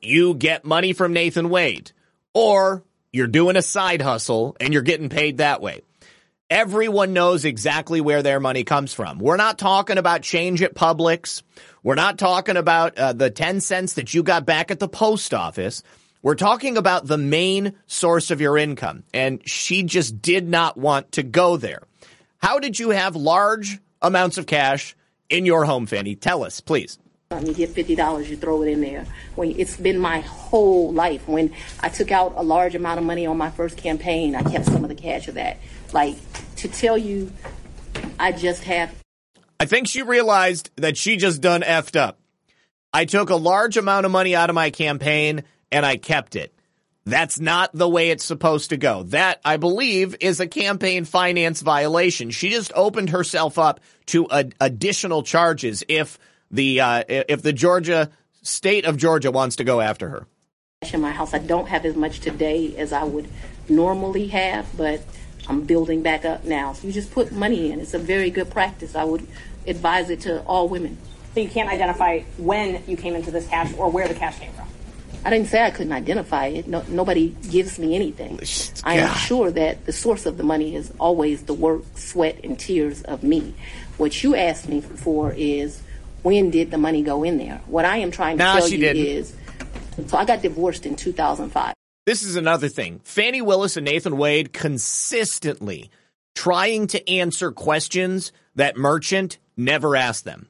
You 0.00 0.34
get 0.34 0.64
money 0.64 0.92
from 0.92 1.12
Nathan 1.12 1.48
Wade. 1.48 1.92
Or 2.34 2.82
you're 3.12 3.26
doing 3.26 3.56
a 3.56 3.62
side 3.62 4.02
hustle 4.02 4.56
and 4.58 4.72
you're 4.72 4.82
getting 4.82 5.08
paid 5.08 5.38
that 5.38 5.60
way. 5.60 5.82
Everyone 6.50 7.12
knows 7.12 7.44
exactly 7.44 8.00
where 8.00 8.22
their 8.22 8.40
money 8.40 8.64
comes 8.64 8.92
from. 8.92 9.18
We're 9.18 9.36
not 9.36 9.58
talking 9.58 9.96
about 9.96 10.22
change 10.22 10.62
at 10.62 10.74
Publix. 10.74 11.42
We're 11.82 11.94
not 11.94 12.18
talking 12.18 12.56
about 12.56 12.98
uh, 12.98 13.12
the 13.14 13.30
10 13.30 13.60
cents 13.60 13.94
that 13.94 14.12
you 14.12 14.22
got 14.22 14.44
back 14.44 14.70
at 14.70 14.78
the 14.78 14.88
post 14.88 15.32
office. 15.32 15.82
We're 16.20 16.34
talking 16.34 16.76
about 16.76 17.06
the 17.06 17.18
main 17.18 17.74
source 17.86 18.30
of 18.30 18.40
your 18.40 18.58
income. 18.58 19.04
And 19.14 19.46
she 19.48 19.82
just 19.82 20.20
did 20.20 20.48
not 20.48 20.76
want 20.76 21.12
to 21.12 21.22
go 21.22 21.56
there. 21.56 21.82
How 22.38 22.58
did 22.58 22.78
you 22.78 22.90
have 22.90 23.16
large 23.16 23.78
amounts 24.00 24.36
of 24.36 24.46
cash 24.46 24.94
in 25.30 25.46
your 25.46 25.64
home, 25.64 25.86
Fani? 25.86 26.16
Tell 26.16 26.44
us, 26.44 26.60
please. 26.60 26.98
Um, 27.32 27.46
you 27.46 27.54
get 27.54 27.70
fifty 27.70 27.94
dollars, 27.94 28.30
you 28.30 28.36
throw 28.36 28.62
it 28.62 28.68
in 28.68 28.80
there. 28.80 29.06
When 29.34 29.58
it's 29.58 29.76
been 29.76 29.98
my 29.98 30.20
whole 30.20 30.92
life. 30.92 31.26
When 31.26 31.54
I 31.80 31.88
took 31.88 32.10
out 32.10 32.34
a 32.36 32.42
large 32.42 32.74
amount 32.74 32.98
of 32.98 33.04
money 33.04 33.26
on 33.26 33.38
my 33.38 33.50
first 33.50 33.76
campaign, 33.76 34.34
I 34.34 34.42
kept 34.42 34.66
some 34.66 34.84
of 34.84 34.88
the 34.88 34.94
cash 34.94 35.28
of 35.28 35.34
that. 35.34 35.58
Like 35.92 36.16
to 36.56 36.68
tell 36.68 36.98
you, 36.98 37.32
I 38.18 38.32
just 38.32 38.64
have 38.64 38.94
I 39.62 39.64
think 39.64 39.86
she 39.86 40.02
realized 40.02 40.70
that 40.74 40.96
she 40.96 41.16
just 41.16 41.40
done 41.40 41.62
effed 41.62 41.94
up. 41.94 42.18
I 42.92 43.04
took 43.04 43.30
a 43.30 43.36
large 43.36 43.76
amount 43.76 44.06
of 44.06 44.10
money 44.10 44.34
out 44.34 44.50
of 44.50 44.54
my 44.54 44.70
campaign 44.70 45.44
and 45.70 45.86
I 45.86 45.98
kept 45.98 46.34
it. 46.34 46.52
That's 47.04 47.38
not 47.38 47.70
the 47.72 47.88
way 47.88 48.10
it's 48.10 48.24
supposed 48.24 48.70
to 48.70 48.76
go. 48.76 49.04
That, 49.04 49.40
I 49.44 49.58
believe, 49.58 50.16
is 50.18 50.40
a 50.40 50.48
campaign 50.48 51.04
finance 51.04 51.60
violation. 51.60 52.30
She 52.30 52.50
just 52.50 52.72
opened 52.74 53.10
herself 53.10 53.56
up 53.56 53.78
to 54.06 54.28
ad- 54.30 54.56
additional 54.60 55.22
charges 55.22 55.84
if 55.88 56.18
the 56.52 56.80
uh, 56.80 57.02
if 57.08 57.42
the 57.42 57.52
Georgia 57.52 58.10
state 58.42 58.84
of 58.84 58.96
Georgia 58.96 59.30
wants 59.30 59.56
to 59.56 59.64
go 59.64 59.80
after 59.80 60.08
her. 60.08 60.26
in 60.92 61.00
my 61.00 61.12
house. 61.12 61.32
I 61.32 61.38
don't 61.38 61.68
have 61.68 61.84
as 61.84 61.96
much 61.96 62.20
today 62.20 62.76
as 62.76 62.92
I 62.92 63.04
would 63.04 63.28
normally 63.68 64.28
have, 64.28 64.66
but 64.76 65.00
I'm 65.48 65.62
building 65.62 66.02
back 66.02 66.24
up 66.24 66.44
now. 66.44 66.72
So 66.72 66.86
you 66.86 66.92
just 66.92 67.12
put 67.12 67.32
money 67.32 67.72
in. 67.72 67.80
It's 67.80 67.94
a 67.94 67.98
very 67.98 68.30
good 68.30 68.50
practice. 68.50 68.94
I 68.94 69.04
would 69.04 69.26
advise 69.66 70.10
it 70.10 70.20
to 70.22 70.42
all 70.42 70.68
women. 70.68 70.98
So 71.34 71.40
you 71.40 71.48
can't 71.48 71.70
identify 71.70 72.20
when 72.36 72.82
you 72.86 72.96
came 72.96 73.14
into 73.14 73.30
this 73.30 73.48
cash 73.48 73.72
or 73.78 73.90
where 73.90 74.06
the 74.06 74.14
cash 74.14 74.38
came 74.38 74.52
from. 74.52 74.66
I 75.24 75.30
didn't 75.30 75.46
say 75.48 75.64
I 75.64 75.70
couldn't 75.70 75.92
identify 75.92 76.46
it. 76.46 76.66
No, 76.66 76.84
nobody 76.88 77.28
gives 77.48 77.78
me 77.78 77.94
anything. 77.94 78.40
I 78.82 78.96
am 78.96 79.14
sure 79.14 79.52
that 79.52 79.86
the 79.86 79.92
source 79.92 80.26
of 80.26 80.36
the 80.36 80.42
money 80.42 80.74
is 80.74 80.92
always 80.98 81.44
the 81.44 81.54
work, 81.54 81.82
sweat, 81.94 82.40
and 82.42 82.58
tears 82.58 83.02
of 83.02 83.22
me. 83.22 83.54
What 83.98 84.20
you 84.24 84.34
asked 84.34 84.68
me 84.68 84.80
for 84.80 85.32
is 85.32 85.80
when 86.22 86.50
did 86.50 86.70
the 86.70 86.78
money 86.78 87.02
go 87.02 87.22
in 87.24 87.38
there? 87.38 87.60
What 87.66 87.84
I 87.84 87.98
am 87.98 88.10
trying 88.10 88.38
to 88.38 88.44
No, 88.44 88.58
tell 88.58 88.68
you 88.68 88.78
didn't. 88.78 89.04
is 89.06 89.36
so 90.06 90.16
I 90.16 90.24
got 90.24 90.42
divorced 90.42 90.86
in 90.86 90.96
2005. 90.96 91.74
This 92.06 92.22
is 92.22 92.36
another 92.36 92.68
thing. 92.68 93.00
Fani 93.04 93.42
Willis 93.42 93.76
and 93.76 93.84
Nathan 93.84 94.16
Wade 94.16 94.52
consistently 94.52 95.90
trying 96.34 96.86
to 96.88 97.08
answer 97.10 97.52
questions 97.52 98.32
that 98.54 98.76
Merchant 98.76 99.38
never 99.56 99.94
asked 99.96 100.24
them. 100.24 100.48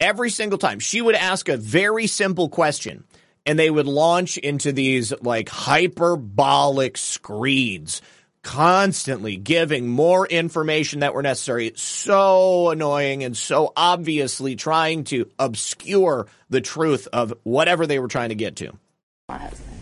Every 0.00 0.30
single 0.30 0.58
time 0.58 0.80
she 0.80 1.00
would 1.00 1.14
ask 1.14 1.48
a 1.48 1.56
very 1.56 2.06
simple 2.06 2.48
question 2.48 3.04
and 3.46 3.58
they 3.58 3.70
would 3.70 3.86
launch 3.86 4.38
into 4.38 4.72
these 4.72 5.12
like 5.20 5.48
hyperbolic 5.48 6.96
screeds 6.96 8.00
constantly 8.44 9.36
giving 9.36 9.88
more 9.88 10.26
information 10.26 11.00
that 11.00 11.14
were 11.14 11.22
necessary. 11.22 11.72
So 11.74 12.70
annoying 12.70 13.24
and 13.24 13.36
so 13.36 13.72
obviously 13.76 14.54
trying 14.54 15.04
to 15.04 15.28
obscure 15.38 16.28
the 16.50 16.60
truth 16.60 17.08
of 17.12 17.34
whatever 17.42 17.86
they 17.88 17.98
were 17.98 18.06
trying 18.08 18.28
to 18.28 18.34
get 18.36 18.56
to. 18.56 18.72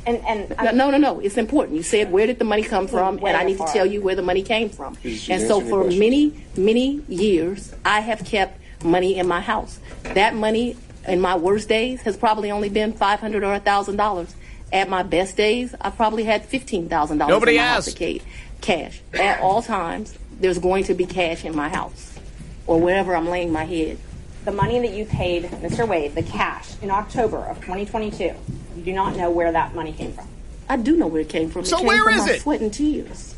And 0.06 0.16
and 0.26 0.48
No, 0.58 0.72
no, 0.72 0.90
no, 0.90 0.98
no. 0.98 1.20
It's 1.20 1.36
important. 1.36 1.76
You 1.76 1.82
said 1.82 2.10
where 2.10 2.26
did 2.26 2.38
the 2.38 2.44
money 2.44 2.62
come 2.62 2.86
from, 2.88 3.18
and 3.18 3.36
I 3.36 3.44
need 3.44 3.58
to 3.58 3.66
tell 3.72 3.84
you 3.86 4.00
where 4.00 4.14
the 4.14 4.22
money 4.22 4.42
came 4.42 4.68
from. 4.70 4.96
And 5.04 5.42
so 5.46 5.60
for 5.60 5.84
many, 5.84 6.32
many 6.56 7.02
years, 7.08 7.74
I 7.84 8.00
have 8.00 8.24
kept 8.24 8.58
money 8.84 9.16
in 9.18 9.28
my 9.28 9.40
house. 9.40 9.78
That 10.02 10.34
money 10.34 10.76
in 11.06 11.20
my 11.20 11.36
worst 11.36 11.68
days 11.68 12.00
has 12.02 12.16
probably 12.16 12.50
only 12.50 12.68
been 12.68 12.92
five 12.92 13.20
hundred 13.20 13.44
or 13.44 13.58
thousand 13.58 13.96
dollars. 13.96 14.34
At 14.72 14.88
my 14.88 15.02
best 15.02 15.36
days, 15.36 15.74
I 15.80 15.90
probably 15.90 16.24
had 16.24 16.46
fifteen 16.46 16.88
thousand 16.88 17.18
dollars 17.18 17.32
Nobody 17.34 17.52
in 17.56 17.58
my 17.58 17.68
house 17.68 17.88
asked. 17.88 17.96
of 17.96 17.98
ca- 17.98 18.20
cash. 18.62 19.02
At 19.12 19.40
all 19.40 19.60
times, 19.62 20.16
there's 20.40 20.58
going 20.58 20.84
to 20.84 20.94
be 20.94 21.04
cash 21.04 21.44
in 21.44 21.54
my 21.54 21.68
house 21.68 22.18
or 22.66 22.80
wherever 22.80 23.14
I'm 23.14 23.28
laying 23.28 23.52
my 23.52 23.64
head. 23.64 23.98
the 24.44 24.52
money 24.52 24.80
that 24.80 24.90
you 24.92 25.04
paid 25.04 25.44
Mr. 25.44 25.86
Wade, 25.86 26.14
the 26.14 26.22
cash 26.22 26.74
in 26.82 26.90
October 26.90 27.38
of 27.38 27.56
2022, 27.60 28.24
you 28.24 28.82
do 28.82 28.92
not 28.92 29.14
know 29.16 29.30
where 29.30 29.52
that 29.52 29.74
money 29.74 29.92
came 29.92 30.12
from. 30.12 30.26
I 30.68 30.76
do 30.78 30.96
know 30.96 31.06
where 31.06 31.20
it 31.20 31.28
came 31.28 31.48
from. 31.50 31.64
So 31.64 31.76
it 31.76 31.80
came 31.80 31.86
where 31.88 32.02
from 32.04 32.14
is 32.14 32.26
my 32.26 32.32
it? 32.32 32.40
Sweat 32.40 32.60
and 32.60 32.72
tears. 32.72 33.36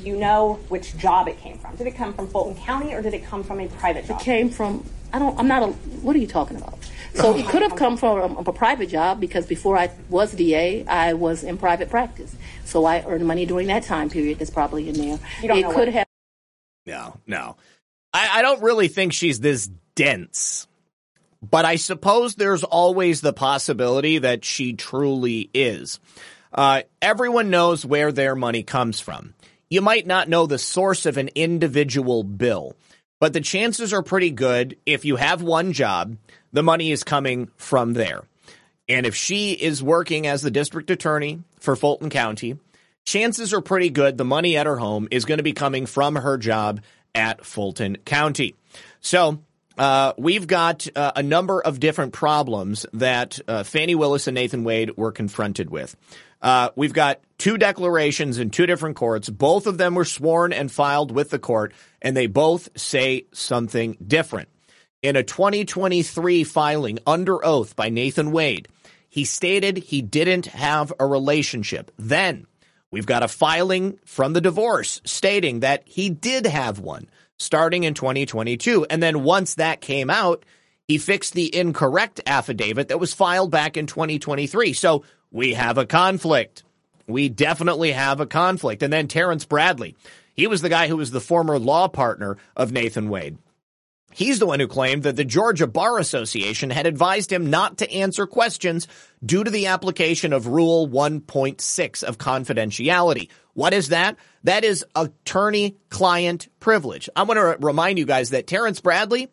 Do 0.00 0.06
you 0.06 0.16
know 0.16 0.54
which 0.68 0.96
job 0.96 1.28
it 1.28 1.38
came 1.38 1.58
from? 1.58 1.76
Did 1.76 1.86
it 1.86 1.94
come 1.94 2.14
from 2.14 2.26
Fulton 2.28 2.56
County 2.64 2.94
or 2.94 3.02
did 3.02 3.12
it 3.14 3.24
come 3.24 3.44
from 3.44 3.60
a 3.60 3.68
private 3.68 4.06
job? 4.06 4.20
It 4.20 4.24
came 4.24 4.48
from 4.50 4.84
I 5.12 5.18
don't 5.18 5.38
I'm 5.38 5.46
not 5.46 5.62
a 5.62 5.66
what 5.66 6.16
are 6.16 6.18
you 6.18 6.26
talking 6.26 6.56
about? 6.56 6.78
So 7.14 7.36
it 7.36 7.46
could 7.46 7.62
have 7.62 7.76
come 7.76 7.96
from 7.96 8.36
a, 8.36 8.40
a 8.40 8.52
private 8.52 8.88
job 8.88 9.20
because 9.20 9.46
before 9.46 9.76
I 9.76 9.90
was 10.08 10.32
DA, 10.32 10.86
I 10.86 11.12
was 11.14 11.42
in 11.44 11.58
private 11.58 11.90
practice. 11.90 12.34
So 12.64 12.84
I 12.84 13.04
earned 13.06 13.26
money 13.26 13.46
during 13.46 13.66
that 13.66 13.82
time 13.82 14.10
period. 14.10 14.38
That's 14.38 14.50
probably 14.50 14.88
in 14.88 14.94
there. 14.94 15.18
You 15.42 15.48
don't 15.48 15.58
it 15.58 15.66
could 15.66 15.76
what- 15.76 15.88
have 15.88 16.06
No, 16.86 17.18
no. 17.26 17.56
I, 18.12 18.38
I 18.38 18.42
don't 18.42 18.62
really 18.62 18.88
think 18.88 19.12
she's 19.12 19.40
this 19.40 19.68
dense. 19.94 20.66
But 21.42 21.64
I 21.64 21.76
suppose 21.76 22.34
there's 22.34 22.64
always 22.64 23.20
the 23.20 23.32
possibility 23.32 24.18
that 24.18 24.44
she 24.44 24.74
truly 24.74 25.48
is. 25.54 25.98
Uh, 26.52 26.82
everyone 27.00 27.50
knows 27.50 27.86
where 27.86 28.12
their 28.12 28.34
money 28.36 28.62
comes 28.62 29.00
from. 29.00 29.34
You 29.70 29.80
might 29.80 30.06
not 30.06 30.28
know 30.28 30.46
the 30.46 30.58
source 30.58 31.06
of 31.06 31.16
an 31.16 31.30
individual 31.34 32.24
bill, 32.24 32.74
but 33.20 33.32
the 33.32 33.40
chances 33.40 33.92
are 33.92 34.02
pretty 34.02 34.30
good 34.30 34.76
if 34.84 35.04
you 35.04 35.16
have 35.16 35.42
one 35.42 35.72
job, 35.72 36.16
the 36.52 36.62
money 36.62 36.90
is 36.90 37.04
coming 37.04 37.48
from 37.56 37.92
there. 37.92 38.22
And 38.88 39.06
if 39.06 39.14
she 39.14 39.52
is 39.52 39.80
working 39.80 40.26
as 40.26 40.42
the 40.42 40.50
district 40.50 40.90
attorney 40.90 41.44
for 41.60 41.76
Fulton 41.76 42.10
County 42.10 42.58
chances 43.04 43.52
are 43.52 43.60
pretty 43.60 43.90
good 43.90 44.18
the 44.18 44.24
money 44.24 44.56
at 44.56 44.66
her 44.66 44.76
home 44.76 45.08
is 45.10 45.24
going 45.24 45.38
to 45.38 45.44
be 45.44 45.52
coming 45.52 45.86
from 45.86 46.16
her 46.16 46.36
job 46.36 46.80
at 47.14 47.44
Fulton 47.44 47.96
County. 48.04 48.54
So, 49.00 49.40
uh, 49.78 50.12
we've 50.18 50.46
got 50.46 50.86
uh, 50.94 51.12
a 51.16 51.22
number 51.22 51.60
of 51.60 51.80
different 51.80 52.12
problems 52.12 52.84
that 52.92 53.40
uh, 53.48 53.62
Fani 53.62 53.94
Willis 53.94 54.26
and 54.26 54.34
Nathan 54.34 54.62
Wade 54.62 54.96
were 54.96 55.10
confronted 55.10 55.70
with. 55.70 55.96
Uh, 56.42 56.70
we've 56.76 56.92
got 56.92 57.20
two 57.38 57.58
declarations 57.58 58.38
in 58.38 58.50
two 58.50 58.66
different 58.66 58.96
courts. 58.96 59.28
Both 59.28 59.66
of 59.66 59.78
them 59.78 59.94
were 59.94 60.04
sworn 60.04 60.52
and 60.52 60.70
filed 60.70 61.10
with 61.10 61.30
the 61.30 61.38
court, 61.38 61.72
and 62.00 62.16
they 62.16 62.26
both 62.26 62.68
say 62.78 63.26
something 63.32 63.96
different. 64.04 64.48
In 65.02 65.16
a 65.16 65.22
2023 65.22 66.44
filing 66.44 66.98
under 67.06 67.44
oath 67.44 67.74
by 67.76 67.88
Nathan 67.88 68.32
Wade, 68.32 68.68
he 69.08 69.24
stated 69.24 69.78
he 69.78 70.02
didn't 70.02 70.46
have 70.46 70.92
a 71.00 71.06
relationship. 71.06 71.90
Then 71.98 72.46
we've 72.90 73.06
got 73.06 73.22
a 73.22 73.28
filing 73.28 73.98
from 74.04 74.34
the 74.34 74.40
divorce 74.40 75.00
stating 75.04 75.60
that 75.60 75.82
he 75.86 76.10
did 76.10 76.46
have 76.46 76.78
one 76.78 77.08
starting 77.38 77.84
in 77.84 77.94
2022. 77.94 78.86
And 78.88 79.02
then 79.02 79.24
once 79.24 79.54
that 79.54 79.80
came 79.80 80.10
out, 80.10 80.44
he 80.86 80.98
fixed 80.98 81.32
the 81.32 81.54
incorrect 81.54 82.20
affidavit 82.26 82.88
that 82.88 83.00
was 83.00 83.14
filed 83.14 83.50
back 83.50 83.76
in 83.76 83.86
2023. 83.86 84.74
So 84.74 85.04
we 85.30 85.54
have 85.54 85.78
a 85.78 85.86
conflict. 85.86 86.62
We 87.06 87.28
definitely 87.28 87.92
have 87.92 88.20
a 88.20 88.26
conflict. 88.26 88.82
And 88.82 88.92
then 88.92 89.08
Terrence 89.08 89.44
Bradley, 89.44 89.96
he 90.34 90.46
was 90.46 90.62
the 90.62 90.68
guy 90.68 90.88
who 90.88 90.96
was 90.96 91.10
the 91.10 91.20
former 91.20 91.58
law 91.58 91.88
partner 91.88 92.36
of 92.56 92.72
Nathan 92.72 93.08
Wade. 93.08 93.38
He's 94.12 94.40
the 94.40 94.46
one 94.46 94.58
who 94.58 94.66
claimed 94.66 95.04
that 95.04 95.14
the 95.14 95.24
Georgia 95.24 95.68
Bar 95.68 95.98
Association 95.98 96.70
had 96.70 96.86
advised 96.86 97.32
him 97.32 97.48
not 97.48 97.78
to 97.78 97.92
answer 97.92 98.26
questions 98.26 98.88
due 99.24 99.44
to 99.44 99.50
the 99.50 99.68
application 99.68 100.32
of 100.32 100.48
Rule 100.48 100.88
1.6 100.88 102.02
of 102.02 102.18
confidentiality. 102.18 103.28
What 103.54 103.72
is 103.72 103.90
that? 103.90 104.16
That 104.42 104.64
is 104.64 104.84
attorney 104.96 105.76
client 105.90 106.48
privilege. 106.58 107.08
I 107.14 107.22
want 107.22 107.38
to 107.38 107.64
remind 107.64 107.98
you 107.98 108.04
guys 108.04 108.30
that 108.30 108.48
Terrence 108.48 108.80
Bradley 108.80 109.30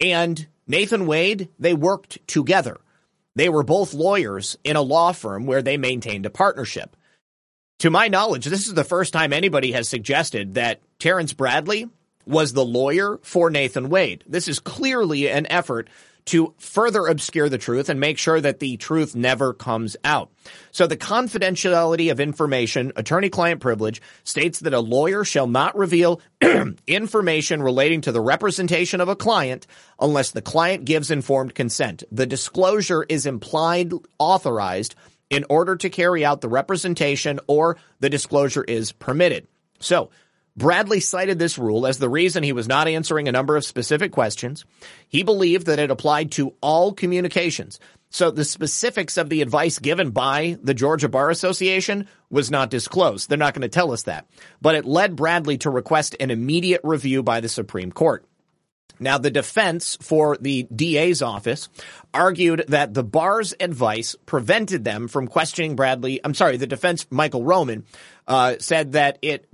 and 0.00 0.46
Nathan 0.68 1.06
Wade, 1.06 1.48
they 1.58 1.74
worked 1.74 2.24
together. 2.28 2.78
They 3.34 3.48
were 3.48 3.62
both 3.62 3.94
lawyers 3.94 4.58
in 4.64 4.76
a 4.76 4.82
law 4.82 5.12
firm 5.12 5.46
where 5.46 5.62
they 5.62 5.76
maintained 5.76 6.26
a 6.26 6.30
partnership. 6.30 6.96
To 7.80 7.90
my 7.90 8.08
knowledge, 8.08 8.44
this 8.44 8.66
is 8.66 8.74
the 8.74 8.84
first 8.84 9.12
time 9.12 9.32
anybody 9.32 9.72
has 9.72 9.88
suggested 9.88 10.54
that 10.54 10.80
Terrence 10.98 11.32
Bradley 11.32 11.88
was 12.26 12.52
the 12.52 12.64
lawyer 12.64 13.18
for 13.22 13.50
Nathan 13.50 13.88
Wade. 13.88 14.22
This 14.26 14.46
is 14.46 14.60
clearly 14.60 15.28
an 15.28 15.46
effort 15.50 15.88
to 16.26 16.54
further 16.58 17.06
obscure 17.06 17.48
the 17.48 17.58
truth 17.58 17.88
and 17.88 17.98
make 17.98 18.18
sure 18.18 18.40
that 18.40 18.60
the 18.60 18.76
truth 18.76 19.16
never 19.16 19.52
comes 19.52 19.96
out. 20.04 20.30
So 20.70 20.86
the 20.86 20.96
confidentiality 20.96 22.10
of 22.10 22.20
information, 22.20 22.92
attorney-client 22.96 23.60
privilege, 23.60 24.00
states 24.24 24.60
that 24.60 24.74
a 24.74 24.80
lawyer 24.80 25.24
shall 25.24 25.46
not 25.46 25.76
reveal 25.76 26.20
information 26.86 27.62
relating 27.62 28.02
to 28.02 28.12
the 28.12 28.20
representation 28.20 29.00
of 29.00 29.08
a 29.08 29.16
client 29.16 29.66
unless 29.98 30.30
the 30.30 30.42
client 30.42 30.84
gives 30.84 31.10
informed 31.10 31.54
consent. 31.54 32.04
The 32.12 32.26
disclosure 32.26 33.04
is 33.08 33.26
implied 33.26 33.92
authorized 34.18 34.94
in 35.28 35.44
order 35.48 35.76
to 35.76 35.90
carry 35.90 36.24
out 36.24 36.40
the 36.40 36.48
representation 36.48 37.40
or 37.46 37.78
the 38.00 38.10
disclosure 38.10 38.62
is 38.62 38.92
permitted. 38.92 39.48
So 39.80 40.10
Bradley 40.56 41.00
cited 41.00 41.38
this 41.38 41.58
rule 41.58 41.86
as 41.86 41.98
the 41.98 42.10
reason 42.10 42.42
he 42.42 42.52
was 42.52 42.68
not 42.68 42.88
answering 42.88 43.26
a 43.26 43.32
number 43.32 43.56
of 43.56 43.64
specific 43.64 44.12
questions. 44.12 44.64
He 45.08 45.22
believed 45.22 45.66
that 45.66 45.78
it 45.78 45.90
applied 45.90 46.32
to 46.32 46.54
all 46.60 46.92
communications. 46.92 47.80
So 48.10 48.30
the 48.30 48.44
specifics 48.44 49.16
of 49.16 49.30
the 49.30 49.40
advice 49.40 49.78
given 49.78 50.10
by 50.10 50.58
the 50.62 50.74
Georgia 50.74 51.08
Bar 51.08 51.30
Association 51.30 52.06
was 52.28 52.50
not 52.50 52.68
disclosed. 52.68 53.30
They're 53.30 53.38
not 53.38 53.54
going 53.54 53.62
to 53.62 53.68
tell 53.68 53.92
us 53.92 54.02
that. 54.02 54.26
But 54.60 54.74
it 54.74 54.84
led 54.84 55.16
Bradley 55.16 55.56
to 55.58 55.70
request 55.70 56.16
an 56.20 56.30
immediate 56.30 56.82
review 56.84 57.22
by 57.22 57.40
the 57.40 57.48
Supreme 57.48 57.90
Court. 57.90 58.26
Now, 59.00 59.18
the 59.18 59.30
defense 59.30 59.96
for 60.00 60.36
the 60.36 60.64
DA's 60.64 61.22
office 61.22 61.68
argued 62.14 62.66
that 62.68 62.94
the 62.94 63.02
bar's 63.02 63.54
advice 63.58 64.14
prevented 64.26 64.84
them 64.84 65.08
from 65.08 65.26
questioning 65.26 65.74
Bradley. 65.74 66.20
I'm 66.22 66.34
sorry, 66.34 66.56
the 66.56 66.66
defense, 66.66 67.06
Michael 67.10 67.42
Roman, 67.42 67.84
uh, 68.26 68.56
said 68.58 68.92
that 68.92 69.18
it, 69.22 69.46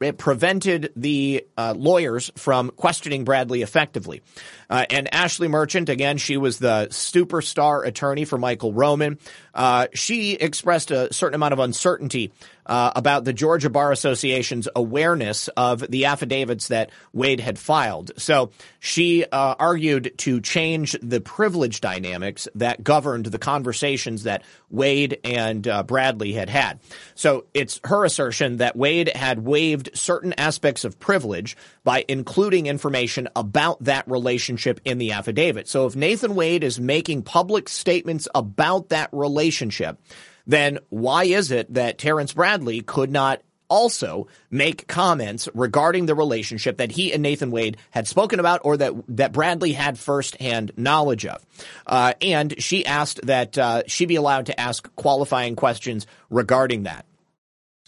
it 0.00 0.18
prevented 0.18 0.92
the 0.96 1.46
uh, 1.56 1.74
lawyers 1.76 2.30
from 2.36 2.70
questioning 2.70 3.24
Bradley 3.24 3.62
effectively. 3.62 4.22
Uh, 4.68 4.84
and 4.90 5.12
Ashley 5.14 5.48
Merchant, 5.48 5.88
again, 5.88 6.16
she 6.18 6.36
was 6.36 6.58
the 6.58 6.88
superstar 6.90 7.86
attorney 7.86 8.24
for 8.24 8.38
Michael 8.38 8.72
Roman. 8.72 9.18
Uh, 9.54 9.86
she 9.94 10.32
expressed 10.32 10.90
a 10.90 11.12
certain 11.12 11.34
amount 11.34 11.52
of 11.52 11.58
uncertainty 11.58 12.32
uh, 12.66 12.92
about 12.94 13.24
the 13.24 13.32
Georgia 13.32 13.70
Bar 13.70 13.92
Association's 13.92 14.68
awareness 14.74 15.48
of 15.48 15.80
the 15.88 16.06
affidavits 16.06 16.68
that 16.68 16.90
Wade 17.12 17.40
had 17.40 17.58
filed. 17.58 18.10
So 18.16 18.50
she 18.80 19.24
uh, 19.24 19.54
argued 19.58 20.12
to 20.18 20.40
change 20.40 20.96
the 21.02 21.20
privilege 21.20 21.80
dynamics 21.80 22.48
that 22.54 22.82
governed 22.84 23.26
the 23.26 23.38
conversations 23.38 24.24
that 24.24 24.42
Wade 24.70 25.18
and 25.24 25.66
uh, 25.66 25.82
Bradley 25.84 26.32
had 26.32 26.50
had. 26.50 26.80
So 27.14 27.46
it's 27.54 27.80
her 27.84 28.04
assertion 28.04 28.58
that 28.58 28.76
Wade 28.76 29.10
had 29.14 29.44
waived 29.44 29.90
certain 29.94 30.34
aspects 30.36 30.84
of 30.84 30.98
privilege 30.98 31.56
by 31.84 32.04
including 32.08 32.66
information 32.66 33.28
about 33.36 33.82
that 33.84 34.08
relationship 34.10 34.80
in 34.84 34.98
the 34.98 35.12
affidavit. 35.12 35.68
So 35.68 35.86
if 35.86 35.94
Nathan 35.94 36.34
Wade 36.34 36.64
is 36.64 36.80
making 36.80 37.22
public 37.22 37.68
statements 37.68 38.28
about 38.34 38.88
that 38.88 39.08
relationship, 39.12 40.00
then 40.46 40.78
why 40.88 41.24
is 41.24 41.50
it 41.50 41.72
that 41.74 41.98
Terrence 41.98 42.32
Bradley 42.32 42.80
could 42.80 43.10
not 43.10 43.42
also 43.68 44.28
make 44.50 44.86
comments 44.86 45.48
regarding 45.54 46.06
the 46.06 46.14
relationship 46.14 46.76
that 46.78 46.92
he 46.92 47.12
and 47.12 47.22
Nathan 47.22 47.50
Wade 47.50 47.76
had 47.90 48.06
spoken 48.06 48.40
about 48.40 48.60
or 48.64 48.76
that 48.76 48.92
that 49.08 49.32
Bradley 49.32 49.72
had 49.72 49.98
firsthand 49.98 50.72
knowledge 50.76 51.26
of. 51.26 51.44
Uh, 51.86 52.12
and 52.20 52.60
she 52.62 52.86
asked 52.86 53.26
that 53.26 53.58
uh, 53.58 53.82
she 53.86 54.06
be 54.06 54.16
allowed 54.16 54.46
to 54.46 54.60
ask 54.60 54.94
qualifying 54.96 55.56
questions 55.56 56.06
regarding 56.30 56.84
that. 56.84 57.06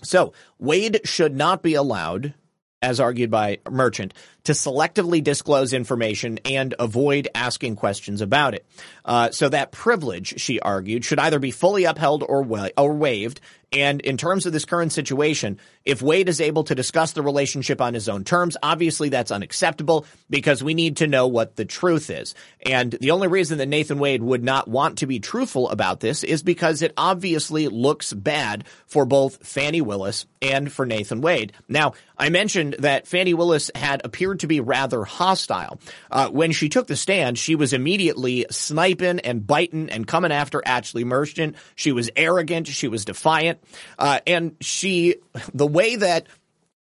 So 0.03 0.33
Wade 0.59 1.01
should 1.05 1.35
not 1.35 1.63
be 1.63 1.75
allowed, 1.75 2.35
as 2.83 3.01
argued 3.01 3.31
by 3.31 3.59
Merchant, 3.69 4.15
to 4.49 4.53
selectively 4.55 5.23
disclose 5.23 5.75
information 5.75 6.39
and 6.47 6.75
avoid 6.79 7.29
asking 7.35 7.77
questions 7.77 8.23
about 8.23 8.55
it. 8.55 8.65
Uh, 9.05 9.31
so 9.31 9.47
that 9.51 9.73
privilege, 9.73 10.41
she 10.41 10.59
argued, 10.59 11.05
should 11.05 11.19
either 11.19 11.39
be 11.39 11.51
fully 11.51 11.85
upheld 11.85 12.25
or, 12.27 12.41
wa- 12.41 12.71
or 12.79 12.95
waived. 12.95 13.43
And 13.71 14.01
in 14.01 14.17
terms 14.17 14.47
of 14.47 14.55
this 14.55 14.65
current 14.65 14.93
situation, 14.93 15.59
if 15.85 16.01
Wade 16.01 16.31
is 16.31 16.41
able 16.41 16.65
to 16.65 16.75
discuss 16.75 17.13
the 17.13 17.21
relationship 17.21 17.83
on 17.83 17.93
his 17.93 18.09
own 18.09 18.25
terms, 18.25 18.57
obviously 18.63 19.11
that's 19.11 19.31
unacceptable 19.31 20.07
because 20.31 20.65
we 20.65 20.73
need 20.73 20.99
to 20.99 21.07
know 21.07 21.27
what 21.27 21.57
the 21.57 21.67
truth 21.67 22.09
is. 22.09 22.35
And 22.65 22.93
the 22.93 23.11
only 23.11 23.29
reason 23.29 23.59
that 23.59 23.69
Nathan 23.69 23.99
Wade 23.99 24.23
would 24.23 24.43
not 24.43 24.69
want 24.69 24.99
to 24.99 25.07
be 25.07 25.21
truthful 25.21 25.69
about 25.69 26.01
this 26.01 26.25
is 26.25 26.43
because 26.43 26.81
it 26.81 26.95
obviously 26.97 27.69
looks 27.69 28.15
bad 28.15 28.65
for 28.87 29.05
both 29.05 29.47
Fani 29.47 29.83
Willis 29.83 30.25
and 30.41 30.73
for 30.73 30.87
Nathan 30.87 31.21
Wade. 31.21 31.53
Now, 31.69 31.93
I 32.17 32.31
mentioned 32.31 32.77
that 32.79 33.07
Fani 33.07 33.35
Willis 33.35 33.71
had 33.75 34.01
appeared 34.03 34.38
to 34.41 34.47
be 34.47 34.61
rather 34.61 35.05
hostile. 35.05 35.79
Uh, 36.11 36.29
when 36.29 36.53
she 36.53 36.69
took 36.69 36.87
the 36.87 36.97
stand, 36.97 37.39
she 37.39 37.55
was 37.55 37.73
immediately 37.73 38.47
sniping 38.51 39.21
and 39.21 39.47
biting 39.47 39.91
and 39.91 40.07
coming 40.07 40.33
after 40.33 40.63
Ashley 40.65 41.05
Merchant. 41.05 41.57
She 41.75 41.93
was 41.93 42.11
arrogant. 42.17 42.67
She 42.67 42.89
was 42.89 43.05
defiant. 43.05 43.63
Uh, 43.99 44.21
and 44.27 44.57
she, 44.61 45.17
the 45.55 45.67
way 45.67 45.97
that 45.97 46.27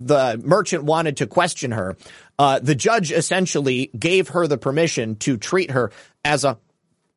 the 0.01 0.41
merchant 0.43 0.85
wanted 0.85 1.19
to 1.19 1.27
question 1.27 1.73
her, 1.73 1.97
uh, 2.39 2.59
the 2.59 2.75
judge 2.75 3.13
essentially 3.13 3.91
gave 3.99 4.29
her 4.29 4.47
the 4.47 4.59
permission 4.59 5.17
to 5.17 5.37
treat 5.37 5.71
her 5.71 5.93
as 6.25 6.45
a 6.45 6.59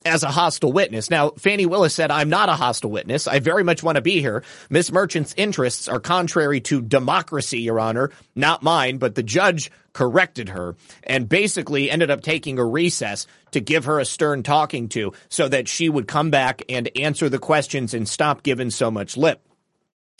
as 0.05 0.23
a 0.23 0.31
hostile 0.31 0.71
witness. 0.71 1.09
Now, 1.09 1.31
Fani 1.31 1.65
Willis 1.65 1.93
said, 1.93 2.11
I'm 2.11 2.29
not 2.29 2.49
a 2.49 2.53
hostile 2.53 2.91
witness. 2.91 3.27
I 3.27 3.39
very 3.39 3.63
much 3.63 3.83
want 3.83 3.95
to 3.95 4.01
be 4.01 4.19
here. 4.19 4.43
Miss 4.69 4.91
Merchant's 4.91 5.33
interests 5.37 5.87
are 5.87 5.99
contrary 5.99 6.61
to 6.61 6.81
democracy, 6.81 7.61
Your 7.61 7.79
Honor, 7.79 8.11
not 8.35 8.63
mine, 8.63 8.97
but 8.97 9.15
the 9.15 9.23
judge 9.23 9.71
corrected 9.93 10.49
her 10.49 10.75
and 11.03 11.29
basically 11.29 11.89
ended 11.89 12.09
up 12.09 12.21
taking 12.21 12.57
a 12.57 12.65
recess 12.65 13.27
to 13.51 13.61
give 13.61 13.85
her 13.85 13.99
a 13.99 14.05
stern 14.05 14.43
talking 14.43 14.89
to 14.89 15.13
so 15.29 15.47
that 15.47 15.67
she 15.67 15.87
would 15.87 16.07
come 16.07 16.31
back 16.31 16.63
and 16.67 16.89
answer 16.97 17.29
the 17.29 17.39
questions 17.39 17.93
and 17.93 18.09
stop 18.09 18.43
giving 18.43 18.71
so 18.71 18.89
much 18.89 19.15
lip. 19.15 19.41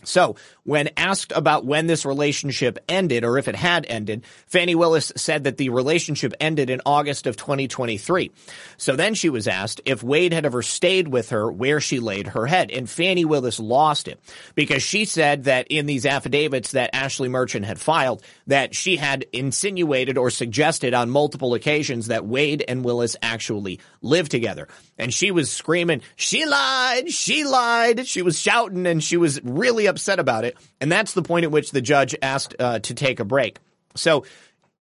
So, 0.03 0.35
when 0.63 0.89
asked 0.95 1.34
about 1.35 1.65
when 1.65 1.88
this 1.88 2.05
relationship 2.05 2.80
ended 2.88 3.23
or 3.23 3.38
if 3.38 3.47
it 3.47 3.55
had 3.55 3.85
ended, 3.85 4.23
Fani 4.47 4.75
Willis 4.75 5.11
said 5.15 5.43
that 5.43 5.57
the 5.57 5.69
relationship 5.69 6.34
ended 6.39 6.69
in 6.69 6.81
August 6.85 7.27
of 7.27 7.35
2023. 7.35 8.31
So 8.77 8.95
then 8.95 9.13
she 9.13 9.30
was 9.30 9.47
asked 9.47 9.81
if 9.85 10.03
Wade 10.03 10.34
had 10.34 10.45
ever 10.45 10.61
stayed 10.61 11.07
with 11.07 11.30
her 11.30 11.51
where 11.51 11.81
she 11.81 11.99
laid 11.99 12.27
her 12.27 12.45
head, 12.45 12.71
and 12.71 12.89
Fani 12.89 13.25
Willis 13.25 13.59
lost 13.59 14.07
it 14.07 14.19
because 14.55 14.84
she 14.84 15.05
said 15.05 15.45
that 15.45 15.67
in 15.69 15.85
these 15.85 16.05
affidavits 16.05 16.71
that 16.71 16.93
Ashley 16.93 17.30
Merchant 17.30 17.65
had 17.65 17.80
filed, 17.80 18.23
that 18.47 18.75
she 18.75 18.95
had 18.95 19.25
insinuated 19.34 20.17
or 20.17 20.30
suggested 20.30 20.93
on 20.93 21.09
multiple 21.09 21.53
occasions 21.53 22.07
that 22.07 22.25
Wade 22.25 22.63
and 22.67 22.85
Willis 22.85 23.15
actually 23.21 23.80
lived 24.01 24.31
together. 24.31 24.67
And 24.97 25.13
she 25.13 25.31
was 25.31 25.51
screaming, 25.51 26.01
she 26.15 26.45
lied, 26.45 27.11
she 27.11 27.43
lied. 27.43 28.07
She 28.07 28.21
was 28.21 28.39
shouting 28.39 28.85
and 28.85 29.03
she 29.03 29.17
was 29.17 29.43
really 29.43 29.88
upset 29.94 30.20
about 30.20 30.45
it. 30.45 30.57
And 30.82 30.91
that's 30.91 31.14
the 31.14 31.22
point 31.22 31.45
at 31.45 31.52
which 31.52 31.72
the 31.72 31.82
judge 31.82 32.15
asked 32.22 32.56
uh, 32.60 32.80
to 32.80 32.94
take 32.94 33.20
a 33.20 33.26
break. 33.26 33.60
So 33.95 34.26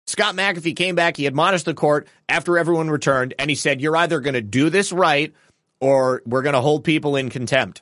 Scott 0.08 0.36
McAfee 0.36 0.76
came 0.76 0.96
back. 0.96 1.18
He 1.18 1.26
admonished 1.26 1.66
the 1.66 1.74
court 1.74 2.08
after 2.28 2.58
everyone 2.58 2.90
returned, 2.90 3.36
and 3.38 3.50
he 3.50 3.56
said, 3.56 3.82
You're 3.82 3.98
either 3.98 4.20
going 4.20 4.34
to 4.34 4.42
do 4.42 4.70
this 4.70 4.92
right 4.92 5.34
or 5.80 6.22
we're 6.26 6.42
going 6.42 6.54
to 6.54 6.62
hold 6.62 6.84
people 6.84 7.16
in 7.16 7.30
contempt. 7.30 7.82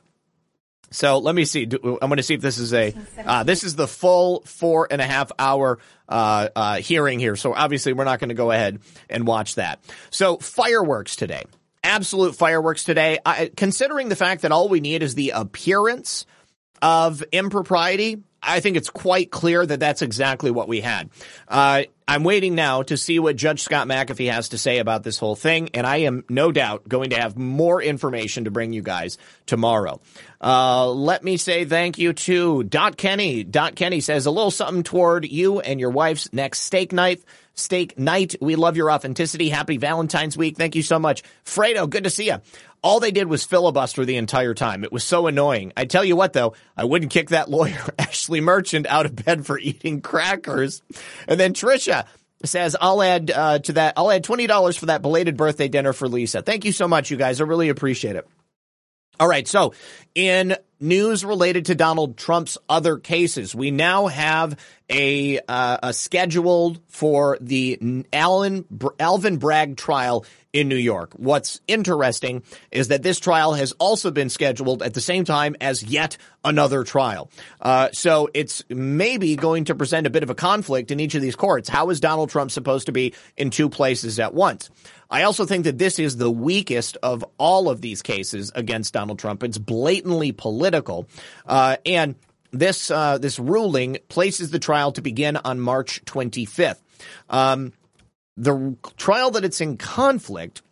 So 0.90 1.18
let 1.18 1.34
me 1.34 1.44
see. 1.44 1.64
I'm 1.64 1.98
going 1.98 2.16
to 2.16 2.22
see 2.22 2.34
if 2.34 2.40
this 2.40 2.58
is 2.58 2.72
a 2.72 2.94
uh, 3.24 3.44
this 3.44 3.62
is 3.62 3.76
the 3.76 3.86
full 3.86 4.42
four 4.42 4.88
and 4.90 5.02
a 5.02 5.06
half 5.06 5.30
hour 5.38 5.78
uh, 6.08 6.48
uh, 6.56 6.76
hearing 6.76 7.18
here. 7.18 7.36
So 7.36 7.54
obviously 7.54 7.92
we're 7.92 8.04
not 8.04 8.20
going 8.20 8.30
to 8.30 8.34
go 8.34 8.50
ahead 8.50 8.80
and 9.10 9.26
watch 9.26 9.56
that. 9.56 9.80
So 10.10 10.38
fireworks 10.38 11.16
today, 11.16 11.44
absolute 11.82 12.36
fireworks 12.36 12.84
today. 12.84 13.18
I, 13.24 13.50
considering 13.54 14.08
the 14.08 14.16
fact 14.16 14.42
that 14.42 14.52
all 14.52 14.68
we 14.68 14.80
need 14.80 15.02
is 15.02 15.14
the 15.14 15.30
appearance 15.30 16.24
of 16.82 17.22
impropriety, 17.32 18.22
I 18.42 18.60
think 18.60 18.76
it's 18.76 18.90
quite 18.90 19.30
clear 19.30 19.64
that 19.64 19.80
that's 19.80 20.02
exactly 20.02 20.50
what 20.50 20.68
we 20.68 20.80
had. 20.80 21.10
Uh, 21.48 21.82
I'm 22.06 22.24
waiting 22.24 22.54
now 22.54 22.82
to 22.82 22.96
see 22.96 23.18
what 23.18 23.36
Judge 23.36 23.62
Scott 23.62 23.86
McAfee 23.86 24.32
has 24.32 24.50
to 24.50 24.58
say 24.58 24.78
about 24.78 25.02
this 25.02 25.18
whole 25.18 25.34
thing, 25.34 25.70
and 25.74 25.86
I 25.86 25.98
am 25.98 26.24
no 26.28 26.52
doubt 26.52 26.88
going 26.88 27.10
to 27.10 27.16
have 27.16 27.36
more 27.36 27.82
information 27.82 28.44
to 28.44 28.50
bring 28.50 28.72
you 28.72 28.80
guys 28.80 29.18
tomorrow. 29.46 30.00
Uh, 30.40 30.88
let 30.88 31.24
me 31.24 31.36
say 31.36 31.64
thank 31.64 31.98
you 31.98 32.12
to 32.12 32.62
Dot 32.62 32.96
Kenny. 32.96 33.44
Dot 33.44 33.74
Kenny 33.74 34.00
says 34.00 34.26
a 34.26 34.30
little 34.30 34.50
something 34.50 34.84
toward 34.84 35.26
you 35.26 35.60
and 35.60 35.80
your 35.80 35.90
wife's 35.90 36.32
next 36.32 36.60
steak 36.60 36.92
night. 36.92 37.22
Steak 37.54 37.98
night. 37.98 38.36
We 38.40 38.54
love 38.54 38.76
your 38.76 38.90
authenticity. 38.92 39.48
Happy 39.48 39.78
Valentine's 39.78 40.36
week. 40.36 40.56
Thank 40.56 40.76
you 40.76 40.82
so 40.82 41.00
much. 41.00 41.24
Fredo, 41.44 41.90
good 41.90 42.04
to 42.04 42.10
see 42.10 42.26
you. 42.26 42.36
All 42.82 43.00
they 43.00 43.10
did 43.10 43.28
was 43.28 43.44
filibuster 43.44 44.04
the 44.04 44.16
entire 44.16 44.54
time. 44.54 44.84
It 44.84 44.92
was 44.92 45.04
so 45.04 45.26
annoying. 45.26 45.72
I 45.76 45.84
tell 45.84 46.04
you 46.04 46.16
what, 46.16 46.32
though, 46.32 46.54
I 46.76 46.84
wouldn't 46.84 47.12
kick 47.12 47.30
that 47.30 47.50
lawyer, 47.50 47.80
Ashley 47.98 48.40
Merchant, 48.40 48.86
out 48.86 49.06
of 49.06 49.16
bed 49.16 49.46
for 49.46 49.58
eating 49.58 50.00
crackers. 50.00 50.82
And 51.26 51.38
then 51.38 51.54
Trisha 51.54 52.06
says, 52.44 52.76
I'll 52.80 53.02
add 53.02 53.30
uh, 53.30 53.58
to 53.60 53.72
that, 53.74 53.94
I'll 53.96 54.10
add 54.10 54.24
$20 54.24 54.78
for 54.78 54.86
that 54.86 55.02
belated 55.02 55.36
birthday 55.36 55.68
dinner 55.68 55.92
for 55.92 56.08
Lisa. 56.08 56.42
Thank 56.42 56.64
you 56.64 56.72
so 56.72 56.86
much, 56.86 57.10
you 57.10 57.16
guys. 57.16 57.40
I 57.40 57.44
really 57.44 57.68
appreciate 57.68 58.16
it. 58.16 58.26
All 59.20 59.28
right. 59.28 59.46
So 59.48 59.74
in 60.14 60.56
news 60.80 61.24
related 61.24 61.66
to 61.66 61.74
Donald 61.74 62.16
Trump's 62.16 62.58
other 62.68 62.98
cases, 62.98 63.54
we 63.54 63.70
now 63.70 64.06
have 64.06 64.58
a, 64.90 65.38
uh, 65.48 65.78
a 65.82 65.92
scheduled 65.92 66.80
for 66.88 67.38
the 67.40 68.04
Alan, 68.12 68.64
Alvin 68.98 69.36
Bragg 69.36 69.76
trial 69.76 70.24
in 70.52 70.68
New 70.68 70.76
York. 70.76 71.12
What's 71.14 71.60
interesting 71.68 72.42
is 72.70 72.88
that 72.88 73.02
this 73.02 73.20
trial 73.20 73.52
has 73.52 73.72
also 73.72 74.10
been 74.10 74.30
scheduled 74.30 74.82
at 74.82 74.94
the 74.94 75.00
same 75.00 75.24
time 75.24 75.56
as 75.60 75.82
yet 75.82 76.16
another 76.44 76.84
trial. 76.84 77.30
Uh, 77.60 77.90
so 77.92 78.30
it's 78.32 78.62
maybe 78.70 79.36
going 79.36 79.64
to 79.66 79.74
present 79.74 80.06
a 80.06 80.10
bit 80.10 80.22
of 80.22 80.30
a 80.30 80.34
conflict 80.34 80.90
in 80.90 81.00
each 81.00 81.14
of 81.14 81.20
these 81.20 81.36
courts. 81.36 81.68
How 81.68 81.90
is 81.90 82.00
Donald 82.00 82.30
Trump 82.30 82.50
supposed 82.50 82.86
to 82.86 82.92
be 82.92 83.14
in 83.36 83.50
two 83.50 83.68
places 83.68 84.18
at 84.18 84.32
once? 84.32 84.70
I 85.10 85.22
also 85.22 85.46
think 85.46 85.64
that 85.64 85.78
this 85.78 85.98
is 85.98 86.16
the 86.16 86.30
weakest 86.30 86.98
of 87.02 87.24
all 87.38 87.70
of 87.70 87.80
these 87.80 88.02
cases 88.02 88.52
against 88.54 88.92
Donald 88.92 89.18
Trump. 89.18 89.42
It's 89.42 89.58
blatantly 89.58 90.32
political. 90.32 91.08
Uh, 91.46 91.76
and 91.86 92.14
this, 92.50 92.90
uh, 92.90 93.18
this 93.18 93.38
ruling 93.38 93.98
places 94.08 94.50
the 94.50 94.58
trial 94.58 94.92
to 94.92 95.02
begin 95.02 95.36
on 95.36 95.60
March 95.60 96.04
25th. 96.04 96.78
Um, 97.30 97.72
the 98.36 98.76
trial 98.96 99.32
that 99.32 99.44
it's 99.44 99.60
in 99.60 99.76
conflict 99.76 100.62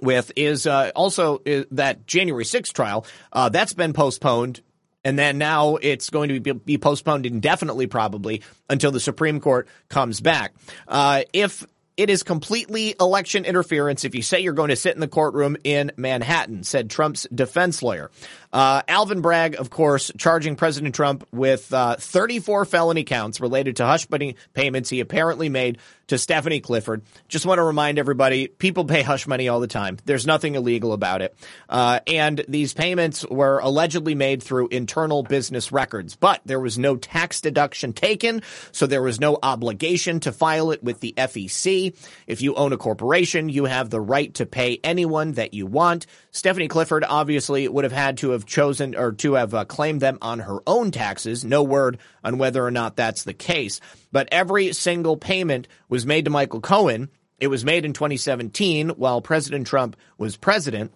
with 0.00 0.32
is 0.36 0.66
uh, 0.66 0.90
also 0.94 1.40
is 1.44 1.66
that 1.72 2.06
January 2.06 2.44
6th 2.44 2.72
trial. 2.72 3.06
Uh, 3.32 3.48
that's 3.48 3.74
been 3.74 3.92
postponed. 3.92 4.62
And 5.02 5.18
then 5.18 5.38
now 5.38 5.76
it's 5.76 6.10
going 6.10 6.28
to 6.28 6.40
be, 6.40 6.52
be 6.52 6.78
postponed 6.78 7.24
indefinitely, 7.24 7.86
probably 7.86 8.42
until 8.68 8.90
the 8.90 9.00
Supreme 9.00 9.40
Court 9.40 9.66
comes 9.88 10.20
back. 10.20 10.52
Uh, 10.86 11.22
if 11.32 11.64
it 12.00 12.08
is 12.08 12.22
completely 12.22 12.94
election 12.98 13.44
interference 13.44 14.06
if 14.06 14.14
you 14.14 14.22
say 14.22 14.40
you're 14.40 14.54
going 14.54 14.70
to 14.70 14.76
sit 14.76 14.94
in 14.94 15.00
the 15.00 15.08
courtroom 15.08 15.58
in 15.64 15.92
Manhattan, 15.98 16.64
said 16.64 16.88
Trump's 16.88 17.26
defense 17.34 17.82
lawyer. 17.82 18.10
Uh, 18.52 18.82
Alvin 18.88 19.20
Bragg, 19.20 19.54
of 19.54 19.70
course, 19.70 20.10
charging 20.18 20.56
President 20.56 20.94
Trump 20.94 21.26
with 21.32 21.72
uh, 21.72 21.96
34 21.96 22.64
felony 22.64 23.04
counts 23.04 23.40
related 23.40 23.76
to 23.76 23.86
hush 23.86 24.08
money 24.10 24.36
payments 24.54 24.90
he 24.90 25.00
apparently 25.00 25.48
made 25.48 25.78
to 26.08 26.18
Stephanie 26.18 26.60
Clifford. 26.60 27.02
Just 27.28 27.46
want 27.46 27.58
to 27.58 27.62
remind 27.62 27.98
everybody, 27.98 28.48
people 28.48 28.84
pay 28.84 29.02
hush 29.02 29.28
money 29.28 29.48
all 29.48 29.60
the 29.60 29.68
time. 29.68 29.96
There's 30.04 30.26
nothing 30.26 30.56
illegal 30.56 30.92
about 30.92 31.22
it. 31.22 31.36
Uh, 31.68 32.00
and 32.08 32.44
these 32.48 32.74
payments 32.74 33.24
were 33.24 33.60
allegedly 33.60 34.16
made 34.16 34.42
through 34.42 34.68
internal 34.68 35.22
business 35.22 35.70
records, 35.70 36.16
but 36.16 36.40
there 36.44 36.58
was 36.58 36.78
no 36.78 36.96
tax 36.96 37.40
deduction 37.40 37.92
taken, 37.92 38.42
so 38.72 38.88
there 38.88 39.02
was 39.02 39.20
no 39.20 39.38
obligation 39.40 40.18
to 40.20 40.32
file 40.32 40.72
it 40.72 40.82
with 40.82 40.98
the 40.98 41.14
FEC. 41.16 41.96
If 42.26 42.42
you 42.42 42.56
own 42.56 42.72
a 42.72 42.76
corporation, 42.76 43.48
you 43.48 43.66
have 43.66 43.90
the 43.90 44.00
right 44.00 44.34
to 44.34 44.46
pay 44.46 44.80
anyone 44.82 45.32
that 45.32 45.54
you 45.54 45.66
want. 45.66 46.06
Stephanie 46.32 46.68
Clifford 46.68 47.04
obviously 47.08 47.68
would 47.68 47.84
have 47.84 47.92
had 47.92 48.18
to 48.18 48.30
have 48.30 48.39
chosen 48.46 48.94
or 48.94 49.12
to 49.12 49.34
have 49.34 49.54
uh, 49.54 49.64
claimed 49.64 50.00
them 50.00 50.18
on 50.22 50.40
her 50.40 50.58
own 50.66 50.90
taxes. 50.90 51.44
No 51.44 51.62
word 51.62 51.98
on 52.24 52.38
whether 52.38 52.64
or 52.64 52.70
not 52.70 52.96
that's 52.96 53.24
the 53.24 53.34
case. 53.34 53.80
But 54.12 54.28
every 54.32 54.72
single 54.72 55.16
payment 55.16 55.68
was 55.88 56.06
made 56.06 56.24
to 56.24 56.30
Michael 56.30 56.60
Cohen. 56.60 57.10
It 57.38 57.48
was 57.48 57.64
made 57.64 57.84
in 57.84 57.92
2017 57.92 58.90
while 58.90 59.22
President 59.22 59.66
Trump 59.66 59.96
was 60.18 60.36
president. 60.36 60.92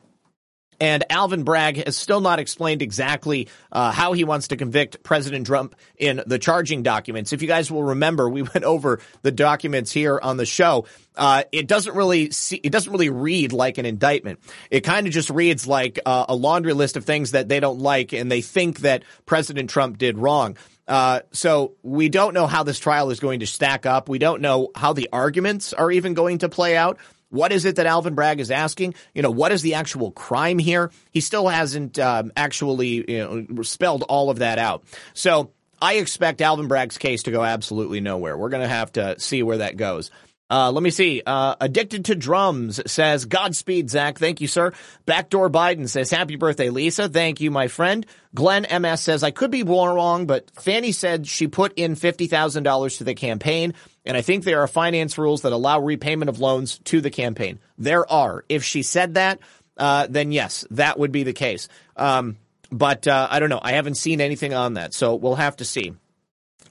And 0.81 1.05
Alvin 1.11 1.45
Bragg 1.45 1.85
has 1.85 1.97
still 1.97 2.21
not 2.21 2.39
explained 2.39 2.83
exactly 2.83 3.49
uh, 3.73 3.93
how 3.93 4.13
he 4.13 4.25
wants 4.25 4.49
to 4.49 4.57
convict 4.57 5.03
President 5.03 5.47
Trump 5.47 5.75
in 5.97 6.23
the 6.27 6.39
charging 6.39 6.83
documents. 6.83 7.33
If 7.33 7.43
you 7.43 7.49
guys 7.49 7.71
will 7.71 7.85
remember, 7.85 8.29
we 8.29 8.43
went 8.55 8.65
over 8.65 9.01
the 9.23 9.33
documents 9.33 9.93
here 9.93 10.19
on 10.23 10.37
the 10.37 10.47
show. 10.47 10.87
Uh, 11.17 11.45
it 11.53 11.69
doesn't 11.69 11.95
really 11.95 12.31
see, 12.31 12.57
it 12.57 12.71
doesn't 12.71 12.91
really 12.91 13.11
read 13.11 13.53
like 13.53 13.79
an 13.79 13.87
indictment. 13.87 14.41
It 14.71 14.81
kind 14.81 15.07
of 15.07 15.13
just 15.13 15.31
reads 15.31 15.67
like 15.67 16.01
uh, 16.05 16.27
a 16.29 16.35
laundry 16.35 16.73
list 16.73 16.97
of 16.97 17.05
things 17.05 17.33
that 17.33 17.49
they 17.49 17.61
don't 17.61 17.79
like 17.79 18.13
and 18.13 18.31
they 18.31 18.41
think 18.41 18.81
that 18.81 19.05
President 19.27 19.71
Trump 19.71 19.99
did 19.99 20.19
wrong. 20.19 20.57
Uh, 20.87 21.21
so 21.33 21.75
we 21.83 22.09
don't 22.09 22.35
know 22.35 22.47
how 22.47 22.63
this 22.63 22.79
trial 22.79 23.11
is 23.11 23.21
going 23.21 23.41
to 23.41 23.47
stack 23.47 23.87
up. 23.87 24.09
We 24.09 24.19
don't 24.19 24.43
know 24.43 24.69
how 24.75 24.93
the 24.93 25.09
arguments 25.13 25.73
are 25.73 25.91
even 25.91 26.15
going 26.15 26.39
to 26.39 26.49
play 26.49 26.77
out. 26.77 26.99
What 27.31 27.53
is 27.53 27.65
it 27.65 27.77
that 27.77 27.87
Alvin 27.87 28.15
Bragg 28.15 28.41
is 28.41 28.51
asking? 28.51 28.95
You 29.15 29.23
know, 29.23 29.31
what 29.31 29.53
is 29.53 29.63
the 29.63 29.75
actual 29.75 30.11
crime 30.11 30.59
here? 30.59 30.91
He 31.11 31.21
still 31.21 31.49
hasn't 31.49 31.99
um, 31.99 32.33
actually 32.37 33.11
you 33.11 33.47
know, 33.49 33.63
spelled 33.63 34.05
all 34.05 34.31
of 34.31 34.39
that 34.39 34.59
out. 34.59 34.85
So 35.15 35.51
I 35.81 35.95
expect 35.95 36.41
Alvin 36.41 36.69
Bragg's 36.69 36.99
case 36.99 37.25
to 37.25 37.31
go 37.31 37.43
absolutely 37.43 38.01
nowhere. 38.01 38.39
We're 38.39 38.51
going 38.51 38.63
to 38.63 38.69
have 38.69 38.93
to 38.93 39.19
see 39.19 39.43
where 39.43 39.59
that 39.59 39.77
goes. 39.77 40.11
Uh, 40.51 40.71
let 40.71 40.83
me 40.83 40.91
see. 40.91 41.23
Uh, 41.25 41.57
Addicted 41.61 42.05
to 42.07 42.15
Drums 42.15 42.81
says, 42.91 43.25
Godspeed, 43.25 43.91
Zak. 43.91 44.19
Thank 44.19 44.41
you, 44.41 44.47
sir. 44.47 44.73
Backdoor 45.07 45.51
Biden 45.51 45.89
says, 45.89 46.11
Happy 46.11 46.37
birthday, 46.37 46.69
Lisa. 46.71 47.09
Thank 47.09 47.41
you, 47.41 47.51
my 47.51 47.69
friend. 47.69 48.07
Glenn 48.35 48.67
MS 48.71 49.01
says, 49.01 49.23
I 49.23 49.31
could 49.31 49.51
be 49.51 49.63
wrong, 49.63 50.27
but 50.27 50.51
Fani 50.55 50.93
said 50.93 51.27
she 51.27 51.49
put 51.49 51.73
in 51.75 51.97
$50,000 51.97 52.99
to 52.99 53.05
the 53.05 53.15
campaign. 53.15 53.75
And 54.05 54.17
I 54.17 54.23
think 54.23 54.45
there 54.45 54.61
are 54.61 54.67
finance 54.67 55.17
rules 55.17 55.43
that 55.43 55.53
allow 55.53 55.81
repayment 55.81 56.29
of 56.29 56.39
loans 56.39 56.79
to 56.85 57.01
the 57.01 57.11
campaign. 57.11 57.59
There 57.79 58.11
are. 58.11 58.45
If 58.49 58.63
she 58.63 58.83
said 58.83 59.15
that, 59.15 59.39
uh, 59.77 60.07
then 60.09 60.31
yes, 60.31 60.67
that 60.71 60.99
would 60.99 61.13
be 61.13 61.23
the 61.23 61.33
case. 61.33 61.69
Um, 61.97 62.37
but 62.71 63.07
uh, 63.07 63.29
I 63.31 63.39
don't 63.39 63.49
know. 63.49 63.61
I 63.63 63.73
haven't 63.73 63.97
seen 63.97 64.21
anything 64.21 64.53
on 64.53 64.75
that, 64.75 64.95
so 64.95 65.15
we'll 65.15 65.37
have 65.37 65.57
to 65.57 65.65
see. 65.65 65.95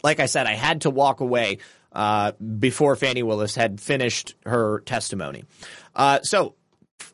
Like 0.04 0.20
I 0.20 0.26
said, 0.26 0.48
I 0.48 0.54
had 0.54 0.82
to 0.82 0.90
walk 0.90 1.22
away 1.22 1.60
uh, 1.92 2.34
before 2.34 2.96
Fani 2.96 3.24
Willis 3.24 3.56
had 3.56 3.80
finished 3.80 4.36
her 4.46 4.82
testimony. 4.82 5.46
Uh, 5.96 6.22
so 6.22 6.56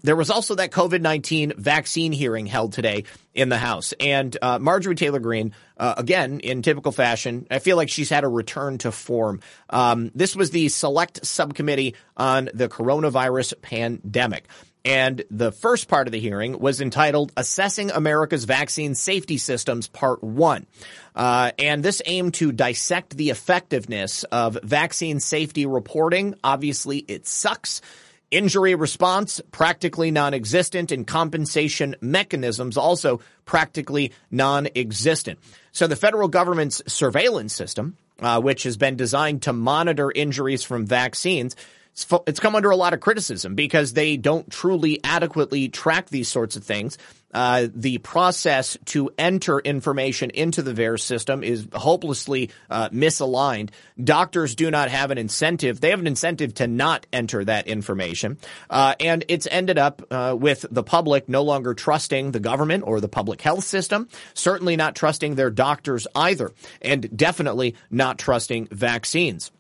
there 0.02 0.16
was 0.16 0.30
also 0.30 0.56
that 0.56 0.72
COVID 0.72 1.02
19 1.02 1.54
vaccine 1.58 2.12
hearing 2.12 2.46
held 2.46 2.74
today 2.74 3.04
in 3.34 3.50
the 3.50 3.58
House. 3.58 3.94
And 4.00 4.36
uh, 4.42 4.60
Marjorie 4.60 4.96
Taylor 4.96 5.20
Greene, 5.20 5.54
uh, 5.78 5.96
again, 5.98 6.40
in 6.40 6.62
typical 6.62 6.92
fashion, 6.92 7.48
I 7.52 7.60
feel 7.60 7.78
like 7.78 7.90
she's 7.90 8.10
had 8.10 8.24
a 8.24 8.28
return 8.28 8.78
to 8.80 8.92
form. 8.92 9.42
Um, 9.70 10.12
this 10.16 10.36
was 10.36 10.52
the 10.52 10.70
select 10.70 11.26
subcommittee 11.26 11.96
on 12.16 12.50
the 12.54 12.70
coronavirus 12.70 13.62
pandemic. 13.62 14.48
And 14.86 15.24
the 15.30 15.52
first 15.52 15.90
part 15.90 16.08
of 16.08 16.14
the 16.14 16.20
hearing 16.22 16.58
was 16.58 16.80
entitled 16.80 17.34
Assessing 17.36 17.92
America's 17.92 18.46
Vaccine 18.46 18.96
Safety 18.96 19.38
Systems, 19.38 19.90
Part 19.90 20.24
1. 20.24 20.66
Uh, 21.14 21.52
and 21.60 21.84
this 21.84 22.02
aimed 22.06 22.36
to 22.36 22.54
dissect 22.54 23.18
the 23.18 23.30
effectiveness 23.30 24.24
of 24.24 24.58
vaccine 24.64 25.20
safety 25.20 25.66
reporting. 25.66 26.36
Obviously, 26.46 27.00
it 27.00 27.28
sucks. 27.28 27.82
Injury 28.32 28.76
response, 28.76 29.42
practically 29.52 30.12
non-existent, 30.12 30.92
and 30.92 31.08
compensation 31.08 31.96
mechanisms 32.00 32.78
also 32.78 33.22
practically 33.46 34.12
non-existent. 34.30 35.40
So 35.72 35.88
the 35.88 35.96
federal 35.96 36.28
government's 36.28 36.84
surveillance 36.86 37.54
system, 37.54 37.98
uh, 38.20 38.40
which 38.40 38.64
has 38.64 38.78
been 38.78 38.96
designed 38.96 39.42
to 39.44 39.54
monitor 39.54 40.12
injuries 40.12 40.64
from 40.64 40.86
vaccines, 40.86 41.56
it's 42.28 42.40
come 42.40 42.56
under 42.56 42.70
a 42.70 42.76
lot 42.76 42.94
of 42.94 43.00
criticism 43.00 43.56
because 43.56 43.94
they 43.94 44.18
don't 44.18 44.50
truly 44.52 45.00
adequately 45.04 45.70
track 45.70 46.10
these 46.10 46.28
sorts 46.28 46.56
of 46.56 46.64
things. 46.64 46.98
Uh, 47.32 47.68
the 47.76 48.00
process 48.00 48.78
to 48.86 49.12
enter 49.18 49.60
information 49.60 50.32
into 50.32 50.64
the 50.64 50.74
VAERS 50.74 51.02
system 51.02 51.44
is 51.44 51.68
hopelessly 51.74 52.50
uh, 52.70 52.90
misaligned. 52.90 53.70
Doctors 54.04 54.56
do 54.56 54.72
not 54.72 54.90
have 54.90 55.12
an 55.12 55.20
incentive. 55.20 55.80
They 55.80 55.92
have 55.92 56.00
an 56.00 56.08
incentive 56.08 56.56
to 56.56 56.68
not 56.68 57.06
enter 57.14 57.46
that 57.46 57.68
information. 57.68 58.40
Uh, 58.70 58.96
and 59.00 59.26
it's 59.28 59.48
ended 59.52 59.78
up 59.78 60.02
uh, 60.10 60.36
with 60.40 60.66
the 60.72 60.84
public 60.84 61.30
no 61.30 61.44
longer 61.44 61.76
trusting 61.76 62.32
the 62.32 62.40
government 62.40 62.84
or 62.88 63.00
the 63.00 63.10
public 63.10 63.42
health 63.42 63.64
system, 63.64 64.10
certainly 64.34 64.76
not 64.76 64.96
trusting 64.96 65.36
their 65.36 65.52
doctors 65.52 66.08
either, 66.16 66.52
and 66.82 67.16
definitely 67.16 67.76
not 67.92 68.18
trusting 68.18 68.68
vaccines. 68.72 69.52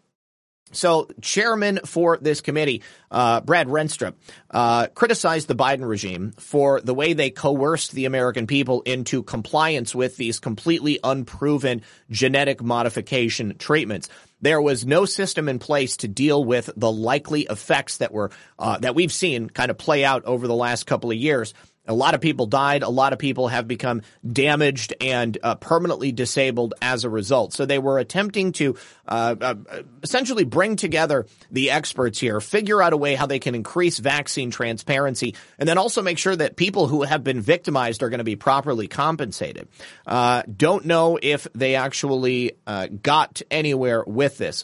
So, 0.71 1.09
chairman 1.21 1.79
for 1.85 2.17
this 2.17 2.41
committee, 2.41 2.83
uh, 3.09 3.41
Brad 3.41 3.67
Wenstrup, 3.67 4.13
uh, 4.51 4.87
criticized 4.87 5.47
the 5.47 5.55
Biden 5.55 5.87
regime 5.87 6.31
for 6.37 6.79
the 6.81 6.93
way 6.93 7.13
they 7.13 7.31
coerced 7.31 7.91
the 7.93 8.05
American 8.05 8.45
people 8.45 8.81
into 8.81 9.23
compliance 9.23 9.95
with 9.95 10.17
these 10.17 10.39
completely 10.39 10.99
unproven 11.03 11.81
genetic 12.11 12.61
modification 12.61 13.57
treatments. 13.57 14.09
There 14.41 14.61
was 14.61 14.85
no 14.85 15.05
system 15.05 15.49
in 15.49 15.59
place 15.59 15.97
to 15.97 16.07
deal 16.07 16.43
with 16.43 16.69
the 16.77 16.91
likely 16.91 17.41
effects 17.41 17.97
that 17.97 18.13
were 18.13 18.31
uh, 18.57 18.77
that 18.79 18.95
we've 18.95 19.11
seen 19.11 19.49
kind 19.49 19.71
of 19.71 19.77
play 19.77 20.05
out 20.05 20.23
over 20.25 20.47
the 20.47 20.55
last 20.55 20.85
couple 20.85 21.11
of 21.11 21.17
years. 21.17 21.53
A 21.89 21.93
lot 21.93 22.13
of 22.13 22.21
people 22.21 22.45
died. 22.45 22.83
A 22.83 22.89
lot 22.89 23.13
of 23.13 23.19
people 23.19 23.47
have 23.47 23.67
become 23.67 24.03
damaged 24.31 24.93
and 25.01 25.37
uh, 25.43 25.55
permanently 25.55 26.11
disabled 26.11 26.75
as 26.81 27.03
a 27.03 27.09
result. 27.09 27.51
So 27.53 27.65
they 27.65 27.79
were 27.79 27.97
attempting 27.97 28.51
to 28.53 28.77
uh, 29.07 29.35
uh, 29.41 29.55
essentially 30.03 30.45
bring 30.45 30.75
together 30.75 31.25
the 31.49 31.71
experts 31.71 32.19
here, 32.19 32.39
figure 32.39 32.81
out 32.81 32.93
a 32.93 32.97
way 32.97 33.15
how 33.15 33.25
they 33.25 33.39
can 33.39 33.55
increase 33.55 33.97
vaccine 33.97 34.51
transparency, 34.51 35.35
and 35.57 35.67
then 35.67 35.79
also 35.79 36.03
make 36.03 36.19
sure 36.19 36.35
that 36.35 36.55
people 36.55 36.87
who 36.87 37.01
have 37.01 37.23
been 37.23 37.41
victimized 37.41 38.03
are 38.03 38.09
going 38.09 38.19
to 38.19 38.23
be 38.23 38.35
properly 38.35 38.87
compensated. 38.87 39.67
Uh, 40.05 40.43
don't 40.55 40.85
know 40.85 41.17
if 41.21 41.47
they 41.55 41.75
actually 41.75 42.53
uh, 42.67 42.87
got 43.01 43.41
anywhere 43.49 44.03
with 44.05 44.37
this, 44.37 44.63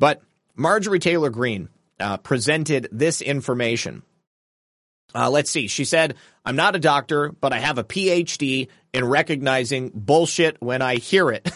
but 0.00 0.20
Marjorie 0.56 0.98
Taylor 0.98 1.30
Greene 1.30 1.68
uh, 2.00 2.16
presented 2.16 2.88
this 2.90 3.22
information. 3.22 4.02
Uh, 5.14 5.30
let's 5.30 5.50
see. 5.50 5.68
She 5.68 5.84
said, 5.84 6.14
I'm 6.44 6.56
not 6.56 6.74
a 6.74 6.78
doctor, 6.78 7.30
but 7.30 7.52
I 7.52 7.58
have 7.58 7.78
a 7.78 7.84
PhD 7.84 8.68
in 8.92 9.04
recognizing 9.04 9.90
bullshit 9.94 10.60
when 10.60 10.82
I 10.82 10.96
hear 10.96 11.30
it. 11.30 11.48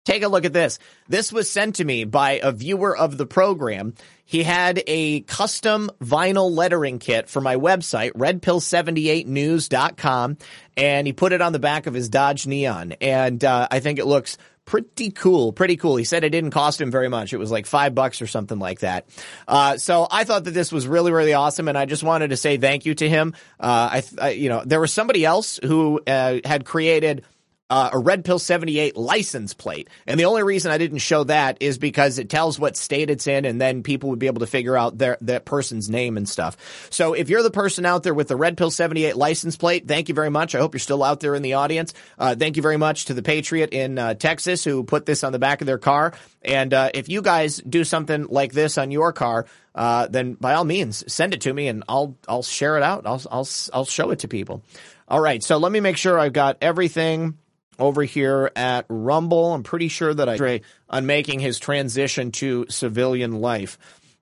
Take 0.06 0.23
a 0.23 0.27
look 0.27 0.45
at 0.45 0.53
this. 0.53 0.80
This 1.07 1.32
was 1.32 1.49
sent 1.49 1.75
to 1.75 1.85
me 1.85 2.03
by 2.03 2.40
a 2.43 2.51
viewer 2.51 2.95
of 2.95 3.17
the 3.17 3.25
program. 3.25 3.93
He 4.25 4.43
had 4.43 4.83
a 4.88 5.22
custom 5.22 5.90
vinyl 6.01 6.51
lettering 6.51 6.99
kit 6.99 7.30
for 7.30 7.40
my 7.40 7.56
website, 7.56 8.11
redpill78news.com, 8.14 10.38
and 10.75 11.07
he 11.07 11.14
put 11.14 11.33
it 11.33 11.41
on 11.41 11.53
the 11.53 11.59
back 11.59 11.88
of 11.88 11.93
his 11.93 12.09
Dodge 12.09 12.48
Neon. 12.48 12.93
And 12.99 13.43
uh, 13.43 13.67
I 13.69 13.80
think 13.80 13.99
it 13.99 14.06
looks 14.06 14.38
pretty 14.65 15.11
cool, 15.11 15.51
pretty 15.51 15.77
cool. 15.77 15.98
He 15.98 16.03
said 16.03 16.23
it 16.23 16.30
didn't 16.30 16.51
cost 16.51 16.80
him 16.80 16.90
very 16.90 17.09
much. 17.09 17.33
It 17.33 17.38
was 17.38 17.51
like 17.51 17.65
five 17.65 17.93
bucks 17.93 18.22
or 18.22 18.27
something 18.27 18.59
like 18.59 18.80
that. 18.80 19.06
Uh, 19.48 19.77
so 19.77 20.07
I 20.09 20.23
thought 20.23 20.45
that 20.45 20.51
this 20.51 20.72
was 20.72 20.88
really, 20.88 21.11
really 21.11 21.33
awesome, 21.33 21.67
and 21.67 21.77
I 21.77 21.85
just 21.85 22.03
wanted 22.03 22.30
to 22.30 22.38
say 22.38 22.57
thank 22.57 22.85
you 22.85 22.95
to 22.95 23.09
him. 23.09 23.33
Uh, 23.59 24.01
I, 24.01 24.03
I, 24.22 24.30
you 24.32 24.49
know, 24.49 24.64
there 24.65 24.80
was 24.80 24.93
somebody 24.93 25.25
else 25.25 25.59
who 25.64 26.01
uh, 26.07 26.40
had 26.45 26.65
created 26.65 27.25
uh, 27.74 27.90
a 27.92 27.98
Red 27.98 28.24
Pill 28.24 28.38
78 28.38 28.95
license 28.95 29.56
plate. 29.56 29.90
And 30.06 30.19
the 30.19 30.26
only 30.26 30.43
reason 30.43 30.72
I 30.72 30.77
didn't 30.77 31.00
show 31.00 31.24
that 31.24 31.58
is 31.60 31.80
because 31.80 32.19
it 32.19 32.30
tells 32.30 32.60
what 32.60 32.77
state 32.77 33.10
it's 33.10 33.26
in 33.26 33.45
and 33.45 33.60
then 33.60 33.82
people 33.82 34.11
would 34.11 34.19
be 34.19 34.27
able 34.27 34.42
to 34.42 34.48
figure 34.48 34.77
out 34.77 35.00
their, 35.00 35.18
that 35.22 35.45
person's 35.45 35.90
name 35.90 36.16
and 36.16 36.30
stuff. 36.30 36.56
So 36.92 37.14
if 37.14 37.30
you're 37.30 37.42
the 37.42 37.50
person 37.50 37.84
out 37.84 38.03
there 38.03 38.14
with 38.14 38.27
the 38.27 38.35
Red 38.35 38.58
Pill 38.58 38.69
78 38.69 39.16
license 39.16 39.58
plate, 39.58 39.88
thank 39.88 40.08
you 40.08 40.14
very 40.14 40.30
much. 40.30 40.53
I 40.53 40.60
hope 40.60 40.76
you're 40.76 40.80
still 40.80 41.02
out 41.02 41.19
there 41.19 41.34
in 41.34 41.42
the 41.42 41.53
audience. 41.53 41.95
Uh, 42.19 42.35
thank 42.35 42.58
you 42.58 42.61
very 42.61 42.77
much 42.77 43.06
to 43.06 43.16
the 43.16 43.24
Patriot 43.24 43.72
in 43.72 43.98
uh, 43.98 44.14
Texas 44.14 44.64
who 44.64 44.84
put 44.84 45.08
this 45.08 45.24
on 45.24 45.32
the 45.32 45.40
back 45.40 45.61
of 45.61 45.66
their 45.66 45.80
car. 45.80 46.14
And 46.43 46.76
uh, 46.76 46.92
if 46.93 47.10
you 47.10 47.24
guys 47.24 47.58
do 47.58 47.84
something 47.84 48.27
like 48.27 48.53
this 48.53 48.77
on 48.77 48.92
your 48.92 49.14
car, 49.14 49.48
uh, 49.74 50.06
then 50.10 50.34
by 50.34 50.53
all 50.53 50.64
means 50.64 51.11
send 51.11 51.34
it 51.34 51.42
to 51.42 51.52
me 51.52 51.69
and 51.69 51.84
I'll 51.90 52.16
I'll 52.27 52.43
share 52.43 52.77
it 52.77 52.84
out. 52.84 53.08
I'll 53.08 53.22
I'll 53.32 53.48
I'll 53.74 53.85
show 53.85 54.11
it 54.11 54.19
to 54.19 54.27
people. 54.27 54.61
All 55.08 55.19
right, 55.19 55.43
so 55.43 55.58
let 55.58 55.72
me 55.72 55.80
make 55.80 55.98
sure 55.98 56.19
I've 56.19 56.34
got 56.34 56.58
everything 56.61 57.38
over 57.80 58.03
here 58.03 58.52
at 58.56 58.85
Rumble. 58.90 59.53
I'm 59.53 59.64
pretty 59.64 59.88
sure 59.88 60.14
that 60.14 60.30
I 60.30 60.61
on 60.90 61.06
making 61.06 61.40
his 61.40 61.60
transition 61.60 62.32
to 62.34 62.66
civilian 62.69 63.42
life. 63.42 63.77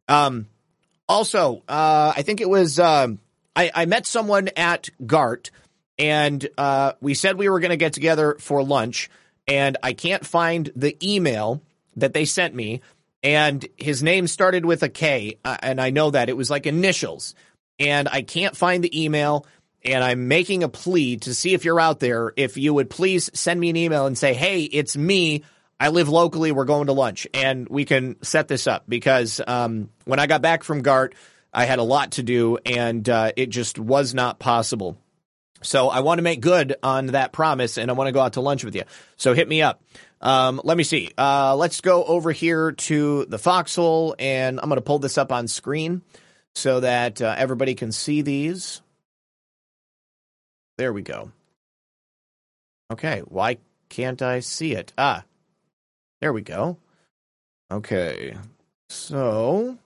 Um, 0.07 0.47
also, 1.07 1.63
uh, 1.67 2.13
I 2.15 2.21
think 2.21 2.41
it 2.41 2.49
was 2.49 2.80
uh, 2.80 3.07
I, 3.55 3.71
I, 3.73 3.85
met 3.85 4.05
someone 4.05 4.49
at 4.55 4.89
Gart, 5.05 5.51
and 5.99 6.47
uh, 6.57 6.93
we 7.01 7.13
said 7.13 7.38
we 7.38 7.49
were 7.49 7.59
going 7.59 7.71
to 7.71 7.77
get 7.77 7.93
together 7.93 8.38
for 8.39 8.63
lunch, 8.63 9.09
and 9.47 9.77
I 9.83 9.93
can't 9.93 10.25
find 10.25 10.71
the 10.75 10.97
email 11.03 11.61
that 11.97 12.13
they 12.13 12.25
sent 12.25 12.55
me, 12.55 12.81
and 13.23 13.65
his 13.77 14.01
name 14.01 14.27
started 14.27 14.65
with 14.65 14.83
a 14.83 14.89
K, 14.89 15.38
uh, 15.43 15.57
and 15.61 15.81
I 15.81 15.89
know 15.89 16.11
that 16.11 16.30
it 16.30 16.38
was 16.38 16.49
like 16.49 16.65
initials. 16.65 17.35
and 17.80 18.07
I 18.07 18.21
can't 18.21 18.55
find 18.55 18.83
the 18.83 19.03
email. 19.03 19.45
And 19.83 20.03
I'm 20.03 20.27
making 20.27 20.63
a 20.63 20.69
plea 20.69 21.17
to 21.17 21.33
see 21.33 21.53
if 21.53 21.65
you're 21.65 21.79
out 21.79 21.99
there. 21.99 22.33
If 22.35 22.57
you 22.57 22.73
would 22.73 22.89
please 22.89 23.29
send 23.33 23.59
me 23.59 23.69
an 23.69 23.75
email 23.75 24.05
and 24.05 24.17
say, 24.17 24.33
"Hey, 24.33 24.63
it's 24.63 24.95
me. 24.95 25.43
I 25.79 25.89
live 25.89 26.09
locally. 26.09 26.51
We're 26.51 26.65
going 26.65 26.87
to 26.87 26.93
lunch, 26.93 27.27
and 27.33 27.67
we 27.67 27.85
can 27.85 28.21
set 28.21 28.47
this 28.47 28.67
up." 28.67 28.83
Because 28.87 29.41
um, 29.45 29.89
when 30.05 30.19
I 30.19 30.27
got 30.27 30.41
back 30.41 30.63
from 30.63 30.83
Gart, 30.83 31.15
I 31.53 31.65
had 31.65 31.79
a 31.79 31.83
lot 31.83 32.11
to 32.13 32.23
do, 32.23 32.57
and 32.65 33.07
uh, 33.09 33.31
it 33.35 33.49
just 33.49 33.79
was 33.79 34.13
not 34.13 34.39
possible. 34.39 34.97
So 35.63 35.89
I 35.89 35.99
want 35.99 36.17
to 36.17 36.23
make 36.23 36.41
good 36.41 36.75
on 36.81 37.07
that 37.07 37.31
promise, 37.33 37.77
and 37.77 37.89
I 37.89 37.93
want 37.93 38.07
to 38.07 38.11
go 38.11 38.19
out 38.19 38.33
to 38.33 38.41
lunch 38.41 38.63
with 38.63 38.75
you. 38.75 38.83
So 39.17 39.33
hit 39.33 39.47
me 39.47 39.61
up. 39.61 39.81
Um, 40.19 40.61
let 40.63 40.77
me 40.77 40.83
see. 40.83 41.11
Uh, 41.17 41.55
let's 41.55 41.81
go 41.81 42.03
over 42.03 42.31
here 42.31 42.71
to 42.71 43.25
the 43.25 43.37
foxhole, 43.37 44.15
and 44.17 44.59
I'm 44.59 44.69
going 44.69 44.77
to 44.77 44.83
pull 44.83 44.99
this 44.99 45.17
up 45.17 45.31
on 45.31 45.47
screen 45.47 46.01
so 46.53 46.79
that 46.79 47.21
uh, 47.21 47.35
everybody 47.37 47.75
can 47.75 47.91
see 47.91 48.21
these. 48.21 48.81
There 50.81 50.91
we 50.91 51.03
go. 51.03 51.31
Okay, 52.91 53.19
why 53.27 53.57
can't 53.89 54.19
I 54.19 54.39
see 54.39 54.71
it? 54.73 54.93
Ah, 54.97 55.25
there 56.21 56.33
we 56.33 56.41
go. 56.41 56.79
Okay, 57.71 58.35
so 58.89 59.77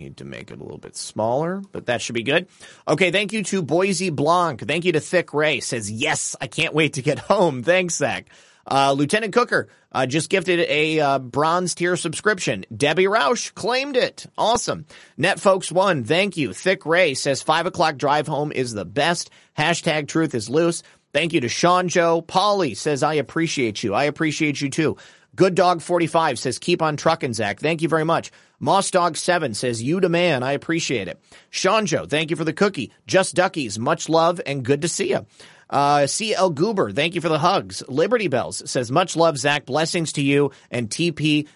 need 0.00 0.16
to 0.16 0.24
make 0.24 0.50
it 0.50 0.58
a 0.58 0.62
little 0.64 0.78
bit 0.78 0.96
smaller, 0.96 1.62
but 1.70 1.86
that 1.86 2.02
should 2.02 2.16
be 2.16 2.24
good. 2.24 2.48
Okay, 2.88 3.12
thank 3.12 3.32
you 3.32 3.44
to 3.44 3.62
Boise 3.62 4.10
Blanc. 4.10 4.66
Thank 4.66 4.84
you 4.84 4.90
to 4.90 5.00
Thick 5.00 5.32
Ray. 5.32 5.60
Says 5.60 5.88
yes, 5.88 6.34
I 6.40 6.48
can't 6.48 6.74
wait 6.74 6.94
to 6.94 7.02
get 7.02 7.18
home. 7.30 7.62
Thanks, 7.62 7.94
Zak. 7.98 8.26
Uh, 8.70 8.92
Lieutenant 8.92 9.32
Cooker 9.32 9.68
uh, 9.92 10.06
just 10.06 10.28
gifted 10.28 10.60
a 10.60 11.00
uh, 11.00 11.18
bronze 11.18 11.74
tier 11.74 11.96
subscription. 11.96 12.64
Debbie 12.74 13.04
Roush 13.04 13.54
claimed 13.54 13.96
it. 13.96 14.26
Awesome. 14.36 14.86
Net 15.16 15.40
folks 15.40 15.72
one, 15.72 16.04
thank 16.04 16.36
you. 16.36 16.52
Thick 16.52 16.84
Ray 16.84 17.14
says 17.14 17.42
five 17.42 17.66
o'clock 17.66 17.96
drive 17.96 18.26
home 18.26 18.52
is 18.52 18.72
the 18.72 18.84
best. 18.84 19.30
Hashtag 19.56 20.08
truth 20.08 20.34
is 20.34 20.50
loose. 20.50 20.82
Thank 21.12 21.32
you 21.32 21.40
to 21.40 21.48
Sean 21.48 21.88
Joe. 21.88 22.20
Polly 22.20 22.74
says 22.74 23.02
I 23.02 23.14
appreciate 23.14 23.82
you. 23.82 23.94
I 23.94 24.04
appreciate 24.04 24.60
you 24.60 24.68
too. 24.68 24.98
Good 25.34 25.54
Dog 25.54 25.80
45 25.80 26.38
says 26.38 26.58
keep 26.58 26.82
on 26.82 26.96
trucking, 26.96 27.32
Zak. 27.32 27.60
Thank 27.60 27.80
you 27.80 27.88
very 27.88 28.04
much. 28.04 28.30
Moss 28.60 28.90
Dog 28.90 29.16
7 29.16 29.54
says 29.54 29.82
you 29.82 30.00
to 30.00 30.08
man. 30.08 30.42
I 30.42 30.52
appreciate 30.52 31.08
it. 31.08 31.20
Sean 31.48 31.86
Joe, 31.86 32.06
thank 32.06 32.30
you 32.30 32.36
for 32.36 32.44
the 32.44 32.52
cookie. 32.52 32.92
Just 33.06 33.36
Duckies, 33.36 33.78
much 33.78 34.08
love 34.08 34.40
and 34.44 34.64
good 34.64 34.82
to 34.82 34.88
see 34.88 35.10
you. 35.10 35.26
Uh, 35.70 36.06
CL 36.06 36.50
Goober, 36.50 36.92
thank 36.92 37.14
you 37.14 37.20
for 37.20 37.28
the 37.28 37.38
hugs. 37.38 37.82
Liberty 37.88 38.28
Bells 38.28 38.68
says, 38.70 38.90
much 38.90 39.16
love, 39.16 39.36
Zak. 39.36 39.66
Blessings 39.66 40.12
to 40.14 40.22
you 40.22 40.52
and 40.70 40.88
TPHF. 40.88 41.46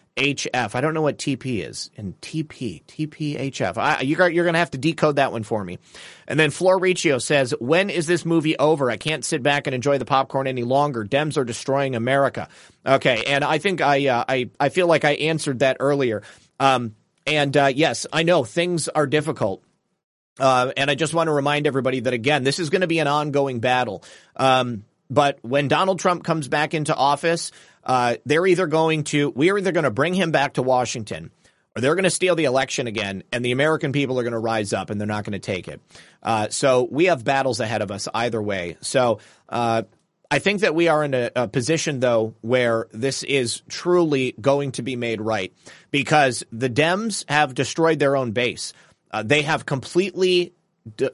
I 0.74 0.80
don't 0.80 0.92
know 0.92 1.02
what 1.02 1.18
TP 1.18 1.66
is. 1.66 1.90
And 1.96 2.20
TP, 2.20 2.84
TPHF. 2.84 3.78
I, 3.78 4.00
you're, 4.02 4.28
you're 4.28 4.44
going 4.44 4.54
to 4.54 4.58
have 4.58 4.72
to 4.72 4.78
decode 4.78 5.16
that 5.16 5.32
one 5.32 5.42
for 5.42 5.64
me. 5.64 5.78
And 6.28 6.38
then 6.38 6.50
Flor 6.50 6.78
Riccio 6.78 7.18
says, 7.18 7.54
when 7.58 7.88
is 7.88 8.06
this 8.06 8.26
movie 8.26 8.58
over? 8.58 8.90
I 8.90 8.98
can't 8.98 9.24
sit 9.24 9.42
back 9.42 9.66
and 9.66 9.74
enjoy 9.74 9.98
the 9.98 10.04
popcorn 10.04 10.46
any 10.46 10.62
longer. 10.62 11.04
Dems 11.04 11.38
are 11.38 11.44
destroying 11.44 11.94
America. 11.94 12.48
Okay. 12.84 13.24
And 13.26 13.44
I 13.44 13.58
think 13.58 13.80
I, 13.80 14.08
uh, 14.08 14.24
I, 14.28 14.50
I 14.60 14.68
feel 14.68 14.86
like 14.86 15.04
I 15.04 15.12
answered 15.12 15.60
that 15.60 15.78
earlier. 15.80 16.22
Um, 16.60 16.96
and, 17.26 17.56
uh, 17.56 17.70
yes, 17.74 18.06
I 18.12 18.24
know 18.24 18.44
things 18.44 18.88
are 18.88 19.06
difficult. 19.06 19.62
Uh, 20.38 20.72
and 20.76 20.90
I 20.90 20.94
just 20.94 21.14
want 21.14 21.28
to 21.28 21.32
remind 21.32 21.66
everybody 21.66 22.00
that 22.00 22.14
again, 22.14 22.44
this 22.44 22.58
is 22.58 22.70
going 22.70 22.80
to 22.80 22.86
be 22.86 22.98
an 22.98 23.06
ongoing 23.06 23.60
battle. 23.60 24.02
Um, 24.36 24.84
but 25.10 25.38
when 25.42 25.68
Donald 25.68 25.98
Trump 25.98 26.24
comes 26.24 26.48
back 26.48 26.72
into 26.72 26.94
office, 26.94 27.52
uh, 27.84 28.16
they're 28.24 28.46
either 28.46 28.66
going 28.66 29.04
to, 29.04 29.30
we're 29.30 29.58
either 29.58 29.72
going 29.72 29.84
to 29.84 29.90
bring 29.90 30.14
him 30.14 30.30
back 30.30 30.54
to 30.54 30.62
Washington 30.62 31.30
or 31.76 31.82
they're 31.82 31.94
going 31.94 32.04
to 32.04 32.10
steal 32.10 32.34
the 32.34 32.44
election 32.44 32.86
again 32.86 33.22
and 33.32 33.44
the 33.44 33.52
American 33.52 33.92
people 33.92 34.18
are 34.18 34.22
going 34.22 34.32
to 34.32 34.38
rise 34.38 34.72
up 34.72 34.90
and 34.90 35.00
they're 35.00 35.06
not 35.06 35.24
going 35.24 35.32
to 35.32 35.38
take 35.38 35.68
it. 35.68 35.80
Uh, 36.22 36.48
so 36.48 36.88
we 36.90 37.06
have 37.06 37.24
battles 37.24 37.60
ahead 37.60 37.82
of 37.82 37.90
us 37.90 38.08
either 38.14 38.40
way. 38.40 38.76
So, 38.80 39.18
uh, 39.48 39.82
I 40.30 40.38
think 40.38 40.62
that 40.62 40.74
we 40.74 40.88
are 40.88 41.04
in 41.04 41.12
a, 41.12 41.30
a, 41.36 41.46
position, 41.46 42.00
though, 42.00 42.34
where 42.40 42.88
this 42.90 43.22
is 43.22 43.62
truly 43.68 44.34
going 44.40 44.72
to 44.72 44.82
be 44.82 44.96
made 44.96 45.20
right 45.20 45.52
because 45.90 46.42
the 46.50 46.70
Dems 46.70 47.28
have 47.28 47.54
destroyed 47.54 47.98
their 47.98 48.16
own 48.16 48.30
base. 48.30 48.72
Uh, 49.12 49.22
they 49.22 49.42
have 49.42 49.66
completely 49.66 50.54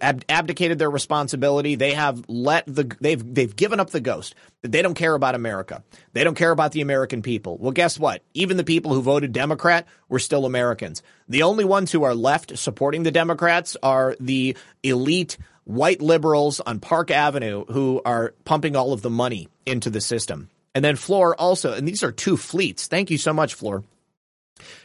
ab- 0.00 0.24
abdicated 0.28 0.78
their 0.78 0.90
responsibility. 0.90 1.74
They 1.74 1.94
have 1.94 2.24
let 2.28 2.64
the 2.66 2.94
they've 3.00 3.34
they've 3.34 3.54
given 3.54 3.80
up 3.80 3.90
the 3.90 4.00
ghost. 4.00 4.34
They 4.62 4.82
don't 4.82 4.94
care 4.94 5.14
about 5.14 5.34
America. 5.34 5.82
They 6.12 6.24
don't 6.24 6.36
care 6.36 6.50
about 6.50 6.72
the 6.72 6.80
American 6.80 7.22
people. 7.22 7.58
Well, 7.58 7.72
guess 7.72 7.98
what? 7.98 8.22
Even 8.34 8.56
the 8.56 8.64
people 8.64 8.94
who 8.94 9.02
voted 9.02 9.32
Democrat 9.32 9.86
were 10.08 10.18
still 10.18 10.46
Americans. 10.46 11.02
The 11.28 11.42
only 11.42 11.64
ones 11.64 11.92
who 11.92 12.04
are 12.04 12.14
left 12.14 12.56
supporting 12.58 13.02
the 13.02 13.10
Democrats 13.10 13.76
are 13.82 14.16
the 14.20 14.56
elite 14.82 15.38
white 15.64 16.00
liberals 16.00 16.60
on 16.60 16.80
Park 16.80 17.10
Avenue 17.10 17.64
who 17.66 18.00
are 18.04 18.34
pumping 18.44 18.74
all 18.74 18.92
of 18.92 19.02
the 19.02 19.10
money 19.10 19.48
into 19.66 19.90
the 19.90 20.00
system. 20.00 20.48
And 20.74 20.84
then 20.84 20.96
Floor 20.96 21.34
also, 21.34 21.72
and 21.72 21.86
these 21.86 22.02
are 22.02 22.12
two 22.12 22.36
fleets. 22.36 22.86
Thank 22.86 23.10
you 23.10 23.18
so 23.18 23.32
much, 23.32 23.54
Floor. 23.54 23.82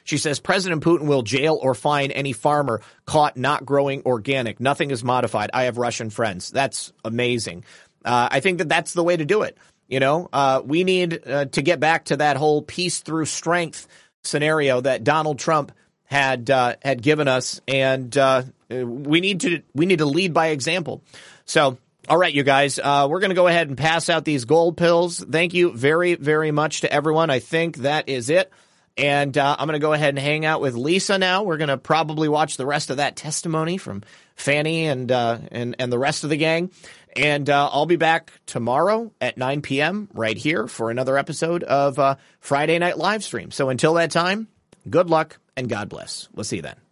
She 0.03 0.18
says 0.18 0.40
President 0.40 0.84
Putin 0.84 1.08
will 1.08 1.22
jail 1.22 1.60
or 1.61 1.74
fine 1.74 2.11
any 2.11 2.34
farmer 2.34 2.82
caught 3.06 3.38
not 3.38 3.66
growing 3.66 4.03
organic. 4.06 4.60
Nothing 4.60 4.92
is 4.92 5.03
modified. 5.03 5.50
I 5.53 5.64
have 5.64 5.77
Russian 5.77 6.10
friends. 6.10 6.52
That's 6.52 6.93
amazing. 7.03 7.64
Uh, 8.03 8.27
I 8.32 8.40
think 8.40 8.58
that 8.60 8.69
that's 8.69 8.93
the 8.93 9.03
way 9.03 9.16
to 9.16 9.26
do 9.26 9.43
it. 9.43 9.58
You 9.88 10.00
know, 10.00 10.30
uh, 10.34 10.61
we 10.64 10.84
need 10.84 11.27
uh, 11.27 11.45
to 11.45 11.61
get 11.61 11.80
back 11.80 12.06
to 12.06 12.18
that 12.18 12.38
whole 12.38 12.61
peace 12.61 13.00
through 13.00 13.26
strength 13.26 13.88
scenario 14.24 14.82
that 14.82 15.03
Donald 15.03 15.40
Trump 15.40 15.72
had 16.06 16.50
uh, 16.50 16.76
had 16.82 17.02
given 17.02 17.27
us, 17.27 17.61
and 17.68 18.16
uh, 18.18 18.43
we 18.69 19.19
need 19.22 19.42
to 19.42 19.61
we 19.74 19.85
need 19.85 20.00
to 20.00 20.06
lead 20.06 20.34
by 20.34 20.48
example. 20.48 21.03
So 21.45 21.77
all 22.10 22.18
right, 22.18 22.34
you 22.34 22.43
guys, 22.43 22.80
uh, 22.80 23.08
we're 23.10 23.22
going 23.22 23.30
to 23.30 23.35
go 23.35 23.48
ahead 23.48 23.69
and 23.69 23.77
pass 23.77 24.10
out 24.10 24.26
these 24.26 24.43
gold 24.43 24.76
pills. 24.76 25.19
Thank 25.19 25.53
you 25.53 25.72
very, 25.72 26.16
very 26.16 26.52
much 26.52 26.82
to 26.82 26.92
everyone. 26.92 27.30
I 27.30 27.40
think 27.40 27.77
that 27.77 28.10
is 28.10 28.30
it. 28.30 28.52
And 28.96 29.36
uh, 29.38 29.56
I'm 29.58 29.68
going 29.68 29.80
to 29.80 29.84
go 29.84 29.94
ahead 29.94 30.10
and 30.10 30.20
hang 30.20 30.46
out 30.46 30.62
with 30.62 30.76
Lisa 30.76 31.18
now. 31.18 31.44
We're 31.44 31.58
going 31.58 31.70
to 31.70 31.78
probably 31.78 32.30
watch 32.30 32.58
the 32.58 32.66
rest 32.66 32.92
of 32.92 32.98
that 32.98 33.16
testimony 33.16 33.78
from 33.78 34.04
Fani 34.36 34.88
and 34.88 35.12
uh, 35.12 35.40
and 35.52 35.76
and 35.80 35.92
the 35.92 35.98
rest 35.98 36.24
of 36.24 36.30
the 36.30 36.38
gang. 36.38 36.70
And 37.16 37.50
uh, 37.50 37.70
I'll 37.72 37.86
be 37.86 37.96
back 37.96 38.32
tomorrow 38.46 39.12
at 39.22 39.38
9 39.38 39.62
p.m. 39.62 40.10
right 40.14 40.38
here 40.38 40.68
for 40.68 40.90
another 40.92 41.18
episode 41.18 41.64
of 41.64 42.00
uh, 42.00 42.16
Friday 42.40 42.78
Night 42.80 42.98
Live 42.98 43.24
Stream. 43.24 43.52
So 43.52 43.70
until 43.70 43.96
that 43.96 44.12
time, 44.12 44.48
good 44.90 45.10
luck 45.10 45.40
and 45.56 45.70
God 45.70 45.90
bless. 45.90 46.28
We'll 46.34 46.44
see 46.44 46.58
you 46.58 46.62
then. 46.64 46.83